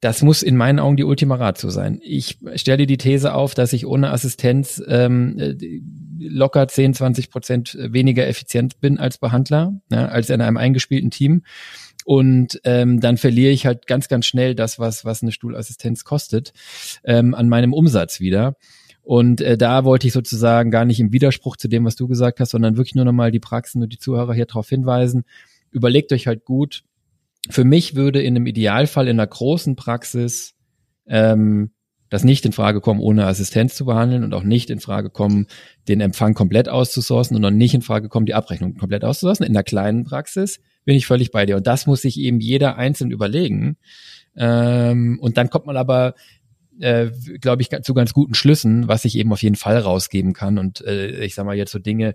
das 0.00 0.22
muss 0.22 0.42
in 0.42 0.56
meinen 0.56 0.78
Augen 0.78 0.96
die 0.96 1.04
Ultima 1.04 1.36
Ratio 1.36 1.70
sein. 1.70 2.00
Ich 2.02 2.38
stelle 2.56 2.86
die 2.86 2.98
These 2.98 3.34
auf, 3.34 3.54
dass 3.54 3.72
ich 3.72 3.86
ohne 3.86 4.10
Assistenz 4.10 4.82
ähm, 4.86 5.38
äh, 5.38 5.56
locker 6.18 6.68
10, 6.68 6.94
20 6.94 7.30
Prozent 7.30 7.78
weniger 7.80 8.26
effizient 8.26 8.80
bin 8.80 8.98
als 8.98 9.18
Behandler, 9.18 9.80
ja, 9.90 10.06
als 10.06 10.28
in 10.30 10.40
einem 10.40 10.58
eingespielten 10.58 11.10
Team. 11.10 11.42
Und 12.04 12.60
ähm, 12.64 13.00
dann 13.00 13.16
verliere 13.16 13.50
ich 13.50 13.66
halt 13.66 13.86
ganz, 13.86 14.06
ganz 14.08 14.26
schnell 14.26 14.54
das, 14.54 14.78
was, 14.78 15.04
was 15.04 15.22
eine 15.22 15.32
Stuhlassistenz 15.32 16.04
kostet, 16.04 16.52
ähm, 17.02 17.34
an 17.34 17.48
meinem 17.48 17.72
Umsatz 17.72 18.20
wieder. 18.20 18.54
Und 19.02 19.40
äh, 19.40 19.56
da 19.56 19.84
wollte 19.84 20.06
ich 20.06 20.12
sozusagen 20.12 20.70
gar 20.70 20.84
nicht 20.84 21.00
im 21.00 21.12
Widerspruch 21.12 21.56
zu 21.56 21.68
dem, 21.68 21.84
was 21.84 21.96
du 21.96 22.06
gesagt 22.06 22.38
hast, 22.38 22.50
sondern 22.50 22.76
wirklich 22.76 22.94
nur 22.94 23.04
nochmal 23.04 23.30
die 23.30 23.40
Praxen 23.40 23.82
und 23.82 23.92
die 23.92 23.98
Zuhörer 23.98 24.34
hier 24.34 24.46
darauf 24.46 24.68
hinweisen. 24.68 25.24
Überlegt 25.70 26.12
euch 26.12 26.26
halt 26.26 26.44
gut, 26.44 26.84
für 27.50 27.64
mich 27.64 27.94
würde 27.94 28.22
in 28.22 28.36
einem 28.36 28.46
Idealfall 28.46 29.08
in 29.08 29.18
einer 29.18 29.26
großen 29.26 29.76
Praxis 29.76 30.54
ähm, 31.06 31.70
das 32.08 32.24
nicht 32.24 32.44
in 32.46 32.52
Frage 32.52 32.80
kommen, 32.80 33.00
ohne 33.00 33.26
Assistenz 33.26 33.74
zu 33.74 33.84
behandeln 33.84 34.22
und 34.22 34.32
auch 34.32 34.44
nicht 34.44 34.70
in 34.70 34.80
Frage 34.80 35.10
kommen, 35.10 35.46
den 35.88 36.00
Empfang 36.00 36.34
komplett 36.34 36.68
auszusourcen 36.68 37.36
und 37.36 37.44
auch 37.44 37.50
nicht 37.50 37.74
in 37.74 37.82
Frage 37.82 38.08
kommen, 38.08 38.26
die 38.26 38.34
Abrechnung 38.34 38.76
komplett 38.76 39.04
auszusourcen. 39.04 39.44
In 39.44 39.54
der 39.54 39.64
kleinen 39.64 40.04
Praxis 40.04 40.60
bin 40.84 40.96
ich 40.96 41.06
völlig 41.06 41.32
bei 41.32 41.46
dir. 41.46 41.56
Und 41.56 41.66
das 41.66 41.86
muss 41.86 42.02
sich 42.02 42.18
eben 42.20 42.38
jeder 42.38 42.76
einzeln 42.76 43.10
überlegen. 43.10 43.76
Ähm, 44.36 45.18
und 45.20 45.36
dann 45.36 45.50
kommt 45.50 45.66
man 45.66 45.76
aber 45.76 46.14
äh, 46.78 47.10
glaube 47.40 47.62
ich, 47.62 47.70
zu 47.82 47.94
ganz 47.94 48.12
guten 48.12 48.34
Schlüssen, 48.34 48.86
was 48.86 49.04
ich 49.04 49.16
eben 49.16 49.32
auf 49.32 49.42
jeden 49.42 49.56
Fall 49.56 49.78
rausgeben 49.78 50.32
kann. 50.32 50.58
Und 50.58 50.82
äh, 50.82 51.24
ich 51.24 51.34
sage 51.34 51.46
mal 51.46 51.56
jetzt 51.56 51.72
so 51.72 51.78
Dinge, 51.78 52.14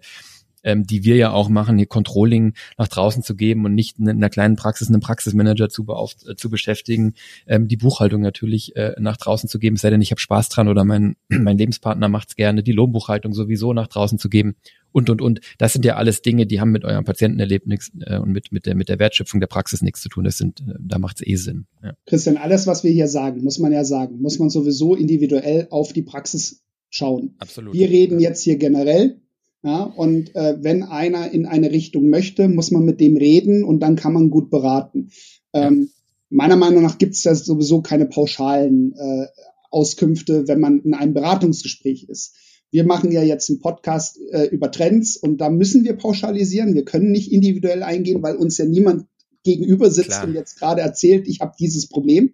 ähm, 0.64 0.86
die 0.86 1.04
wir 1.04 1.16
ja 1.16 1.32
auch 1.32 1.50
machen, 1.50 1.78
hier 1.78 1.88
Controlling 1.88 2.54
nach 2.78 2.88
draußen 2.88 3.24
zu 3.24 3.36
geben 3.36 3.66
und 3.66 3.76
nicht 3.76 4.00
in 4.00 4.10
einer 4.10 4.30
kleinen 4.30 4.56
Praxis 4.56 4.90
einen 4.90 5.02
Praxismanager 5.02 5.70
zu, 5.70 5.86
beauft 5.86 6.28
äh, 6.28 6.36
zu 6.36 6.50
beschäftigen, 6.50 7.14
ähm, 7.48 7.68
die 7.68 7.78
Buchhaltung 7.78 8.22
natürlich 8.22 8.76
äh, 8.76 8.94
nach 9.00 9.18
draußen 9.18 9.50
zu 9.50 9.60
geben, 9.60 9.76
es 9.76 9.82
sei 9.82 9.90
denn, 9.90 10.02
ich 10.02 10.12
habe 10.12 10.22
Spaß 10.22 10.50
dran 10.50 10.68
oder 10.68 10.84
mein, 10.84 11.16
mein 11.30 11.58
Lebenspartner 11.58 12.10
macht's 12.10 12.36
gerne, 12.36 12.64
die 12.64 12.72
Lohnbuchhaltung 12.72 13.34
sowieso 13.34 13.74
nach 13.74 13.88
draußen 13.88 14.18
zu 14.18 14.30
geben 14.30 14.56
und 14.92 15.10
und 15.10 15.22
und. 15.22 15.40
Das 15.58 15.74
sind 15.74 15.86
ja 15.86 15.96
alles 15.96 16.22
Dinge, 16.22 16.46
die 16.46 16.60
haben 16.60 16.72
mit 16.72 16.84
eurem 16.84 17.06
Patientenerlebnis 17.06 17.92
äh, 18.02 18.18
und 18.18 18.32
mit 18.32 18.52
mit 18.52 18.66
der 18.66 18.76
mit 18.76 18.90
der 18.90 19.00
Wertschöpfung 19.00 19.40
der 19.40 19.48
Praxis 19.48 19.82
nichts 19.82 20.02
zu 20.02 20.10
tun. 20.10 20.24
Das 20.24 20.38
sind, 20.38 20.62
äh, 20.62 20.74
da 20.80 21.00
macht's 21.00 21.22
eh 21.26 21.36
Sinn. 21.36 21.66
Ja. 21.84 21.94
Christian, 22.06 22.38
alles, 22.38 22.68
was 22.68 22.84
wir 22.84 22.92
hier 22.92 23.08
sagen, 23.08 23.44
muss 23.44 23.60
man 23.60 23.72
ja 23.72 23.84
sagen, 23.84 24.22
muss 24.22 24.40
man 24.40 24.50
sowieso 24.50 24.96
individuell 24.96 25.68
auf 25.70 25.94
die 25.94 26.04
Praxis 26.04 26.64
schauen. 26.90 27.36
Absolut. 27.40 27.74
Wir 27.74 27.90
reden 27.90 28.20
jetzt 28.20 28.44
hier 28.44 28.58
generell 28.58 29.21
ja, 29.64 29.84
und 29.84 30.36
äh, 30.36 30.58
wenn 30.62 30.84
einer 30.84 31.32
in 31.32 31.46
eine 31.46 31.72
Richtung 31.72 32.10
möchte, 32.10 32.48
muss 32.48 32.72
man 32.72 32.84
mit 32.84 33.00
dem 33.00 33.16
reden 33.16 33.64
und 33.64 33.80
dann 33.82 33.96
kann 33.96 34.14
man 34.14 34.32
gut 34.32 34.50
beraten. 34.50 35.12
Ähm, 35.54 35.92
meiner 36.30 36.56
Meinung 36.56 36.82
nach 36.82 36.98
gibt 36.98 37.14
es 37.14 37.22
da 37.22 37.36
sowieso 37.36 37.82
keine 37.82 38.08
pauschalen 38.08 38.94
äh, 38.94 39.28
Auskünfte, 39.70 40.48
wenn 40.48 40.60
man 40.60 40.82
in 40.82 40.94
einem 40.94 41.14
Beratungsgespräch 41.14 42.06
ist. 42.10 42.36
Wir 42.72 42.86
machen 42.86 43.12
ja 43.12 43.22
jetzt 43.22 43.50
einen 43.50 43.60
Podcast 43.60 44.18
äh, 44.32 44.46
über 44.46 44.72
Trends 44.72 45.18
und 45.18 45.40
da 45.40 45.50
müssen 45.50 45.84
wir 45.84 45.94
pauschalisieren. 45.94 46.74
Wir 46.74 46.86
können 46.86 47.12
nicht 47.12 47.32
individuell 47.32 47.84
eingehen, 47.84 48.24
weil 48.24 48.38
uns 48.38 48.58
ja 48.58 48.66
niemand 48.66 49.06
gegenüber 49.44 49.92
sitzt 49.92 50.10
Klar. 50.10 50.28
und 50.28 50.34
jetzt 50.34 50.58
gerade 50.58 50.82
erzählt, 50.82 51.28
ich 51.28 51.42
habe 51.42 51.54
dieses 51.60 51.88
Problem. 51.88 52.34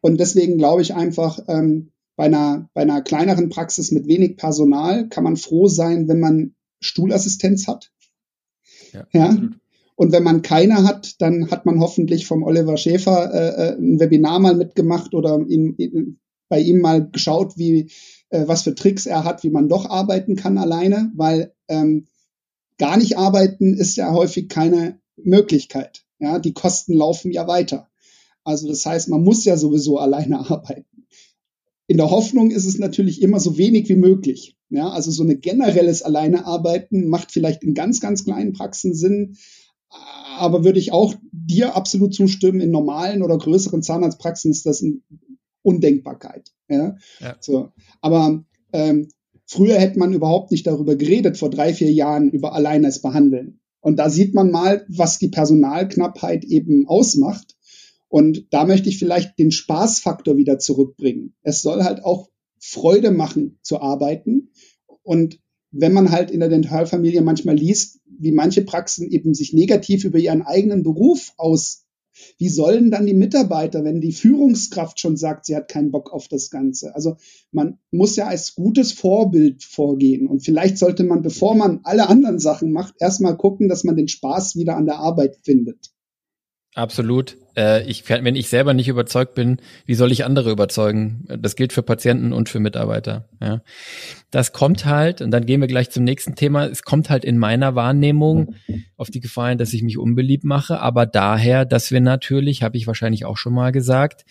Und 0.00 0.18
deswegen 0.18 0.58
glaube 0.58 0.82
ich 0.82 0.94
einfach, 0.94 1.40
ähm, 1.48 1.90
bei 2.18 2.24
einer, 2.24 2.68
bei 2.74 2.82
einer 2.82 3.00
kleineren 3.00 3.48
Praxis 3.48 3.92
mit 3.92 4.08
wenig 4.08 4.36
Personal 4.36 5.08
kann 5.08 5.22
man 5.22 5.36
froh 5.36 5.68
sein, 5.68 6.08
wenn 6.08 6.18
man 6.18 6.56
Stuhlassistenz 6.80 7.68
hat. 7.68 7.92
Ja. 8.92 9.06
ja? 9.12 9.38
Und 9.94 10.10
wenn 10.10 10.24
man 10.24 10.42
keine 10.42 10.82
hat, 10.82 11.20
dann 11.20 11.52
hat 11.52 11.64
man 11.64 11.78
hoffentlich 11.78 12.26
vom 12.26 12.42
Oliver 12.42 12.76
Schäfer 12.76 13.32
äh, 13.32 13.68
äh 13.68 13.76
ein 13.76 14.00
Webinar 14.00 14.40
mal 14.40 14.56
mitgemacht 14.56 15.14
oder 15.14 15.38
ihn, 15.46 15.76
ihn, 15.78 16.18
bei 16.48 16.58
ihm 16.58 16.80
mal 16.80 17.08
geschaut, 17.08 17.56
wie 17.56 17.92
äh, 18.30 18.48
was 18.48 18.62
für 18.62 18.74
Tricks 18.74 19.06
er 19.06 19.22
hat, 19.22 19.44
wie 19.44 19.50
man 19.50 19.68
doch 19.68 19.88
arbeiten 19.88 20.34
kann 20.34 20.58
alleine, 20.58 21.12
weil 21.14 21.54
ähm, 21.68 22.08
gar 22.78 22.96
nicht 22.96 23.16
arbeiten 23.16 23.74
ist 23.74 23.94
ja 23.94 24.12
häufig 24.12 24.48
keine 24.48 24.98
Möglichkeit. 25.16 26.04
Ja, 26.18 26.40
die 26.40 26.52
Kosten 26.52 26.94
laufen 26.94 27.30
ja 27.30 27.46
weiter. 27.46 27.88
Also 28.42 28.66
das 28.66 28.84
heißt, 28.84 29.08
man 29.08 29.22
muss 29.22 29.44
ja 29.44 29.56
sowieso 29.56 29.98
alleine 29.98 30.40
arbeiten. 30.50 30.97
In 31.88 31.96
der 31.96 32.10
Hoffnung 32.10 32.50
ist 32.50 32.66
es 32.66 32.78
natürlich 32.78 33.22
immer 33.22 33.40
so 33.40 33.58
wenig 33.58 33.88
wie 33.88 33.96
möglich. 33.96 34.56
Ja, 34.70 34.90
also 34.90 35.10
so 35.10 35.22
eine 35.22 35.36
generelles 35.36 36.02
Alleinearbeiten 36.02 37.08
macht 37.08 37.32
vielleicht 37.32 37.64
in 37.64 37.74
ganz, 37.74 38.00
ganz 38.00 38.24
kleinen 38.24 38.52
Praxen 38.52 38.94
Sinn, 38.94 39.36
aber 40.36 40.64
würde 40.64 40.78
ich 40.78 40.92
auch 40.92 41.14
dir 41.32 41.74
absolut 41.74 42.14
zustimmen, 42.14 42.60
in 42.60 42.70
normalen 42.70 43.22
oder 43.22 43.38
größeren 43.38 43.82
Zahnarztpraxen 43.82 44.50
ist 44.50 44.66
das 44.66 44.82
eine 44.82 45.00
Undenkbarkeit. 45.62 46.52
Ja? 46.68 46.96
ja. 47.20 47.36
So. 47.40 47.70
Aber 48.02 48.44
ähm, 48.74 49.08
früher 49.46 49.78
hätte 49.78 49.98
man 49.98 50.12
überhaupt 50.12 50.50
nicht 50.50 50.66
darüber 50.66 50.94
geredet, 50.96 51.38
vor 51.38 51.48
drei, 51.48 51.72
vier 51.72 51.90
Jahren 51.90 52.30
über 52.30 52.52
alleines 52.52 53.00
Behandeln. 53.00 53.60
Und 53.80 53.98
da 53.98 54.10
sieht 54.10 54.34
man 54.34 54.50
mal, 54.50 54.84
was 54.88 55.18
die 55.18 55.28
Personalknappheit 55.28 56.44
eben 56.44 56.86
ausmacht. 56.86 57.56
Und 58.08 58.46
da 58.50 58.64
möchte 58.64 58.88
ich 58.88 58.98
vielleicht 58.98 59.38
den 59.38 59.50
Spaßfaktor 59.50 60.36
wieder 60.36 60.58
zurückbringen. 60.58 61.34
Es 61.42 61.62
soll 61.62 61.82
halt 61.84 62.04
auch 62.04 62.30
Freude 62.58 63.10
machen 63.10 63.58
zu 63.62 63.80
arbeiten. 63.80 64.50
Und 65.02 65.38
wenn 65.70 65.92
man 65.92 66.10
halt 66.10 66.30
in 66.30 66.40
der 66.40 66.48
Dentalfamilie 66.48 67.20
manchmal 67.20 67.56
liest, 67.56 68.00
wie 68.06 68.32
manche 68.32 68.62
Praxen 68.62 69.08
eben 69.10 69.34
sich 69.34 69.52
negativ 69.52 70.04
über 70.04 70.18
ihren 70.18 70.42
eigenen 70.42 70.82
Beruf 70.82 71.32
aus, 71.36 71.84
wie 72.38 72.48
sollen 72.48 72.90
dann 72.90 73.06
die 73.06 73.14
Mitarbeiter, 73.14 73.84
wenn 73.84 74.00
die 74.00 74.12
Führungskraft 74.12 74.98
schon 74.98 75.16
sagt, 75.16 75.46
sie 75.46 75.54
hat 75.54 75.68
keinen 75.68 75.92
Bock 75.92 76.12
auf 76.12 76.26
das 76.26 76.50
Ganze? 76.50 76.94
Also 76.94 77.16
man 77.52 77.78
muss 77.92 78.16
ja 78.16 78.26
als 78.26 78.54
gutes 78.54 78.92
Vorbild 78.92 79.62
vorgehen. 79.62 80.26
Und 80.26 80.44
vielleicht 80.44 80.78
sollte 80.78 81.04
man, 81.04 81.22
bevor 81.22 81.54
man 81.54 81.80
alle 81.84 82.08
anderen 82.08 82.40
Sachen 82.40 82.72
macht, 82.72 82.94
erstmal 82.98 83.36
gucken, 83.36 83.68
dass 83.68 83.84
man 83.84 83.96
den 83.96 84.08
Spaß 84.08 84.56
wieder 84.56 84.76
an 84.76 84.86
der 84.86 84.98
Arbeit 84.98 85.38
findet. 85.44 85.92
Absolut. 86.78 87.36
Äh, 87.56 87.90
ich, 87.90 88.08
wenn 88.08 88.36
ich 88.36 88.48
selber 88.48 88.72
nicht 88.72 88.86
überzeugt 88.86 89.34
bin, 89.34 89.60
wie 89.84 89.96
soll 89.96 90.12
ich 90.12 90.24
andere 90.24 90.52
überzeugen? 90.52 91.26
Das 91.26 91.56
gilt 91.56 91.72
für 91.72 91.82
Patienten 91.82 92.32
und 92.32 92.48
für 92.48 92.60
Mitarbeiter. 92.60 93.28
Ja. 93.42 93.62
Das 94.30 94.52
kommt 94.52 94.84
halt, 94.84 95.20
und 95.20 95.32
dann 95.32 95.44
gehen 95.44 95.60
wir 95.60 95.66
gleich 95.66 95.90
zum 95.90 96.04
nächsten 96.04 96.36
Thema, 96.36 96.66
es 96.66 96.84
kommt 96.84 97.10
halt 97.10 97.24
in 97.24 97.36
meiner 97.36 97.74
Wahrnehmung 97.74 98.54
auf 98.96 99.10
die 99.10 99.18
Gefahr 99.18 99.56
dass 99.56 99.72
ich 99.72 99.82
mich 99.82 99.98
unbeliebt 99.98 100.44
mache, 100.44 100.78
aber 100.80 101.04
daher, 101.04 101.64
dass 101.64 101.90
wir 101.90 102.00
natürlich, 102.00 102.62
habe 102.62 102.76
ich 102.76 102.86
wahrscheinlich 102.86 103.24
auch 103.24 103.38
schon 103.38 103.54
mal 103.54 103.72
gesagt, 103.72 104.24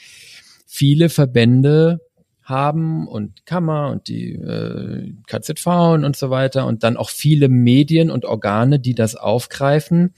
viele 0.66 1.10
Verbände 1.10 2.00
haben 2.44 3.10
und 3.10 3.46
Kammer 3.46 3.90
und 3.90 4.08
die 4.08 4.36
äh, 4.36 5.12
KZV 5.28 5.68
und 6.02 6.16
so 6.16 6.30
weiter 6.30 6.66
und 6.66 6.84
dann 6.84 6.96
auch 6.96 7.10
viele 7.10 7.50
Medien 7.50 8.10
und 8.10 8.24
Organe, 8.24 8.80
die 8.80 8.96
das 8.96 9.18
aufgreifen 9.18 10.14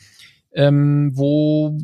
ähm, 0.53 1.11
wo, 1.13 1.77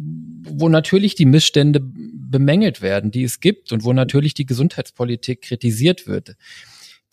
wo 0.49 0.70
natürlich 0.70 1.16
die 1.16 1.26
Missstände 1.26 1.82
bemängelt 1.82 2.82
werden, 2.82 3.11
die 3.11 3.24
es 3.24 3.39
gibt 3.39 3.72
und 3.72 3.84
wo 3.84 3.93
natürlich 3.93 4.34
die 4.34 4.45
Gesundheitspolitik 4.45 5.41
kritisiert 5.41 6.07
wird. 6.07 6.36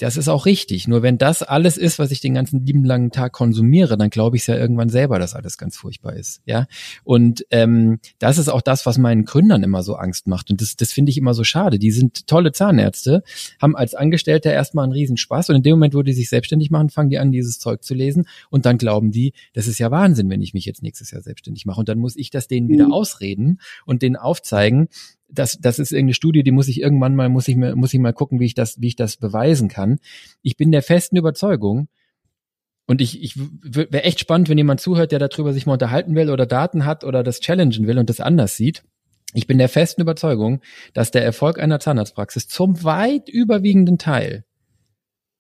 Das 0.02 0.16
ist 0.16 0.26
auch 0.26 0.46
richtig. 0.46 0.88
Nur 0.88 1.02
wenn 1.02 1.16
das 1.16 1.44
alles 1.44 1.76
ist, 1.76 2.00
was 2.00 2.10
ich 2.10 2.20
den 2.20 2.34
ganzen 2.34 2.66
lieben 2.66 2.84
langen 2.84 3.12
Tag 3.12 3.30
konsumiere, 3.30 3.96
dann 3.96 4.10
glaube 4.10 4.34
ich 4.34 4.42
es 4.42 4.48
ja 4.48 4.56
irgendwann 4.56 4.88
selber, 4.88 5.20
dass 5.20 5.36
alles 5.36 5.58
ganz 5.58 5.76
furchtbar 5.76 6.14
ist. 6.14 6.42
Ja. 6.44 6.66
Und 7.04 7.46
ähm, 7.50 8.00
das 8.18 8.38
ist 8.38 8.48
auch 8.48 8.62
das, 8.62 8.84
was 8.84 8.98
meinen 8.98 9.24
Gründern 9.24 9.62
immer 9.62 9.84
so 9.84 9.94
Angst 9.94 10.26
macht. 10.26 10.50
Und 10.50 10.60
das, 10.60 10.74
das 10.74 10.90
finde 10.90 11.10
ich 11.10 11.18
immer 11.18 11.34
so 11.34 11.44
schade. 11.44 11.78
Die 11.78 11.92
sind 11.92 12.26
tolle 12.26 12.50
Zahnärzte, 12.50 13.22
haben 13.60 13.76
als 13.76 13.94
Angestellter 13.94 14.52
erstmal 14.52 14.82
einen 14.82 14.92
Riesenspaß 14.92 15.50
und 15.50 15.56
in 15.56 15.62
dem 15.62 15.74
Moment, 15.74 15.94
wo 15.94 16.02
die 16.02 16.14
sich 16.14 16.28
selbstständig 16.28 16.72
machen, 16.72 16.90
fangen 16.90 17.10
die 17.10 17.20
an, 17.20 17.30
dieses 17.30 17.60
Zeug 17.60 17.84
zu 17.84 17.94
lesen 17.94 18.26
und 18.50 18.66
dann 18.66 18.78
glauben 18.78 19.12
die, 19.12 19.34
das 19.52 19.68
ist 19.68 19.78
ja 19.78 19.92
Wahnsinn, 19.92 20.28
wenn 20.30 20.42
ich 20.42 20.52
mich 20.52 20.64
jetzt 20.64 20.82
nächstes 20.82 21.12
Jahr 21.12 21.22
selbstständig 21.22 21.64
mache. 21.64 21.78
Und 21.78 21.88
dann 21.88 21.98
muss 21.98 22.16
ich 22.16 22.30
das 22.30 22.48
denen 22.48 22.68
wieder 22.68 22.86
mhm. 22.86 22.92
ausreden 22.92 23.60
und 23.86 24.02
denen 24.02 24.16
aufzeigen, 24.16 24.88
das, 25.32 25.58
das 25.60 25.78
ist 25.78 25.92
irgendeine 25.92 26.14
Studie, 26.14 26.42
die 26.42 26.52
muss 26.52 26.68
ich 26.68 26.80
irgendwann 26.80 27.14
mal, 27.14 27.28
muss 27.28 27.48
ich 27.48 27.56
mir, 27.56 27.74
muss 27.74 27.94
ich 27.94 28.00
mal 28.00 28.12
gucken, 28.12 28.40
wie 28.40 28.46
ich 28.46 28.54
das, 28.54 28.80
wie 28.80 28.88
ich 28.88 28.96
das 28.96 29.16
beweisen 29.16 29.68
kann. 29.68 29.98
Ich 30.42 30.56
bin 30.56 30.72
der 30.72 30.82
festen 30.82 31.16
Überzeugung, 31.16 31.88
und 32.86 33.00
ich, 33.00 33.22
ich 33.22 33.34
wäre 33.36 34.02
echt 34.02 34.20
spannend, 34.20 34.48
wenn 34.48 34.58
jemand 34.58 34.80
zuhört, 34.80 35.12
der 35.12 35.18
darüber 35.18 35.52
sich 35.52 35.66
mal 35.66 35.74
unterhalten 35.74 36.14
will 36.14 36.30
oder 36.30 36.46
Daten 36.46 36.84
hat 36.84 37.04
oder 37.04 37.22
das 37.22 37.40
challengen 37.40 37.86
will 37.86 37.98
und 37.98 38.10
das 38.10 38.20
anders 38.20 38.56
sieht. 38.56 38.82
Ich 39.34 39.46
bin 39.46 39.56
der 39.56 39.68
festen 39.68 40.02
Überzeugung, 40.02 40.60
dass 40.92 41.10
der 41.10 41.24
Erfolg 41.24 41.58
einer 41.58 41.80
Zahnarztpraxis 41.80 42.48
zum 42.48 42.82
weit 42.84 43.28
überwiegenden 43.28 43.98
Teil 43.98 44.44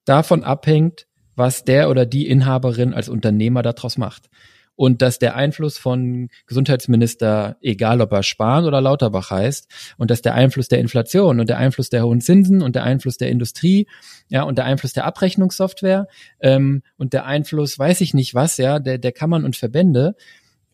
davon 0.04 0.44
abhängt, 0.44 1.06
was 1.34 1.64
der 1.64 1.90
oder 1.90 2.06
die 2.06 2.28
Inhaberin 2.28 2.94
als 2.94 3.08
Unternehmer 3.08 3.62
daraus 3.62 3.98
macht 3.98 4.30
und 4.76 5.02
dass 5.02 5.18
der 5.18 5.36
Einfluss 5.36 5.78
von 5.78 6.28
Gesundheitsminister, 6.46 7.56
egal 7.60 8.00
ob 8.00 8.12
er 8.12 8.22
Spahn 8.22 8.64
oder 8.64 8.80
Lauterbach 8.80 9.30
heißt, 9.30 9.94
und 9.98 10.10
dass 10.10 10.22
der 10.22 10.34
Einfluss 10.34 10.68
der 10.68 10.80
Inflation 10.80 11.40
und 11.40 11.48
der 11.48 11.58
Einfluss 11.58 11.90
der 11.90 12.04
hohen 12.04 12.20
Zinsen 12.20 12.62
und 12.62 12.74
der 12.74 12.84
Einfluss 12.84 13.16
der 13.16 13.30
Industrie, 13.30 13.86
ja, 14.28 14.42
und 14.42 14.56
der 14.58 14.64
Einfluss 14.64 14.92
der 14.92 15.04
Abrechnungssoftware 15.04 16.08
ähm, 16.40 16.82
und 16.96 17.12
der 17.12 17.26
Einfluss, 17.26 17.78
weiß 17.78 18.00
ich 18.00 18.14
nicht 18.14 18.34
was, 18.34 18.56
ja, 18.56 18.78
der, 18.78 18.98
der 18.98 19.12
Kammern 19.12 19.44
und 19.44 19.56
Verbände 19.56 20.16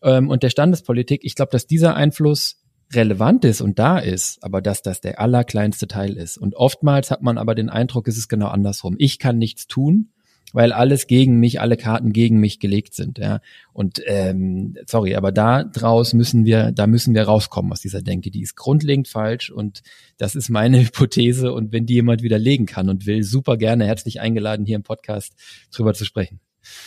ähm, 0.01 0.29
und 0.29 0.43
der 0.43 0.49
Standespolitik, 0.49 1.21
ich 1.23 1.35
glaube, 1.35 1.51
dass 1.51 1.67
dieser 1.67 1.95
Einfluss 1.95 2.57
relevant 2.91 3.45
ist 3.45 3.61
und 3.61 3.77
da 3.77 3.99
ist, 3.99 4.43
aber 4.43 4.61
dass 4.61 4.81
das 4.81 5.01
der 5.01 5.19
allerkleinste 5.19 5.87
Teil 5.87 6.17
ist. 6.17 6.37
Und 6.37 6.55
oftmals 6.55 7.11
hat 7.11 7.21
man 7.21 7.37
aber 7.37 7.53
den 7.53 7.69
Eindruck, 7.69 8.07
es 8.07 8.17
ist 8.17 8.29
genau 8.29 8.47
andersrum. 8.47 8.95
Ich 8.97 9.19
kann 9.19 9.37
nichts 9.37 9.67
tun 9.67 10.09
weil 10.53 10.71
alles 10.71 11.07
gegen 11.07 11.39
mich, 11.39 11.61
alle 11.61 11.77
Karten 11.77 12.11
gegen 12.11 12.39
mich 12.39 12.59
gelegt 12.59 12.95
sind. 12.95 13.17
Ja. 13.17 13.41
Und 13.73 14.01
ähm, 14.05 14.77
sorry, 14.87 15.15
aber 15.15 15.31
da 15.31 15.63
draus 15.63 16.13
müssen 16.13 16.45
wir, 16.45 16.71
da 16.71 16.87
müssen 16.87 17.13
wir 17.13 17.23
rauskommen 17.23 17.71
aus 17.71 17.81
dieser 17.81 18.01
Denke. 18.01 18.31
Die 18.31 18.41
ist 18.41 18.55
grundlegend 18.55 19.07
falsch 19.07 19.51
und 19.51 19.81
das 20.17 20.35
ist 20.35 20.49
meine 20.49 20.81
Hypothese. 20.85 21.53
Und 21.53 21.71
wenn 21.71 21.85
die 21.85 21.95
jemand 21.95 22.23
widerlegen 22.23 22.65
kann 22.65 22.89
und 22.89 23.05
will, 23.05 23.23
super 23.23 23.57
gerne 23.57 23.85
herzlich 23.85 24.21
eingeladen, 24.21 24.65
hier 24.65 24.75
im 24.75 24.83
Podcast 24.83 25.33
drüber 25.71 25.93
zu 25.93 26.05
sprechen. 26.05 26.39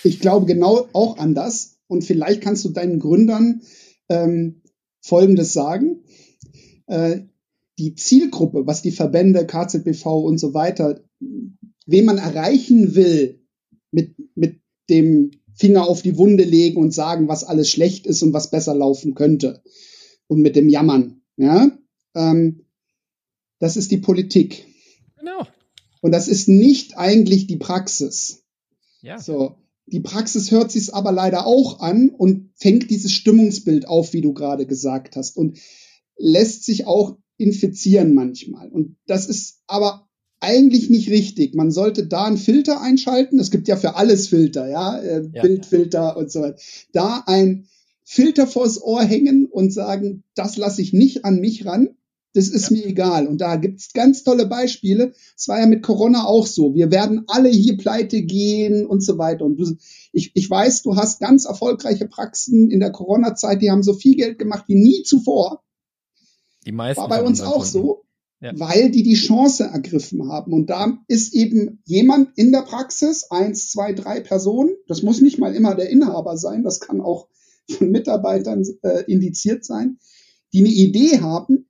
Ich 0.03 0.21
glaube 0.21 0.47
genau 0.47 0.89
auch 0.93 1.19
an 1.19 1.35
das. 1.35 1.79
Und 1.87 2.05
vielleicht 2.05 2.41
kannst 2.41 2.65
du 2.65 2.71
deinen 2.71 2.99
Gründern 2.99 3.63
ähm, 4.09 4.63
Folgendes 5.01 5.53
sagen. 5.53 6.05
Äh, 6.87 7.21
die 7.79 7.95
Zielgruppe, 7.95 8.67
was 8.67 8.83
die 8.83 8.93
Verbände, 8.93 9.47
KZBV 9.47 10.07
und 10.07 10.39
so 10.39 10.55
weiter, 10.55 11.01
wen 11.87 12.05
man 12.05 12.19
erreichen 12.19 12.95
will 12.95 13.42
mit, 13.93 14.17
mit 14.35 14.61
dem 14.91 15.31
Finger 15.55 15.87
auf 15.87 16.03
die 16.03 16.17
Wunde 16.17 16.45
legen 16.45 16.79
und 16.79 16.93
sagen, 16.93 17.29
was 17.29 17.45
alles 17.45 17.71
schlecht 17.71 18.07
ist 18.07 18.23
und 18.23 18.33
was 18.33 18.51
besser 18.51 18.75
laufen 18.75 19.15
könnte. 19.15 19.63
Und 20.27 20.41
mit 20.41 20.57
dem 20.57 20.69
Jammern. 20.69 21.23
Ja, 21.37 21.71
ähm, 22.15 22.67
das 23.59 23.77
ist 23.77 23.91
die 23.91 23.99
Politik. 23.99 24.67
Genau. 25.19 25.47
Und 26.01 26.13
das 26.13 26.27
ist 26.27 26.49
nicht 26.49 26.99
eigentlich 26.99 27.47
die 27.47 27.57
Praxis. 27.57 28.43
Ja. 29.03 29.19
So. 29.21 29.57
Die 29.87 30.01
Praxis 30.01 30.51
hört 30.51 30.73
sich 30.73 30.95
aber 30.95 31.13
leider 31.13 31.47
auch 31.47 31.81
an 31.81 32.09
und 32.11 32.51
fängt 32.57 32.91
dieses 32.91 33.13
Stimmungsbild 33.13 33.87
auf, 33.87 34.13
wie 34.13 34.21
du 34.21 34.33
gerade 34.33 34.67
gesagt 34.67 35.17
hast, 35.17 35.37
und 35.37 35.59
lässt 36.17 36.65
sich 36.65 36.87
auch 36.87 37.19
infizieren 37.37 38.15
manchmal. 38.15 38.69
Und 38.69 38.97
das 39.07 39.27
ist 39.27 39.63
aber 39.67 40.09
eigentlich 40.43 40.91
nicht 40.91 41.09
richtig. 41.09 41.55
Man 41.55 41.71
sollte 41.71 42.07
da 42.07 42.25
einen 42.25 42.37
Filter 42.37 42.81
einschalten. 42.81 43.39
Es 43.39 43.51
gibt 43.51 43.69
ja 43.69 43.77
für 43.77 43.95
alles 43.97 44.29
Filter, 44.29 44.69
ja, 44.69 44.99
äh, 44.99 45.23
ja. 45.33 45.43
Bildfilter 45.43 46.17
und 46.17 46.31
so 46.31 46.43
weiter. 46.43 46.59
Da 46.93 47.23
ein 47.27 47.69
Filter 48.05 48.47
vors 48.47 48.83
Ohr 48.83 49.03
hängen 49.03 49.47
und 49.47 49.73
sagen, 49.73 50.25
das 50.35 50.57
lasse 50.57 50.83
ich 50.83 50.93
nicht 50.93 51.25
an 51.25 51.39
mich 51.39 51.65
ran. 51.65 51.91
Das 52.35 52.49
ist 52.49 52.71
ja. 52.71 52.77
mir 52.77 52.87
egal. 52.87 53.27
Und 53.29 53.41
da 53.41 53.57
gibt's 53.57 53.93
ganz 53.93 54.25
tolle 54.25 54.47
Beispiele. 54.47 55.13
Es 55.37 55.47
war 55.49 55.61
ja 55.61 55.67
mit 55.67 55.83
Corona 55.83 56.25
auch 56.25 56.47
so. 56.47 56.75
Wir 56.75 56.91
werden 56.91 57.25
alle 57.29 57.51
hier 57.51 57.77
pleite 57.77 58.23
gehen 58.23 58.85
und 58.85 59.05
so 59.05 59.19
weiter. 59.19 59.45
Und 59.45 59.59
du, 59.59 59.77
ich, 60.13 60.33
ich 60.35 60.51
weiß, 60.51 60.83
du 60.83 60.97
hast 60.97 61.21
ganz 61.21 61.45
erfolgreiche 61.45 62.09
Praxen 62.09 62.71
in 62.71 62.81
der 62.81 62.91
Corona-Zeit, 62.91 63.63
die 63.63 63.71
haben 63.71 63.83
so 63.83 63.93
viel 63.93 64.17
Geld 64.17 64.39
gemacht 64.39 64.65
wie 64.67 64.75
nie 64.75 65.03
zuvor. 65.05 65.63
Die 66.67 66.73
meisten. 66.73 67.03
War 67.03 67.09
bei 67.09 67.23
uns 67.23 67.43
auch 67.43 67.59
Kunden. 67.59 67.71
so 67.71 68.05
ja. 68.43 68.53
weil 68.59 68.91
die 68.91 69.05
die 69.05 69.15
Chance 69.15 69.65
ergriffen 69.65 70.29
haben. 70.29 70.53
Und 70.53 70.69
da 70.69 70.99
ist 71.07 71.33
eben 71.33 71.81
jemand 71.85 72.37
in 72.37 72.51
der 72.51 72.63
Praxis, 72.63 73.31
eins, 73.31 73.71
zwei, 73.71 73.93
drei 73.93 74.21
Personen, 74.21 74.75
das 74.89 75.03
muss 75.03 75.21
nicht 75.21 75.39
mal 75.39 75.55
immer 75.55 75.75
der 75.75 75.89
Inhaber 75.91 76.37
sein, 76.37 76.65
das 76.65 76.81
kann 76.81 77.01
auch 77.01 77.29
von 77.71 77.91
Mitarbeitern 77.91 78.65
äh, 78.83 79.05
indiziert 79.07 79.65
sein, 79.65 79.99
die 80.53 80.59
eine 80.59 80.69
Idee 80.69 81.21
haben. 81.21 81.69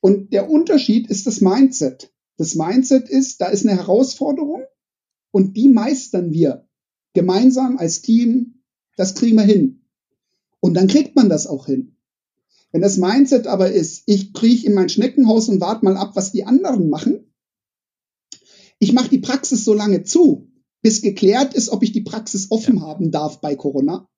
Und 0.00 0.32
der 0.32 0.50
Unterschied 0.50 1.08
ist 1.08 1.26
das 1.26 1.40
Mindset. 1.40 2.12
Das 2.36 2.54
Mindset 2.54 3.08
ist, 3.08 3.40
da 3.40 3.46
ist 3.46 3.66
eine 3.66 3.76
Herausforderung 3.76 4.62
und 5.30 5.56
die 5.56 5.68
meistern 5.68 6.32
wir 6.32 6.66
gemeinsam 7.12 7.76
als 7.78 8.02
Team. 8.02 8.62
Das 8.96 9.14
kriegen 9.14 9.36
wir 9.36 9.44
hin. 9.44 9.82
Und 10.60 10.74
dann 10.74 10.88
kriegt 10.88 11.14
man 11.14 11.28
das 11.28 11.46
auch 11.46 11.66
hin. 11.66 11.93
Wenn 12.74 12.82
das 12.82 12.96
Mindset 12.96 13.46
aber 13.46 13.70
ist, 13.70 14.02
ich 14.06 14.32
kriege 14.32 14.66
in 14.66 14.74
mein 14.74 14.88
Schneckenhaus 14.88 15.48
und 15.48 15.60
warte 15.60 15.84
mal 15.84 15.96
ab, 15.96 16.16
was 16.16 16.32
die 16.32 16.44
anderen 16.44 16.88
machen, 16.88 17.32
ich 18.80 18.92
mache 18.92 19.08
die 19.10 19.20
Praxis 19.20 19.64
so 19.64 19.74
lange 19.74 20.02
zu, 20.02 20.50
bis 20.82 21.00
geklärt 21.00 21.54
ist, 21.54 21.68
ob 21.68 21.84
ich 21.84 21.92
die 21.92 22.00
Praxis 22.00 22.50
offen 22.50 22.82
haben 22.82 23.12
darf 23.12 23.40
bei 23.40 23.54
Corona. 23.54 24.08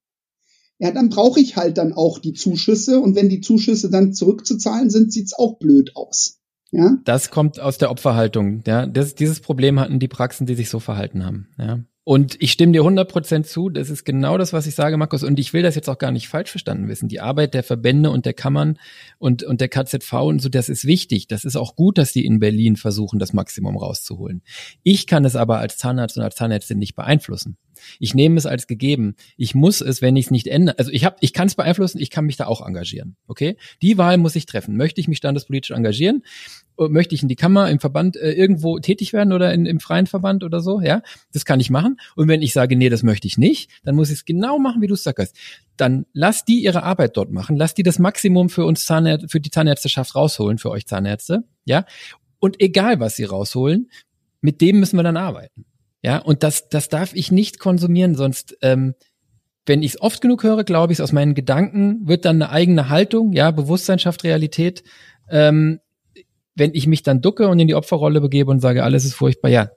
Ja, 0.78 0.90
dann 0.90 1.10
brauche 1.10 1.38
ich 1.38 1.58
halt 1.58 1.76
dann 1.76 1.92
auch 1.92 2.18
die 2.18 2.32
Zuschüsse 2.32 2.98
und 2.98 3.14
wenn 3.14 3.28
die 3.28 3.42
Zuschüsse 3.42 3.90
dann 3.90 4.14
zurückzuzahlen 4.14 4.88
sind, 4.88 5.12
sieht's 5.12 5.34
auch 5.34 5.58
blöd 5.58 5.94
aus. 5.94 6.40
Ja? 6.70 6.96
Das 7.04 7.30
kommt 7.30 7.60
aus 7.60 7.76
der 7.76 7.90
Opferhaltung. 7.90 8.62
Ja, 8.66 8.86
das, 8.86 9.14
dieses 9.14 9.40
Problem 9.40 9.78
hatten 9.78 9.98
die 9.98 10.08
Praxen, 10.08 10.46
die 10.46 10.54
sich 10.54 10.70
so 10.70 10.80
verhalten 10.80 11.26
haben. 11.26 11.48
Ja. 11.58 11.84
Und 12.08 12.40
ich 12.40 12.52
stimme 12.52 12.72
dir 12.72 12.82
100% 12.82 13.42
zu, 13.42 13.68
das 13.68 13.90
ist 13.90 14.04
genau 14.04 14.38
das, 14.38 14.52
was 14.52 14.68
ich 14.68 14.76
sage, 14.76 14.96
Markus. 14.96 15.24
Und 15.24 15.40
ich 15.40 15.52
will 15.52 15.62
das 15.62 15.74
jetzt 15.74 15.88
auch 15.88 15.98
gar 15.98 16.12
nicht 16.12 16.28
falsch 16.28 16.52
verstanden 16.52 16.86
wissen. 16.86 17.08
Die 17.08 17.18
Arbeit 17.18 17.52
der 17.52 17.64
Verbände 17.64 18.10
und 18.10 18.26
der 18.26 18.32
Kammern 18.32 18.78
und, 19.18 19.42
und 19.42 19.60
der 19.60 19.68
KZV 19.68 20.12
und 20.12 20.40
so, 20.40 20.48
das 20.48 20.68
ist 20.68 20.84
wichtig. 20.84 21.26
Das 21.26 21.44
ist 21.44 21.56
auch 21.56 21.74
gut, 21.74 21.98
dass 21.98 22.12
die 22.12 22.24
in 22.24 22.38
Berlin 22.38 22.76
versuchen, 22.76 23.18
das 23.18 23.32
Maximum 23.32 23.76
rauszuholen. 23.76 24.42
Ich 24.84 25.08
kann 25.08 25.24
es 25.24 25.34
aber 25.34 25.58
als 25.58 25.78
Zahnarzt 25.78 26.16
und 26.16 26.22
als 26.22 26.36
Zahnärztin 26.36 26.78
nicht 26.78 26.94
beeinflussen. 26.94 27.56
Ich 27.98 28.14
nehme 28.14 28.36
es 28.36 28.46
als 28.46 28.68
gegeben. 28.68 29.16
Ich 29.36 29.56
muss 29.56 29.80
es, 29.80 30.00
wenn 30.00 30.14
ich 30.14 30.26
es 30.26 30.30
nicht 30.30 30.46
ändere. 30.46 30.78
Also 30.78 30.92
ich 30.92 31.04
habe, 31.04 31.16
ich 31.18 31.32
kann 31.32 31.48
es 31.48 31.56
beeinflussen, 31.56 31.98
ich 31.98 32.10
kann 32.10 32.24
mich 32.24 32.36
da 32.36 32.46
auch 32.46 32.64
engagieren. 32.64 33.16
Okay? 33.26 33.56
Die 33.82 33.98
Wahl 33.98 34.16
muss 34.16 34.36
ich 34.36 34.46
treffen. 34.46 34.76
Möchte 34.76 35.00
ich 35.00 35.08
mich 35.08 35.18
standespolitisch 35.18 35.72
engagieren? 35.72 36.22
Möchte 36.78 37.14
ich 37.14 37.22
in 37.22 37.28
die 37.28 37.36
Kammer, 37.36 37.70
im 37.70 37.80
Verband 37.80 38.16
äh, 38.16 38.32
irgendwo 38.32 38.78
tätig 38.78 39.12
werden 39.12 39.32
oder 39.32 39.52
in, 39.52 39.66
im 39.66 39.80
freien 39.80 40.06
Verband 40.06 40.44
oder 40.44 40.60
so, 40.60 40.80
ja, 40.80 41.02
das 41.32 41.44
kann 41.44 41.60
ich 41.60 41.70
machen. 41.70 41.98
Und 42.14 42.28
wenn 42.28 42.42
ich 42.42 42.52
sage, 42.52 42.76
nee, 42.76 42.88
das 42.88 43.02
möchte 43.02 43.26
ich 43.26 43.38
nicht, 43.38 43.70
dann 43.84 43.94
muss 43.94 44.10
ich 44.10 44.16
es 44.16 44.24
genau 44.24 44.58
machen, 44.58 44.82
wie 44.82 44.86
du 44.86 44.94
es 44.94 45.02
sagst. 45.02 45.36
Dann 45.76 46.06
lass 46.12 46.44
die 46.44 46.62
ihre 46.62 46.82
Arbeit 46.82 47.16
dort 47.16 47.32
machen, 47.32 47.56
lass 47.56 47.74
die 47.74 47.82
das 47.82 47.98
Maximum 47.98 48.48
für 48.48 48.64
uns 48.64 48.86
Zahnärzte, 48.86 49.28
für 49.28 49.40
die 49.40 49.50
Zahnärzteschaft 49.50 50.14
rausholen, 50.14 50.58
für 50.58 50.70
euch 50.70 50.86
Zahnärzte, 50.86 51.44
ja. 51.64 51.84
Und 52.38 52.60
egal, 52.60 53.00
was 53.00 53.16
sie 53.16 53.24
rausholen, 53.24 53.90
mit 54.40 54.60
dem 54.60 54.78
müssen 54.78 54.96
wir 54.96 55.02
dann 55.02 55.16
arbeiten. 55.16 55.64
Ja, 56.02 56.18
und 56.18 56.42
das, 56.42 56.68
das 56.68 56.88
darf 56.88 57.14
ich 57.14 57.32
nicht 57.32 57.58
konsumieren, 57.58 58.14
sonst, 58.14 58.56
ähm, 58.62 58.94
wenn 59.64 59.82
ich 59.82 59.94
es 59.94 60.00
oft 60.00 60.20
genug 60.20 60.44
höre, 60.44 60.62
glaube 60.62 60.92
ich, 60.92 61.02
aus 61.02 61.10
meinen 61.10 61.34
Gedanken 61.34 62.06
wird 62.06 62.24
dann 62.24 62.40
eine 62.40 62.52
eigene 62.52 62.88
Haltung, 62.88 63.32
ja, 63.32 63.50
Bewusstsein 63.50 63.98
schafft 63.98 64.22
Realität, 64.22 64.84
ähm, 65.28 65.80
wenn 66.56 66.74
ich 66.74 66.86
mich 66.86 67.02
dann 67.02 67.20
ducke 67.20 67.48
und 67.48 67.58
in 67.60 67.68
die 67.68 67.74
Opferrolle 67.74 68.20
begebe 68.20 68.50
und 68.50 68.60
sage, 68.60 68.82
alles 68.82 69.04
ist 69.04 69.14
furchtbar, 69.14 69.50
ja, 69.50 69.70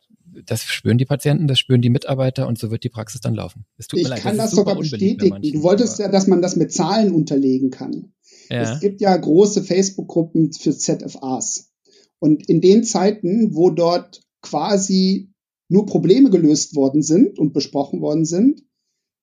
das 0.46 0.64
spüren 0.64 0.98
die 0.98 1.06
Patienten, 1.06 1.48
das 1.48 1.60
spüren 1.60 1.82
die 1.82 1.90
Mitarbeiter 1.90 2.48
und 2.48 2.58
so 2.58 2.72
wird 2.72 2.84
die 2.84 2.90
Praxis 2.90 3.22
dann 3.22 3.36
laufen. 3.36 3.66
Es 3.78 3.88
tut 3.88 4.00
ich 4.00 4.06
mir 4.06 4.12
leid, 4.12 4.22
kann 4.22 4.38
das, 4.38 4.52
das 4.52 4.56
sogar 4.56 4.76
bestätigen. 4.76 5.42
Du 5.42 5.64
wolltest 5.64 6.00
ja, 6.00 6.08
dass 6.08 6.28
man 6.28 6.42
das 6.42 6.56
mit 6.56 6.72
Zahlen 6.72 7.14
unterlegen 7.14 7.70
kann. 7.70 8.14
Ja. 8.50 8.74
Es 8.74 8.80
gibt 8.80 9.02
ja 9.02 9.16
große 9.16 9.64
Facebook-Gruppen 9.64 10.54
für 10.54 10.76
ZFAs. 10.76 11.72
Und 12.20 12.48
in 12.50 12.62
den 12.62 12.84
Zeiten, 12.84 13.56
wo 13.56 13.70
dort 13.70 14.22
quasi 14.42 15.32
nur 15.70 15.86
Probleme 15.86 16.30
gelöst 16.30 16.76
worden 16.76 17.02
sind 17.02 17.38
und 17.38 17.54
besprochen 17.54 18.02
worden 18.02 18.26
sind, 18.26 18.64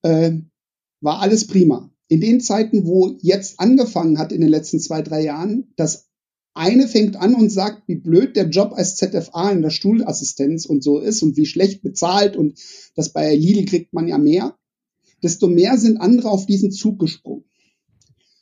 äh, 0.02 0.32
war 1.00 1.20
alles 1.20 1.46
prima. 1.46 1.90
In 2.08 2.20
den 2.20 2.40
Zeiten, 2.40 2.86
wo 2.86 3.16
jetzt 3.20 3.58
angefangen 3.58 4.18
hat 4.18 4.32
in 4.32 4.40
den 4.40 4.50
letzten 4.50 4.78
zwei, 4.78 5.02
drei 5.02 5.24
Jahren, 5.24 5.72
dass 5.76 6.05
eine 6.56 6.88
fängt 6.88 7.16
an 7.16 7.34
und 7.34 7.50
sagt, 7.50 7.86
wie 7.86 7.96
blöd 7.96 8.36
der 8.36 8.48
Job 8.48 8.72
als 8.74 8.96
ZFA 8.96 9.50
in 9.50 9.62
der 9.62 9.70
Stuhlassistenz 9.70 10.66
und 10.66 10.82
so 10.82 10.98
ist 10.98 11.22
und 11.22 11.36
wie 11.36 11.46
schlecht 11.46 11.82
bezahlt 11.82 12.36
und 12.36 12.58
das 12.94 13.10
bei 13.10 13.34
Lidl 13.34 13.64
kriegt 13.66 13.92
man 13.92 14.08
ja 14.08 14.18
mehr. 14.18 14.56
Desto 15.22 15.48
mehr 15.48 15.78
sind 15.78 15.98
andere 15.98 16.30
auf 16.30 16.46
diesen 16.46 16.72
Zug 16.72 16.98
gesprungen. 16.98 17.44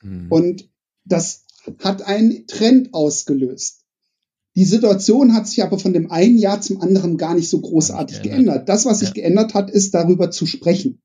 Mhm. 0.03 0.27
Und 0.31 0.71
das 1.05 1.45
hat 1.83 2.03
einen 2.03 2.47
Trend 2.47 2.95
ausgelöst. 2.95 3.81
Die 4.57 4.65
Situation 4.65 5.35
hat 5.35 5.49
sich 5.49 5.63
aber 5.63 5.79
von 5.79 5.93
dem 5.93 6.11
einen 6.11 6.39
Jahr 6.39 6.61
zum 6.61 6.81
anderen 6.81 7.17
gar 7.17 7.35
nicht 7.35 7.49
so 7.49 7.61
großartig 7.61 8.23
geändert. 8.23 8.45
geändert. 8.47 8.69
Das, 8.69 8.87
was 8.87 9.01
sich 9.01 9.09
ja. 9.09 9.15
geändert 9.15 9.55
hat, 9.55 9.71
ist 9.71 9.95
darüber 9.95 10.31
zu 10.31 10.47
sprechen. 10.47 11.03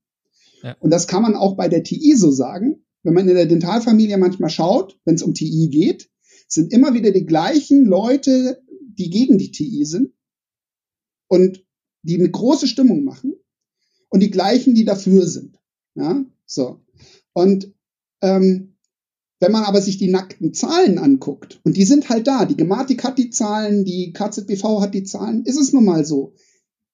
Ja. 0.62 0.76
Und 0.78 0.90
das 0.90 1.08
kann 1.08 1.22
man 1.22 1.34
auch 1.34 1.56
bei 1.56 1.68
der 1.68 1.82
TI 1.82 2.14
so 2.16 2.30
sagen. 2.30 2.84
Wenn 3.02 3.14
man 3.14 3.28
in 3.28 3.34
der 3.34 3.46
Dentalfamilie 3.46 4.18
manchmal 4.18 4.50
schaut, 4.50 4.98
wenn 5.04 5.14
es 5.14 5.22
um 5.22 5.34
TI 5.34 5.68
geht, 5.68 6.10
sind 6.52 6.72
immer 6.72 6.94
wieder 6.94 7.12
die 7.12 7.26
gleichen 7.26 7.84
Leute, 7.84 8.62
die 8.98 9.10
gegen 9.10 9.38
die 9.38 9.52
TI 9.52 9.84
sind 9.84 10.12
und 11.28 11.64
die 12.02 12.18
eine 12.18 12.30
große 12.30 12.66
Stimmung 12.66 13.04
machen 13.04 13.34
und 14.08 14.20
die 14.20 14.30
gleichen, 14.30 14.74
die 14.74 14.84
dafür 14.84 15.26
sind. 15.26 15.58
Ja, 15.94 16.24
so. 16.46 16.80
Und 17.32 17.72
ähm, 18.20 18.76
wenn 19.38 19.52
man 19.52 19.64
aber 19.64 19.80
sich 19.80 19.96
die 19.96 20.10
nackten 20.10 20.52
Zahlen 20.52 20.98
anguckt, 20.98 21.60
und 21.64 21.76
die 21.76 21.84
sind 21.84 22.10
halt 22.10 22.26
da, 22.26 22.44
die 22.44 22.56
Gematik 22.56 23.04
hat 23.04 23.16
die 23.16 23.30
Zahlen, 23.30 23.84
die 23.84 24.12
KZBV 24.12 24.80
hat 24.80 24.92
die 24.92 25.04
Zahlen, 25.04 25.44
ist 25.44 25.58
es 25.58 25.72
nun 25.72 25.84
mal 25.84 26.04
so. 26.04 26.34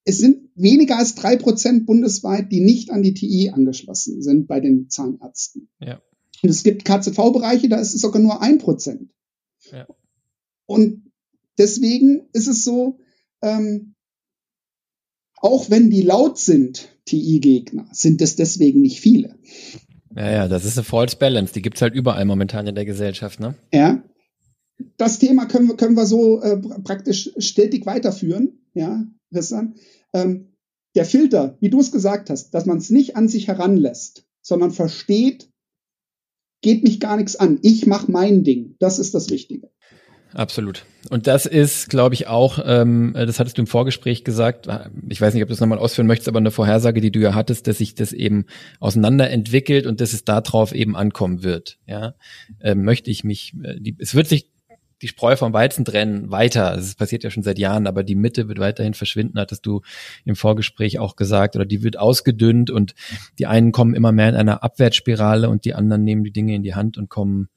Es 0.05 0.19
sind 0.19 0.51
weniger 0.55 0.99
als 0.99 1.17
drei 1.17 1.37
Prozent 1.37 1.87
bundesweit, 1.87 2.53
die 2.53 2.61
nicht 2.61 2.91
an 2.91 3.03
die 3.03 3.15
TI 3.15 3.51
angeschlossen 3.51 4.23
sind 4.23 4.47
bei 4.47 4.61
den 4.61 4.89
Zahnärzten. 4.89 5.69
Ja. 5.81 6.01
Und 6.43 6.51
es 6.51 6.63
gibt 6.63 6.85
KZV-Bereiche, 6.85 7.69
da 7.69 7.81
ist 7.81 7.95
es 7.95 8.01
sogar 8.01 8.23
nur 8.23 8.41
ein 8.41 8.59
Prozent. 8.59 9.11
Ja. 9.73 9.87
Und 10.67 11.13
deswegen 11.59 12.29
ist 12.33 12.49
es 12.49 12.65
so, 12.65 12.99
ähm, 13.43 13.95
auch 15.37 15.71
wenn 15.71 15.91
die 15.91 16.03
laut 16.03 16.39
sind, 16.39 16.89
TI-Gegner, 17.05 17.89
sind 17.93 18.21
es 18.21 18.37
deswegen 18.37 18.81
nicht 18.81 19.01
viele. 19.01 19.39
Ja, 20.15 20.31
ja, 20.31 20.49
das 20.49 20.65
ist 20.65 20.79
eine 20.79 20.85
False 20.85 21.17
Balance. 21.17 21.53
Die 21.53 21.63
gibt's 21.63 21.83
halt 21.83 21.95
überall 21.95 22.25
momentan 22.25 22.67
in 22.67 22.75
der 22.75 22.85
Gesellschaft, 22.85 23.39
ne? 23.39 23.55
Ja. 23.73 24.03
Das 24.97 25.19
Thema 25.19 25.47
können 25.47 25.69
wir, 25.69 25.77
können 25.77 25.97
wir 25.97 26.07
so 26.07 26.41
äh, 26.43 26.59
praktisch 26.59 27.31
stetig 27.39 27.87
weiterführen, 27.87 28.59
ja, 28.75 29.07
Christian. 29.33 29.75
Ähm, 30.13 30.53
der 30.95 31.05
Filter, 31.05 31.57
wie 31.61 31.71
du 31.71 31.81
es 31.81 31.93
gesagt 31.93 32.31
hast, 32.31 32.51
dass 32.51 32.67
man 32.67 32.79
es 32.79 32.91
nicht 32.91 33.17
an 33.17 33.29
sich 33.29 33.49
heranlässt, 33.49 34.27
sondern 34.43 34.71
versteht, 34.73 35.51
geht 36.63 36.83
mich 36.83 37.01
gar 37.01 37.17
nichts 37.17 37.37
an. 37.37 37.59
Ich 37.63 37.87
mache 37.87 38.11
mein 38.11 38.45
Ding. 38.45 38.77
Das 38.79 38.99
ist 38.99 39.15
das 39.15 39.31
Wichtige. 39.31 39.71
absolut. 40.35 40.85
Und 41.09 41.27
das 41.27 41.47
ist, 41.47 41.89
glaube 41.89 42.15
ich, 42.15 42.27
auch, 42.27 42.59
ähm, 42.65 43.13
das 43.15 43.39
hattest 43.39 43.59
du 43.59 43.63
im 43.63 43.67
Vorgespräch 43.67 44.25
gesagt, 44.25 44.67
ich 45.09 45.21
weiß 45.21 45.35
nicht, 45.35 45.43
ob 45.43 45.49
du 45.49 45.55
es 45.55 45.61
nochmal 45.61 45.79
ausführen 45.79 46.07
möchtest, 46.07 46.29
aber 46.29 46.39
eine 46.39 46.51
Vorhersage, 46.51 47.01
die 47.01 47.13
du 47.13 47.21
ja 47.21 47.35
hattest, 47.35 47.67
dass 47.67 47.79
sich 47.79 47.95
das 47.95 48.13
eben 48.13 48.47
auseinanderentwickelt 48.81 49.87
und 49.87 50.01
dass 50.01 50.13
es 50.13 50.25
darauf 50.25 50.75
eben 50.75 50.97
ankommen 50.97 51.43
wird. 51.43 51.79
Ja, 51.87 52.15
ähm, 52.61 52.85
möchte 52.85 53.11
ich 53.11 53.23
mich, 53.25 53.55
äh, 53.63 53.81
die, 53.81 53.97
es 53.99 54.15
wird 54.15 54.27
sich 54.29 54.51
die 55.03 55.09
Spreu 55.09 55.37
vom 55.37 55.53
Weizen 55.53 55.85
trennen 55.85 56.31
weiter. 56.31 56.77
Das 56.77 56.95
passiert 56.95 57.25
ja 57.25 57.31
schon 57.31 57.43
seit 57.43 57.59
Jahren, 57.59 57.87
aber 57.87 58.03
die 58.03 58.15
Mitte 58.15 58.49
wird 58.49 58.59
weiterhin 58.59 58.95
verschwinden, 58.95 59.39
hattest 59.39 59.67
du 59.67 59.83
im 60.25 60.37
Vorgespräch 60.37 60.99
auch 60.99 61.17
gesagt, 61.17 61.57
oder 61.57 61.67
die 61.67 61.83
wird 61.83 61.99
ausgedünnt 61.99 62.71
und 62.71 62.95
die 63.39 63.47
einen 63.47 63.73
kommen 63.73 63.95
immer 63.95 64.13
mehr 64.13 64.31
in 64.31 64.35
einer 64.37 64.63
Abwärtsspirale 64.63 65.49
und 65.49 65.65
die 65.65 65.75
anderen 65.75 66.05
nehmen 66.05 66.25
die 66.25 66.33
Dinge 66.33 66.55
in 66.55 66.63
die 66.63 66.75
Hand 66.75 66.97
und 66.97 67.09
kommen, 67.09 67.49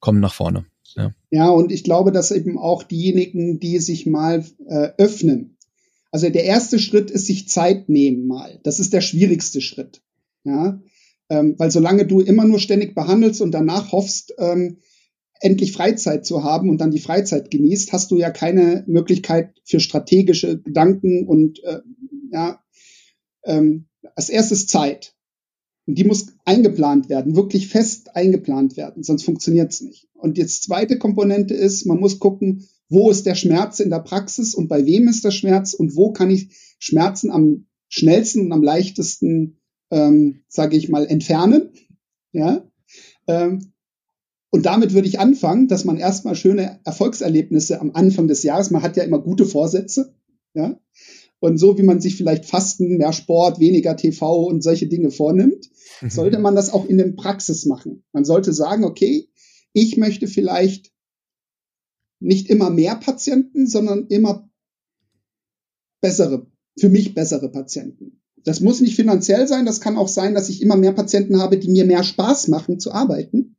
kommen 0.00 0.20
nach 0.20 0.34
vorne. 0.34 0.64
Ja. 0.96 1.14
ja, 1.30 1.48
und 1.50 1.70
ich 1.70 1.84
glaube, 1.84 2.12
dass 2.12 2.30
eben 2.30 2.58
auch 2.58 2.82
diejenigen, 2.82 3.60
die 3.60 3.78
sich 3.78 4.06
mal 4.06 4.44
äh, 4.66 4.88
öffnen. 4.96 5.56
Also 6.10 6.30
der 6.30 6.44
erste 6.44 6.78
Schritt 6.78 7.10
ist 7.10 7.26
sich 7.26 7.48
Zeit 7.48 7.88
nehmen 7.88 8.26
mal. 8.26 8.58
Das 8.62 8.80
ist 8.80 8.94
der 8.94 9.02
schwierigste 9.02 9.60
Schritt. 9.60 10.00
Ja, 10.44 10.80
ähm, 11.28 11.56
weil 11.58 11.70
solange 11.70 12.06
du 12.06 12.20
immer 12.20 12.44
nur 12.44 12.58
ständig 12.58 12.94
behandelst 12.94 13.42
und 13.42 13.52
danach 13.52 13.92
hoffst, 13.92 14.32
ähm, 14.38 14.78
endlich 15.40 15.72
Freizeit 15.72 16.26
zu 16.26 16.42
haben 16.42 16.68
und 16.68 16.80
dann 16.80 16.90
die 16.90 17.00
Freizeit 17.00 17.50
genießt, 17.50 17.92
hast 17.92 18.10
du 18.10 18.16
ja 18.16 18.30
keine 18.30 18.84
Möglichkeit 18.86 19.54
für 19.64 19.80
strategische 19.80 20.60
Gedanken 20.60 21.26
und 21.26 21.62
äh, 21.64 21.80
ja, 22.32 22.60
ähm, 23.44 23.86
als 24.14 24.28
erstes 24.28 24.66
Zeit. 24.66 25.14
Und 25.86 25.96
die 25.96 26.04
muss 26.04 26.26
eingeplant 26.44 27.08
werden, 27.08 27.34
wirklich 27.34 27.68
fest 27.68 28.14
eingeplant 28.14 28.76
werden, 28.76 29.02
sonst 29.02 29.22
funktioniert 29.22 29.72
es 29.72 29.80
nicht. 29.80 30.08
Und 30.12 30.36
jetzt 30.36 30.64
zweite 30.64 30.98
Komponente 30.98 31.54
ist, 31.54 31.86
man 31.86 31.98
muss 31.98 32.18
gucken, 32.18 32.68
wo 32.90 33.10
ist 33.10 33.24
der 33.24 33.34
Schmerz 33.34 33.80
in 33.80 33.90
der 33.90 34.00
Praxis 34.00 34.54
und 34.54 34.68
bei 34.68 34.84
wem 34.84 35.08
ist 35.08 35.24
der 35.24 35.30
Schmerz 35.30 35.72
und 35.72 35.96
wo 35.96 36.12
kann 36.12 36.30
ich 36.30 36.50
Schmerzen 36.78 37.30
am 37.30 37.66
schnellsten 37.88 38.40
und 38.42 38.52
am 38.52 38.62
leichtesten, 38.62 39.60
ähm, 39.90 40.42
sage 40.48 40.76
ich 40.76 40.88
mal, 40.88 41.06
entfernen. 41.06 41.70
Ja, 42.32 42.70
ähm, 43.26 43.72
und 44.50 44.66
damit 44.66 44.94
würde 44.94 45.08
ich 45.08 45.20
anfangen, 45.20 45.68
dass 45.68 45.84
man 45.84 45.98
erstmal 45.98 46.34
schöne 46.34 46.80
Erfolgserlebnisse 46.84 47.80
am 47.80 47.90
Anfang 47.92 48.28
des 48.28 48.42
Jahres, 48.42 48.70
man 48.70 48.82
hat 48.82 48.96
ja 48.96 49.04
immer 49.04 49.18
gute 49.18 49.44
Vorsätze, 49.44 50.14
ja, 50.54 50.80
und 51.40 51.58
so 51.58 51.78
wie 51.78 51.82
man 51.82 52.00
sich 52.00 52.16
vielleicht 52.16 52.46
Fasten, 52.46 52.96
mehr 52.96 53.12
Sport, 53.12 53.60
weniger 53.60 53.96
TV 53.96 54.44
und 54.46 54.62
solche 54.62 54.88
Dinge 54.88 55.10
vornimmt, 55.10 55.70
mhm. 56.00 56.10
sollte 56.10 56.38
man 56.38 56.56
das 56.56 56.70
auch 56.70 56.86
in 56.86 56.98
der 56.98 57.12
Praxis 57.12 57.64
machen. 57.66 58.02
Man 58.12 58.24
sollte 58.24 58.52
sagen, 58.52 58.84
okay, 58.84 59.28
ich 59.72 59.96
möchte 59.96 60.26
vielleicht 60.26 60.92
nicht 62.20 62.50
immer 62.50 62.70
mehr 62.70 62.96
Patienten, 62.96 63.68
sondern 63.68 64.06
immer 64.08 64.50
bessere, 66.00 66.50
für 66.78 66.88
mich 66.88 67.14
bessere 67.14 67.50
Patienten. 67.50 68.20
Das 68.44 68.60
muss 68.60 68.80
nicht 68.80 68.96
finanziell 68.96 69.46
sein, 69.46 69.66
das 69.66 69.80
kann 69.80 69.96
auch 69.96 70.08
sein, 70.08 70.34
dass 70.34 70.48
ich 70.48 70.62
immer 70.62 70.76
mehr 70.76 70.92
Patienten 70.92 71.40
habe, 71.40 71.58
die 71.58 71.68
mir 71.68 71.84
mehr 71.84 72.02
Spaß 72.02 72.48
machen 72.48 72.80
zu 72.80 72.92
arbeiten. 72.92 73.56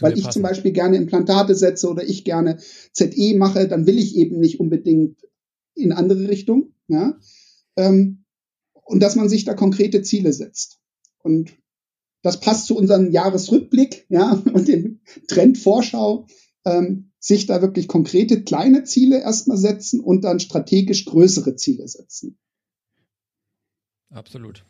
Weil 0.00 0.16
ich 0.16 0.24
passen. 0.24 0.32
zum 0.32 0.42
Beispiel 0.42 0.72
gerne 0.72 0.96
Implantate 0.96 1.54
setze 1.54 1.88
oder 1.88 2.04
ich 2.04 2.24
gerne 2.24 2.58
ZE 2.92 3.34
mache, 3.36 3.68
dann 3.68 3.86
will 3.86 3.98
ich 3.98 4.16
eben 4.16 4.38
nicht 4.38 4.60
unbedingt 4.60 5.20
in 5.74 5.92
andere 5.92 6.28
Richtung. 6.28 6.74
Ja? 6.88 7.18
Ähm, 7.76 8.24
und 8.84 9.00
dass 9.00 9.16
man 9.16 9.28
sich 9.28 9.44
da 9.44 9.54
konkrete 9.54 10.02
Ziele 10.02 10.32
setzt. 10.32 10.80
Und 11.18 11.52
das 12.22 12.40
passt 12.40 12.66
zu 12.66 12.76
unserem 12.76 13.10
Jahresrückblick 13.10 14.06
ja, 14.08 14.32
und 14.52 14.68
dem 14.68 15.00
Trendvorschau, 15.28 16.26
ähm, 16.64 17.10
sich 17.18 17.46
da 17.46 17.62
wirklich 17.62 17.86
konkrete 17.86 18.42
kleine 18.42 18.84
Ziele 18.84 19.20
erstmal 19.20 19.56
setzen 19.56 20.00
und 20.00 20.22
dann 20.22 20.40
strategisch 20.40 21.04
größere 21.04 21.54
Ziele 21.56 21.86
setzen. 21.86 22.38
Absolut. 24.10 24.64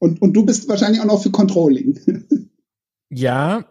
Und, 0.00 0.20
und 0.22 0.32
du 0.32 0.44
bist 0.44 0.68
wahrscheinlich 0.68 1.00
auch 1.00 1.06
noch 1.06 1.22
für 1.22 1.30
Controlling. 1.30 2.00
Ja, 3.08 3.64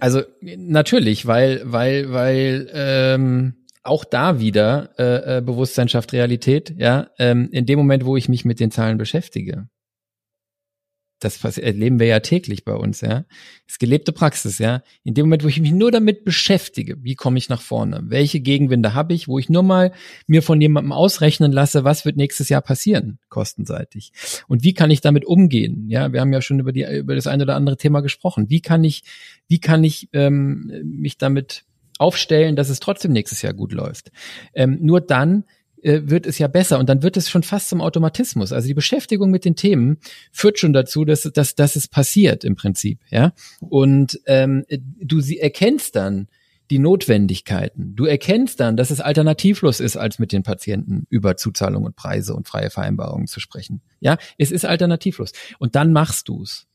also 0.00 0.22
natürlich, 0.40 1.26
weil, 1.26 1.62
weil, 1.64 2.12
weil 2.12 2.70
ähm, 2.72 3.54
auch 3.82 4.04
da 4.04 4.38
wieder 4.38 4.90
äh, 4.98 5.38
äh, 5.38 5.40
Bewusstsein 5.40 5.88
schafft 5.88 6.12
Realität, 6.12 6.74
ja, 6.76 7.08
ähm, 7.18 7.48
in 7.52 7.66
dem 7.66 7.78
Moment, 7.78 8.04
wo 8.04 8.16
ich 8.16 8.28
mich 8.28 8.44
mit 8.44 8.60
den 8.60 8.70
Zahlen 8.70 8.98
beschäftige. 8.98 9.68
Das 11.20 11.44
erleben 11.58 12.00
wir 12.00 12.06
ja 12.06 12.20
täglich 12.20 12.64
bei 12.64 12.72
uns, 12.74 13.02
ja. 13.02 13.24
Das 13.66 13.74
ist 13.74 13.78
gelebte 13.78 14.12
Praxis, 14.12 14.58
ja. 14.58 14.82
In 15.04 15.14
dem 15.14 15.26
Moment, 15.26 15.44
wo 15.44 15.48
ich 15.48 15.60
mich 15.60 15.72
nur 15.72 15.90
damit 15.90 16.24
beschäftige, 16.24 16.96
wie 17.02 17.14
komme 17.14 17.38
ich 17.38 17.48
nach 17.48 17.60
vorne? 17.60 18.00
Welche 18.04 18.40
Gegenwinde 18.40 18.94
habe 18.94 19.12
ich, 19.12 19.28
wo 19.28 19.38
ich 19.38 19.48
nur 19.48 19.62
mal 19.62 19.92
mir 20.26 20.42
von 20.42 20.60
jemandem 20.60 20.92
ausrechnen 20.92 21.52
lasse, 21.52 21.84
was 21.84 22.04
wird 22.04 22.16
nächstes 22.16 22.48
Jahr 22.48 22.62
passieren, 22.62 23.18
kostenseitig? 23.28 24.12
Und 24.48 24.64
wie 24.64 24.74
kann 24.74 24.90
ich 24.90 25.02
damit 25.02 25.24
umgehen? 25.24 25.88
Ja, 25.88 26.12
wir 26.12 26.20
haben 26.20 26.32
ja 26.32 26.42
schon 26.42 26.58
über 26.58 26.72
die, 26.72 26.84
über 26.84 27.14
das 27.14 27.26
eine 27.26 27.42
oder 27.44 27.54
andere 27.54 27.76
Thema 27.76 28.00
gesprochen. 28.00 28.48
Wie 28.48 28.62
kann 28.62 28.82
ich, 28.82 29.02
wie 29.46 29.60
kann 29.60 29.84
ich 29.84 30.08
ähm, 30.12 30.72
mich 30.84 31.18
damit 31.18 31.64
aufstellen, 32.00 32.56
dass 32.56 32.70
es 32.70 32.80
trotzdem 32.80 33.12
nächstes 33.12 33.42
Jahr 33.42 33.52
gut 33.52 33.72
läuft. 33.72 34.10
Ähm, 34.54 34.78
nur 34.80 35.02
dann 35.02 35.44
äh, 35.82 36.02
wird 36.04 36.26
es 36.26 36.38
ja 36.38 36.48
besser 36.48 36.78
und 36.78 36.88
dann 36.88 37.02
wird 37.02 37.16
es 37.16 37.28
schon 37.28 37.42
fast 37.42 37.68
zum 37.68 37.80
Automatismus. 37.80 38.52
Also 38.52 38.68
die 38.68 38.74
Beschäftigung 38.74 39.30
mit 39.30 39.44
den 39.44 39.56
Themen 39.56 39.98
führt 40.32 40.58
schon 40.58 40.72
dazu, 40.72 41.04
dass, 41.04 41.22
dass, 41.22 41.54
dass 41.54 41.76
es 41.76 41.88
passiert 41.88 42.44
im 42.44 42.56
Prinzip, 42.56 43.00
ja. 43.10 43.32
Und 43.60 44.20
ähm, 44.26 44.64
du 44.68 45.20
sie 45.20 45.38
erkennst 45.38 45.96
dann 45.96 46.28
die 46.70 46.78
Notwendigkeiten. 46.78 47.96
Du 47.96 48.04
erkennst 48.04 48.60
dann, 48.60 48.76
dass 48.76 48.90
es 48.90 49.00
alternativlos 49.00 49.80
ist, 49.80 49.96
als 49.96 50.18
mit 50.20 50.32
den 50.32 50.44
Patienten 50.44 51.04
über 51.10 51.36
Zuzahlung 51.36 51.84
und 51.84 51.96
Preise 51.96 52.34
und 52.34 52.46
freie 52.46 52.70
Vereinbarungen 52.70 53.26
zu 53.26 53.40
sprechen. 53.40 53.82
Ja, 53.98 54.18
es 54.38 54.52
ist 54.52 54.64
alternativlos. 54.64 55.32
Und 55.58 55.74
dann 55.74 55.92
machst 55.92 56.28
du's. 56.28 56.68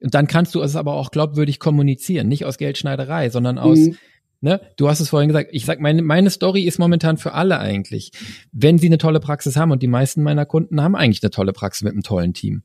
Und 0.00 0.14
dann 0.14 0.26
kannst 0.26 0.54
du 0.54 0.62
es 0.62 0.74
aber 0.74 0.94
auch 0.94 1.10
glaubwürdig 1.10 1.58
kommunizieren, 1.58 2.28
nicht 2.28 2.44
aus 2.44 2.58
Geldschneiderei, 2.58 3.30
sondern 3.30 3.58
aus 3.58 3.78
mhm. 3.78 3.96
Ne? 4.40 4.60
Du 4.76 4.88
hast 4.88 5.00
es 5.00 5.08
vorhin 5.08 5.28
gesagt, 5.28 5.50
ich 5.52 5.64
sag, 5.64 5.80
meine, 5.80 6.02
meine 6.02 6.30
Story 6.30 6.62
ist 6.62 6.78
momentan 6.78 7.16
für 7.16 7.32
alle 7.32 7.58
eigentlich. 7.58 8.12
Wenn 8.52 8.78
sie 8.78 8.86
eine 8.86 8.98
tolle 8.98 9.20
Praxis 9.20 9.56
haben 9.56 9.70
und 9.70 9.82
die 9.82 9.88
meisten 9.88 10.22
meiner 10.22 10.46
Kunden 10.46 10.80
haben 10.80 10.94
eigentlich 10.94 11.22
eine 11.22 11.30
tolle 11.30 11.52
Praxis 11.52 11.82
mit 11.82 11.92
einem 11.92 12.02
tollen 12.02 12.34
Team, 12.34 12.62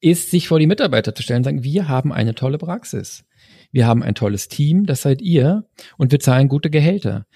ist 0.00 0.30
sich 0.30 0.48
vor 0.48 0.58
die 0.58 0.66
Mitarbeiter 0.66 1.14
zu 1.14 1.22
stellen 1.22 1.38
und 1.38 1.44
sagen, 1.44 1.62
wir 1.64 1.88
haben 1.88 2.12
eine 2.12 2.34
tolle 2.34 2.58
Praxis. 2.58 3.24
Wir 3.72 3.86
haben 3.86 4.02
ein 4.02 4.14
tolles 4.14 4.48
Team, 4.48 4.86
das 4.86 5.02
seid 5.02 5.20
ihr, 5.20 5.66
und 5.96 6.12
wir 6.12 6.20
zahlen 6.20 6.48
gute 6.48 6.70
Gehälter. 6.70 7.26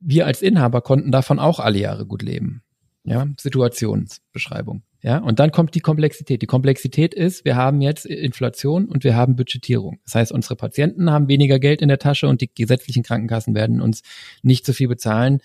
Wir 0.00 0.26
als 0.26 0.42
Inhaber 0.42 0.80
konnten 0.82 1.12
davon 1.12 1.38
auch 1.38 1.60
alle 1.60 1.78
Jahre 1.78 2.06
gut 2.06 2.22
leben. 2.22 2.62
Ja, 3.04 3.26
Situationsbeschreibung. 3.38 4.82
Ja, 5.06 5.18
und 5.18 5.38
dann 5.38 5.52
kommt 5.52 5.76
die 5.76 5.80
Komplexität. 5.80 6.42
Die 6.42 6.46
Komplexität 6.46 7.14
ist, 7.14 7.44
wir 7.44 7.54
haben 7.54 7.80
jetzt 7.80 8.06
Inflation 8.06 8.86
und 8.86 9.04
wir 9.04 9.14
haben 9.14 9.36
Budgetierung. 9.36 10.00
Das 10.04 10.16
heißt, 10.16 10.32
unsere 10.32 10.56
Patienten 10.56 11.12
haben 11.12 11.28
weniger 11.28 11.60
Geld 11.60 11.80
in 11.80 11.86
der 11.86 12.00
Tasche 12.00 12.26
und 12.26 12.40
die 12.40 12.52
gesetzlichen 12.52 13.04
Krankenkassen 13.04 13.54
werden 13.54 13.80
uns 13.80 14.02
nicht 14.42 14.66
so 14.66 14.72
viel 14.72 14.88
bezahlen, 14.88 15.38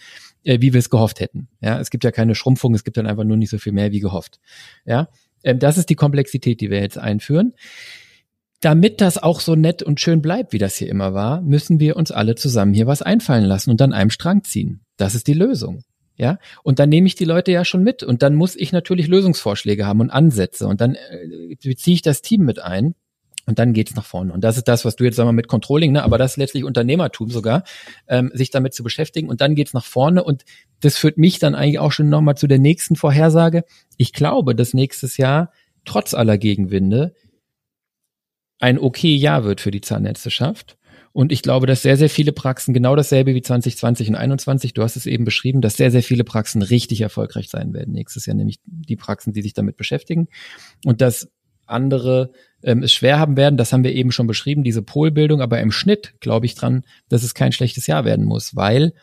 äh, 0.43 0.61
wie 0.61 0.73
wir 0.73 0.79
es 0.79 0.89
gehofft 0.89 1.19
hätten. 1.19 1.47
Ja, 1.61 1.79
es 1.79 1.91
gibt 1.91 2.03
ja 2.03 2.09
keine 2.09 2.33
Schrumpfung, 2.33 2.73
es 2.73 2.83
gibt 2.83 2.97
dann 2.97 3.05
einfach 3.05 3.23
nur 3.23 3.37
nicht 3.37 3.51
so 3.51 3.59
viel 3.59 3.71
mehr 3.71 3.91
wie 3.91 3.99
gehofft. 3.99 4.39
Ja, 4.83 5.09
ähm, 5.43 5.59
das 5.59 5.77
ist 5.77 5.91
die 5.91 5.95
Komplexität, 5.95 6.59
die 6.59 6.71
wir 6.71 6.81
jetzt 6.81 6.97
einführen. 6.97 7.53
Damit 8.61 8.99
das 8.99 9.21
auch 9.21 9.39
so 9.41 9.53
nett 9.53 9.83
und 9.83 9.99
schön 9.99 10.23
bleibt, 10.23 10.53
wie 10.53 10.57
das 10.57 10.75
hier 10.75 10.89
immer 10.89 11.13
war, 11.13 11.39
müssen 11.41 11.79
wir 11.79 11.97
uns 11.97 12.09
alle 12.09 12.33
zusammen 12.33 12.73
hier 12.73 12.87
was 12.87 13.03
einfallen 13.03 13.45
lassen 13.45 13.69
und 13.69 13.81
an 13.83 13.93
einem 13.93 14.09
Strang 14.09 14.43
ziehen. 14.43 14.81
Das 14.97 15.13
ist 15.13 15.27
die 15.27 15.35
Lösung. 15.35 15.83
Ja, 16.21 16.37
und 16.61 16.77
dann 16.77 16.89
nehme 16.89 17.07
ich 17.07 17.15
die 17.15 17.25
Leute 17.25 17.51
ja 17.51 17.65
schon 17.65 17.81
mit 17.81 18.03
und 18.03 18.21
dann 18.21 18.35
muss 18.35 18.55
ich 18.55 18.71
natürlich 18.71 19.07
Lösungsvorschläge 19.07 19.87
haben 19.87 20.01
und 20.01 20.11
Ansätze 20.11 20.67
und 20.67 20.79
dann 20.79 20.93
äh, 20.93 21.55
beziehe 21.63 21.95
ich 21.95 22.03
das 22.03 22.21
Team 22.21 22.45
mit 22.45 22.59
ein 22.59 22.93
und 23.47 23.57
dann 23.57 23.73
geht's 23.73 23.95
nach 23.95 24.05
vorne. 24.05 24.31
Und 24.31 24.43
das 24.43 24.55
ist 24.55 24.67
das, 24.67 24.85
was 24.85 24.95
du 24.95 25.03
jetzt 25.03 25.15
sag 25.15 25.25
mal 25.25 25.31
mit 25.31 25.47
Controlling, 25.47 25.93
ne, 25.93 26.03
aber 26.03 26.19
das 26.19 26.33
ist 26.33 26.37
letztlich 26.37 26.63
Unternehmertum 26.63 27.31
sogar, 27.31 27.63
ähm, 28.07 28.29
sich 28.35 28.51
damit 28.51 28.75
zu 28.75 28.83
beschäftigen 28.83 29.29
und 29.29 29.41
dann 29.41 29.55
geht's 29.55 29.73
nach 29.73 29.83
vorne 29.83 30.23
und 30.23 30.45
das 30.81 30.95
führt 30.95 31.17
mich 31.17 31.39
dann 31.39 31.55
eigentlich 31.55 31.79
auch 31.79 31.91
schon 31.91 32.09
nochmal 32.09 32.37
zu 32.37 32.45
der 32.45 32.59
nächsten 32.59 32.95
Vorhersage. 32.95 33.63
Ich 33.97 34.13
glaube, 34.13 34.53
dass 34.53 34.75
nächstes 34.75 35.17
Jahr 35.17 35.51
trotz 35.85 36.13
aller 36.13 36.37
Gegenwinde 36.37 37.15
ein 38.59 38.77
okay 38.77 39.15
Jahr 39.15 39.43
wird 39.43 39.59
für 39.59 39.71
die 39.71 39.81
Zahnärzteschaft. 39.81 40.77
Und 41.13 41.31
ich 41.31 41.41
glaube, 41.41 41.67
dass 41.67 41.81
sehr, 41.81 41.97
sehr 41.97 42.09
viele 42.09 42.31
Praxen 42.31 42.73
genau 42.73 42.95
dasselbe 42.95 43.35
wie 43.35 43.41
2020 43.41 44.09
und 44.09 44.15
2021, 44.15 44.73
du 44.73 44.83
hast 44.83 44.95
es 44.95 45.05
eben 45.05 45.25
beschrieben, 45.25 45.61
dass 45.61 45.75
sehr, 45.75 45.91
sehr 45.91 46.03
viele 46.03 46.23
Praxen 46.23 46.61
richtig 46.61 47.01
erfolgreich 47.01 47.49
sein 47.49 47.73
werden 47.73 47.93
nächstes 47.93 48.25
Jahr, 48.25 48.35
nämlich 48.35 48.59
die 48.65 48.95
Praxen, 48.95 49.33
die 49.33 49.41
sich 49.41 49.53
damit 49.53 49.77
beschäftigen. 49.77 50.27
Und 50.85 51.01
dass 51.01 51.29
andere 51.65 52.31
ähm, 52.63 52.83
es 52.83 52.93
schwer 52.93 53.19
haben 53.19 53.37
werden, 53.37 53.57
das 53.57 53.73
haben 53.73 53.83
wir 53.83 53.93
eben 53.93 54.11
schon 54.11 54.27
beschrieben, 54.27 54.63
diese 54.63 54.81
Polbildung, 54.81 55.41
aber 55.41 55.59
im 55.59 55.71
Schnitt 55.71 56.13
glaube 56.19 56.45
ich 56.45 56.55
dran, 56.55 56.83
dass 57.09 57.23
es 57.23 57.33
kein 57.33 57.51
schlechtes 57.51 57.87
Jahr 57.87 58.05
werden 58.05 58.25
muss, 58.25 58.55
weil 58.55 58.93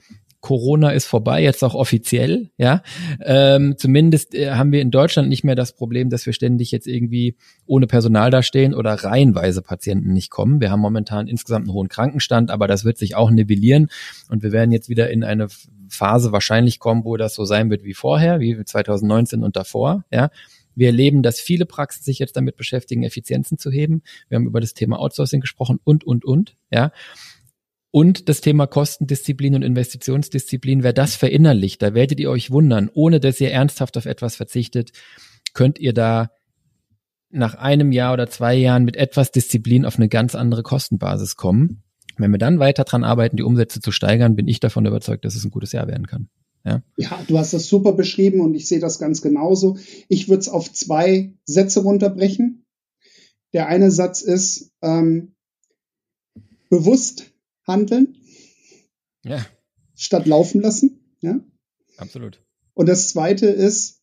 Corona 0.40 0.90
ist 0.90 1.06
vorbei, 1.06 1.42
jetzt 1.42 1.64
auch 1.64 1.74
offiziell, 1.74 2.50
ja. 2.58 2.82
Ähm, 3.24 3.74
zumindest 3.76 4.34
äh, 4.34 4.52
haben 4.52 4.70
wir 4.70 4.80
in 4.80 4.90
Deutschland 4.90 5.28
nicht 5.28 5.42
mehr 5.42 5.56
das 5.56 5.74
Problem, 5.74 6.10
dass 6.10 6.26
wir 6.26 6.32
ständig 6.32 6.70
jetzt 6.70 6.86
irgendwie 6.86 7.36
ohne 7.66 7.86
Personal 7.86 8.30
dastehen 8.30 8.72
oder 8.72 8.92
reihenweise 8.92 9.62
Patienten 9.62 10.12
nicht 10.12 10.30
kommen. 10.30 10.60
Wir 10.60 10.70
haben 10.70 10.80
momentan 10.80 11.26
insgesamt 11.26 11.64
einen 11.66 11.74
hohen 11.74 11.88
Krankenstand, 11.88 12.50
aber 12.50 12.68
das 12.68 12.84
wird 12.84 12.98
sich 12.98 13.16
auch 13.16 13.30
nivellieren 13.30 13.88
und 14.28 14.42
wir 14.42 14.52
werden 14.52 14.70
jetzt 14.70 14.88
wieder 14.88 15.10
in 15.10 15.24
eine 15.24 15.48
Phase 15.88 16.30
wahrscheinlich 16.30 16.78
kommen, 16.78 17.04
wo 17.04 17.16
das 17.16 17.34
so 17.34 17.44
sein 17.44 17.70
wird 17.70 17.82
wie 17.82 17.94
vorher, 17.94 18.38
wie 18.38 18.62
2019 18.64 19.42
und 19.42 19.56
davor, 19.56 20.04
ja. 20.12 20.30
Wir 20.78 20.86
erleben, 20.86 21.24
dass 21.24 21.40
viele 21.40 21.66
Praxen 21.66 22.04
sich 22.04 22.20
jetzt 22.20 22.36
damit 22.36 22.56
beschäftigen, 22.56 23.02
Effizienzen 23.02 23.58
zu 23.58 23.68
heben. 23.68 24.02
Wir 24.28 24.36
haben 24.36 24.46
über 24.46 24.60
das 24.60 24.74
Thema 24.74 25.00
Outsourcing 25.00 25.40
gesprochen 25.40 25.80
und, 25.82 26.04
und, 26.04 26.24
und, 26.24 26.56
ja. 26.70 26.92
Und 27.90 28.28
das 28.28 28.40
Thema 28.40 28.66
Kostendisziplin 28.66 29.54
und 29.54 29.62
Investitionsdisziplin, 29.62 30.82
wer 30.82 30.92
das 30.92 31.16
verinnerlicht, 31.16 31.80
da 31.80 31.94
werdet 31.94 32.20
ihr 32.20 32.30
euch 32.30 32.50
wundern, 32.50 32.90
ohne 32.92 33.18
dass 33.18 33.40
ihr 33.40 33.50
ernsthaft 33.50 33.96
auf 33.96 34.04
etwas 34.04 34.36
verzichtet, 34.36 34.92
könnt 35.54 35.78
ihr 35.78 35.94
da 35.94 36.30
nach 37.30 37.54
einem 37.54 37.92
Jahr 37.92 38.12
oder 38.12 38.28
zwei 38.28 38.54
Jahren 38.54 38.84
mit 38.84 38.96
etwas 38.96 39.32
Disziplin 39.32 39.84
auf 39.84 39.96
eine 39.96 40.08
ganz 40.08 40.34
andere 40.34 40.62
Kostenbasis 40.62 41.36
kommen. 41.36 41.82
Wenn 42.16 42.30
wir 42.30 42.38
dann 42.38 42.58
weiter 42.58 42.84
dran 42.84 43.04
arbeiten, 43.04 43.36
die 43.36 43.42
Umsätze 43.42 43.80
zu 43.80 43.92
steigern, 43.92 44.36
bin 44.36 44.48
ich 44.48 44.60
davon 44.60 44.86
überzeugt, 44.86 45.24
dass 45.24 45.34
es 45.34 45.44
ein 45.44 45.50
gutes 45.50 45.72
Jahr 45.72 45.86
werden 45.86 46.06
kann. 46.06 46.28
Ja, 46.64 46.82
ja 46.96 47.22
du 47.26 47.38
hast 47.38 47.52
das 47.54 47.68
super 47.68 47.92
beschrieben 47.92 48.40
und 48.40 48.54
ich 48.54 48.66
sehe 48.66 48.80
das 48.80 48.98
ganz 48.98 49.22
genauso. 49.22 49.78
Ich 50.08 50.28
würde 50.28 50.40
es 50.40 50.48
auf 50.48 50.72
zwei 50.72 51.34
Sätze 51.44 51.80
runterbrechen. 51.80 52.66
Der 53.52 53.68
eine 53.68 53.90
Satz 53.90 54.20
ist 54.20 54.72
ähm, 54.82 55.34
bewusst 56.68 57.30
handeln. 57.68 58.16
Ja. 59.24 59.44
Statt 59.94 60.26
laufen 60.26 60.60
lassen. 60.60 61.16
Ja. 61.20 61.40
Absolut. 61.96 62.42
Und 62.74 62.88
das 62.88 63.10
zweite 63.10 63.46
ist, 63.46 64.00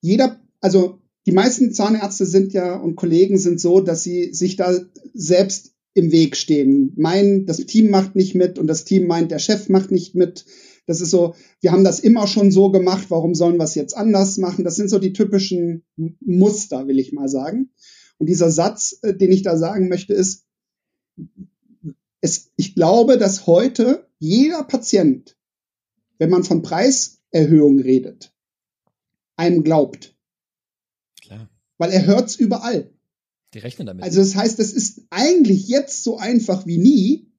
jeder, 0.00 0.40
also 0.60 1.00
die 1.26 1.32
meisten 1.32 1.72
Zahnärzte 1.72 2.24
sind 2.24 2.52
ja 2.52 2.76
und 2.76 2.96
Kollegen 2.96 3.38
sind 3.38 3.60
so, 3.60 3.80
dass 3.80 4.02
sie 4.02 4.32
sich 4.32 4.56
da 4.56 4.72
selbst 5.12 5.74
im 5.94 6.12
Weg 6.12 6.36
stehen. 6.36 6.92
Meinen, 6.96 7.46
das 7.46 7.58
Team 7.66 7.90
macht 7.90 8.16
nicht 8.16 8.34
mit 8.34 8.58
und 8.58 8.66
das 8.66 8.84
Team 8.84 9.06
meint, 9.06 9.30
der 9.30 9.38
Chef 9.38 9.68
macht 9.68 9.90
nicht 9.90 10.14
mit. 10.14 10.46
Das 10.86 11.00
ist 11.00 11.10
so, 11.10 11.34
wir 11.60 11.72
haben 11.72 11.84
das 11.84 12.00
immer 12.00 12.26
schon 12.26 12.50
so 12.50 12.70
gemacht, 12.70 13.06
warum 13.10 13.34
sollen 13.34 13.58
wir 13.58 13.64
es 13.64 13.74
jetzt 13.74 13.96
anders 13.96 14.38
machen? 14.38 14.64
Das 14.64 14.76
sind 14.76 14.88
so 14.88 14.98
die 14.98 15.12
typischen 15.12 15.84
Muster, 16.20 16.86
will 16.86 16.98
ich 16.98 17.12
mal 17.12 17.28
sagen. 17.28 17.70
Und 18.18 18.28
dieser 18.28 18.50
Satz, 18.50 18.98
äh, 19.02 19.14
den 19.14 19.32
ich 19.32 19.42
da 19.42 19.56
sagen 19.56 19.88
möchte, 19.88 20.14
ist, 20.14 20.46
es, 22.20 22.52
ich 22.56 22.74
glaube, 22.74 23.18
dass 23.18 23.46
heute 23.46 24.06
jeder 24.18 24.62
Patient, 24.64 25.36
wenn 26.18 26.30
man 26.30 26.44
von 26.44 26.62
Preiserhöhungen 26.62 27.80
redet, 27.80 28.32
einem 29.36 29.64
glaubt. 29.64 30.14
Klar. 31.22 31.48
Weil 31.78 31.90
er 31.92 32.06
hört's 32.06 32.36
überall. 32.36 32.92
Die 33.54 33.58
rechnen 33.58 33.86
damit. 33.86 34.04
Also 34.04 34.20
das 34.20 34.34
heißt, 34.34 34.60
es 34.60 34.72
ist 34.72 35.02
eigentlich 35.10 35.66
jetzt 35.68 36.04
so 36.04 36.18
einfach 36.18 36.66
wie 36.66 36.78
nie, 36.78 37.32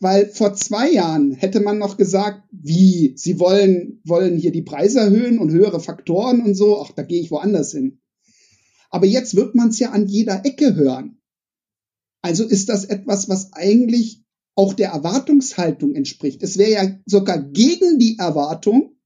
weil 0.00 0.28
vor 0.28 0.54
zwei 0.54 0.90
Jahren 0.90 1.32
hätte 1.32 1.60
man 1.60 1.78
noch 1.78 1.96
gesagt, 1.96 2.42
wie, 2.50 3.14
sie 3.16 3.38
wollen, 3.38 4.00
wollen 4.04 4.36
hier 4.36 4.50
die 4.50 4.62
Preise 4.62 5.00
erhöhen 5.00 5.38
und 5.38 5.50
höhere 5.50 5.80
Faktoren 5.80 6.40
und 6.40 6.54
so, 6.54 6.82
ach, 6.82 6.92
da 6.92 7.02
gehe 7.02 7.20
ich 7.20 7.30
woanders 7.30 7.72
hin. 7.72 8.00
Aber 8.90 9.06
jetzt 9.06 9.36
wird 9.36 9.54
man 9.54 9.68
es 9.68 9.78
ja 9.78 9.90
an 9.90 10.08
jeder 10.08 10.44
Ecke 10.44 10.74
hören. 10.74 11.21
Also 12.22 12.44
ist 12.44 12.68
das 12.68 12.84
etwas, 12.84 13.28
was 13.28 13.52
eigentlich 13.52 14.22
auch 14.54 14.74
der 14.74 14.90
Erwartungshaltung 14.90 15.94
entspricht. 15.94 16.42
Es 16.42 16.58
wäre 16.58 16.70
ja 16.70 16.98
sogar 17.06 17.42
gegen 17.42 17.98
die 17.98 18.18
Erwartung, 18.18 18.96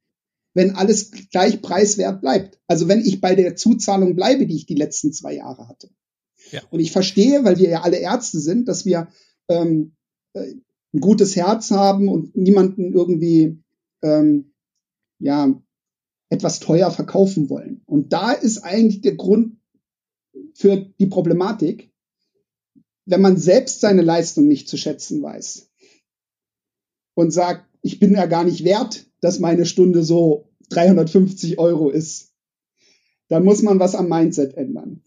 wenn 0.55 0.74
alles 0.74 1.10
gleich 1.30 1.62
preiswert 1.62 2.20
bleibt. 2.20 2.59
Also 2.66 2.88
wenn 2.88 3.01
ich 3.01 3.20
bei 3.20 3.34
der 3.34 3.56
Zuzahlung 3.56 4.16
bleibe, 4.16 4.47
die 4.47 4.56
ich 4.56 4.66
die 4.66 4.74
letzten 4.74 5.12
zwei 5.12 5.34
Jahre 5.34 5.68
hatte. 5.68 5.90
Ja. 6.51 6.62
Und 6.70 6.80
ich 6.80 6.93
verstehe, 6.93 7.44
weil 7.44 7.59
wir 7.59 7.68
ja 7.68 7.82
alle 7.82 7.98
Ärzte 7.98 8.40
sind, 8.40 8.68
dass 8.68 8.84
wir 8.84 9.09
ähm, 9.48 9.97
äh, 10.34 10.55
ein 10.94 11.01
gutes 11.01 11.36
Herz 11.36 11.70
haben 11.70 12.09
und 12.09 12.36
niemanden 12.36 12.93
irgendwie 12.93 13.62
ähm, 14.02 14.52
ja 15.18 15.60
etwas 16.28 16.60
teuer 16.60 16.90
verkaufen 16.90 17.51
wollen. 17.51 17.82
Und 17.86 18.12
da 18.12 18.32
ist 18.32 18.59
eigentlich 18.59 19.01
der 19.01 19.14
Grund 19.14 19.59
für 20.55 20.76
die 20.98 21.06
Problematik, 21.06 21.93
wenn 23.06 23.20
man 23.20 23.36
selbst 23.36 23.80
seine 23.80 24.02
Leistung 24.02 24.46
nicht 24.46 24.68
zu 24.68 24.76
schätzen 24.76 25.22
weiß 25.22 25.70
und 27.14 27.30
sagt, 27.30 27.66
ich 27.82 27.98
bin 27.98 28.12
ja 28.14 28.26
gar 28.26 28.44
nicht 28.44 28.64
wert, 28.64 29.06
dass 29.20 29.38
meine 29.38 29.64
Stunde 29.64 30.02
so 30.02 30.50
350 30.70 31.58
Euro 31.58 31.88
ist, 31.88 32.34
dann 33.28 33.44
muss 33.44 33.62
man 33.62 33.78
was 33.78 33.94
am 33.94 34.08
Mindset 34.08 34.54
ändern. 34.56 35.02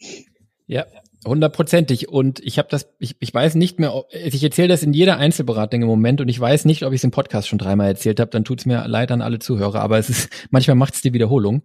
Ja, 0.65 0.87
Hundertprozentig. 1.25 2.07
Und 2.07 2.39
ich 2.39 2.57
habe 2.59 2.69
das, 2.71 2.87
ich, 2.97 3.17
ich 3.19 3.33
weiß 3.33 3.55
nicht 3.55 3.77
mehr, 3.77 4.05
ich 4.11 4.41
erzähle 4.41 4.69
das 4.69 4.83
in 4.83 4.93
jeder 4.93 5.17
Einzelberatung 5.17 5.81
im 5.81 5.87
Moment 5.87 6.21
und 6.21 6.29
ich 6.29 6.39
weiß 6.39 6.63
nicht, 6.63 6.83
ob 6.83 6.93
ich 6.93 7.01
es 7.01 7.03
im 7.03 7.11
Podcast 7.11 7.49
schon 7.49 7.59
dreimal 7.59 7.87
erzählt 7.87 8.21
habe, 8.21 8.31
dann 8.31 8.45
tut's 8.45 8.65
mir 8.65 8.87
leid 8.87 9.11
an 9.11 9.21
alle 9.21 9.39
Zuhörer, 9.39 9.81
aber 9.81 9.97
es 9.97 10.09
ist, 10.09 10.29
manchmal 10.49 10.75
macht 10.75 10.93
es 10.93 11.01
die 11.01 11.11
Wiederholung. 11.11 11.63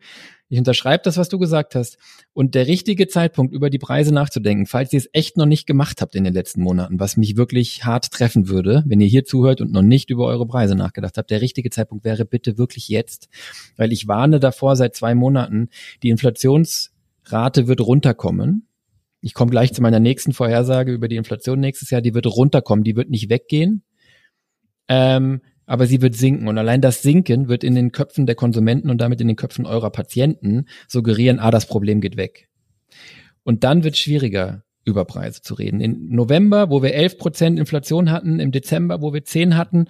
Ich 0.48 0.58
unterschreibe 0.58 1.02
das, 1.04 1.16
was 1.18 1.28
du 1.28 1.38
gesagt 1.38 1.76
hast. 1.76 1.98
Und 2.32 2.56
der 2.56 2.66
richtige 2.66 3.06
Zeitpunkt, 3.06 3.54
über 3.54 3.70
die 3.70 3.78
Preise 3.78 4.12
nachzudenken, 4.12 4.66
falls 4.66 4.92
ihr 4.92 4.98
es 4.98 5.08
echt 5.12 5.36
noch 5.36 5.46
nicht 5.46 5.66
gemacht 5.66 6.00
habt 6.00 6.16
in 6.16 6.24
den 6.24 6.34
letzten 6.34 6.60
Monaten, 6.60 6.98
was 6.98 7.16
mich 7.16 7.36
wirklich 7.36 7.84
hart 7.84 8.10
treffen 8.10 8.48
würde, 8.48 8.82
wenn 8.86 9.00
ihr 9.00 9.06
hier 9.06 9.24
zuhört 9.24 9.60
und 9.60 9.70
noch 9.70 9.82
nicht 9.82 10.10
über 10.10 10.26
eure 10.26 10.46
Preise 10.46 10.74
nachgedacht 10.74 11.16
habt, 11.16 11.30
der 11.30 11.40
richtige 11.40 11.70
Zeitpunkt 11.70 12.04
wäre 12.04 12.24
bitte 12.24 12.58
wirklich 12.58 12.88
jetzt. 12.88 13.28
Weil 13.76 13.92
ich 13.92 14.08
warne 14.08 14.40
davor 14.40 14.74
seit 14.74 14.96
zwei 14.96 15.14
Monaten, 15.14 15.68
die 16.02 16.10
Inflationsrate 16.10 17.68
wird 17.68 17.80
runterkommen 17.80 18.66
ich 19.24 19.32
komme 19.32 19.50
gleich 19.50 19.72
zu 19.72 19.80
meiner 19.80 20.00
nächsten 20.00 20.34
Vorhersage 20.34 20.92
über 20.92 21.08
die 21.08 21.16
Inflation 21.16 21.58
nächstes 21.58 21.88
Jahr. 21.88 22.02
Die 22.02 22.12
wird 22.12 22.26
runterkommen, 22.26 22.84
die 22.84 22.94
wird 22.94 23.08
nicht 23.08 23.30
weggehen, 23.30 23.82
ähm, 24.86 25.40
aber 25.64 25.86
sie 25.86 26.02
wird 26.02 26.14
sinken. 26.14 26.46
Und 26.46 26.58
allein 26.58 26.82
das 26.82 27.00
Sinken 27.00 27.48
wird 27.48 27.64
in 27.64 27.74
den 27.74 27.90
Köpfen 27.90 28.26
der 28.26 28.34
Konsumenten 28.34 28.90
und 28.90 28.98
damit 29.00 29.22
in 29.22 29.28
den 29.28 29.36
Köpfen 29.36 29.64
eurer 29.64 29.88
Patienten 29.88 30.66
suggerieren, 30.88 31.38
ah, 31.38 31.50
das 31.50 31.66
Problem 31.66 32.02
geht 32.02 32.18
weg. 32.18 32.50
Und 33.44 33.64
dann 33.64 33.82
wird 33.82 33.94
es 33.94 34.00
schwieriger, 34.00 34.62
über 34.84 35.06
Preise 35.06 35.40
zu 35.40 35.54
reden. 35.54 35.80
In 35.80 36.10
November, 36.10 36.68
wo 36.68 36.82
wir 36.82 36.92
11 36.92 37.16
Prozent 37.16 37.58
Inflation 37.58 38.10
hatten, 38.10 38.40
im 38.40 38.52
Dezember, 38.52 39.00
wo 39.00 39.14
wir 39.14 39.24
10 39.24 39.56
hatten, 39.56 39.86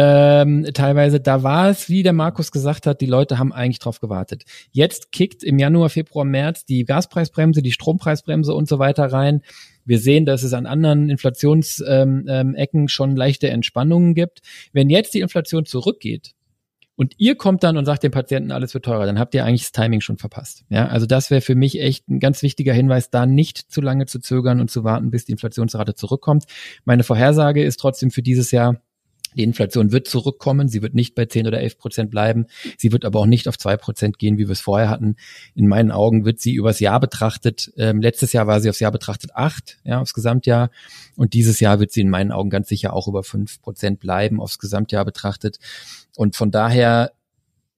ähm, 0.00 0.64
teilweise, 0.74 1.18
da 1.18 1.42
war 1.42 1.70
es, 1.70 1.88
wie 1.88 2.04
der 2.04 2.12
Markus 2.12 2.52
gesagt 2.52 2.86
hat, 2.86 3.00
die 3.00 3.06
Leute 3.06 3.38
haben 3.38 3.52
eigentlich 3.52 3.80
drauf 3.80 3.98
gewartet. 3.98 4.44
Jetzt 4.70 5.10
kickt 5.10 5.42
im 5.42 5.58
Januar, 5.58 5.90
Februar, 5.90 6.24
März 6.24 6.64
die 6.64 6.84
Gaspreisbremse, 6.84 7.62
die 7.62 7.72
Strompreisbremse 7.72 8.54
und 8.54 8.68
so 8.68 8.78
weiter 8.78 9.06
rein. 9.06 9.42
Wir 9.84 9.98
sehen, 9.98 10.24
dass 10.24 10.44
es 10.44 10.52
an 10.52 10.66
anderen 10.66 11.10
Inflationsecken 11.10 12.26
ähm, 12.28 12.54
ähm, 12.56 12.88
schon 12.88 13.16
leichte 13.16 13.48
Entspannungen 13.48 14.14
gibt. 14.14 14.40
Wenn 14.72 14.88
jetzt 14.88 15.14
die 15.14 15.20
Inflation 15.20 15.64
zurückgeht, 15.64 16.34
und 16.94 17.14
ihr 17.16 17.36
kommt 17.36 17.62
dann 17.62 17.76
und 17.76 17.84
sagt 17.84 18.02
dem 18.02 18.10
Patienten, 18.10 18.50
alles 18.50 18.74
wird 18.74 18.84
teurer, 18.84 19.06
dann 19.06 19.20
habt 19.20 19.32
ihr 19.32 19.44
eigentlich 19.44 19.62
das 19.62 19.70
Timing 19.70 20.00
schon 20.00 20.18
verpasst. 20.18 20.64
Ja, 20.68 20.88
also 20.88 21.06
das 21.06 21.30
wäre 21.30 21.40
für 21.40 21.54
mich 21.54 21.80
echt 21.80 22.08
ein 22.08 22.18
ganz 22.18 22.42
wichtiger 22.42 22.72
Hinweis, 22.72 23.08
da 23.08 23.24
nicht 23.24 23.70
zu 23.70 23.80
lange 23.80 24.06
zu 24.06 24.18
zögern 24.18 24.60
und 24.60 24.68
zu 24.68 24.82
warten, 24.82 25.12
bis 25.12 25.24
die 25.24 25.30
Inflationsrate 25.30 25.94
zurückkommt. 25.94 26.46
Meine 26.84 27.04
Vorhersage 27.04 27.62
ist 27.62 27.78
trotzdem 27.78 28.10
für 28.10 28.22
dieses 28.22 28.50
Jahr, 28.50 28.82
die 29.36 29.42
Inflation 29.42 29.92
wird 29.92 30.08
zurückkommen, 30.08 30.68
sie 30.68 30.82
wird 30.82 30.94
nicht 30.94 31.14
bei 31.14 31.26
10 31.26 31.46
oder 31.46 31.60
11 31.60 31.78
Prozent 31.78 32.10
bleiben, 32.10 32.46
sie 32.76 32.92
wird 32.92 33.04
aber 33.04 33.20
auch 33.20 33.26
nicht 33.26 33.48
auf 33.48 33.58
zwei 33.58 33.76
Prozent 33.76 34.18
gehen, 34.18 34.38
wie 34.38 34.48
wir 34.48 34.52
es 34.52 34.60
vorher 34.60 34.88
hatten. 34.88 35.16
In 35.54 35.68
meinen 35.68 35.90
Augen 35.90 36.24
wird 36.24 36.40
sie 36.40 36.54
übers 36.54 36.80
Jahr 36.80 37.00
betrachtet, 37.00 37.72
ähm, 37.76 38.00
letztes 38.00 38.32
Jahr 38.32 38.46
war 38.46 38.60
sie 38.60 38.68
aufs 38.70 38.80
Jahr 38.80 38.92
betrachtet 38.92 39.34
acht, 39.34 39.78
ja, 39.84 40.00
aufs 40.00 40.14
Gesamtjahr 40.14 40.70
und 41.16 41.34
dieses 41.34 41.60
Jahr 41.60 41.80
wird 41.80 41.92
sie 41.92 42.00
in 42.00 42.10
meinen 42.10 42.32
Augen 42.32 42.50
ganz 42.50 42.68
sicher 42.68 42.92
auch 42.92 43.08
über 43.08 43.22
fünf 43.22 43.60
Prozent 43.60 44.00
bleiben, 44.00 44.40
aufs 44.40 44.58
Gesamtjahr 44.58 45.04
betrachtet. 45.04 45.58
Und 46.16 46.34
von 46.34 46.50
daher 46.50 47.12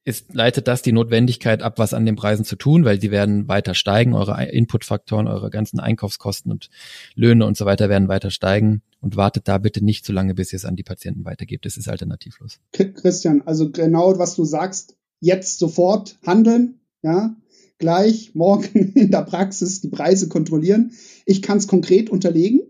ist, 0.05 0.35
leitet 0.35 0.67
das 0.67 0.83
die 0.83 0.93
Notwendigkeit 0.93 1.63
ab, 1.63 1.79
was 1.79 1.93
an 1.93 2.07
den 2.07 2.17
Preisen 2.17 2.45
zu 2.45 2.57
tun, 2.57 2.85
weil 2.85 2.99
die 2.99 3.11
werden 3.11 3.49
weiter 3.49 3.75
steigen, 3.75 4.15
eure 4.15 4.43
Inputfaktoren, 4.51 5.27
eure 5.27 5.51
ganzen 5.51 5.79
Einkaufskosten 5.79 6.51
und 6.51 6.71
Löhne 7.15 7.45
und 7.47 7.57
so 7.57 7.67
weiter 7.67 7.89
werden 7.89 8.09
weiter 8.09 8.31
steigen 8.31 8.83
und 9.01 9.17
wartet 9.17 9.47
da 9.47 9.59
bitte 9.59 9.85
nicht 9.85 10.05
zu 10.05 10.13
lange, 10.13 10.35
bis 10.35 10.53
ihr 10.53 10.57
es 10.57 10.65
an 10.65 10.77
die 10.77 10.83
Patienten 10.83 11.25
weitergebt. 11.25 11.67
Es 11.67 11.77
ist 11.77 11.89
alternativlos. 11.89 12.61
Christian, 12.73 13.43
also 13.45 13.71
genau 13.71 14.19
was 14.19 14.37
du 14.37 14.45
sagst, 14.45 14.97
jetzt 15.21 15.59
sofort 15.59 16.17
handeln, 16.27 16.81
ja, 17.03 17.37
gleich 17.79 18.35
morgen 18.35 18.93
in 18.95 19.11
der 19.11 19.23
Praxis 19.23 19.81
die 19.81 19.89
Preise 19.89 20.29
kontrollieren. 20.29 20.93
Ich 21.27 21.43
kann 21.43 21.59
es 21.59 21.67
konkret 21.67 22.09
unterlegen. 22.11 22.63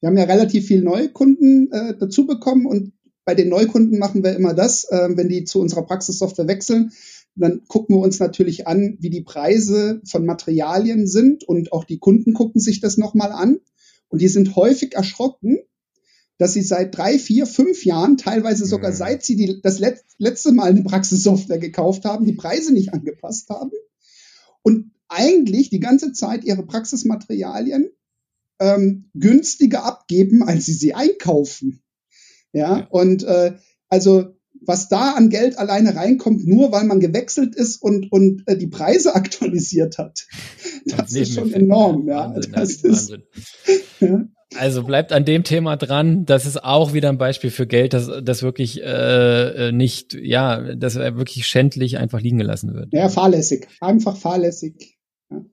Wir 0.00 0.08
haben 0.08 0.16
ja 0.16 0.24
relativ 0.24 0.66
viele 0.66 0.82
neue 0.82 1.10
Kunden 1.10 1.70
äh, 1.72 1.94
dazu 1.98 2.26
bekommen 2.26 2.64
und 2.66 2.92
bei 3.30 3.36
den 3.36 3.48
Neukunden 3.48 4.00
machen 4.00 4.24
wir 4.24 4.34
immer 4.34 4.54
das, 4.54 4.90
äh, 4.90 5.08
wenn 5.10 5.28
die 5.28 5.44
zu 5.44 5.60
unserer 5.60 5.86
Praxissoftware 5.86 6.48
wechseln, 6.48 6.90
dann 7.36 7.62
gucken 7.68 7.94
wir 7.94 8.02
uns 8.02 8.18
natürlich 8.18 8.66
an, 8.66 8.96
wie 8.98 9.08
die 9.08 9.20
Preise 9.20 10.00
von 10.04 10.26
Materialien 10.26 11.06
sind 11.06 11.44
und 11.44 11.72
auch 11.72 11.84
die 11.84 12.00
Kunden 12.00 12.34
gucken 12.34 12.60
sich 12.60 12.80
das 12.80 12.96
nochmal 12.96 13.30
an 13.30 13.60
und 14.08 14.20
die 14.20 14.26
sind 14.26 14.56
häufig 14.56 14.96
erschrocken, 14.96 15.60
dass 16.38 16.54
sie 16.54 16.62
seit 16.62 16.96
drei, 16.96 17.20
vier, 17.20 17.46
fünf 17.46 17.84
Jahren, 17.84 18.16
teilweise 18.16 18.66
sogar 18.66 18.90
mhm. 18.90 18.96
seit 18.96 19.22
sie 19.22 19.36
die, 19.36 19.60
das 19.62 19.78
Let 19.78 20.02
letzte 20.18 20.50
Mal 20.50 20.70
eine 20.70 20.82
Praxissoftware 20.82 21.60
gekauft 21.60 22.04
haben, 22.06 22.24
die 22.24 22.32
Preise 22.32 22.72
nicht 22.72 22.92
angepasst 22.92 23.48
haben 23.48 23.70
und 24.62 24.90
eigentlich 25.06 25.70
die 25.70 25.78
ganze 25.78 26.12
Zeit 26.12 26.42
ihre 26.42 26.66
Praxismaterialien 26.66 27.90
ähm, 28.58 29.08
günstiger 29.14 29.84
abgeben, 29.84 30.42
als 30.42 30.66
sie 30.66 30.74
sie 30.74 30.94
einkaufen. 30.94 31.80
Ja, 32.52 32.78
ja. 32.78 32.86
und 32.90 33.22
äh, 33.24 33.52
also 33.88 34.34
was 34.62 34.88
da 34.88 35.12
an 35.12 35.30
Geld 35.30 35.58
alleine 35.58 35.96
reinkommt, 35.96 36.46
nur 36.46 36.70
weil 36.72 36.84
man 36.84 37.00
gewechselt 37.00 37.54
ist 37.54 37.82
und, 37.82 38.12
und 38.12 38.42
äh, 38.46 38.56
die 38.56 38.66
Preise 38.66 39.14
aktualisiert 39.14 39.98
hat. 39.98 40.26
Das 40.86 41.12
ist 41.12 41.34
schon 41.34 41.52
enorm, 41.52 42.08
ja. 42.08 42.32
Wahnsinn, 42.34 42.52
das 42.52 42.72
ist. 42.82 43.18
Ja. 44.00 44.24
Also 44.56 44.82
bleibt 44.82 45.12
an 45.12 45.24
dem 45.24 45.44
Thema 45.44 45.76
dran. 45.76 46.24
Das 46.26 46.44
ist 46.44 46.62
auch 46.64 46.92
wieder 46.92 47.08
ein 47.08 47.18
Beispiel 47.18 47.50
für 47.50 47.66
Geld, 47.66 47.92
das, 47.92 48.10
das 48.22 48.42
wirklich 48.42 48.82
äh, 48.82 49.68
äh 49.68 49.72
nicht, 49.72 50.14
ja, 50.14 50.74
das 50.74 50.96
wirklich 50.96 51.46
schändlich 51.46 51.98
einfach 51.98 52.20
liegen 52.20 52.38
gelassen 52.38 52.74
wird. 52.74 52.92
Ja, 52.92 53.08
fahrlässig. 53.08 53.68
Einfach 53.80 54.16
fahrlässig. 54.16 54.98
Ja. 55.30 55.44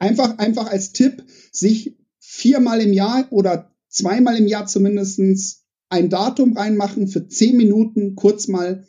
Einfach, 0.00 0.38
einfach 0.38 0.66
als 0.66 0.92
Tipp, 0.92 1.24
sich 1.52 1.96
viermal 2.18 2.80
im 2.80 2.92
Jahr 2.92 3.26
oder 3.30 3.70
zweimal 3.88 4.36
im 4.36 4.48
Jahr 4.48 4.66
zumindestens 4.66 5.59
ein 5.90 6.08
Datum 6.08 6.56
reinmachen 6.56 7.08
für 7.08 7.28
zehn 7.28 7.56
Minuten, 7.56 8.14
kurz 8.14 8.48
mal 8.48 8.86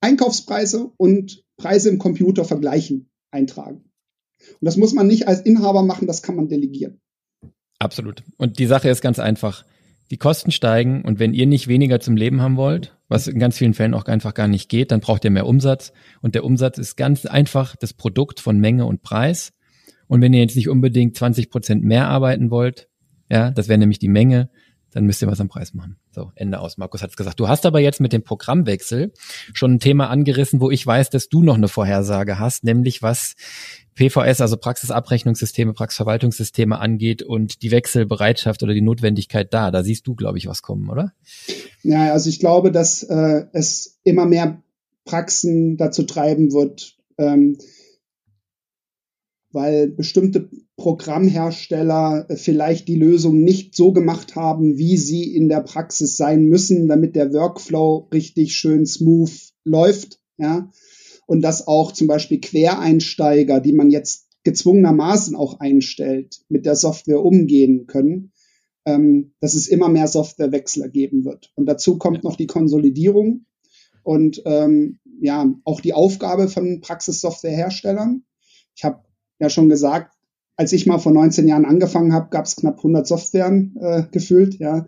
Einkaufspreise 0.00 0.92
und 0.96 1.44
Preise 1.56 1.88
im 1.88 1.98
Computer 1.98 2.44
vergleichen, 2.44 3.10
eintragen. 3.30 3.84
Und 4.50 4.60
das 4.60 4.76
muss 4.76 4.92
man 4.92 5.06
nicht 5.06 5.26
als 5.28 5.40
Inhaber 5.40 5.82
machen, 5.82 6.06
das 6.06 6.22
kann 6.22 6.36
man 6.36 6.48
delegieren. 6.48 7.00
Absolut. 7.78 8.22
Und 8.36 8.58
die 8.58 8.66
Sache 8.66 8.88
ist 8.88 9.00
ganz 9.00 9.18
einfach. 9.18 9.64
Die 10.10 10.18
Kosten 10.18 10.52
steigen 10.52 11.02
und 11.02 11.18
wenn 11.18 11.34
ihr 11.34 11.46
nicht 11.46 11.66
weniger 11.66 11.98
zum 11.98 12.16
Leben 12.16 12.40
haben 12.40 12.56
wollt, 12.56 12.96
was 13.08 13.26
in 13.26 13.40
ganz 13.40 13.58
vielen 13.58 13.74
Fällen 13.74 13.94
auch 13.94 14.04
einfach 14.04 14.34
gar 14.34 14.46
nicht 14.46 14.68
geht, 14.68 14.92
dann 14.92 15.00
braucht 15.00 15.24
ihr 15.24 15.30
mehr 15.30 15.46
Umsatz. 15.46 15.92
Und 16.22 16.36
der 16.36 16.44
Umsatz 16.44 16.78
ist 16.78 16.96
ganz 16.96 17.26
einfach 17.26 17.74
das 17.74 17.92
Produkt 17.92 18.38
von 18.38 18.58
Menge 18.58 18.86
und 18.86 19.02
Preis. 19.02 19.52
Und 20.06 20.20
wenn 20.20 20.32
ihr 20.32 20.40
jetzt 20.40 20.54
nicht 20.54 20.68
unbedingt 20.68 21.16
20 21.16 21.50
Prozent 21.50 21.82
mehr 21.82 22.08
arbeiten 22.08 22.50
wollt, 22.50 22.88
ja, 23.28 23.50
das 23.50 23.66
wäre 23.66 23.78
nämlich 23.78 23.98
die 23.98 24.08
Menge, 24.08 24.48
dann 24.96 25.04
müsst 25.04 25.20
ihr 25.20 25.28
was 25.28 25.42
am 25.42 25.48
Preis 25.48 25.74
machen. 25.74 25.98
So, 26.10 26.32
Ende 26.36 26.58
aus. 26.58 26.78
Markus 26.78 27.02
hat 27.02 27.10
es 27.10 27.18
gesagt. 27.18 27.38
Du 27.38 27.48
hast 27.48 27.66
aber 27.66 27.80
jetzt 27.80 28.00
mit 28.00 28.14
dem 28.14 28.22
Programmwechsel 28.22 29.12
schon 29.52 29.74
ein 29.74 29.78
Thema 29.78 30.08
angerissen, 30.08 30.58
wo 30.58 30.70
ich 30.70 30.86
weiß, 30.86 31.10
dass 31.10 31.28
du 31.28 31.42
noch 31.42 31.56
eine 31.56 31.68
Vorhersage 31.68 32.38
hast, 32.38 32.64
nämlich 32.64 33.02
was 33.02 33.34
PVS, 33.94 34.40
also 34.40 34.56
Praxisabrechnungssysteme, 34.56 35.74
Praxisverwaltungssysteme 35.74 36.78
angeht 36.78 37.22
und 37.22 37.60
die 37.60 37.72
Wechselbereitschaft 37.72 38.62
oder 38.62 38.72
die 38.72 38.80
Notwendigkeit 38.80 39.52
da. 39.52 39.70
Da 39.70 39.84
siehst 39.84 40.06
du, 40.06 40.14
glaube 40.14 40.38
ich, 40.38 40.46
was 40.46 40.62
kommen, 40.62 40.88
oder? 40.88 41.12
Ja, 41.82 42.14
also 42.14 42.30
ich 42.30 42.40
glaube, 42.40 42.72
dass 42.72 43.02
äh, 43.02 43.44
es 43.52 43.98
immer 44.02 44.24
mehr 44.24 44.62
Praxen 45.04 45.76
dazu 45.76 46.04
treiben 46.04 46.54
wird, 46.54 46.96
ähm, 47.18 47.58
weil 49.52 49.88
bestimmte 49.88 50.50
Programmhersteller 50.76 52.26
vielleicht 52.34 52.88
die 52.88 52.96
Lösung 52.96 53.42
nicht 53.42 53.74
so 53.74 53.92
gemacht 53.92 54.36
haben, 54.36 54.76
wie 54.76 54.96
sie 54.96 55.34
in 55.34 55.48
der 55.48 55.60
Praxis 55.60 56.16
sein 56.16 56.46
müssen, 56.46 56.88
damit 56.88 57.16
der 57.16 57.32
Workflow 57.32 58.08
richtig 58.12 58.54
schön 58.54 58.86
smooth 58.86 59.32
läuft. 59.64 60.20
Ja, 60.38 60.70
und 61.26 61.42
dass 61.42 61.66
auch 61.66 61.92
zum 61.92 62.06
Beispiel 62.06 62.40
Quereinsteiger, 62.40 63.60
die 63.60 63.72
man 63.72 63.90
jetzt 63.90 64.26
gezwungenermaßen 64.44 65.34
auch 65.34 65.58
einstellt, 65.58 66.40
mit 66.48 66.66
der 66.66 66.76
Software 66.76 67.24
umgehen 67.24 67.86
können, 67.86 68.32
ähm, 68.84 69.32
dass 69.40 69.54
es 69.54 69.66
immer 69.66 69.88
mehr 69.88 70.06
Softwarewechsler 70.06 70.88
geben 70.88 71.24
wird. 71.24 71.52
Und 71.56 71.66
dazu 71.66 71.98
kommt 71.98 72.22
noch 72.22 72.36
die 72.36 72.46
Konsolidierung 72.46 73.46
und 74.04 74.42
ähm, 74.46 75.00
ja 75.20 75.52
auch 75.64 75.80
die 75.80 75.94
Aufgabe 75.94 76.48
von 76.48 76.80
Praxissoftwareherstellern. 76.80 78.24
Ich 78.76 78.84
habe 78.84 79.00
ja 79.38 79.50
schon 79.50 79.68
gesagt, 79.68 80.14
als 80.56 80.72
ich 80.72 80.86
mal 80.86 80.98
vor 80.98 81.12
19 81.12 81.46
Jahren 81.46 81.66
angefangen 81.66 82.12
habe, 82.12 82.28
gab 82.30 82.46
es 82.46 82.56
knapp 82.56 82.78
100 82.78 83.06
Softwaren 83.06 83.76
äh, 83.80 84.04
gefühlt. 84.10 84.58
Ja, 84.58 84.86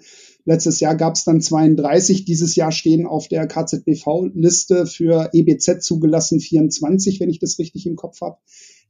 Letztes 0.49 0.81
Jahr 0.81 0.97
gab 0.97 1.15
es 1.15 1.25
dann 1.25 1.43
32. 1.43 2.25
Dieses 2.25 2.57
Jahr 2.57 2.73
stehen 2.73 3.05
auf 3.05 3.29
der 3.29 3.47
KZBV-Liste 3.47 4.87
für 4.87 5.29
EBZ 5.35 5.85
zugelassen 5.85 6.41
24, 6.41 7.21
wenn 7.21 7.29
ich 7.29 7.39
das 7.39 7.59
richtig 7.59 7.85
im 7.85 7.97
Kopf 7.97 8.23
habe. 8.23 8.39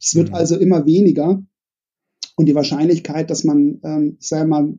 Es 0.01 0.15
wird 0.15 0.29
mhm. 0.29 0.37
also 0.37 0.57
immer 0.57 0.87
weniger. 0.87 1.43
Und 2.37 2.47
die 2.47 2.55
Wahrscheinlichkeit, 2.55 3.29
dass 3.29 3.43
man, 3.43 3.81
ähm, 3.83 4.19
ich 4.21 4.29
sage 4.29 4.47
mal, 4.47 4.73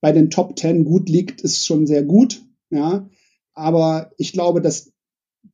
bei 0.00 0.12
den 0.12 0.30
Top 0.30 0.56
10 0.56 0.84
gut 0.84 1.08
liegt, 1.08 1.40
ist 1.40 1.66
schon 1.66 1.84
sehr 1.84 2.04
gut. 2.04 2.46
Ja, 2.70 3.10
aber 3.52 4.12
ich 4.16 4.32
glaube, 4.32 4.60
dass 4.60 4.92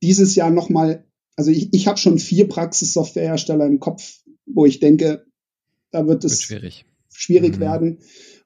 dieses 0.03 0.35
Jahr 0.35 0.51
noch 0.51 0.69
mal, 0.69 1.07
also 1.35 1.49
ich, 1.49 1.73
ich 1.73 1.87
habe 1.87 1.97
schon 1.97 2.19
vier 2.19 2.47
Praxissoftwarehersteller 2.47 3.65
im 3.65 3.79
Kopf, 3.79 4.20
wo 4.53 4.65
ich 4.65 4.79
denke, 4.79 5.25
da 5.91 6.07
wird 6.07 6.23
es 6.23 6.31
wird 6.31 6.41
schwierig, 6.41 6.85
schwierig 7.13 7.55
mhm. 7.55 7.59
werden, 7.59 7.99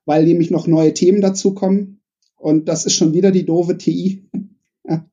weil 0.06 0.26
nämlich 0.26 0.52
noch 0.52 0.68
neue 0.68 0.94
Themen 0.94 1.22
dazukommen. 1.22 2.02
Und 2.36 2.68
das 2.68 2.86
ist 2.86 2.96
schon 2.96 3.14
wieder 3.14 3.32
die 3.32 3.46
doofe 3.46 3.78
TI. 3.78 4.30
ja. 4.88 5.10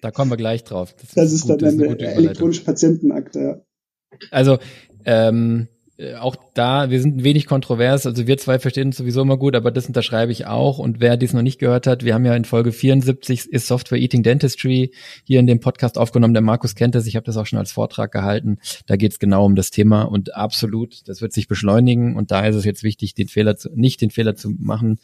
Da 0.00 0.10
kommen 0.10 0.30
wir 0.30 0.36
gleich 0.36 0.64
drauf. 0.64 0.94
Das, 0.94 1.14
das 1.14 1.32
ist, 1.32 1.42
gut, 1.42 1.62
dann 1.62 1.80
eine, 1.80 1.98
elektronische 1.98 2.64
Patientenakte. 2.64 3.40
Ja. 3.40 3.60
Also 4.30 4.58
ähm, 5.04 5.68
äh, 5.70 5.77
auch 6.20 6.36
da, 6.54 6.90
wir 6.90 7.00
sind 7.00 7.16
ein 7.16 7.24
wenig 7.24 7.46
kontrovers, 7.46 8.06
also 8.06 8.28
wir 8.28 8.38
zwei 8.38 8.60
verstehen 8.60 8.88
uns 8.88 8.98
sowieso 8.98 9.22
immer 9.22 9.36
gut, 9.36 9.56
aber 9.56 9.72
das 9.72 9.86
unterschreibe 9.86 10.30
ich 10.30 10.46
auch. 10.46 10.78
Und 10.78 11.00
wer 11.00 11.16
dies 11.16 11.32
noch 11.32 11.42
nicht 11.42 11.58
gehört 11.58 11.88
hat, 11.88 12.04
wir 12.04 12.14
haben 12.14 12.24
ja 12.24 12.36
in 12.36 12.44
Folge 12.44 12.70
74 12.70 13.46
ist 13.46 13.66
Software 13.66 13.98
Eating 13.98 14.22
Dentistry 14.22 14.92
hier 15.24 15.40
in 15.40 15.48
dem 15.48 15.58
Podcast 15.58 15.98
aufgenommen. 15.98 16.34
Der 16.34 16.42
Markus 16.42 16.76
kennt 16.76 16.94
das, 16.94 17.06
ich 17.06 17.16
habe 17.16 17.26
das 17.26 17.36
auch 17.36 17.46
schon 17.46 17.58
als 17.58 17.72
Vortrag 17.72 18.12
gehalten. 18.12 18.58
Da 18.86 18.94
geht 18.94 19.10
es 19.10 19.18
genau 19.18 19.44
um 19.44 19.56
das 19.56 19.70
Thema 19.70 20.02
und 20.02 20.36
absolut, 20.36 21.08
das 21.08 21.20
wird 21.20 21.32
sich 21.32 21.48
beschleunigen 21.48 22.14
und 22.14 22.30
da 22.30 22.46
ist 22.46 22.54
es 22.54 22.64
jetzt 22.64 22.84
wichtig, 22.84 23.14
den 23.14 23.26
Fehler 23.26 23.56
zu, 23.56 23.70
nicht 23.74 24.00
den 24.00 24.10
Fehler 24.10 24.36
zu 24.36 24.50
machen, 24.50 25.00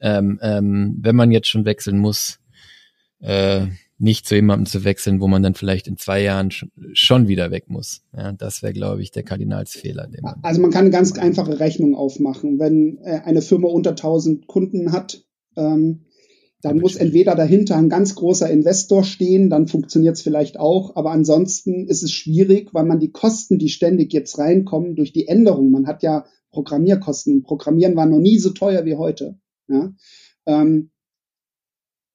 ähm, 0.00 0.38
ähm, 0.42 0.96
wenn 1.00 1.16
man 1.16 1.32
jetzt 1.32 1.48
schon 1.48 1.64
wechseln 1.64 1.98
muss, 1.98 2.38
äh, 3.20 3.66
nicht 4.00 4.26
zu 4.26 4.34
jemandem 4.34 4.66
zu 4.66 4.84
wechseln, 4.84 5.20
wo 5.20 5.28
man 5.28 5.42
dann 5.42 5.54
vielleicht 5.54 5.86
in 5.86 5.98
zwei 5.98 6.22
Jahren 6.22 6.50
schon 6.92 7.28
wieder 7.28 7.50
weg 7.50 7.68
muss. 7.68 8.02
Ja, 8.16 8.32
das 8.32 8.62
wäre, 8.62 8.72
glaube 8.72 9.02
ich, 9.02 9.10
der 9.10 9.22
Kardinalsfehler. 9.22 10.08
Man 10.22 10.34
also 10.42 10.60
man 10.60 10.70
kann 10.70 10.82
eine 10.82 10.90
ganz 10.90 11.12
einfache 11.18 11.60
Rechnung 11.60 11.94
aufmachen. 11.94 12.58
Wenn 12.58 12.98
äh, 13.02 13.20
eine 13.24 13.42
Firma 13.42 13.68
unter 13.68 13.90
1000 13.90 14.46
Kunden 14.46 14.92
hat, 14.92 15.22
ähm, 15.56 16.06
dann 16.62 16.78
muss 16.78 16.96
entweder 16.96 17.34
dahinter 17.34 17.76
ein 17.76 17.88
ganz 17.88 18.14
großer 18.14 18.50
Investor 18.50 19.04
stehen, 19.04 19.48
dann 19.48 19.66
funktioniert 19.66 20.16
es 20.16 20.22
vielleicht 20.22 20.58
auch, 20.58 20.94
aber 20.94 21.10
ansonsten 21.10 21.86
ist 21.86 22.02
es 22.02 22.12
schwierig, 22.12 22.74
weil 22.74 22.84
man 22.84 23.00
die 23.00 23.12
Kosten, 23.12 23.58
die 23.58 23.70
ständig 23.70 24.12
jetzt 24.12 24.38
reinkommen 24.38 24.94
durch 24.94 25.12
die 25.12 25.26
Änderung, 25.26 25.70
man 25.70 25.86
hat 25.86 26.02
ja 26.02 26.26
Programmierkosten. 26.50 27.42
Programmieren 27.42 27.96
war 27.96 28.06
noch 28.06 28.18
nie 28.18 28.38
so 28.38 28.50
teuer 28.50 28.84
wie 28.84 28.96
heute. 28.96 29.38
Ja? 29.68 29.92
Ähm, 30.46 30.90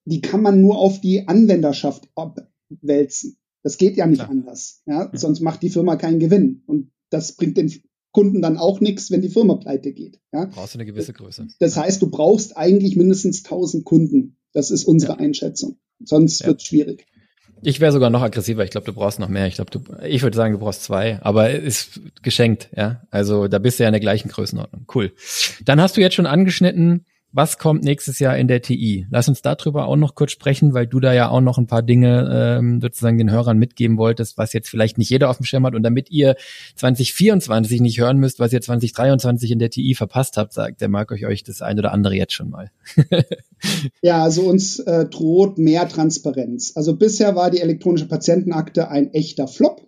die 0.05 0.21
kann 0.21 0.41
man 0.41 0.61
nur 0.61 0.77
auf 0.77 1.01
die 1.01 1.27
Anwenderschaft 1.27 2.07
abwälzen. 2.15 3.37
Das 3.63 3.77
geht 3.77 3.97
ja 3.97 4.05
nicht 4.05 4.19
Klar. 4.19 4.29
anders. 4.29 4.83
Ja? 4.85 5.09
Mhm. 5.11 5.17
Sonst 5.17 5.41
macht 5.41 5.63
die 5.63 5.69
Firma 5.69 5.95
keinen 5.95 6.19
Gewinn. 6.19 6.63
Und 6.67 6.91
das 7.09 7.35
bringt 7.35 7.57
den 7.57 7.73
Kunden 8.11 8.41
dann 8.41 8.57
auch 8.57 8.79
nichts, 8.79 9.11
wenn 9.11 9.21
die 9.21 9.29
Firma 9.29 9.55
pleite 9.55 9.91
geht. 9.91 10.19
Ja? 10.31 10.45
Brauchst 10.45 10.75
du 10.75 10.77
eine 10.77 10.85
gewisse 10.85 11.13
Größe. 11.13 11.47
Das 11.59 11.75
heißt, 11.75 12.01
du 12.01 12.09
brauchst 12.09 12.55
eigentlich 12.55 12.95
mindestens 12.95 13.43
1000 13.43 13.83
Kunden. 13.83 14.37
Das 14.53 14.71
ist 14.71 14.85
unsere 14.85 15.13
ja. 15.13 15.19
Einschätzung. 15.19 15.77
Sonst 16.03 16.41
ja. 16.41 16.47
wird 16.47 16.61
es 16.61 16.67
schwierig. 16.67 17.07
Ich 17.61 17.79
wäre 17.79 17.91
sogar 17.91 18.11
noch 18.11 18.21
aggressiver. 18.21 18.63
Ich 18.63 18.69
glaube, 18.69 18.85
du 18.85 18.93
brauchst 18.93 19.19
noch 19.19 19.29
mehr. 19.29 19.47
Ich 19.47 19.55
glaube, 19.55 19.71
du, 19.71 19.79
ich 20.05 20.21
würde 20.21 20.37
sagen, 20.37 20.53
du 20.53 20.59
brauchst 20.59 20.83
zwei, 20.83 21.19
aber 21.21 21.49
ist 21.49 21.99
geschenkt, 22.21 22.69
ja. 22.75 23.01
Also 23.09 23.47
da 23.47 23.57
bist 23.57 23.79
du 23.79 23.83
ja 23.83 23.89
in 23.89 23.93
der 23.93 23.99
gleichen 23.99 24.29
Größenordnung. 24.29 24.85
Cool. 24.93 25.13
Dann 25.63 25.81
hast 25.81 25.97
du 25.97 26.01
jetzt 26.01 26.13
schon 26.13 26.27
angeschnitten, 26.27 27.05
was 27.35 27.57
kommt 27.57 27.83
nächstes 27.83 28.19
Jahr 28.19 28.37
in 28.37 28.47
der 28.47 28.61
TI? 28.61 29.07
Lass 29.09 29.27
uns 29.27 29.41
darüber 29.41 29.87
auch 29.87 29.97
noch 29.97 30.15
kurz 30.15 30.31
sprechen, 30.31 30.73
weil 30.73 30.87
du 30.87 31.01
da 31.01 31.13
ja 31.13 31.27
auch 31.27 31.41
noch 31.41 31.57
ein 31.57 31.67
paar 31.67 31.83
Dinge 31.83 32.29
ähm, 32.33 32.79
sozusagen 32.79 33.17
den 33.17 33.29
Hörern 33.29 33.57
mitgeben 33.57 33.97
wolltest, 33.97 34.37
was 34.37 34.53
jetzt 34.53 34.69
vielleicht 34.69 34.97
nicht 34.97 35.09
jeder 35.09 35.29
auf 35.29 35.35
dem 35.35 35.45
Schirm 35.45 35.65
hat. 35.65 35.75
Und 35.75 35.83
damit 35.83 36.09
ihr 36.11 36.37
2024 36.75 37.81
nicht 37.81 37.99
hören 37.99 38.19
müsst, 38.19 38.39
was 38.39 38.53
ihr 38.53 38.61
2023 38.61 39.51
in 39.51 39.59
der 39.59 39.69
TI 39.69 39.95
verpasst 39.95 40.37
habt, 40.37 40.53
sagt 40.53 40.79
der 40.79 40.87
mag 40.87 41.11
euch 41.11 41.25
euch 41.25 41.43
das 41.43 41.61
ein 41.61 41.77
oder 41.77 41.91
andere 41.91 42.15
jetzt 42.15 42.31
schon 42.31 42.49
mal. 42.49 42.71
ja, 44.01 44.23
also 44.23 44.43
uns 44.43 44.79
äh, 44.79 45.03
droht 45.05 45.57
mehr 45.57 45.89
Transparenz. 45.89 46.71
Also 46.75 46.95
bisher 46.95 47.35
war 47.35 47.51
die 47.51 47.59
elektronische 47.59 48.07
Patientenakte 48.07 48.87
ein 48.87 49.13
echter 49.13 49.49
Flop. 49.49 49.85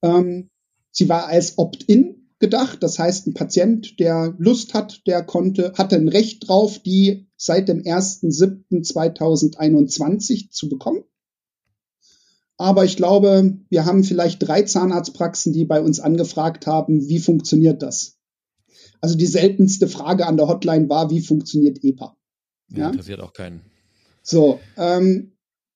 Ähm, 0.00 0.48
sie 0.92 1.08
war 1.08 1.26
als 1.26 1.58
Opt-in 1.58 2.21
gedacht. 2.42 2.82
Das 2.82 2.98
heißt, 2.98 3.26
ein 3.26 3.32
Patient, 3.32 3.98
der 3.98 4.34
Lust 4.36 4.74
hat, 4.74 5.06
der 5.06 5.22
konnte, 5.22 5.72
hatte 5.78 5.96
ein 5.96 6.08
Recht 6.08 6.46
drauf, 6.46 6.78
die 6.80 7.26
seit 7.36 7.68
dem 7.68 7.80
1.7.2021 7.82 10.50
zu 10.50 10.68
bekommen. 10.68 11.04
Aber 12.58 12.84
ich 12.84 12.96
glaube, 12.96 13.56
wir 13.70 13.86
haben 13.86 14.04
vielleicht 14.04 14.46
drei 14.46 14.60
Zahnarztpraxen, 14.62 15.54
die 15.54 15.64
bei 15.64 15.80
uns 15.80 16.00
angefragt 16.00 16.66
haben, 16.66 17.08
wie 17.08 17.18
funktioniert 17.18 17.82
das? 17.82 18.18
Also 19.00 19.16
die 19.16 19.26
seltenste 19.26 19.88
Frage 19.88 20.26
an 20.26 20.36
der 20.36 20.48
Hotline 20.48 20.88
war, 20.88 21.10
wie 21.10 21.22
funktioniert 21.22 21.82
EPA? 21.82 22.16
Ja, 22.68 22.78
ja? 22.78 22.90
interessiert 22.90 23.20
auch 23.20 23.32
keinen. 23.32 23.62
So, 24.22 24.60
ähm, 24.76 25.31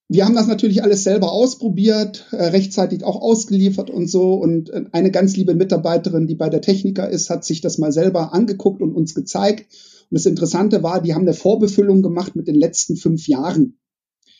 wir 0.08 0.24
haben 0.24 0.34
das 0.34 0.46
natürlich 0.46 0.82
alles 0.82 1.02
selber 1.02 1.32
ausprobiert, 1.32 2.26
äh, 2.30 2.36
rechtzeitig 2.36 3.02
auch 3.02 3.20
ausgeliefert 3.20 3.90
und 3.90 4.08
so. 4.08 4.34
Und 4.34 4.70
äh, 4.70 4.84
eine 4.92 5.10
ganz 5.10 5.36
liebe 5.36 5.54
Mitarbeiterin, 5.54 6.26
die 6.26 6.36
bei 6.36 6.48
der 6.48 6.60
Techniker 6.60 7.08
ist, 7.08 7.28
hat 7.28 7.44
sich 7.44 7.60
das 7.60 7.78
mal 7.78 7.92
selber 7.92 8.32
angeguckt 8.32 8.80
und 8.82 8.94
uns 8.94 9.14
gezeigt. 9.14 9.72
Und 10.08 10.14
das 10.14 10.26
Interessante 10.26 10.82
war, 10.84 11.02
die 11.02 11.14
haben 11.14 11.22
eine 11.22 11.34
Vorbefüllung 11.34 12.02
gemacht 12.02 12.36
mit 12.36 12.46
den 12.46 12.54
letzten 12.54 12.96
fünf 12.96 13.26
Jahren 13.26 13.78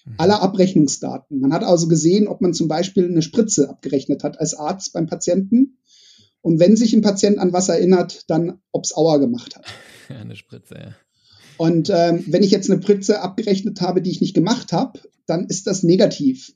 mhm. 0.05 0.15
aller 0.19 0.41
Abrechnungsdaten. 0.41 1.41
Man 1.41 1.53
hat 1.53 1.65
also 1.65 1.89
gesehen, 1.89 2.29
ob 2.29 2.41
man 2.41 2.55
zum 2.55 2.69
Beispiel 2.69 3.07
eine 3.07 3.23
Spritze 3.23 3.69
abgerechnet 3.69 4.23
hat 4.23 4.39
als 4.39 4.55
Arzt 4.55 4.93
beim 4.93 5.07
Patienten. 5.07 5.79
Und 6.43 6.61
wenn 6.61 6.77
sich 6.77 6.95
ein 6.95 7.03
Patient 7.03 7.39
an 7.39 7.53
was 7.53 7.69
erinnert, 7.69 8.23
dann 8.29 8.61
ob 8.71 8.85
es 8.85 8.97
Auer 8.97 9.19
gemacht 9.19 9.57
hat. 9.57 9.65
Eine 10.09 10.37
Spritze, 10.37 10.75
ja. 10.77 10.95
Und 11.59 11.91
ähm, 11.91 12.25
wenn 12.27 12.43
ich 12.43 12.51
jetzt 12.51 12.71
eine 12.71 12.83
Spritze 12.83 13.21
abgerechnet 13.21 13.81
habe, 13.81 14.03
die 14.03 14.11
ich 14.11 14.21
nicht 14.21 14.35
gemacht 14.35 14.73
habe, 14.73 15.01
dann 15.27 15.47
ist 15.47 15.67
das 15.67 15.83
negativ. 15.83 16.55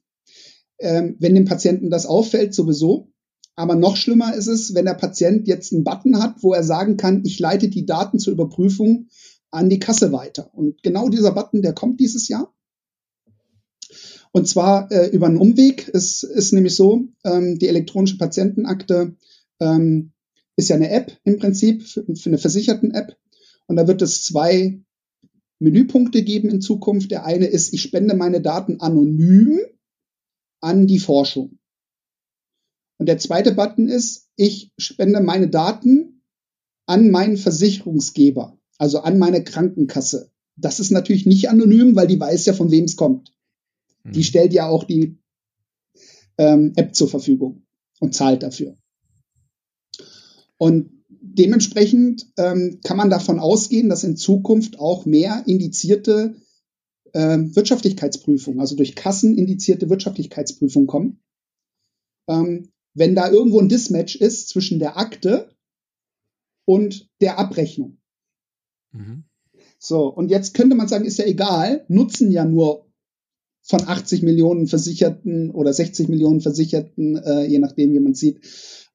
Ähm, 0.79 1.17
wenn 1.19 1.35
dem 1.35 1.45
Patienten 1.45 1.91
das 1.91 2.07
auffällt, 2.07 2.55
sowieso. 2.55 3.13
Aber 3.57 3.75
noch 3.75 3.97
schlimmer 3.97 4.35
ist 4.35 4.47
es, 4.47 4.75
wenn 4.75 4.87
der 4.87 4.95
Patient 4.95 5.47
jetzt 5.47 5.73
einen 5.73 5.85
Button 5.85 6.23
hat, 6.23 6.43
wo 6.43 6.55
er 6.55 6.63
sagen 6.63 6.97
kann, 6.97 7.23
ich 7.25 7.39
leite 7.39 7.69
die 7.69 7.85
Daten 7.85 8.19
zur 8.19 8.33
Überprüfung 8.33 9.09
an 9.51 9.69
die 9.69 9.81
Kasse 9.81 10.13
weiter. 10.13 10.55
Und 10.55 10.83
genau 10.83 11.09
dieser 11.09 11.33
Button, 11.33 11.63
der 11.63 11.75
kommt 11.75 12.01
dieses 12.01 12.29
Jahr. 12.29 12.55
Und 14.33 14.49
zwar 14.49 14.91
äh, 14.93 15.09
über 15.09 15.27
einen 15.27 15.39
Umweg. 15.39 15.91
Es 15.93 16.23
ist 16.23 16.53
nämlich 16.53 16.77
so, 16.77 17.09
ähm, 17.25 17.59
die 17.59 17.69
elektronische 17.69 18.17
Patientenakte 18.17 19.17
ähm, 19.59 20.13
ist 20.57 20.69
ja 20.69 20.77
eine 20.77 20.91
App 20.91 21.13
im 21.25 21.39
Prinzip, 21.39 21.83
für, 21.83 22.05
für 22.15 22.31
eine 22.31 22.39
Versicherten-App. 22.39 23.17
Und 23.67 23.77
da 23.77 23.89
wird 23.89 24.03
es 24.03 24.23
zwei 24.23 24.81
Menüpunkte 25.61 26.23
geben 26.23 26.49
in 26.49 26.61
Zukunft. 26.61 27.11
Der 27.11 27.25
eine 27.25 27.47
ist, 27.47 27.73
ich 27.73 27.83
spende 27.83 28.17
meine 28.17 28.41
Daten 28.41 28.81
anonym 28.81 29.61
an 30.61 30.87
die 30.87 30.99
Forschung. 30.99 31.59
Und 32.99 33.07
der 33.07 33.19
zweite 33.19 33.53
Button 33.53 33.89
ist, 33.89 34.29
ich 34.37 34.73
spende 34.79 35.21
meine 35.21 35.49
Daten 35.49 36.23
an 36.87 37.11
meinen 37.11 37.37
Versicherungsgeber, 37.37 38.59
also 38.79 39.01
an 39.01 39.19
meine 39.19 39.45
Krankenkasse. 39.45 40.33
Das 40.57 40.81
ist 40.81 40.91
natürlich 40.91 41.25
nicht 41.25 41.49
anonym, 41.49 41.95
weil 41.95 42.07
die 42.07 42.21
weiß 42.21 42.47
ja, 42.47 42.53
von 42.53 42.71
wem 42.71 42.85
es 42.85 42.97
kommt. 42.97 43.33
Mhm. 44.05 44.13
Die 44.13 44.25
stellt 44.25 44.53
ja 44.53 44.67
auch 44.67 44.85
die 44.85 45.19
ähm, 46.37 46.73
App 46.77 46.95
zur 46.95 47.09
Verfügung 47.09 47.67
und 48.01 48.15
zahlt 48.15 48.43
dafür. 48.43 48.77
Und 50.59 51.00
dementsprechend 51.21 52.33
ähm, 52.37 52.81
kann 52.83 52.97
man 52.97 53.11
davon 53.11 53.39
ausgehen, 53.39 53.89
dass 53.89 54.05
in 54.05 54.17
Zukunft 54.17 54.79
auch 54.79 55.07
mehr 55.07 55.45
indizierte 55.47 56.37
äh, 57.13 57.39
Wirtschaftlichkeitsprüfungen, 57.39 58.61
also 58.61 58.77
durch 58.77 58.97
Kassen 58.97 59.37
indizierte 59.37 59.91
Wirtschaftlichkeitsprüfungen 59.91 60.87
kommen. 60.87 61.21
Ähm, 62.29 62.71
wenn 62.95 63.15
da 63.15 63.31
irgendwo 63.31 63.61
ein 63.61 63.69
Dismatch 63.69 64.17
ist 64.17 64.49
zwischen 64.49 64.79
der 64.79 64.97
Akte 64.97 65.55
und 66.65 67.09
der 67.21 67.39
Abrechnung. 67.39 67.99
Mhm. 68.93 69.25
So, 69.79 70.09
und 70.09 70.31
jetzt 70.31 70.55
könnte 70.55 70.77
man 70.77 70.89
sagen, 70.89 71.05
ist 71.05 71.19
ja 71.19 71.25
egal, 71.25 71.85
nutzen 71.89 72.31
ja 72.31 72.45
nur 72.45 72.91
von 73.63 73.81
80 73.81 74.23
Millionen 74.23 74.67
Versicherten 74.67 75.51
oder 75.51 75.73
60 75.73 76.09
Millionen 76.09 76.41
Versicherten, 76.41 77.17
äh, 77.17 77.45
je 77.45 77.59
nachdem, 77.59 77.93
wie 77.93 78.01
man 78.01 78.15
sieht, 78.15 78.41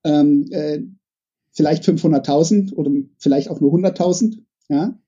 ähm, 0.04 0.48
äh, 0.52 0.82
vielleicht 1.56 1.84
500.000 1.84 2.74
oder 2.74 2.92
vielleicht 3.18 3.50
auch 3.50 3.60
nur 3.60 3.74
100.000. 3.74 4.44
Ja? 4.70 5.00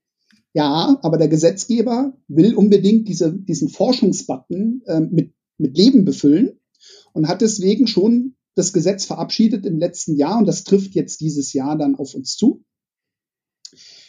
ja, 0.53 0.98
aber 1.03 1.18
der 1.18 1.28
Gesetzgeber 1.28 2.18
will 2.28 2.56
unbedingt 2.56 3.07
diese, 3.07 3.34
diesen 3.34 3.69
Forschungsbutton 3.69 4.82
äh, 4.86 5.02
mit, 5.02 5.34
mit 5.57 5.78
Leben 5.78 6.06
befüllen 6.06 6.60
und 7.14 7.28
hat 7.28 7.41
deswegen 7.41 7.88
schon 7.88 8.36
das 8.56 8.74
Gesetz 8.74 9.06
verabschiedet 9.06 9.65
im 9.65 9.78
letzten 9.78 10.15
Jahr 10.15 10.40
und 10.40 10.48
das 10.48 10.64
trifft 10.64 10.95
jetzt 10.95 11.22
dieses 11.22 11.53
Jahr 11.53 11.78
dann 11.78 11.95
auf 11.95 12.15
uns 12.15 12.36
zu, 12.36 12.64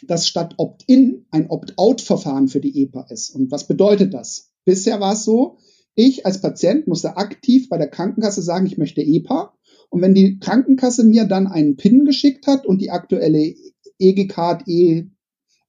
dass 0.07 0.27
statt 0.27 0.55
Opt-in 0.57 1.27
ein 1.29 1.49
Opt-out-Verfahren 1.49 2.47
für 2.47 2.61
die 2.61 2.81
EPA 2.81 3.05
ist. 3.09 3.29
Und 3.29 3.51
was 3.51 3.67
bedeutet 3.67 4.13
das? 4.13 4.51
Bisher 4.65 4.99
war 4.99 5.13
es 5.13 5.25
so, 5.25 5.57
ich 5.93 6.25
als 6.25 6.41
Patient 6.41 6.87
musste 6.87 7.17
aktiv 7.17 7.67
bei 7.69 7.77
der 7.77 7.89
Krankenkasse 7.89 8.41
sagen, 8.41 8.65
ich 8.65 8.77
möchte 8.77 9.01
EPA 9.01 9.53
und 9.89 10.01
wenn 10.01 10.13
die 10.13 10.39
Krankenkasse 10.39 11.03
mir 11.03 11.25
dann 11.25 11.47
einen 11.47 11.75
PIN 11.75 12.05
geschickt 12.05 12.47
hat 12.47 12.65
und 12.65 12.79
die 12.79 12.91
aktuelle 12.91 13.55
EG-Card 13.99 14.67
E 14.67 15.07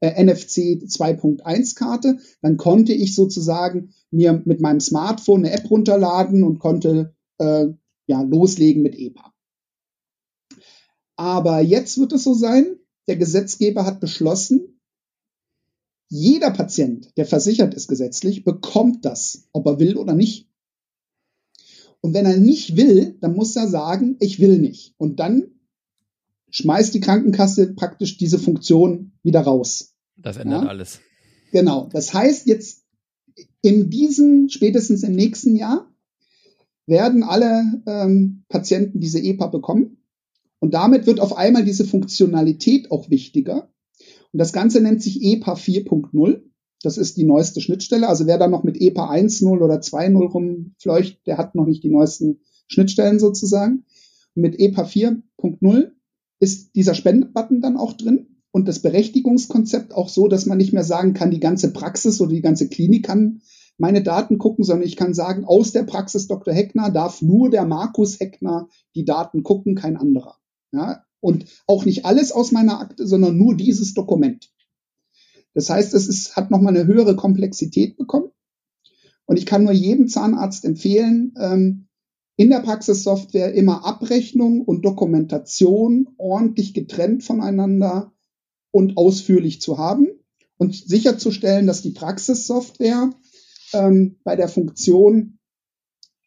äh, 0.01 0.25
NFC 0.25 0.83
2.1 0.85 1.77
Karte, 1.77 2.19
dann 2.43 2.57
konnte 2.57 2.93
ich 2.93 3.15
sozusagen 3.15 3.93
mir 4.11 4.43
mit 4.45 4.61
meinem 4.61 4.81
Smartphone 4.81 5.45
eine 5.45 5.55
App 5.55 5.71
runterladen 5.71 6.43
und 6.43 6.59
konnte 6.59 7.15
äh, 7.39 7.67
ja 8.07 8.23
loslegen 8.23 8.83
mit 8.83 8.95
EPA. 8.95 9.33
Aber 11.17 11.61
jetzt 11.61 11.99
wird 11.99 12.13
es 12.13 12.25
so 12.25 12.35
sein, 12.35 12.77
der 13.09 13.17
Gesetzgeber 13.17 13.85
hat 13.85 14.01
beschlossen, 14.01 14.81
jeder 16.09 16.51
Patient, 16.51 17.17
der 17.17 17.25
versichert 17.25 17.75
ist 17.75 17.87
gesetzlich, 17.87 18.43
bekommt 18.43 19.05
das, 19.05 19.49
ob 19.53 19.67
er 19.67 19.79
will 19.79 19.97
oder 19.97 20.15
nicht. 20.15 20.50
Und 22.01 22.15
wenn 22.15 22.27
er 22.27 22.37
nicht 22.37 22.77
will, 22.77 23.17
dann 23.21 23.35
muss 23.35 23.55
er 23.57 23.69
sagen, 23.69 24.17
ich 24.21 24.41
will 24.41 24.59
nicht. 24.59 24.95
Und 24.97 25.21
dann 25.21 25.49
schmeißt 26.51 26.95
die 26.95 27.01
Krankenkasse 27.01 27.75
praktisch 27.75 28.17
diese 28.17 28.39
Funktion 28.39 29.13
wieder 29.23 29.41
raus. 29.41 29.95
Das 30.17 30.37
ändert 30.37 30.65
ja? 30.65 30.69
alles. 30.69 31.01
Genau. 31.53 31.89
Das 31.93 32.15
heißt, 32.15 32.47
jetzt 32.47 32.85
in 33.63 33.91
diesem, 33.91 34.49
spätestens 34.49 35.03
im 35.03 35.15
nächsten 35.15 35.57
Jahr, 35.57 35.87
werden 36.87 37.23
alle 37.23 37.83
ähm, 37.87 38.45
Patienten 38.49 39.01
diese 39.01 39.21
EPA 39.21 39.47
bekommen. 39.47 39.99
Und 40.59 40.75
damit 40.75 41.07
wird 41.07 41.21
auf 41.21 41.37
einmal 41.37 41.65
diese 41.65 41.85
Funktionalität 41.85 42.91
auch 42.91 43.11
wichtiger. 43.11 43.73
Und 44.33 44.39
das 44.39 44.53
Ganze 44.53 44.81
nennt 44.81 45.03
sich 45.03 45.23
EPA 45.23 45.55
4.0. 45.55 46.43
Das 46.83 46.97
ist 46.97 47.17
die 47.17 47.25
neueste 47.25 47.61
Schnittstelle. 47.61 48.09
Also 48.09 48.27
wer 48.27 48.39
da 48.39 48.49
noch 48.49 48.65
mit 48.65 48.81
EPA 48.81 49.11
1.0 49.11 49.61
oder 49.61 49.77
2.0 49.77 50.31
rumfleucht, 50.31 51.27
der 51.27 51.39
hat 51.39 51.55
noch 51.55 51.67
nicht 51.67 51.83
die 51.83 51.91
neuesten 51.91 52.41
Schnittstellen 52.69 53.19
sozusagen. 53.19 53.85
Mit 54.35 54.59
EPA 54.59 54.85
4.0 54.85 55.91
ist 56.39 56.75
dieser 56.75 56.95
Spendebutton 56.95 57.61
dann 57.61 57.77
auch 57.77 57.93
drin 57.93 58.31
und 58.53 58.67
das 58.67 58.81
Berechtigungskonzept 58.81 59.95
auch 59.95 60.09
so, 60.09 60.27
dass 60.27 60.47
man 60.47 60.59
nicht 60.59 60.73
mehr 60.73 60.85
sagen 60.85 61.15
kann, 61.15 61.31
die 61.31 61.41
ganze 61.41 61.73
Praxis 61.73 62.21
oder 62.21 62.33
die 62.33 62.41
ganze 62.41 62.69
Klinik 62.69 63.05
kann 63.05 63.43
meine 63.81 64.03
Daten 64.03 64.39
gucken, 64.39 64.63
sondern 64.63 64.87
ich 64.87 64.97
kann 64.97 65.15
sagen, 65.15 65.45
aus 65.45 65.73
der 65.73 65.85
Praxis 65.85 66.27
Dr. 66.27 66.53
Heckner 66.53 66.91
darf 66.91 67.23
nur 67.23 67.49
der 67.49 67.65
Markus 67.65 68.21
Heckner 68.21 68.69
die 68.95 69.07
Daten 69.07 69.43
gucken, 69.43 69.75
kein 69.75 69.97
anderer. 69.97 70.37
Ja? 70.73 71.03
Und 71.21 71.47
auch 71.67 71.85
nicht 71.87 72.05
alles 72.05 72.31
aus 72.31 72.53
meiner 72.53 72.79
Akte, 72.79 73.07
sondern 73.07 73.39
nur 73.39 73.57
dieses 73.57 73.95
Dokument. 73.95 74.51
Das 75.55 75.71
heißt, 75.71 75.95
es 75.95 76.09
ist, 76.09 76.37
hat 76.37 76.51
nochmal 76.51 76.77
eine 76.77 76.87
höhere 76.87 77.17
Komplexität 77.17 77.97
bekommen. 77.97 78.31
Und 79.27 79.37
ich 79.37 79.47
kann 79.47 79.65
nur 79.65 79.73
jedem 79.73 80.09
Zahnarzt 80.09 80.65
empfehlen, 80.65 81.35
ähm, 81.39 81.87
in 82.37 82.51
der 82.51 82.61
Praxissoftware 82.61 83.53
immer 83.55 83.85
Abrechnung 83.85 84.63
und 84.63 84.83
Dokumentation 84.85 86.09
ordentlich 86.17 86.73
getrennt 86.73 87.23
voneinander 87.23 88.13
und 88.71 88.97
ausführlich 88.97 89.61
zu 89.61 89.79
haben 89.79 90.09
und 90.57 90.75
sicherzustellen, 90.75 91.67
dass 91.67 91.83
die 91.83 91.91
Praxissoftware 91.91 93.11
ähm, 93.73 94.17
bei 94.25 94.37
der 94.37 94.49
Funktion, 94.49 95.39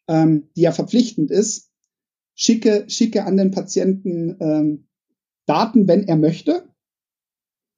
ähm, 0.08 0.48
die 0.56 0.62
ja 0.62 0.72
verpflichtend 0.72 1.30
ist, 1.30 1.70
schicke, 2.34 2.84
schicke 2.88 3.24
an 3.24 3.36
den 3.36 3.50
Patienten 3.50 4.36
ähm, 4.40 4.86
Daten, 5.46 5.88
wenn 5.88 6.06
er 6.08 6.16
möchte, 6.16 6.68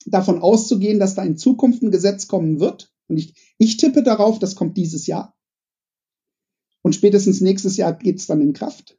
davon 0.06 0.40
auszugehen, 0.40 0.98
dass 0.98 1.14
da 1.14 1.22
in 1.22 1.36
Zukunft 1.36 1.82
ein 1.82 1.90
Gesetz 1.90 2.28
kommen 2.28 2.60
wird. 2.60 2.92
Und 3.08 3.18
ich, 3.18 3.54
ich 3.58 3.76
tippe 3.76 4.02
darauf, 4.02 4.38
das 4.38 4.56
kommt 4.56 4.76
dieses 4.76 5.06
Jahr. 5.06 5.36
Und 6.82 6.94
spätestens 6.94 7.40
nächstes 7.40 7.76
Jahr 7.76 7.92
geht 7.92 8.18
es 8.18 8.26
dann 8.26 8.40
in 8.40 8.52
Kraft, 8.52 8.98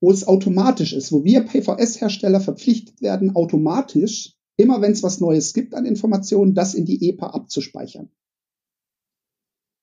wo 0.00 0.10
es 0.10 0.26
automatisch 0.26 0.92
ist, 0.92 1.10
wo 1.10 1.24
wir 1.24 1.42
PVS-Hersteller 1.42 2.40
verpflichtet 2.40 3.02
werden, 3.02 3.34
automatisch, 3.34 4.36
immer 4.56 4.80
wenn 4.80 4.92
es 4.92 5.02
was 5.02 5.20
Neues 5.20 5.54
gibt 5.54 5.74
an 5.74 5.86
Informationen, 5.86 6.54
das 6.54 6.74
in 6.74 6.84
die 6.84 7.08
EPA 7.08 7.30
abzuspeichern. 7.30 8.10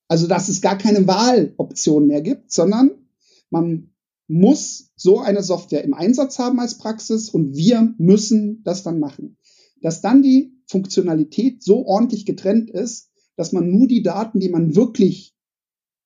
Also, 0.08 0.28
dass 0.28 0.50
es 0.50 0.62
gar 0.62 0.78
keine 0.78 1.08
Wahloption 1.08 2.08
mehr 2.08 2.22
gibt, 2.22 2.52
sondern 2.52 2.92
man 3.50 3.94
muss 4.28 4.92
so 4.96 5.20
eine 5.20 5.44
Software 5.44 5.84
im 5.84 5.94
Einsatz 5.94 6.40
haben 6.40 6.60
als 6.60 6.78
Praxis 6.78 7.30
und 7.30 7.56
wir 7.56 7.94
müssen 7.98 8.64
das 8.64 8.84
dann 8.84 9.00
machen 9.00 9.38
dass 9.82 10.02
dann 10.02 10.22
die 10.22 10.54
Funktionalität 10.68 11.64
so 11.64 11.86
ordentlich 11.86 12.26
getrennt 12.26 12.70
ist, 12.70 13.10
dass 13.36 13.52
man 13.52 13.70
nur 13.70 13.88
die 13.88 14.04
Daten, 14.04 14.40
die 14.40 14.50
man 14.50 14.76
wirklich 14.76 15.34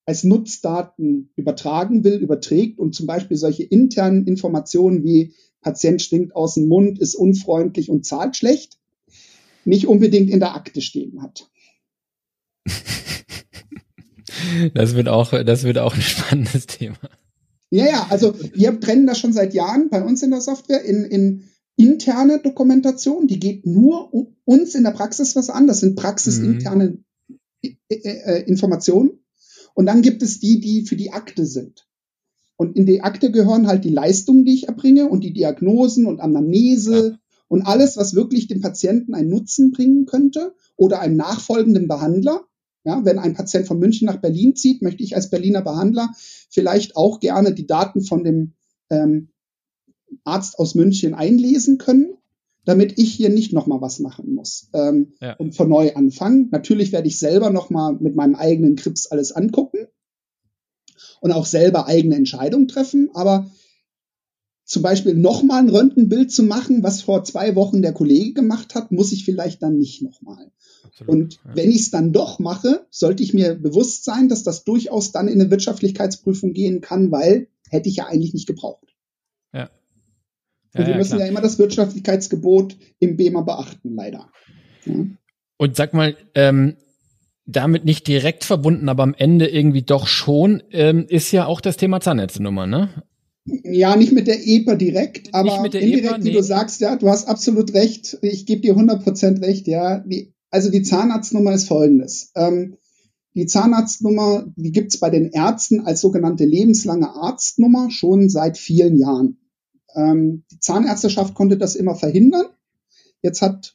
als 0.04 0.22
Nutzdaten 0.24 1.30
übertragen 1.36 2.04
will, 2.04 2.14
überträgt 2.14 2.78
und 2.78 2.94
zum 2.94 3.06
Beispiel 3.06 3.36
solche 3.36 3.64
internen 3.64 4.26
Informationen 4.26 5.04
wie 5.04 5.34
Patient 5.60 6.00
stinkt 6.00 6.34
aus 6.34 6.54
dem 6.54 6.68
Mund, 6.68 7.00
ist 7.00 7.16
unfreundlich 7.16 7.90
und 7.90 8.06
zahlt 8.06 8.36
schlecht, 8.36 8.78
nicht 9.64 9.88
unbedingt 9.88 10.30
in 10.30 10.38
der 10.38 10.54
Akte 10.54 10.80
stehen 10.80 11.22
hat. 11.22 11.50
Das 14.74 14.94
wird 14.94 15.08
auch, 15.08 15.30
das 15.44 15.64
wird 15.64 15.78
auch 15.78 15.94
ein 15.94 16.02
spannendes 16.02 16.66
Thema. 16.66 16.98
Ja, 17.70 17.86
ja, 17.86 18.06
also 18.10 18.34
wir 18.54 18.78
trennen 18.78 19.06
das 19.06 19.18
schon 19.18 19.32
seit 19.32 19.54
Jahren 19.54 19.88
bei 19.90 20.04
uns 20.04 20.22
in 20.22 20.30
der 20.30 20.40
Software 20.40 20.84
in, 20.84 21.04
in 21.04 21.48
interne 21.76 22.40
Dokumentation, 22.40 23.26
die 23.26 23.38
geht 23.38 23.66
nur 23.66 24.12
uns 24.44 24.74
in 24.74 24.84
der 24.84 24.90
Praxis 24.92 25.36
was 25.36 25.50
an. 25.50 25.66
Das 25.66 25.80
sind 25.80 25.96
praxisinterne 25.96 26.98
mhm. 27.62 27.76
äh, 27.88 28.42
Informationen. 28.42 29.20
Und 29.74 29.86
dann 29.86 30.02
gibt 30.02 30.22
es 30.22 30.40
die, 30.40 30.60
die 30.60 30.86
für 30.86 30.96
die 30.96 31.12
Akte 31.12 31.44
sind. 31.44 31.86
Und 32.56 32.74
in 32.76 32.86
die 32.86 33.02
Akte 33.02 33.30
gehören 33.30 33.66
halt 33.66 33.84
die 33.84 33.90
Leistungen, 33.90 34.46
die 34.46 34.54
ich 34.54 34.68
erbringe 34.68 35.08
und 35.08 35.22
die 35.22 35.34
Diagnosen 35.34 36.06
und 36.06 36.20
Anamnese 36.20 37.18
und 37.48 37.62
alles, 37.62 37.98
was 37.98 38.14
wirklich 38.14 38.48
dem 38.48 38.62
Patienten 38.62 39.14
einen 39.14 39.28
Nutzen 39.28 39.72
bringen 39.72 40.06
könnte 40.06 40.54
oder 40.76 41.00
einem 41.00 41.16
nachfolgenden 41.16 41.88
Behandler. 41.88 42.46
Ja, 42.84 43.04
wenn 43.04 43.18
ein 43.18 43.34
Patient 43.34 43.66
von 43.66 43.78
München 43.78 44.06
nach 44.06 44.20
Berlin 44.20 44.54
zieht, 44.56 44.80
möchte 44.80 45.02
ich 45.02 45.16
als 45.16 45.28
Berliner 45.28 45.60
Behandler 45.60 46.12
vielleicht 46.48 46.96
auch 46.96 47.20
gerne 47.20 47.52
die 47.52 47.66
Daten 47.66 48.00
von 48.00 48.24
dem 48.24 48.54
ähm, 48.90 49.28
Arzt 50.24 50.58
aus 50.58 50.74
München 50.74 51.14
einlesen 51.14 51.78
können, 51.78 52.16
damit 52.64 52.98
ich 52.98 53.14
hier 53.14 53.28
nicht 53.28 53.52
nochmal 53.52 53.80
was 53.80 54.00
machen 54.00 54.34
muss 54.34 54.68
ähm, 54.74 55.12
ja. 55.20 55.34
und 55.34 55.54
von 55.54 55.68
neu 55.68 55.94
anfangen. 55.94 56.48
Natürlich 56.50 56.92
werde 56.92 57.08
ich 57.08 57.18
selber 57.18 57.50
nochmal 57.50 57.94
mit 57.94 58.16
meinem 58.16 58.34
eigenen 58.34 58.76
Krips 58.76 59.06
alles 59.06 59.32
angucken 59.32 59.86
und 61.20 61.32
auch 61.32 61.46
selber 61.46 61.86
eigene 61.86 62.16
Entscheidungen 62.16 62.68
treffen, 62.68 63.10
aber 63.14 63.50
zum 64.64 64.82
Beispiel 64.82 65.14
nochmal 65.14 65.62
ein 65.62 65.68
Röntgenbild 65.68 66.32
zu 66.32 66.42
machen, 66.42 66.82
was 66.82 67.02
vor 67.02 67.22
zwei 67.22 67.54
Wochen 67.54 67.82
der 67.82 67.92
Kollege 67.92 68.32
gemacht 68.34 68.74
hat, 68.74 68.90
muss 68.90 69.12
ich 69.12 69.24
vielleicht 69.24 69.62
dann 69.62 69.78
nicht 69.78 70.02
nochmal. 70.02 70.50
Und 71.06 71.34
ja. 71.34 71.40
wenn 71.54 71.70
ich 71.70 71.82
es 71.82 71.90
dann 71.90 72.12
doch 72.12 72.40
mache, 72.40 72.86
sollte 72.90 73.22
ich 73.22 73.32
mir 73.32 73.54
bewusst 73.54 74.04
sein, 74.04 74.28
dass 74.28 74.42
das 74.42 74.64
durchaus 74.64 75.12
dann 75.12 75.28
in 75.28 75.40
eine 75.40 75.50
Wirtschaftlichkeitsprüfung 75.50 76.52
gehen 76.52 76.80
kann, 76.80 77.12
weil 77.12 77.48
hätte 77.68 77.88
ich 77.88 77.96
ja 77.96 78.06
eigentlich 78.06 78.34
nicht 78.34 78.46
gebraucht. 78.46 78.96
Ja. 79.52 79.70
Ja, 80.76 80.80
und 80.80 80.86
wir 80.86 80.92
ja, 80.92 80.98
müssen 80.98 81.16
klar. 81.16 81.26
ja 81.26 81.26
immer 81.28 81.40
das 81.40 81.58
Wirtschaftlichkeitsgebot 81.58 82.76
im 82.98 83.16
BEMA 83.16 83.40
beachten, 83.42 83.94
leider. 83.94 84.30
Und 85.56 85.76
sag 85.76 85.94
mal, 85.94 86.16
ähm, 86.34 86.76
damit 87.46 87.84
nicht 87.84 88.06
direkt 88.06 88.44
verbunden, 88.44 88.88
aber 88.88 89.04
am 89.04 89.14
Ende 89.16 89.48
irgendwie 89.48 89.82
doch 89.82 90.06
schon, 90.06 90.62
ähm, 90.72 91.06
ist 91.08 91.32
ja 91.32 91.46
auch 91.46 91.60
das 91.60 91.76
Thema 91.76 92.00
Zahnärztenummer, 92.00 92.66
ne? 92.66 92.90
Ja, 93.46 93.94
nicht 93.94 94.12
mit 94.12 94.26
der 94.26 94.44
EPA 94.44 94.74
direkt, 94.74 95.32
aber 95.32 95.64
indirekt, 95.64 96.04
EPA, 96.04 96.18
nee. 96.18 96.24
wie 96.24 96.32
du 96.32 96.42
sagst, 96.42 96.80
ja, 96.80 96.96
du 96.96 97.08
hast 97.08 97.28
absolut 97.28 97.74
recht. 97.74 98.18
Ich 98.22 98.44
gebe 98.44 98.60
dir 98.60 98.74
100% 98.74 99.40
recht, 99.40 99.68
ja. 99.68 100.00
Die, 100.00 100.34
also 100.50 100.70
die 100.70 100.82
Zahnarztnummer 100.82 101.52
ist 101.52 101.68
folgendes. 101.68 102.32
Ähm, 102.34 102.76
die 103.34 103.46
Zahnarztnummer, 103.46 104.46
die 104.56 104.72
gibt's 104.72 104.98
bei 104.98 105.10
den 105.10 105.30
Ärzten 105.30 105.80
als 105.80 106.00
sogenannte 106.00 106.44
lebenslange 106.44 107.10
Arztnummer 107.10 107.90
schon 107.90 108.28
seit 108.28 108.58
vielen 108.58 108.98
Jahren. 108.98 109.38
Ähm, 109.96 110.44
die 110.52 110.60
Zahnärzteschaft 110.60 111.34
konnte 111.34 111.58
das 111.58 111.74
immer 111.74 111.96
verhindern. 111.96 112.46
Jetzt 113.22 113.42
hat 113.42 113.74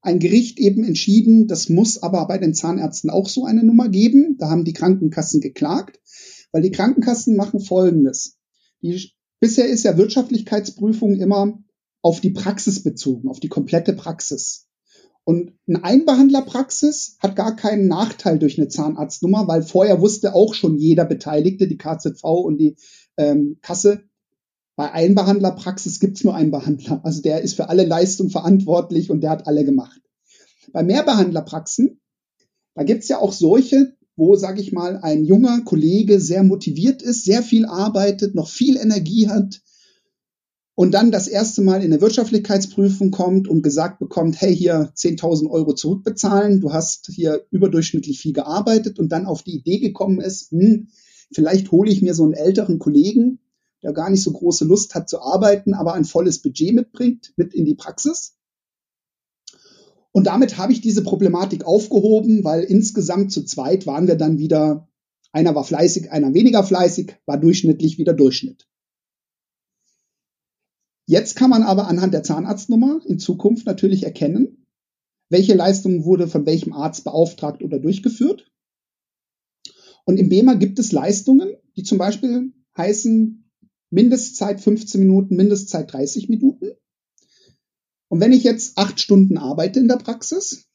ein 0.00 0.18
Gericht 0.18 0.58
eben 0.58 0.84
entschieden, 0.84 1.46
das 1.48 1.68
muss 1.68 2.02
aber 2.02 2.26
bei 2.26 2.38
den 2.38 2.54
Zahnärzten 2.54 3.10
auch 3.10 3.28
so 3.28 3.44
eine 3.44 3.62
Nummer 3.62 3.88
geben. 3.88 4.36
Da 4.38 4.48
haben 4.48 4.64
die 4.64 4.72
Krankenkassen 4.72 5.40
geklagt, 5.40 6.00
weil 6.50 6.62
die 6.62 6.70
Krankenkassen 6.70 7.36
machen 7.36 7.60
Folgendes. 7.60 8.38
Die, 8.80 9.12
bisher 9.38 9.68
ist 9.68 9.84
ja 9.84 9.98
Wirtschaftlichkeitsprüfung 9.98 11.16
immer 11.16 11.58
auf 12.00 12.20
die 12.20 12.30
Praxis 12.30 12.82
bezogen, 12.82 13.28
auf 13.28 13.40
die 13.40 13.48
komplette 13.48 13.92
Praxis. 13.92 14.66
Und 15.24 15.52
eine 15.66 15.84
Einbehandlerpraxis 15.84 17.18
hat 17.18 17.36
gar 17.36 17.54
keinen 17.54 17.86
Nachteil 17.86 18.38
durch 18.38 18.56
eine 18.56 18.68
Zahnarztnummer, 18.68 19.46
weil 19.46 19.62
vorher 19.62 20.00
wusste 20.00 20.34
auch 20.34 20.54
schon 20.54 20.78
jeder 20.78 21.04
Beteiligte, 21.04 21.68
die 21.68 21.76
KZV 21.76 22.24
und 22.24 22.56
die 22.56 22.76
ähm, 23.18 23.58
Kasse, 23.60 24.08
bei 24.78 24.92
Einbehandlerpraxis 24.92 25.98
gibt's 25.98 26.22
nur 26.22 26.36
einen 26.36 26.52
Behandler. 26.52 27.00
Also 27.02 27.20
der 27.20 27.42
ist 27.42 27.54
für 27.54 27.68
alle 27.68 27.84
Leistungen 27.84 28.30
verantwortlich 28.30 29.10
und 29.10 29.22
der 29.22 29.30
hat 29.30 29.48
alle 29.48 29.64
gemacht. 29.64 30.00
Bei 30.72 30.84
Mehrbehandlerpraxen, 30.84 32.00
da 32.76 32.84
gibt's 32.84 33.08
ja 33.08 33.18
auch 33.18 33.32
solche, 33.32 33.96
wo, 34.14 34.36
sage 34.36 34.60
ich 34.60 34.70
mal, 34.70 34.98
ein 34.98 35.24
junger 35.24 35.62
Kollege 35.62 36.20
sehr 36.20 36.44
motiviert 36.44 37.02
ist, 37.02 37.24
sehr 37.24 37.42
viel 37.42 37.66
arbeitet, 37.66 38.36
noch 38.36 38.48
viel 38.48 38.76
Energie 38.76 39.26
hat 39.28 39.62
und 40.76 40.92
dann 40.92 41.10
das 41.10 41.26
erste 41.26 41.60
Mal 41.62 41.82
in 41.82 41.92
eine 41.92 42.00
Wirtschaftlichkeitsprüfung 42.00 43.10
kommt 43.10 43.48
und 43.48 43.62
gesagt 43.62 43.98
bekommt, 43.98 44.40
hey, 44.40 44.54
hier 44.54 44.92
10.000 44.94 45.50
Euro 45.50 45.74
zurückbezahlen, 45.74 46.60
du 46.60 46.72
hast 46.72 47.10
hier 47.12 47.44
überdurchschnittlich 47.50 48.20
viel 48.20 48.32
gearbeitet 48.32 49.00
und 49.00 49.08
dann 49.10 49.26
auf 49.26 49.42
die 49.42 49.56
Idee 49.56 49.80
gekommen 49.80 50.20
ist, 50.20 50.52
hm, 50.52 50.86
vielleicht 51.32 51.72
hole 51.72 51.90
ich 51.90 52.00
mir 52.00 52.14
so 52.14 52.22
einen 52.22 52.34
älteren 52.34 52.78
Kollegen, 52.78 53.40
der 53.82 53.92
gar 53.92 54.10
nicht 54.10 54.22
so 54.22 54.32
große 54.32 54.64
Lust 54.64 54.94
hat 54.94 55.08
zu 55.08 55.20
arbeiten, 55.20 55.74
aber 55.74 55.94
ein 55.94 56.04
volles 56.04 56.40
Budget 56.40 56.74
mitbringt, 56.74 57.32
mit 57.36 57.54
in 57.54 57.64
die 57.64 57.74
Praxis. 57.74 58.36
Und 60.12 60.26
damit 60.26 60.58
habe 60.58 60.72
ich 60.72 60.80
diese 60.80 61.02
Problematik 61.02 61.64
aufgehoben, 61.64 62.42
weil 62.42 62.64
insgesamt 62.64 63.30
zu 63.30 63.44
zweit 63.44 63.86
waren 63.86 64.08
wir 64.08 64.16
dann 64.16 64.38
wieder, 64.38 64.88
einer 65.32 65.54
war 65.54 65.64
fleißig, 65.64 66.10
einer 66.10 66.34
weniger 66.34 66.64
fleißig, 66.64 67.16
war 67.26 67.38
durchschnittlich 67.38 67.98
wieder 67.98 68.14
Durchschnitt. 68.14 68.66
Jetzt 71.06 71.36
kann 71.36 71.50
man 71.50 71.62
aber 71.62 71.88
anhand 71.88 72.12
der 72.14 72.22
Zahnarztnummer 72.22 73.00
in 73.06 73.18
Zukunft 73.18 73.64
natürlich 73.64 74.04
erkennen, 74.04 74.66
welche 75.30 75.54
Leistung 75.54 76.04
wurde 76.04 76.28
von 76.28 76.44
welchem 76.46 76.72
Arzt 76.72 77.04
beauftragt 77.04 77.62
oder 77.62 77.78
durchgeführt. 77.78 78.50
Und 80.04 80.18
im 80.18 80.28
BEMA 80.28 80.54
gibt 80.54 80.78
es 80.78 80.92
Leistungen, 80.92 81.54
die 81.76 81.82
zum 81.82 81.98
Beispiel 81.98 82.52
heißen 82.76 83.47
Mindestzeit 83.90 84.60
15 84.60 85.00
Minuten, 85.00 85.36
Mindestzeit 85.36 85.92
30 85.92 86.28
Minuten. 86.28 86.72
Und 88.08 88.20
wenn 88.20 88.32
ich 88.32 88.44
jetzt 88.44 88.78
acht 88.78 89.00
Stunden 89.00 89.38
arbeite 89.38 89.80
in 89.80 89.88
der 89.88 89.96
Praxis, 89.96 90.68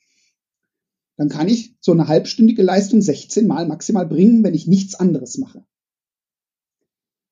dann 1.18 1.30
kann 1.30 1.48
ich 1.48 1.76
so 1.80 1.92
eine 1.92 2.08
halbstündige 2.08 2.64
Leistung 2.64 3.02
16 3.02 3.46
Mal 3.46 3.68
maximal 3.68 4.06
bringen, 4.06 4.44
wenn 4.44 4.54
ich 4.54 4.68
nichts 4.68 4.96
anderes 4.96 5.38
mache. 5.38 5.66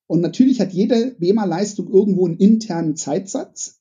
Und 0.08 0.22
natürlich 0.22 0.60
hat 0.60 0.74
jede 0.74 1.16
BEMA-Leistung 1.20 1.90
irgendwo 1.90 2.26
einen 2.28 2.38
internen 2.38 2.96
Zeitsatz. 2.96 3.80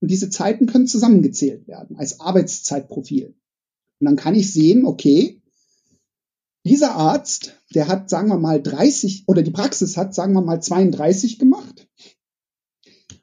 Und 0.00 0.10
diese 0.10 0.30
Zeiten 0.30 0.66
können 0.66 0.86
zusammengezählt 0.86 1.66
werden 1.66 1.96
als 1.96 2.20
Arbeitszeitprofil. 2.20 3.34
Und 3.98 4.04
dann 4.04 4.16
kann 4.16 4.34
ich 4.34 4.52
sehen, 4.52 4.84
okay, 4.84 5.39
dieser 6.64 6.94
Arzt, 6.94 7.54
der 7.74 7.88
hat, 7.88 8.10
sagen 8.10 8.28
wir 8.28 8.38
mal, 8.38 8.62
30 8.62 9.24
oder 9.26 9.42
die 9.42 9.50
Praxis 9.50 9.96
hat, 9.96 10.14
sagen 10.14 10.34
wir 10.34 10.42
mal, 10.42 10.60
32 10.60 11.38
gemacht. 11.38 11.88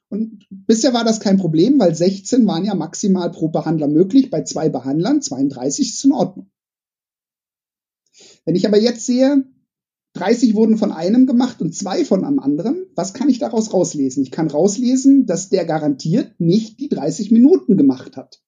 Und 0.10 0.46
bisher 0.50 0.94
war 0.94 1.04
das 1.04 1.20
kein 1.20 1.38
Problem, 1.38 1.80
weil 1.80 1.94
16 1.94 2.48
waren 2.48 2.66
ja 2.66 2.76
maximal 2.76 3.32
pro 3.32 3.50
Behandler 3.50 3.88
möglich. 3.88 4.30
Bei 4.30 4.44
zwei 4.44 4.70
Behandlern 4.70 5.22
32 5.22 5.90
ist 5.90 6.06
in 6.06 6.14
Ordnung. 6.14 6.50
Wenn 8.46 8.56
ich 8.56 8.66
aber 8.66 8.80
jetzt 8.80 9.06
sehe, 9.06 9.44
30 10.14 10.56
wurden 10.56 10.78
von 10.78 10.92
einem 10.92 11.28
gemacht 11.28 11.62
und 11.62 11.76
zwei 11.76 12.06
von 12.06 12.24
einem 12.24 12.40
anderen, 12.40 12.88
was 12.96 13.14
kann 13.14 13.30
ich 13.30 13.38
daraus 13.38 13.74
rauslesen? 13.74 14.24
Ich 14.24 14.32
kann 14.32 14.50
rauslesen, 14.50 15.26
dass 15.26 15.50
der 15.50 15.66
garantiert 15.66 16.40
nicht 16.40 16.80
die 16.80 16.90
30 16.90 17.32
Minuten 17.32 17.78
gemacht 17.78 18.18
hat. 18.18 18.42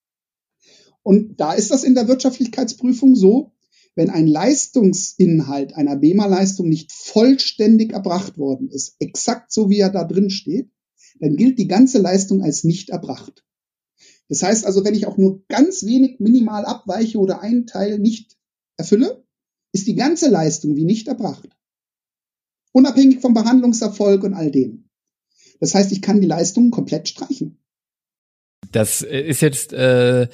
Und 1.03 1.39
da 1.39 1.53
ist 1.53 1.71
das 1.71 1.83
in 1.83 1.95
der 1.95 2.07
Wirtschaftlichkeitsprüfung 2.07 3.15
so, 3.15 3.51
wenn 3.95 4.09
ein 4.09 4.27
Leistungsinhalt 4.27 5.75
einer 5.75 5.95
BEMA-Leistung 5.95 6.69
nicht 6.69 6.91
vollständig 6.91 7.93
erbracht 7.93 8.37
worden 8.37 8.69
ist, 8.69 8.95
exakt 8.99 9.51
so 9.51 9.69
wie 9.69 9.79
er 9.79 9.89
da 9.89 10.03
drin 10.03 10.29
steht, 10.29 10.71
dann 11.19 11.35
gilt 11.35 11.59
die 11.59 11.67
ganze 11.67 11.99
Leistung 11.99 12.41
als 12.41 12.63
nicht 12.63 12.89
erbracht. 12.89 13.43
Das 14.29 14.43
heißt 14.43 14.65
also, 14.65 14.85
wenn 14.85 14.93
ich 14.93 15.07
auch 15.07 15.17
nur 15.17 15.43
ganz 15.47 15.83
wenig 15.83 16.19
minimal 16.19 16.65
abweiche 16.65 17.17
oder 17.17 17.41
einen 17.41 17.65
Teil 17.65 17.99
nicht 17.99 18.37
erfülle, 18.77 19.25
ist 19.73 19.87
die 19.87 19.95
ganze 19.95 20.29
Leistung 20.29 20.75
wie 20.75 20.85
nicht 20.85 21.07
erbracht. 21.07 21.49
Unabhängig 22.71 23.19
vom 23.19 23.33
Behandlungserfolg 23.33 24.23
und 24.23 24.33
all 24.33 24.51
dem. 24.51 24.89
Das 25.59 25.75
heißt, 25.75 25.91
ich 25.91 26.01
kann 26.01 26.21
die 26.21 26.27
Leistung 26.27 26.71
komplett 26.71 27.09
streichen. 27.09 27.59
Das 28.71 29.01
ist 29.01 29.41
jetzt 29.41 29.73
äh, 29.73 30.27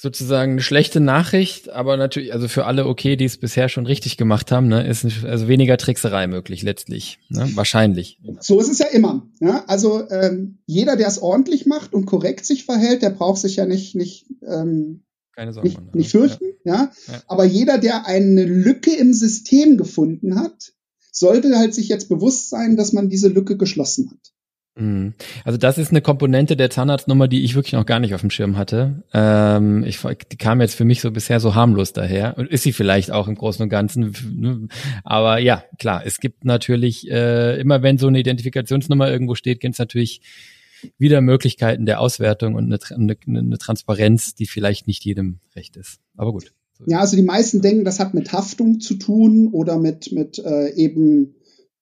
sozusagen 0.00 0.52
eine 0.52 0.62
schlechte 0.62 1.00
Nachricht, 1.00 1.70
aber 1.70 1.96
natürlich, 1.96 2.32
also 2.32 2.46
für 2.46 2.66
alle 2.66 2.86
okay, 2.86 3.16
die 3.16 3.24
es 3.24 3.36
bisher 3.36 3.68
schon 3.68 3.84
richtig 3.84 4.16
gemacht 4.16 4.52
haben, 4.52 4.68
ne, 4.68 4.86
ist 4.86 5.04
also 5.24 5.48
weniger 5.48 5.76
Trickserei 5.76 6.28
möglich 6.28 6.62
letztlich, 6.62 7.18
ne? 7.28 7.50
wahrscheinlich. 7.54 8.20
So 8.40 8.60
ist 8.60 8.70
es 8.70 8.78
ja 8.78 8.86
immer. 8.86 9.28
Ja? 9.40 9.64
Also 9.66 10.08
ähm, 10.10 10.58
jeder, 10.66 10.94
der 10.94 11.08
es 11.08 11.20
ordentlich 11.20 11.66
macht 11.66 11.94
und 11.94 12.06
korrekt 12.06 12.46
sich 12.46 12.64
verhält, 12.64 13.02
der 13.02 13.10
braucht 13.10 13.40
sich 13.40 13.56
ja 13.56 13.66
nicht 13.66 13.96
nicht 13.96 14.26
ähm, 14.46 15.02
Keine 15.34 15.52
Sorgen, 15.52 15.68
nicht, 15.68 15.94
nicht 15.94 16.10
fürchten. 16.12 16.44
Ja. 16.64 16.74
ja. 16.74 17.12
Ja? 17.12 17.22
Aber 17.26 17.44
jeder, 17.44 17.78
der 17.78 18.06
eine 18.06 18.44
Lücke 18.44 18.94
im 18.94 19.12
System 19.12 19.76
gefunden 19.76 20.38
hat, 20.38 20.72
sollte 21.10 21.58
halt 21.58 21.74
sich 21.74 21.88
jetzt 21.88 22.08
bewusst 22.08 22.50
sein, 22.50 22.76
dass 22.76 22.92
man 22.92 23.08
diese 23.08 23.28
Lücke 23.28 23.56
geschlossen 23.56 24.12
hat. 24.12 24.32
Mhm. 24.78 25.14
Also 25.44 25.58
das 25.58 25.76
ist 25.76 25.90
eine 25.90 26.00
Komponente 26.00 26.56
der 26.56 26.70
Zahnarztnummer, 26.70 27.28
die 27.28 27.44
ich 27.44 27.54
wirklich 27.54 27.72
noch 27.72 27.86
gar 27.86 27.98
nicht 27.98 28.14
auf 28.14 28.20
dem 28.20 28.30
Schirm 28.30 28.56
hatte. 28.56 29.02
Ähm, 29.12 29.84
ich, 29.84 30.00
die 30.30 30.36
kam 30.36 30.60
jetzt 30.60 30.74
für 30.74 30.84
mich 30.84 31.00
so 31.00 31.10
bisher 31.10 31.40
so 31.40 31.54
harmlos 31.54 31.92
daher 31.92 32.38
und 32.38 32.48
ist 32.48 32.62
sie 32.62 32.72
vielleicht 32.72 33.10
auch 33.10 33.28
im 33.28 33.34
Großen 33.34 33.62
und 33.62 33.68
Ganzen. 33.68 34.14
Ne? 34.34 34.68
Aber 35.04 35.38
ja, 35.38 35.64
klar, 35.78 36.02
es 36.04 36.18
gibt 36.18 36.44
natürlich 36.44 37.10
äh, 37.10 37.60
immer, 37.60 37.82
wenn 37.82 37.98
so 37.98 38.06
eine 38.06 38.20
Identifikationsnummer 38.20 39.10
irgendwo 39.10 39.34
steht, 39.34 39.60
gibt 39.60 39.74
es 39.74 39.78
natürlich 39.78 40.22
wieder 40.96 41.20
Möglichkeiten 41.20 41.86
der 41.86 42.00
Auswertung 42.00 42.54
und 42.54 42.72
eine, 42.72 42.78
eine, 42.94 43.16
eine 43.26 43.58
Transparenz, 43.58 44.36
die 44.36 44.46
vielleicht 44.46 44.86
nicht 44.86 45.04
jedem 45.04 45.40
recht 45.56 45.76
ist. 45.76 45.98
Aber 46.16 46.32
gut. 46.32 46.52
Ja, 46.86 47.00
also 47.00 47.16
die 47.16 47.22
meisten 47.22 47.60
denken, 47.60 47.84
das 47.84 47.98
hat 47.98 48.14
mit 48.14 48.32
Haftung 48.32 48.78
zu 48.78 48.94
tun 48.94 49.48
oder 49.48 49.78
mit, 49.78 50.12
mit 50.12 50.38
äh, 50.38 50.72
eben, 50.74 51.34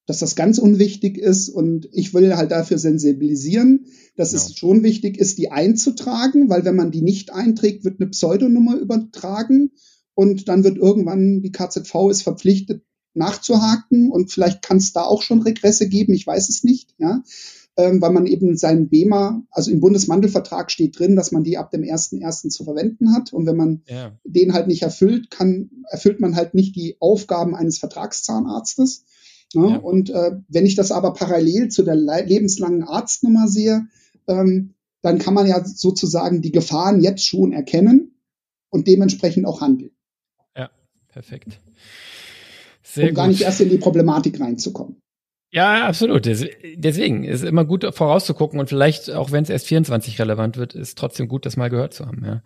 dass 0.06 0.20
das 0.20 0.36
ganz 0.36 0.58
unwichtig 0.58 1.18
ist. 1.18 1.48
Und 1.48 1.88
ich 1.92 2.14
will 2.14 2.36
halt 2.36 2.50
dafür 2.50 2.78
sensibilisieren, 2.78 3.86
dass 4.16 4.32
ja. 4.32 4.38
es 4.38 4.56
schon 4.56 4.82
wichtig 4.82 5.18
ist, 5.18 5.38
die 5.38 5.50
einzutragen, 5.50 6.48
weil 6.48 6.64
wenn 6.64 6.76
man 6.76 6.90
die 6.90 7.02
nicht 7.02 7.32
einträgt, 7.32 7.84
wird 7.84 8.00
eine 8.00 8.10
Pseudonummer 8.10 8.76
übertragen 8.76 9.72
und 10.14 10.48
dann 10.48 10.64
wird 10.64 10.78
irgendwann 10.78 11.42
die 11.42 11.52
KZV 11.52 12.10
ist 12.10 12.22
verpflichtet 12.22 12.82
nachzuhaken 13.14 14.10
und 14.10 14.30
vielleicht 14.30 14.62
kann 14.62 14.76
es 14.76 14.92
da 14.92 15.02
auch 15.02 15.22
schon 15.22 15.40
Regresse 15.40 15.88
geben, 15.88 16.12
ich 16.12 16.26
weiß 16.26 16.50
es 16.50 16.64
nicht, 16.64 16.94
ja 16.98 17.22
ähm, 17.76 18.00
weil 18.00 18.12
man 18.12 18.26
eben 18.26 18.56
seinen 18.56 18.88
BEMA, 18.88 19.42
also 19.50 19.70
im 19.70 19.80
Bundesmantelvertrag 19.80 20.70
steht 20.70 20.98
drin, 20.98 21.14
dass 21.14 21.30
man 21.30 21.44
die 21.44 21.58
ab 21.58 21.70
dem 21.70 21.82
1.1. 21.82 22.48
zu 22.48 22.64
verwenden 22.64 23.12
hat. 23.12 23.32
Und 23.32 23.46
wenn 23.46 23.56
man 23.56 23.82
ja. 23.86 24.12
den 24.24 24.54
halt 24.54 24.66
nicht 24.66 24.82
erfüllt, 24.82 25.30
kann, 25.30 25.70
erfüllt 25.90 26.20
man 26.20 26.36
halt 26.36 26.54
nicht 26.54 26.74
die 26.74 26.96
Aufgaben 27.00 27.54
eines 27.54 27.78
Vertragszahnarztes. 27.78 29.04
Ja, 29.64 29.70
ja. 29.70 29.78
Und 29.78 30.10
äh, 30.10 30.32
wenn 30.48 30.66
ich 30.66 30.74
das 30.74 30.92
aber 30.92 31.12
parallel 31.12 31.68
zu 31.68 31.82
der 31.82 31.96
lebenslangen 31.96 32.82
Arztnummer 32.84 33.48
sehe, 33.48 33.86
ähm, 34.26 34.74
dann 35.02 35.18
kann 35.18 35.34
man 35.34 35.46
ja 35.46 35.64
sozusagen 35.64 36.42
die 36.42 36.52
Gefahren 36.52 37.00
jetzt 37.00 37.24
schon 37.24 37.52
erkennen 37.52 38.16
und 38.70 38.88
dementsprechend 38.88 39.46
auch 39.46 39.60
handeln. 39.60 39.92
Ja, 40.56 40.70
perfekt. 41.08 41.60
Sehr 42.82 43.04
um 43.04 43.08
gut. 43.10 43.16
gar 43.16 43.28
nicht 43.28 43.42
erst 43.42 43.60
in 43.60 43.70
die 43.70 43.78
Problematik 43.78 44.40
reinzukommen. 44.40 45.02
Ja, 45.56 45.86
absolut. 45.86 46.26
Deswegen 46.26 47.24
ist 47.24 47.42
immer 47.42 47.64
gut 47.64 47.86
vorauszugucken 47.94 48.60
und 48.60 48.68
vielleicht, 48.68 49.10
auch 49.10 49.32
wenn 49.32 49.42
es 49.42 49.48
erst 49.48 49.66
24 49.68 50.18
relevant 50.18 50.58
wird, 50.58 50.74
ist 50.74 50.98
trotzdem 50.98 51.28
gut, 51.28 51.46
das 51.46 51.56
mal 51.56 51.70
gehört 51.70 51.94
zu 51.94 52.04
haben. 52.04 52.22
Ja. 52.26 52.42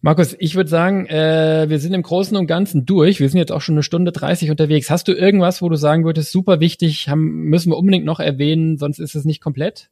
Markus, 0.00 0.34
ich 0.38 0.54
würde 0.54 0.70
sagen, 0.70 1.04
äh, 1.08 1.66
wir 1.68 1.78
sind 1.78 1.92
im 1.92 2.00
Großen 2.00 2.34
und 2.34 2.46
Ganzen 2.46 2.86
durch. 2.86 3.20
Wir 3.20 3.28
sind 3.28 3.36
jetzt 3.36 3.52
auch 3.52 3.60
schon 3.60 3.74
eine 3.74 3.82
Stunde 3.82 4.12
30 4.12 4.50
unterwegs. 4.50 4.88
Hast 4.88 5.08
du 5.08 5.12
irgendwas, 5.12 5.60
wo 5.60 5.68
du 5.68 5.76
sagen 5.76 6.06
würdest, 6.06 6.32
super 6.32 6.58
wichtig, 6.58 7.06
haben, 7.10 7.50
müssen 7.50 7.70
wir 7.70 7.76
unbedingt 7.76 8.06
noch 8.06 8.18
erwähnen, 8.18 8.78
sonst 8.78 8.98
ist 8.98 9.14
es 9.14 9.26
nicht 9.26 9.42
komplett? 9.42 9.90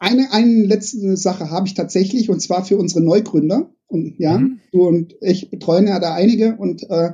Eine, 0.00 0.32
eine 0.32 0.64
letzte 0.64 1.18
Sache 1.18 1.50
habe 1.50 1.66
ich 1.66 1.74
tatsächlich 1.74 2.30
und 2.30 2.40
zwar 2.40 2.64
für 2.64 2.78
unsere 2.78 3.02
Neugründer. 3.02 3.68
Und 3.88 4.18
ja, 4.18 4.38
mhm. 4.38 4.60
du 4.72 4.88
und 4.88 5.16
ich 5.20 5.50
betreuen 5.50 5.86
ja 5.86 6.00
da 6.00 6.14
einige 6.14 6.56
und 6.56 6.88
äh, 6.88 7.10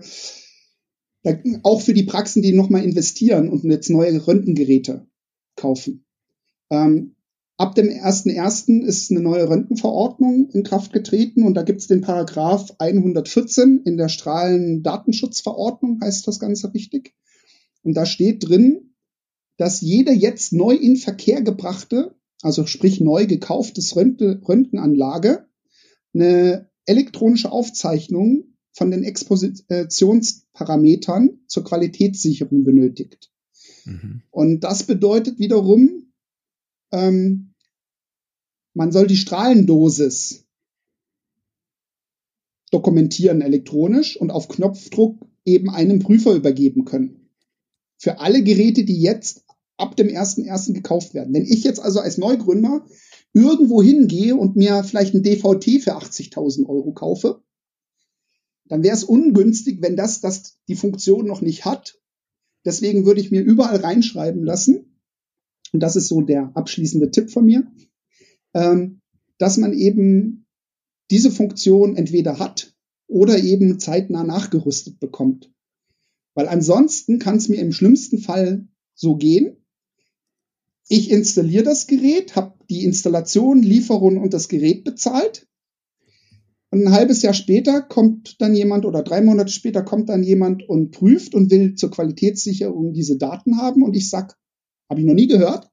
auch 1.63 1.81
für 1.81 1.95
die 1.95 2.03
Praxen, 2.03 2.43
die 2.43 2.53
nochmal 2.53 2.85
investieren 2.85 3.49
und 3.49 3.65
jetzt 3.65 3.91
neue 3.91 4.27
Röntgengeräte 4.27 5.07
kaufen. 5.57 6.05
Ähm, 6.71 7.17
ab 7.57 7.75
dem 7.75 7.89
1.1. 7.89 8.83
ist 8.83 9.11
eine 9.11 9.21
neue 9.21 9.49
Röntgenverordnung 9.49 10.51
in 10.51 10.65
Kraft 10.65 10.93
getreten 10.93 11.45
und 11.45 11.55
da 11.55 11.63
gibt 11.63 11.81
es 11.81 11.87
den 11.87 12.03
Paragraph 12.03 12.75
114 12.79 13.83
in 13.85 13.97
der 13.97 14.09
Strahlendatenschutzverordnung, 14.09 16.01
heißt 16.03 16.27
das 16.27 16.39
Ganze 16.39 16.75
richtig. 16.75 17.15
Und 17.83 17.95
da 17.97 18.07
steht 18.07 18.49
drin, 18.49 18.95
dass 19.57 19.81
jede 19.81 20.13
jetzt 20.13 20.53
neu 20.53 20.75
in 20.75 20.97
Verkehr 20.97 21.43
gebrachte, 21.43 22.15
also 22.43 22.67
sprich 22.67 23.01
neu 23.01 23.27
gekauftes 23.27 23.97
Röntgenanlage, 23.97 25.47
eine 26.13 26.69
elektronische 26.87 27.51
Aufzeichnung 27.51 28.54
von 28.75 28.91
den 28.91 29.05
Expositionsparametern 29.05 31.39
zur 31.47 31.65
Qualitätssicherung 31.65 32.65
benötigt. 32.65 33.31
Mhm. 33.85 34.23
Und 34.31 34.65
das 34.65 34.83
bedeutet 34.83 35.39
wiederum, 35.39 36.13
ähm, 36.93 37.55
man 38.75 38.93
soll 38.93 39.07
die 39.07 39.17
Strahlendosis 39.17 40.45
dokumentieren 42.73 43.41
elektronisch 43.41 44.21
und 44.21 44.33
auf 44.33 44.49
Knopfdruck 44.49 45.25
eben 45.45 45.71
einem 45.71 46.01
Prüfer 46.01 46.35
übergeben 46.35 46.85
können. 46.85 47.31
Für 47.97 48.19
alle 48.19 48.43
Geräte, 48.43 48.83
die 48.85 49.01
jetzt 49.01 49.45
ab 49.77 49.97
dem 49.97 50.09
1.1. 50.09 50.73
gekauft 50.73 51.15
werden. 51.15 51.33
Wenn 51.33 51.45
ich 51.45 51.63
jetzt 51.63 51.79
also 51.79 52.01
als 52.01 52.19
Neugründer 52.19 52.85
irgendwo 53.33 53.81
hingehe 53.83 54.35
und 54.35 54.57
mir 54.57 54.83
vielleicht 54.83 55.15
ein 55.15 55.23
DVT 55.23 55.83
für 55.83 55.97
80.000 55.97 56.67
Euro 56.67 56.93
kaufe, 56.93 57.45
dann 58.67 58.83
wäre 58.83 58.95
es 58.95 59.05
ungünstig, 59.05 59.83
wenn 59.83 59.97
das, 59.97 60.21
das 60.21 60.59
die 60.69 60.77
Funktion 60.77 61.27
noch 61.27 61.41
nicht 61.41 61.65
hat. 61.65 62.01
Deswegen 62.65 63.05
würde 63.05 63.21
ich 63.21 63.31
mir 63.31 63.43
überall 63.43 63.77
reinschreiben 63.77 64.43
lassen, 64.43 64.95
und 65.73 65.81
das 65.81 65.97
ist 65.97 66.09
so 66.09 66.21
der 66.21 66.53
abschließende 66.55 67.11
Tipp 67.11 67.31
von 67.31 67.45
mir, 67.45 67.67
ähm, 68.55 69.01
dass 69.39 69.57
man 69.57 69.73
eben 69.73 70.47
diese 71.11 71.31
Funktion 71.31 71.97
entweder 71.97 72.39
hat 72.39 72.75
oder 73.09 73.39
eben 73.39 73.81
zeitnah 73.81 74.25
nachgerüstet 74.25 75.01
bekommt. 75.01 75.53
Weil 76.35 76.49
ansonsten 76.49 77.19
kann 77.19 77.37
es 77.37 77.49
mir 77.49 77.61
im 77.61 77.73
schlimmsten 77.73 78.19
Fall 78.19 78.69
so 78.95 79.17
gehen. 79.17 79.57
Ich 80.89 81.11
installiere 81.11 81.65
das 81.65 81.87
Gerät, 81.87 82.37
habe 82.37 82.59
die 82.71 82.85
Installation, 82.85 83.63
Lieferung 83.63 84.19
und 84.19 84.33
das 84.33 84.49
Gerät 84.49 84.85
bezahlt. 84.85 85.49
Und 86.75 86.89
ein 86.89 86.93
halbes 86.93 87.23
Jahr 87.23 87.35
später 87.35 87.83
kommt 87.83 88.41
dann 88.41 88.53
jemand 88.53 88.85
oder 88.85 89.05
drei 89.05 89.21
Monate 89.21 89.53
später 89.53 89.85
kommt 89.85 90.09
dann 90.09 90.25
jemand 90.25 90.69
und 90.69 90.91
prüft 90.91 91.33
und 91.33 91.49
will 91.53 91.77
zur 91.77 91.93
Qualitätssicherung 91.93 92.93
diese 92.93 93.17
Daten 93.17 93.59
haben. 93.59 93.85
Und 93.85 93.95
ich 93.95 94.11
sag, 94.11 94.37
habe 94.91 94.99
ich 94.99 95.07
noch 95.07 95.15
nie 95.15 95.29
gehört. 95.29 95.71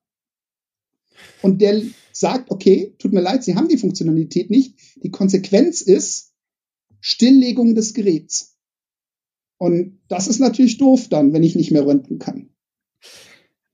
Und 1.42 1.60
der 1.60 1.82
sagt, 2.12 2.52
okay, 2.52 2.94
tut 3.00 3.14
mir 3.14 3.22
leid, 3.22 3.44
Sie 3.44 3.56
haben 3.56 3.68
die 3.68 3.80
Funktionalität 3.80 4.52
nicht. 4.52 4.76
Die 5.04 5.10
Konsequenz 5.10 5.82
ist 5.82 6.34
Stilllegung 7.00 7.74
des 7.74 7.96
Geräts. 7.96 8.60
Und 9.58 10.02
das 10.08 10.28
ist 10.28 10.38
natürlich 10.38 10.78
doof 10.78 11.08
dann, 11.10 11.34
wenn 11.34 11.42
ich 11.42 11.56
nicht 11.56 11.72
mehr 11.72 11.84
röntgen 11.84 12.20
kann. 12.20 12.52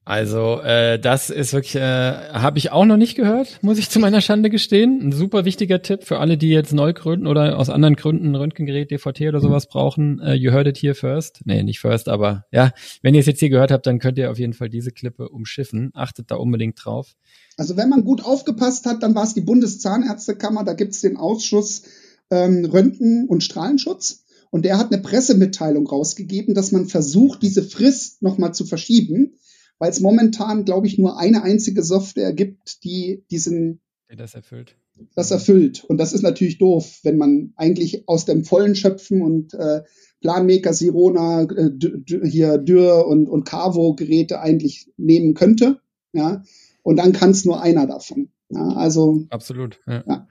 Also 0.07 0.61
äh, 0.61 0.97
das 0.97 1.29
ist 1.29 1.51
wirklich, 1.51 1.75
äh, 1.75 1.81
habe 1.81 2.59
ich 2.59 2.71
auch 2.71 2.85
noch 2.85 2.95
nicht 2.95 3.15
gehört, 3.15 3.59
muss 3.61 3.77
ich 3.77 3.89
zu 3.89 3.99
meiner 3.99 4.21
Schande 4.21 4.49
gestehen. 4.49 5.01
Ein 5.03 5.11
super 5.11 5.43
wichtiger 5.43 5.81
Tipp 5.81 6.05
für 6.05 6.19
alle, 6.19 6.38
die 6.38 6.47
jetzt 6.47 6.71
neu 6.71 6.93
gründen 6.93 7.27
oder 7.27 7.59
aus 7.59 7.69
anderen 7.69 7.97
Gründen 7.97 8.34
Röntgengerät, 8.34 8.89
DVT 8.89 9.23
oder 9.23 9.41
sowas 9.41 9.67
brauchen. 9.67 10.21
Äh, 10.21 10.35
you 10.35 10.53
heard 10.53 10.65
it 10.65 10.77
here 10.77 10.95
first. 10.95 11.41
Nee, 11.43 11.61
nicht 11.61 11.81
first, 11.81 12.07
aber 12.07 12.45
ja, 12.53 12.71
wenn 13.01 13.15
ihr 13.15 13.19
es 13.19 13.25
jetzt 13.25 13.41
hier 13.41 13.49
gehört 13.49 13.69
habt, 13.69 13.85
dann 13.85 13.99
könnt 13.99 14.17
ihr 14.17 14.31
auf 14.31 14.39
jeden 14.39 14.53
Fall 14.53 14.69
diese 14.69 14.93
Klippe 14.93 15.27
umschiffen. 15.27 15.91
Achtet 15.93 16.31
da 16.31 16.35
unbedingt 16.35 16.79
drauf. 16.81 17.17
Also 17.57 17.75
wenn 17.75 17.89
man 17.89 18.05
gut 18.05 18.23
aufgepasst 18.23 18.85
hat, 18.85 19.03
dann 19.03 19.13
war 19.13 19.25
es 19.25 19.34
die 19.34 19.41
Bundeszahnärztekammer, 19.41 20.63
da 20.63 20.71
gibt's 20.71 21.01
den 21.01 21.17
Ausschuss 21.17 21.81
ähm, 22.31 22.63
Röntgen- 22.63 23.27
und 23.27 23.43
Strahlenschutz. 23.43 24.23
Und 24.51 24.63
der 24.63 24.77
hat 24.77 24.93
eine 24.93 25.01
Pressemitteilung 25.01 25.85
rausgegeben, 25.85 26.55
dass 26.55 26.71
man 26.71 26.88
versucht, 26.88 27.41
diese 27.41 27.61
Frist 27.61 28.21
nochmal 28.21 28.53
zu 28.53 28.63
verschieben 28.63 29.34
weil 29.79 29.91
es 29.91 29.99
momentan, 29.99 30.65
glaube 30.65 30.87
ich, 30.87 30.97
nur 30.97 31.19
eine 31.19 31.43
einzige 31.43 31.83
Software 31.83 32.33
gibt, 32.33 32.83
die 32.83 33.23
diesen 33.31 33.81
die 34.11 34.15
das 34.15 34.35
erfüllt. 34.35 34.75
Das 35.15 35.31
erfüllt. 35.31 35.83
Und 35.83 35.97
das 35.97 36.13
ist 36.13 36.23
natürlich 36.23 36.57
doof, 36.57 36.99
wenn 37.03 37.17
man 37.17 37.53
eigentlich 37.55 38.07
aus 38.07 38.25
dem 38.25 38.45
Vollen 38.45 38.75
schöpfen 38.75 39.21
und 39.21 39.53
äh, 39.53 39.83
Planmaker, 40.21 40.73
Sirona, 40.73 41.43
äh, 41.43 41.71
hier 42.23 42.57
Dürr 42.57 43.05
und, 43.05 43.27
und 43.27 43.43
Carvo 43.43 43.93
Geräte 43.93 44.39
eigentlich 44.39 44.89
nehmen 44.97 45.33
könnte. 45.33 45.79
Ja. 46.13 46.43
Und 46.83 46.97
dann 46.97 47.11
kann 47.11 47.31
es 47.31 47.45
nur 47.45 47.61
einer 47.61 47.85
davon. 47.85 48.29
Ja, 48.49 48.69
also. 48.69 49.25
Absolut. 49.29 49.79
Ja. 49.85 50.03
ja. 50.07 50.27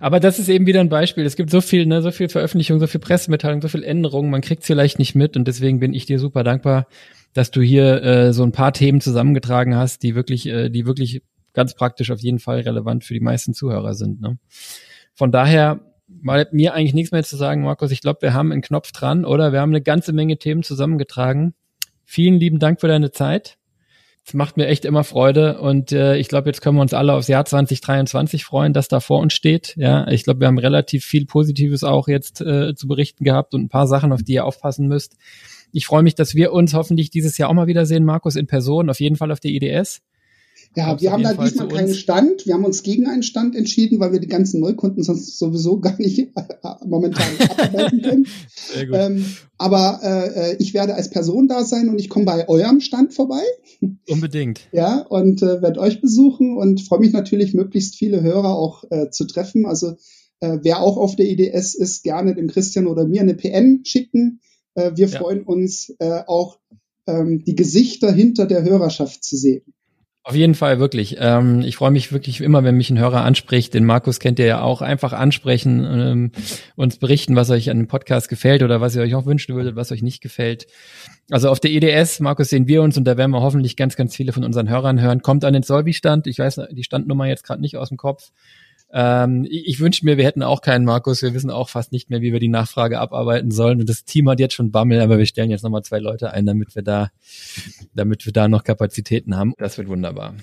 Aber 0.00 0.18
das 0.18 0.40
ist 0.40 0.48
eben 0.48 0.66
wieder 0.66 0.80
ein 0.80 0.88
Beispiel. 0.88 1.24
Es 1.24 1.36
gibt 1.36 1.50
so 1.50 1.60
viel, 1.60 1.86
ne, 1.86 2.02
so 2.02 2.10
viel 2.10 2.28
Veröffentlichung, 2.28 2.80
so 2.80 2.88
viel 2.88 3.00
Pressemitteilung, 3.00 3.62
so 3.62 3.68
viel 3.68 3.84
Änderungen. 3.84 4.30
Man 4.30 4.40
kriegt 4.40 4.62
es 4.62 4.66
vielleicht 4.66 4.98
nicht 4.98 5.14
mit 5.14 5.36
und 5.36 5.46
deswegen 5.46 5.78
bin 5.78 5.94
ich 5.94 6.06
dir 6.06 6.18
super 6.18 6.42
dankbar, 6.42 6.88
dass 7.32 7.50
du 7.50 7.60
hier 7.60 8.02
äh, 8.02 8.32
so 8.32 8.42
ein 8.42 8.52
paar 8.52 8.72
Themen 8.72 9.00
zusammengetragen 9.00 9.76
hast, 9.76 10.02
die 10.02 10.14
wirklich, 10.14 10.46
äh, 10.46 10.68
die 10.68 10.86
wirklich 10.86 11.22
ganz 11.52 11.74
praktisch 11.74 12.10
auf 12.10 12.20
jeden 12.20 12.38
Fall 12.38 12.60
relevant 12.60 13.04
für 13.04 13.14
die 13.14 13.20
meisten 13.20 13.54
Zuhörer 13.54 13.94
sind. 13.94 14.20
Ne? 14.20 14.38
Von 15.14 15.32
daher 15.32 15.80
mal 16.20 16.46
mir 16.52 16.74
eigentlich 16.74 16.94
nichts 16.94 17.12
mehr 17.12 17.22
zu 17.22 17.36
sagen, 17.36 17.62
Markus. 17.62 17.90
Ich 17.90 18.00
glaube, 18.00 18.22
wir 18.22 18.34
haben 18.34 18.52
einen 18.52 18.62
Knopf 18.62 18.92
dran, 18.92 19.24
oder? 19.24 19.52
Wir 19.52 19.60
haben 19.60 19.70
eine 19.70 19.82
ganze 19.82 20.12
Menge 20.12 20.38
Themen 20.38 20.62
zusammengetragen. 20.62 21.54
Vielen 22.04 22.34
lieben 22.34 22.58
Dank 22.58 22.80
für 22.80 22.88
deine 22.88 23.12
Zeit. 23.12 23.58
Es 24.24 24.34
macht 24.34 24.56
mir 24.56 24.66
echt 24.68 24.84
immer 24.84 25.02
Freude 25.02 25.60
und 25.60 25.90
äh, 25.90 26.16
ich 26.16 26.28
glaube, 26.28 26.48
jetzt 26.48 26.60
können 26.60 26.76
wir 26.76 26.82
uns 26.82 26.94
alle 26.94 27.12
aufs 27.14 27.26
Jahr 27.26 27.44
2023 27.44 28.44
freuen, 28.44 28.72
das 28.72 28.86
da 28.86 29.00
vor 29.00 29.18
uns 29.18 29.32
steht. 29.32 29.74
Ja, 29.76 30.06
ich 30.06 30.22
glaube, 30.22 30.40
wir 30.40 30.46
haben 30.46 30.58
relativ 30.58 31.04
viel 31.04 31.26
Positives 31.26 31.82
auch 31.82 32.06
jetzt 32.06 32.40
äh, 32.40 32.76
zu 32.76 32.86
berichten 32.86 33.24
gehabt 33.24 33.52
und 33.52 33.62
ein 33.62 33.68
paar 33.68 33.88
Sachen, 33.88 34.12
auf 34.12 34.22
die 34.22 34.34
ihr 34.34 34.44
aufpassen 34.44 34.86
müsst. 34.86 35.16
Ich 35.72 35.86
freue 35.86 36.02
mich, 36.02 36.14
dass 36.14 36.34
wir 36.34 36.52
uns 36.52 36.74
hoffentlich 36.74 37.10
dieses 37.10 37.38
Jahr 37.38 37.48
auch 37.48 37.54
mal 37.54 37.66
wiedersehen, 37.66 38.04
Markus, 38.04 38.36
in 38.36 38.46
Person, 38.46 38.90
auf 38.90 39.00
jeden 39.00 39.16
Fall 39.16 39.32
auf 39.32 39.40
der 39.40 39.50
IDS. 39.50 40.02
Ja, 40.74 40.98
wir 41.00 41.12
haben 41.12 41.22
da 41.22 41.34
diesmal 41.34 41.68
keinen 41.68 41.92
Stand. 41.92 42.46
Wir 42.46 42.54
haben 42.54 42.64
uns 42.64 42.82
gegen 42.82 43.06
einen 43.06 43.22
Stand 43.22 43.54
entschieden, 43.54 44.00
weil 44.00 44.12
wir 44.12 44.20
die 44.20 44.28
ganzen 44.28 44.60
Neukunden 44.60 45.02
sonst 45.02 45.38
sowieso 45.38 45.80
gar 45.80 45.98
nicht 45.98 46.18
äh, 46.18 46.26
momentan 46.86 47.26
abarbeiten 47.50 48.02
können. 48.02 48.26
Sehr 48.54 48.86
gut. 48.86 48.96
Ähm, 48.98 49.26
aber 49.58 50.00
äh, 50.02 50.56
ich 50.58 50.72
werde 50.72 50.94
als 50.94 51.10
Person 51.10 51.46
da 51.46 51.64
sein 51.64 51.88
und 51.88 51.98
ich 51.98 52.08
komme 52.08 52.24
bei 52.24 52.48
eurem 52.48 52.80
Stand 52.80 53.12
vorbei. 53.12 53.42
Unbedingt. 54.08 54.60
Ja, 54.72 55.00
und 55.00 55.42
äh, 55.42 55.60
werde 55.60 55.80
euch 55.80 56.00
besuchen 56.00 56.56
und 56.56 56.80
freue 56.80 57.00
mich 57.00 57.12
natürlich, 57.12 57.52
möglichst 57.52 57.96
viele 57.96 58.22
Hörer 58.22 58.56
auch 58.56 58.84
äh, 58.90 59.10
zu 59.10 59.26
treffen. 59.26 59.66
Also 59.66 59.96
äh, 60.40 60.58
wer 60.62 60.80
auch 60.80 60.96
auf 60.96 61.14
der 61.14 61.28
IDS 61.28 61.74
ist, 61.74 62.02
gerne 62.02 62.34
dem 62.34 62.48
Christian 62.48 62.86
oder 62.86 63.06
mir 63.06 63.20
eine 63.20 63.34
PN 63.34 63.84
schicken. 63.84 64.40
Äh, 64.74 64.92
wir 64.94 65.08
ja. 65.08 65.18
freuen 65.18 65.42
uns 65.42 65.94
äh, 65.98 66.22
auch, 66.26 66.58
ähm, 67.06 67.44
die 67.44 67.56
Gesichter 67.56 68.12
hinter 68.12 68.46
der 68.46 68.62
Hörerschaft 68.62 69.24
zu 69.24 69.36
sehen. 69.36 69.62
Auf 70.24 70.36
jeden 70.36 70.54
Fall, 70.54 70.78
wirklich. 70.78 71.16
Ähm, 71.18 71.62
ich 71.62 71.74
freue 71.74 71.90
mich 71.90 72.12
wirklich 72.12 72.40
immer, 72.40 72.62
wenn 72.62 72.76
mich 72.76 72.90
ein 72.90 72.98
Hörer 72.98 73.24
anspricht. 73.24 73.74
Den 73.74 73.84
Markus 73.84 74.20
kennt 74.20 74.38
ihr 74.38 74.46
ja 74.46 74.62
auch. 74.62 74.80
Einfach 74.80 75.12
ansprechen, 75.12 75.84
ähm, 75.84 76.30
uns 76.76 76.98
berichten, 76.98 77.34
was 77.34 77.50
euch 77.50 77.70
an 77.70 77.78
dem 77.78 77.88
Podcast 77.88 78.28
gefällt 78.28 78.62
oder 78.62 78.80
was 78.80 78.94
ihr 78.94 79.02
euch 79.02 79.16
auch 79.16 79.26
wünschen 79.26 79.56
würdet, 79.56 79.74
was 79.74 79.90
euch 79.90 80.00
nicht 80.00 80.20
gefällt. 80.22 80.68
Also 81.28 81.50
auf 81.50 81.58
der 81.58 81.72
EDS, 81.72 82.20
Markus, 82.20 82.50
sehen 82.50 82.68
wir 82.68 82.82
uns 82.82 82.96
und 82.96 83.04
da 83.04 83.16
werden 83.16 83.32
wir 83.32 83.40
hoffentlich 83.40 83.74
ganz, 83.76 83.96
ganz 83.96 84.14
viele 84.14 84.32
von 84.32 84.44
unseren 84.44 84.68
Hörern 84.68 85.00
hören. 85.00 85.22
Kommt 85.22 85.44
an 85.44 85.54
den 85.54 85.64
Solvi-Stand. 85.64 86.28
Ich 86.28 86.38
weiß 86.38 86.60
die 86.70 86.84
Standnummer 86.84 87.26
jetzt 87.26 87.42
gerade 87.42 87.60
nicht 87.60 87.76
aus 87.76 87.88
dem 87.88 87.98
Kopf. 87.98 88.30
Ähm, 88.92 89.46
ich, 89.48 89.66
ich 89.66 89.80
wünsche 89.80 90.04
mir, 90.04 90.16
wir 90.18 90.24
hätten 90.24 90.42
auch 90.42 90.60
keinen 90.60 90.84
Markus. 90.84 91.22
Wir 91.22 91.34
wissen 91.34 91.50
auch 91.50 91.68
fast 91.68 91.92
nicht 91.92 92.10
mehr, 92.10 92.20
wie 92.20 92.32
wir 92.32 92.40
die 92.40 92.48
Nachfrage 92.48 92.98
abarbeiten 93.00 93.50
sollen. 93.50 93.80
Und 93.80 93.88
das 93.88 94.04
Team 94.04 94.28
hat 94.28 94.40
jetzt 94.40 94.54
schon 94.54 94.70
Bammel, 94.70 95.00
aber 95.00 95.18
wir 95.18 95.26
stellen 95.26 95.50
jetzt 95.50 95.62
nochmal 95.62 95.82
zwei 95.82 95.98
Leute 95.98 96.32
ein, 96.32 96.46
damit 96.46 96.74
wir 96.74 96.82
da, 96.82 97.10
damit 97.94 98.26
wir 98.26 98.32
da 98.32 98.48
noch 98.48 98.64
Kapazitäten 98.64 99.36
haben. 99.36 99.54
Das 99.58 99.78
wird 99.78 99.88
wunderbar. 99.88 100.34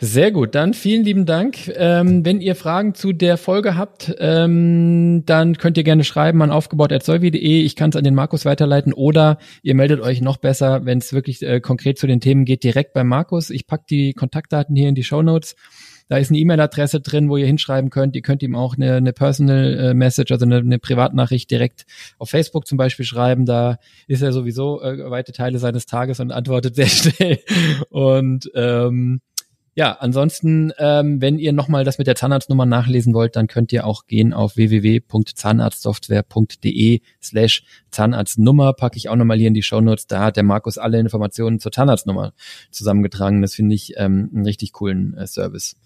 Sehr 0.00 0.30
gut, 0.30 0.54
dann 0.54 0.74
vielen 0.74 1.04
lieben 1.04 1.26
Dank. 1.26 1.72
Ähm, 1.74 2.24
wenn 2.24 2.40
ihr 2.40 2.54
Fragen 2.54 2.94
zu 2.94 3.12
der 3.12 3.36
Folge 3.36 3.76
habt, 3.76 4.14
ähm, 4.20 5.24
dann 5.26 5.58
könnt 5.58 5.76
ihr 5.76 5.82
gerne 5.82 6.04
schreiben 6.04 6.40
an 6.40 6.52
aufgebaut.solvi.de. 6.52 7.62
Ich 7.62 7.74
kann 7.74 7.90
es 7.90 7.96
an 7.96 8.04
den 8.04 8.14
Markus 8.14 8.44
weiterleiten 8.44 8.92
oder 8.92 9.38
ihr 9.62 9.74
meldet 9.74 10.00
euch 10.00 10.20
noch 10.20 10.36
besser, 10.36 10.84
wenn 10.84 10.98
es 10.98 11.12
wirklich 11.12 11.42
äh, 11.42 11.60
konkret 11.60 11.98
zu 11.98 12.06
den 12.06 12.20
Themen 12.20 12.44
geht, 12.44 12.62
direkt 12.62 12.92
bei 12.92 13.02
Markus. 13.02 13.50
Ich 13.50 13.66
pack 13.66 13.88
die 13.88 14.12
Kontaktdaten 14.12 14.76
hier 14.76 14.88
in 14.88 14.94
die 14.94 15.02
Show 15.02 15.22
Notes. 15.22 15.56
Da 16.08 16.16
ist 16.16 16.30
eine 16.30 16.38
E-Mail-Adresse 16.38 17.00
drin, 17.00 17.28
wo 17.28 17.36
ihr 17.36 17.46
hinschreiben 17.46 17.90
könnt. 17.90 18.16
Ihr 18.16 18.22
könnt 18.22 18.42
ihm 18.42 18.54
auch 18.54 18.76
eine, 18.76 18.94
eine 18.94 19.12
Personal 19.12 19.78
äh, 19.78 19.94
Message, 19.94 20.32
also 20.32 20.46
eine, 20.46 20.56
eine 20.56 20.78
Privatnachricht 20.78 21.50
direkt 21.50 21.84
auf 22.18 22.30
Facebook 22.30 22.66
zum 22.66 22.78
Beispiel 22.78 23.04
schreiben. 23.04 23.44
Da 23.44 23.78
ist 24.06 24.22
er 24.22 24.32
sowieso 24.32 24.82
äh, 24.82 25.10
weite 25.10 25.32
Teile 25.32 25.58
seines 25.58 25.86
Tages 25.86 26.20
und 26.20 26.32
antwortet 26.32 26.74
sehr 26.76 26.86
schnell. 26.86 27.38
Und 27.90 28.50
ähm, 28.54 29.20
ja, 29.78 29.92
ansonsten, 29.92 30.72
ähm, 30.78 31.20
wenn 31.20 31.38
ihr 31.38 31.52
nochmal 31.52 31.84
das 31.84 31.98
mit 31.98 32.08
der 32.08 32.16
Zahnarztnummer 32.16 32.66
nachlesen 32.66 33.14
wollt, 33.14 33.36
dann 33.36 33.46
könnt 33.46 33.72
ihr 33.72 33.86
auch 33.86 34.08
gehen 34.08 34.32
auf 34.32 34.56
www.zahnarztsoftware.de 34.56 37.00
slash 37.22 37.62
Zahnarztnummer. 37.92 38.72
Packe 38.72 38.96
ich 38.96 39.08
auch 39.08 39.14
nochmal 39.14 39.38
hier 39.38 39.46
in 39.46 39.54
die 39.54 39.62
Shownotes. 39.62 40.08
Da 40.08 40.24
hat 40.24 40.34
der 40.34 40.42
Markus 40.42 40.78
alle 40.78 40.98
Informationen 40.98 41.60
zur 41.60 41.70
Zahnarztnummer 41.70 42.32
zusammengetragen. 42.72 43.40
Das 43.40 43.54
finde 43.54 43.76
ich 43.76 43.92
ähm, 43.98 44.30
einen 44.34 44.46
richtig 44.46 44.72
coolen 44.72 45.16
äh, 45.16 45.28
Service. 45.28 45.76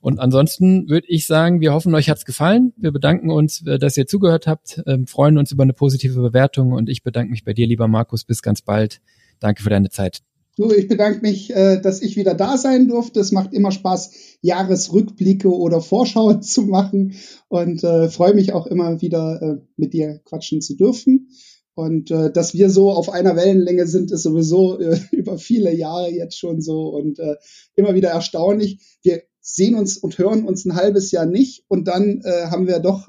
Und 0.00 0.20
ansonsten 0.20 0.88
würde 0.88 1.08
ich 1.08 1.26
sagen, 1.26 1.60
wir 1.60 1.74
hoffen, 1.74 1.94
euch 1.94 2.08
hat's 2.08 2.24
gefallen. 2.24 2.72
Wir 2.78 2.92
bedanken 2.92 3.30
uns, 3.30 3.60
äh, 3.66 3.78
dass 3.78 3.98
ihr 3.98 4.06
zugehört 4.06 4.46
habt, 4.46 4.82
ähm, 4.86 5.06
freuen 5.06 5.36
uns 5.36 5.52
über 5.52 5.64
eine 5.64 5.74
positive 5.74 6.18
Bewertung 6.18 6.72
und 6.72 6.88
ich 6.88 7.02
bedanke 7.02 7.30
mich 7.30 7.44
bei 7.44 7.52
dir, 7.52 7.66
lieber 7.66 7.88
Markus. 7.88 8.24
Bis 8.24 8.40
ganz 8.40 8.62
bald. 8.62 9.02
Danke 9.38 9.62
für 9.62 9.68
deine 9.68 9.90
Zeit. 9.90 10.22
Du, 10.58 10.72
ich 10.72 10.88
bedanke 10.88 11.20
mich, 11.20 11.54
äh, 11.54 11.80
dass 11.80 12.02
ich 12.02 12.16
wieder 12.16 12.34
da 12.34 12.58
sein 12.58 12.88
durfte. 12.88 13.20
Es 13.20 13.30
macht 13.30 13.54
immer 13.54 13.70
Spaß, 13.70 14.10
Jahresrückblicke 14.42 15.48
oder 15.48 15.80
Vorschauen 15.80 16.42
zu 16.42 16.62
machen 16.62 17.14
und 17.46 17.84
äh, 17.84 18.08
freue 18.08 18.34
mich 18.34 18.52
auch 18.52 18.66
immer 18.66 19.00
wieder 19.00 19.40
äh, 19.40 19.64
mit 19.76 19.92
dir 19.92 20.20
quatschen 20.24 20.60
zu 20.60 20.74
dürfen. 20.74 21.30
Und 21.74 22.10
äh, 22.10 22.32
dass 22.32 22.54
wir 22.54 22.70
so 22.70 22.90
auf 22.90 23.08
einer 23.08 23.36
Wellenlänge 23.36 23.86
sind, 23.86 24.10
ist 24.10 24.24
sowieso 24.24 24.80
äh, 24.80 24.98
über 25.12 25.38
viele 25.38 25.72
Jahre 25.72 26.10
jetzt 26.10 26.36
schon 26.36 26.60
so 26.60 26.88
und 26.88 27.20
äh, 27.20 27.36
immer 27.76 27.94
wieder 27.94 28.10
erstaunlich. 28.10 28.98
Wir 29.04 29.22
sehen 29.40 29.76
uns 29.76 29.96
und 29.96 30.18
hören 30.18 30.44
uns 30.44 30.64
ein 30.64 30.74
halbes 30.74 31.12
Jahr 31.12 31.26
nicht 31.26 31.66
und 31.68 31.86
dann 31.86 32.20
äh, 32.24 32.46
haben 32.46 32.66
wir 32.66 32.80
doch 32.80 33.08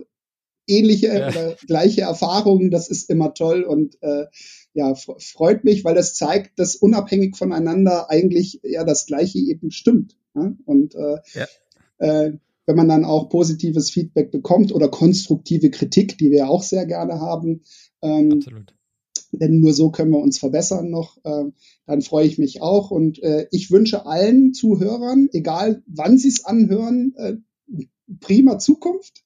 ähnliche 0.68 1.08
ja. 1.08 1.30
oder 1.30 1.56
gleiche 1.66 2.02
Erfahrungen. 2.02 2.70
Das 2.70 2.90
ist 2.90 3.10
immer 3.10 3.34
toll 3.34 3.64
und 3.64 3.98
äh, 4.04 4.26
ja, 4.74 4.94
freut 4.96 5.64
mich, 5.64 5.84
weil 5.84 5.96
das 5.96 6.14
zeigt, 6.14 6.60
dass 6.60 6.76
unabhängig 6.76 7.36
voneinander 7.36 8.10
eigentlich 8.10 8.60
ja 8.64 8.84
das 8.84 9.06
Gleiche 9.06 9.40
eben 9.40 9.72
stimmt. 9.72 10.16
Ja? 10.36 10.54
Und 10.66 10.96
äh, 10.96 11.18
ja. 11.34 11.48
äh, 11.98 12.38
wenn 12.66 12.76
man 12.76 12.88
dann 12.88 13.04
auch 13.04 13.30
positives 13.30 13.90
Feedback 13.90 14.32
bekommt 14.32 14.72
oder 14.72 14.90
konstruktive 14.90 15.72
Kritik, 15.72 16.18
die 16.20 16.30
wir 16.30 16.50
auch 16.50 16.62
sehr 16.62 16.86
gerne 16.86 17.20
haben, 17.20 17.62
ähm, 18.04 18.34
Absolut. 18.34 18.76
denn 19.32 19.60
nur 19.60 19.74
so 19.74 19.90
können 19.90 20.12
wir 20.12 20.20
uns 20.20 20.38
verbessern 20.38 20.92
noch, 20.92 21.18
äh, 21.24 21.46
dann 21.88 22.02
freue 22.04 22.28
ich 22.28 22.38
mich 22.38 22.62
auch. 22.62 22.92
Und 22.92 23.22
äh, 23.24 23.48
ich 23.52 23.72
wünsche 23.72 24.06
allen 24.06 24.54
Zuhörern, 24.54 25.30
egal 25.34 25.82
wann 25.88 26.20
sie 26.20 26.30
es 26.30 26.46
anhören, 26.46 27.16
äh, 27.18 27.38
prima 28.20 28.60
Zukunft 28.60 29.24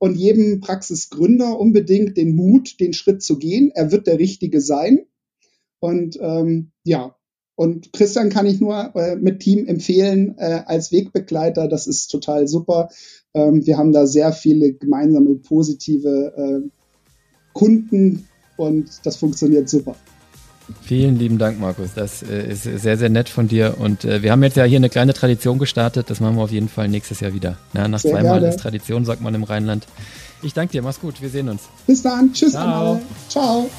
und 0.00 0.16
jedem 0.16 0.60
Praxisgründer 0.60 1.60
unbedingt 1.60 2.16
den 2.16 2.34
Mut, 2.34 2.80
den 2.80 2.94
Schritt 2.94 3.22
zu 3.22 3.38
gehen. 3.38 3.70
Er 3.74 3.92
wird 3.92 4.06
der 4.06 4.18
Richtige 4.18 4.62
sein. 4.62 5.00
Und 5.78 6.18
ähm, 6.20 6.72
ja, 6.84 7.14
und 7.54 7.92
Christian 7.92 8.30
kann 8.30 8.46
ich 8.46 8.60
nur 8.60 8.96
äh, 8.96 9.16
mit 9.16 9.40
Team 9.40 9.66
empfehlen 9.66 10.36
äh, 10.38 10.62
als 10.64 10.90
Wegbegleiter. 10.90 11.68
Das 11.68 11.86
ist 11.86 12.06
total 12.06 12.48
super. 12.48 12.88
Ähm, 13.34 13.66
wir 13.66 13.76
haben 13.76 13.92
da 13.92 14.06
sehr 14.06 14.32
viele 14.32 14.72
gemeinsame 14.72 15.34
positive 15.34 16.32
äh, 16.34 16.68
Kunden 17.52 18.26
und 18.56 18.88
das 19.04 19.16
funktioniert 19.16 19.68
super. 19.68 19.96
Vielen 20.82 21.18
lieben 21.18 21.38
Dank, 21.38 21.60
Markus. 21.60 21.90
Das 21.94 22.22
äh, 22.22 22.50
ist 22.50 22.64
sehr, 22.64 22.96
sehr 22.96 23.08
nett 23.08 23.28
von 23.28 23.48
dir. 23.48 23.76
Und 23.78 24.04
äh, 24.04 24.22
wir 24.22 24.32
haben 24.32 24.42
jetzt 24.42 24.56
ja 24.56 24.64
hier 24.64 24.78
eine 24.78 24.90
kleine 24.90 25.14
Tradition 25.14 25.58
gestartet. 25.58 26.10
Das 26.10 26.20
machen 26.20 26.36
wir 26.36 26.42
auf 26.42 26.50
jeden 26.50 26.68
Fall 26.68 26.88
nächstes 26.88 27.20
Jahr 27.20 27.34
wieder. 27.34 27.56
Na, 27.72 27.88
nach 27.88 28.00
zweimal 28.00 28.42
ist 28.42 28.60
Tradition, 28.60 29.04
sagt 29.04 29.20
man 29.20 29.34
im 29.34 29.44
Rheinland. 29.44 29.86
Ich 30.42 30.54
danke 30.54 30.72
dir. 30.72 30.82
Mach's 30.82 31.00
gut. 31.00 31.20
Wir 31.20 31.28
sehen 31.28 31.48
uns. 31.48 31.62
Bis 31.86 32.02
dann. 32.02 32.32
Tschüss. 32.32 32.52
Ciao. 32.52 32.92
An 32.92 33.00
Ciao. 33.28 33.70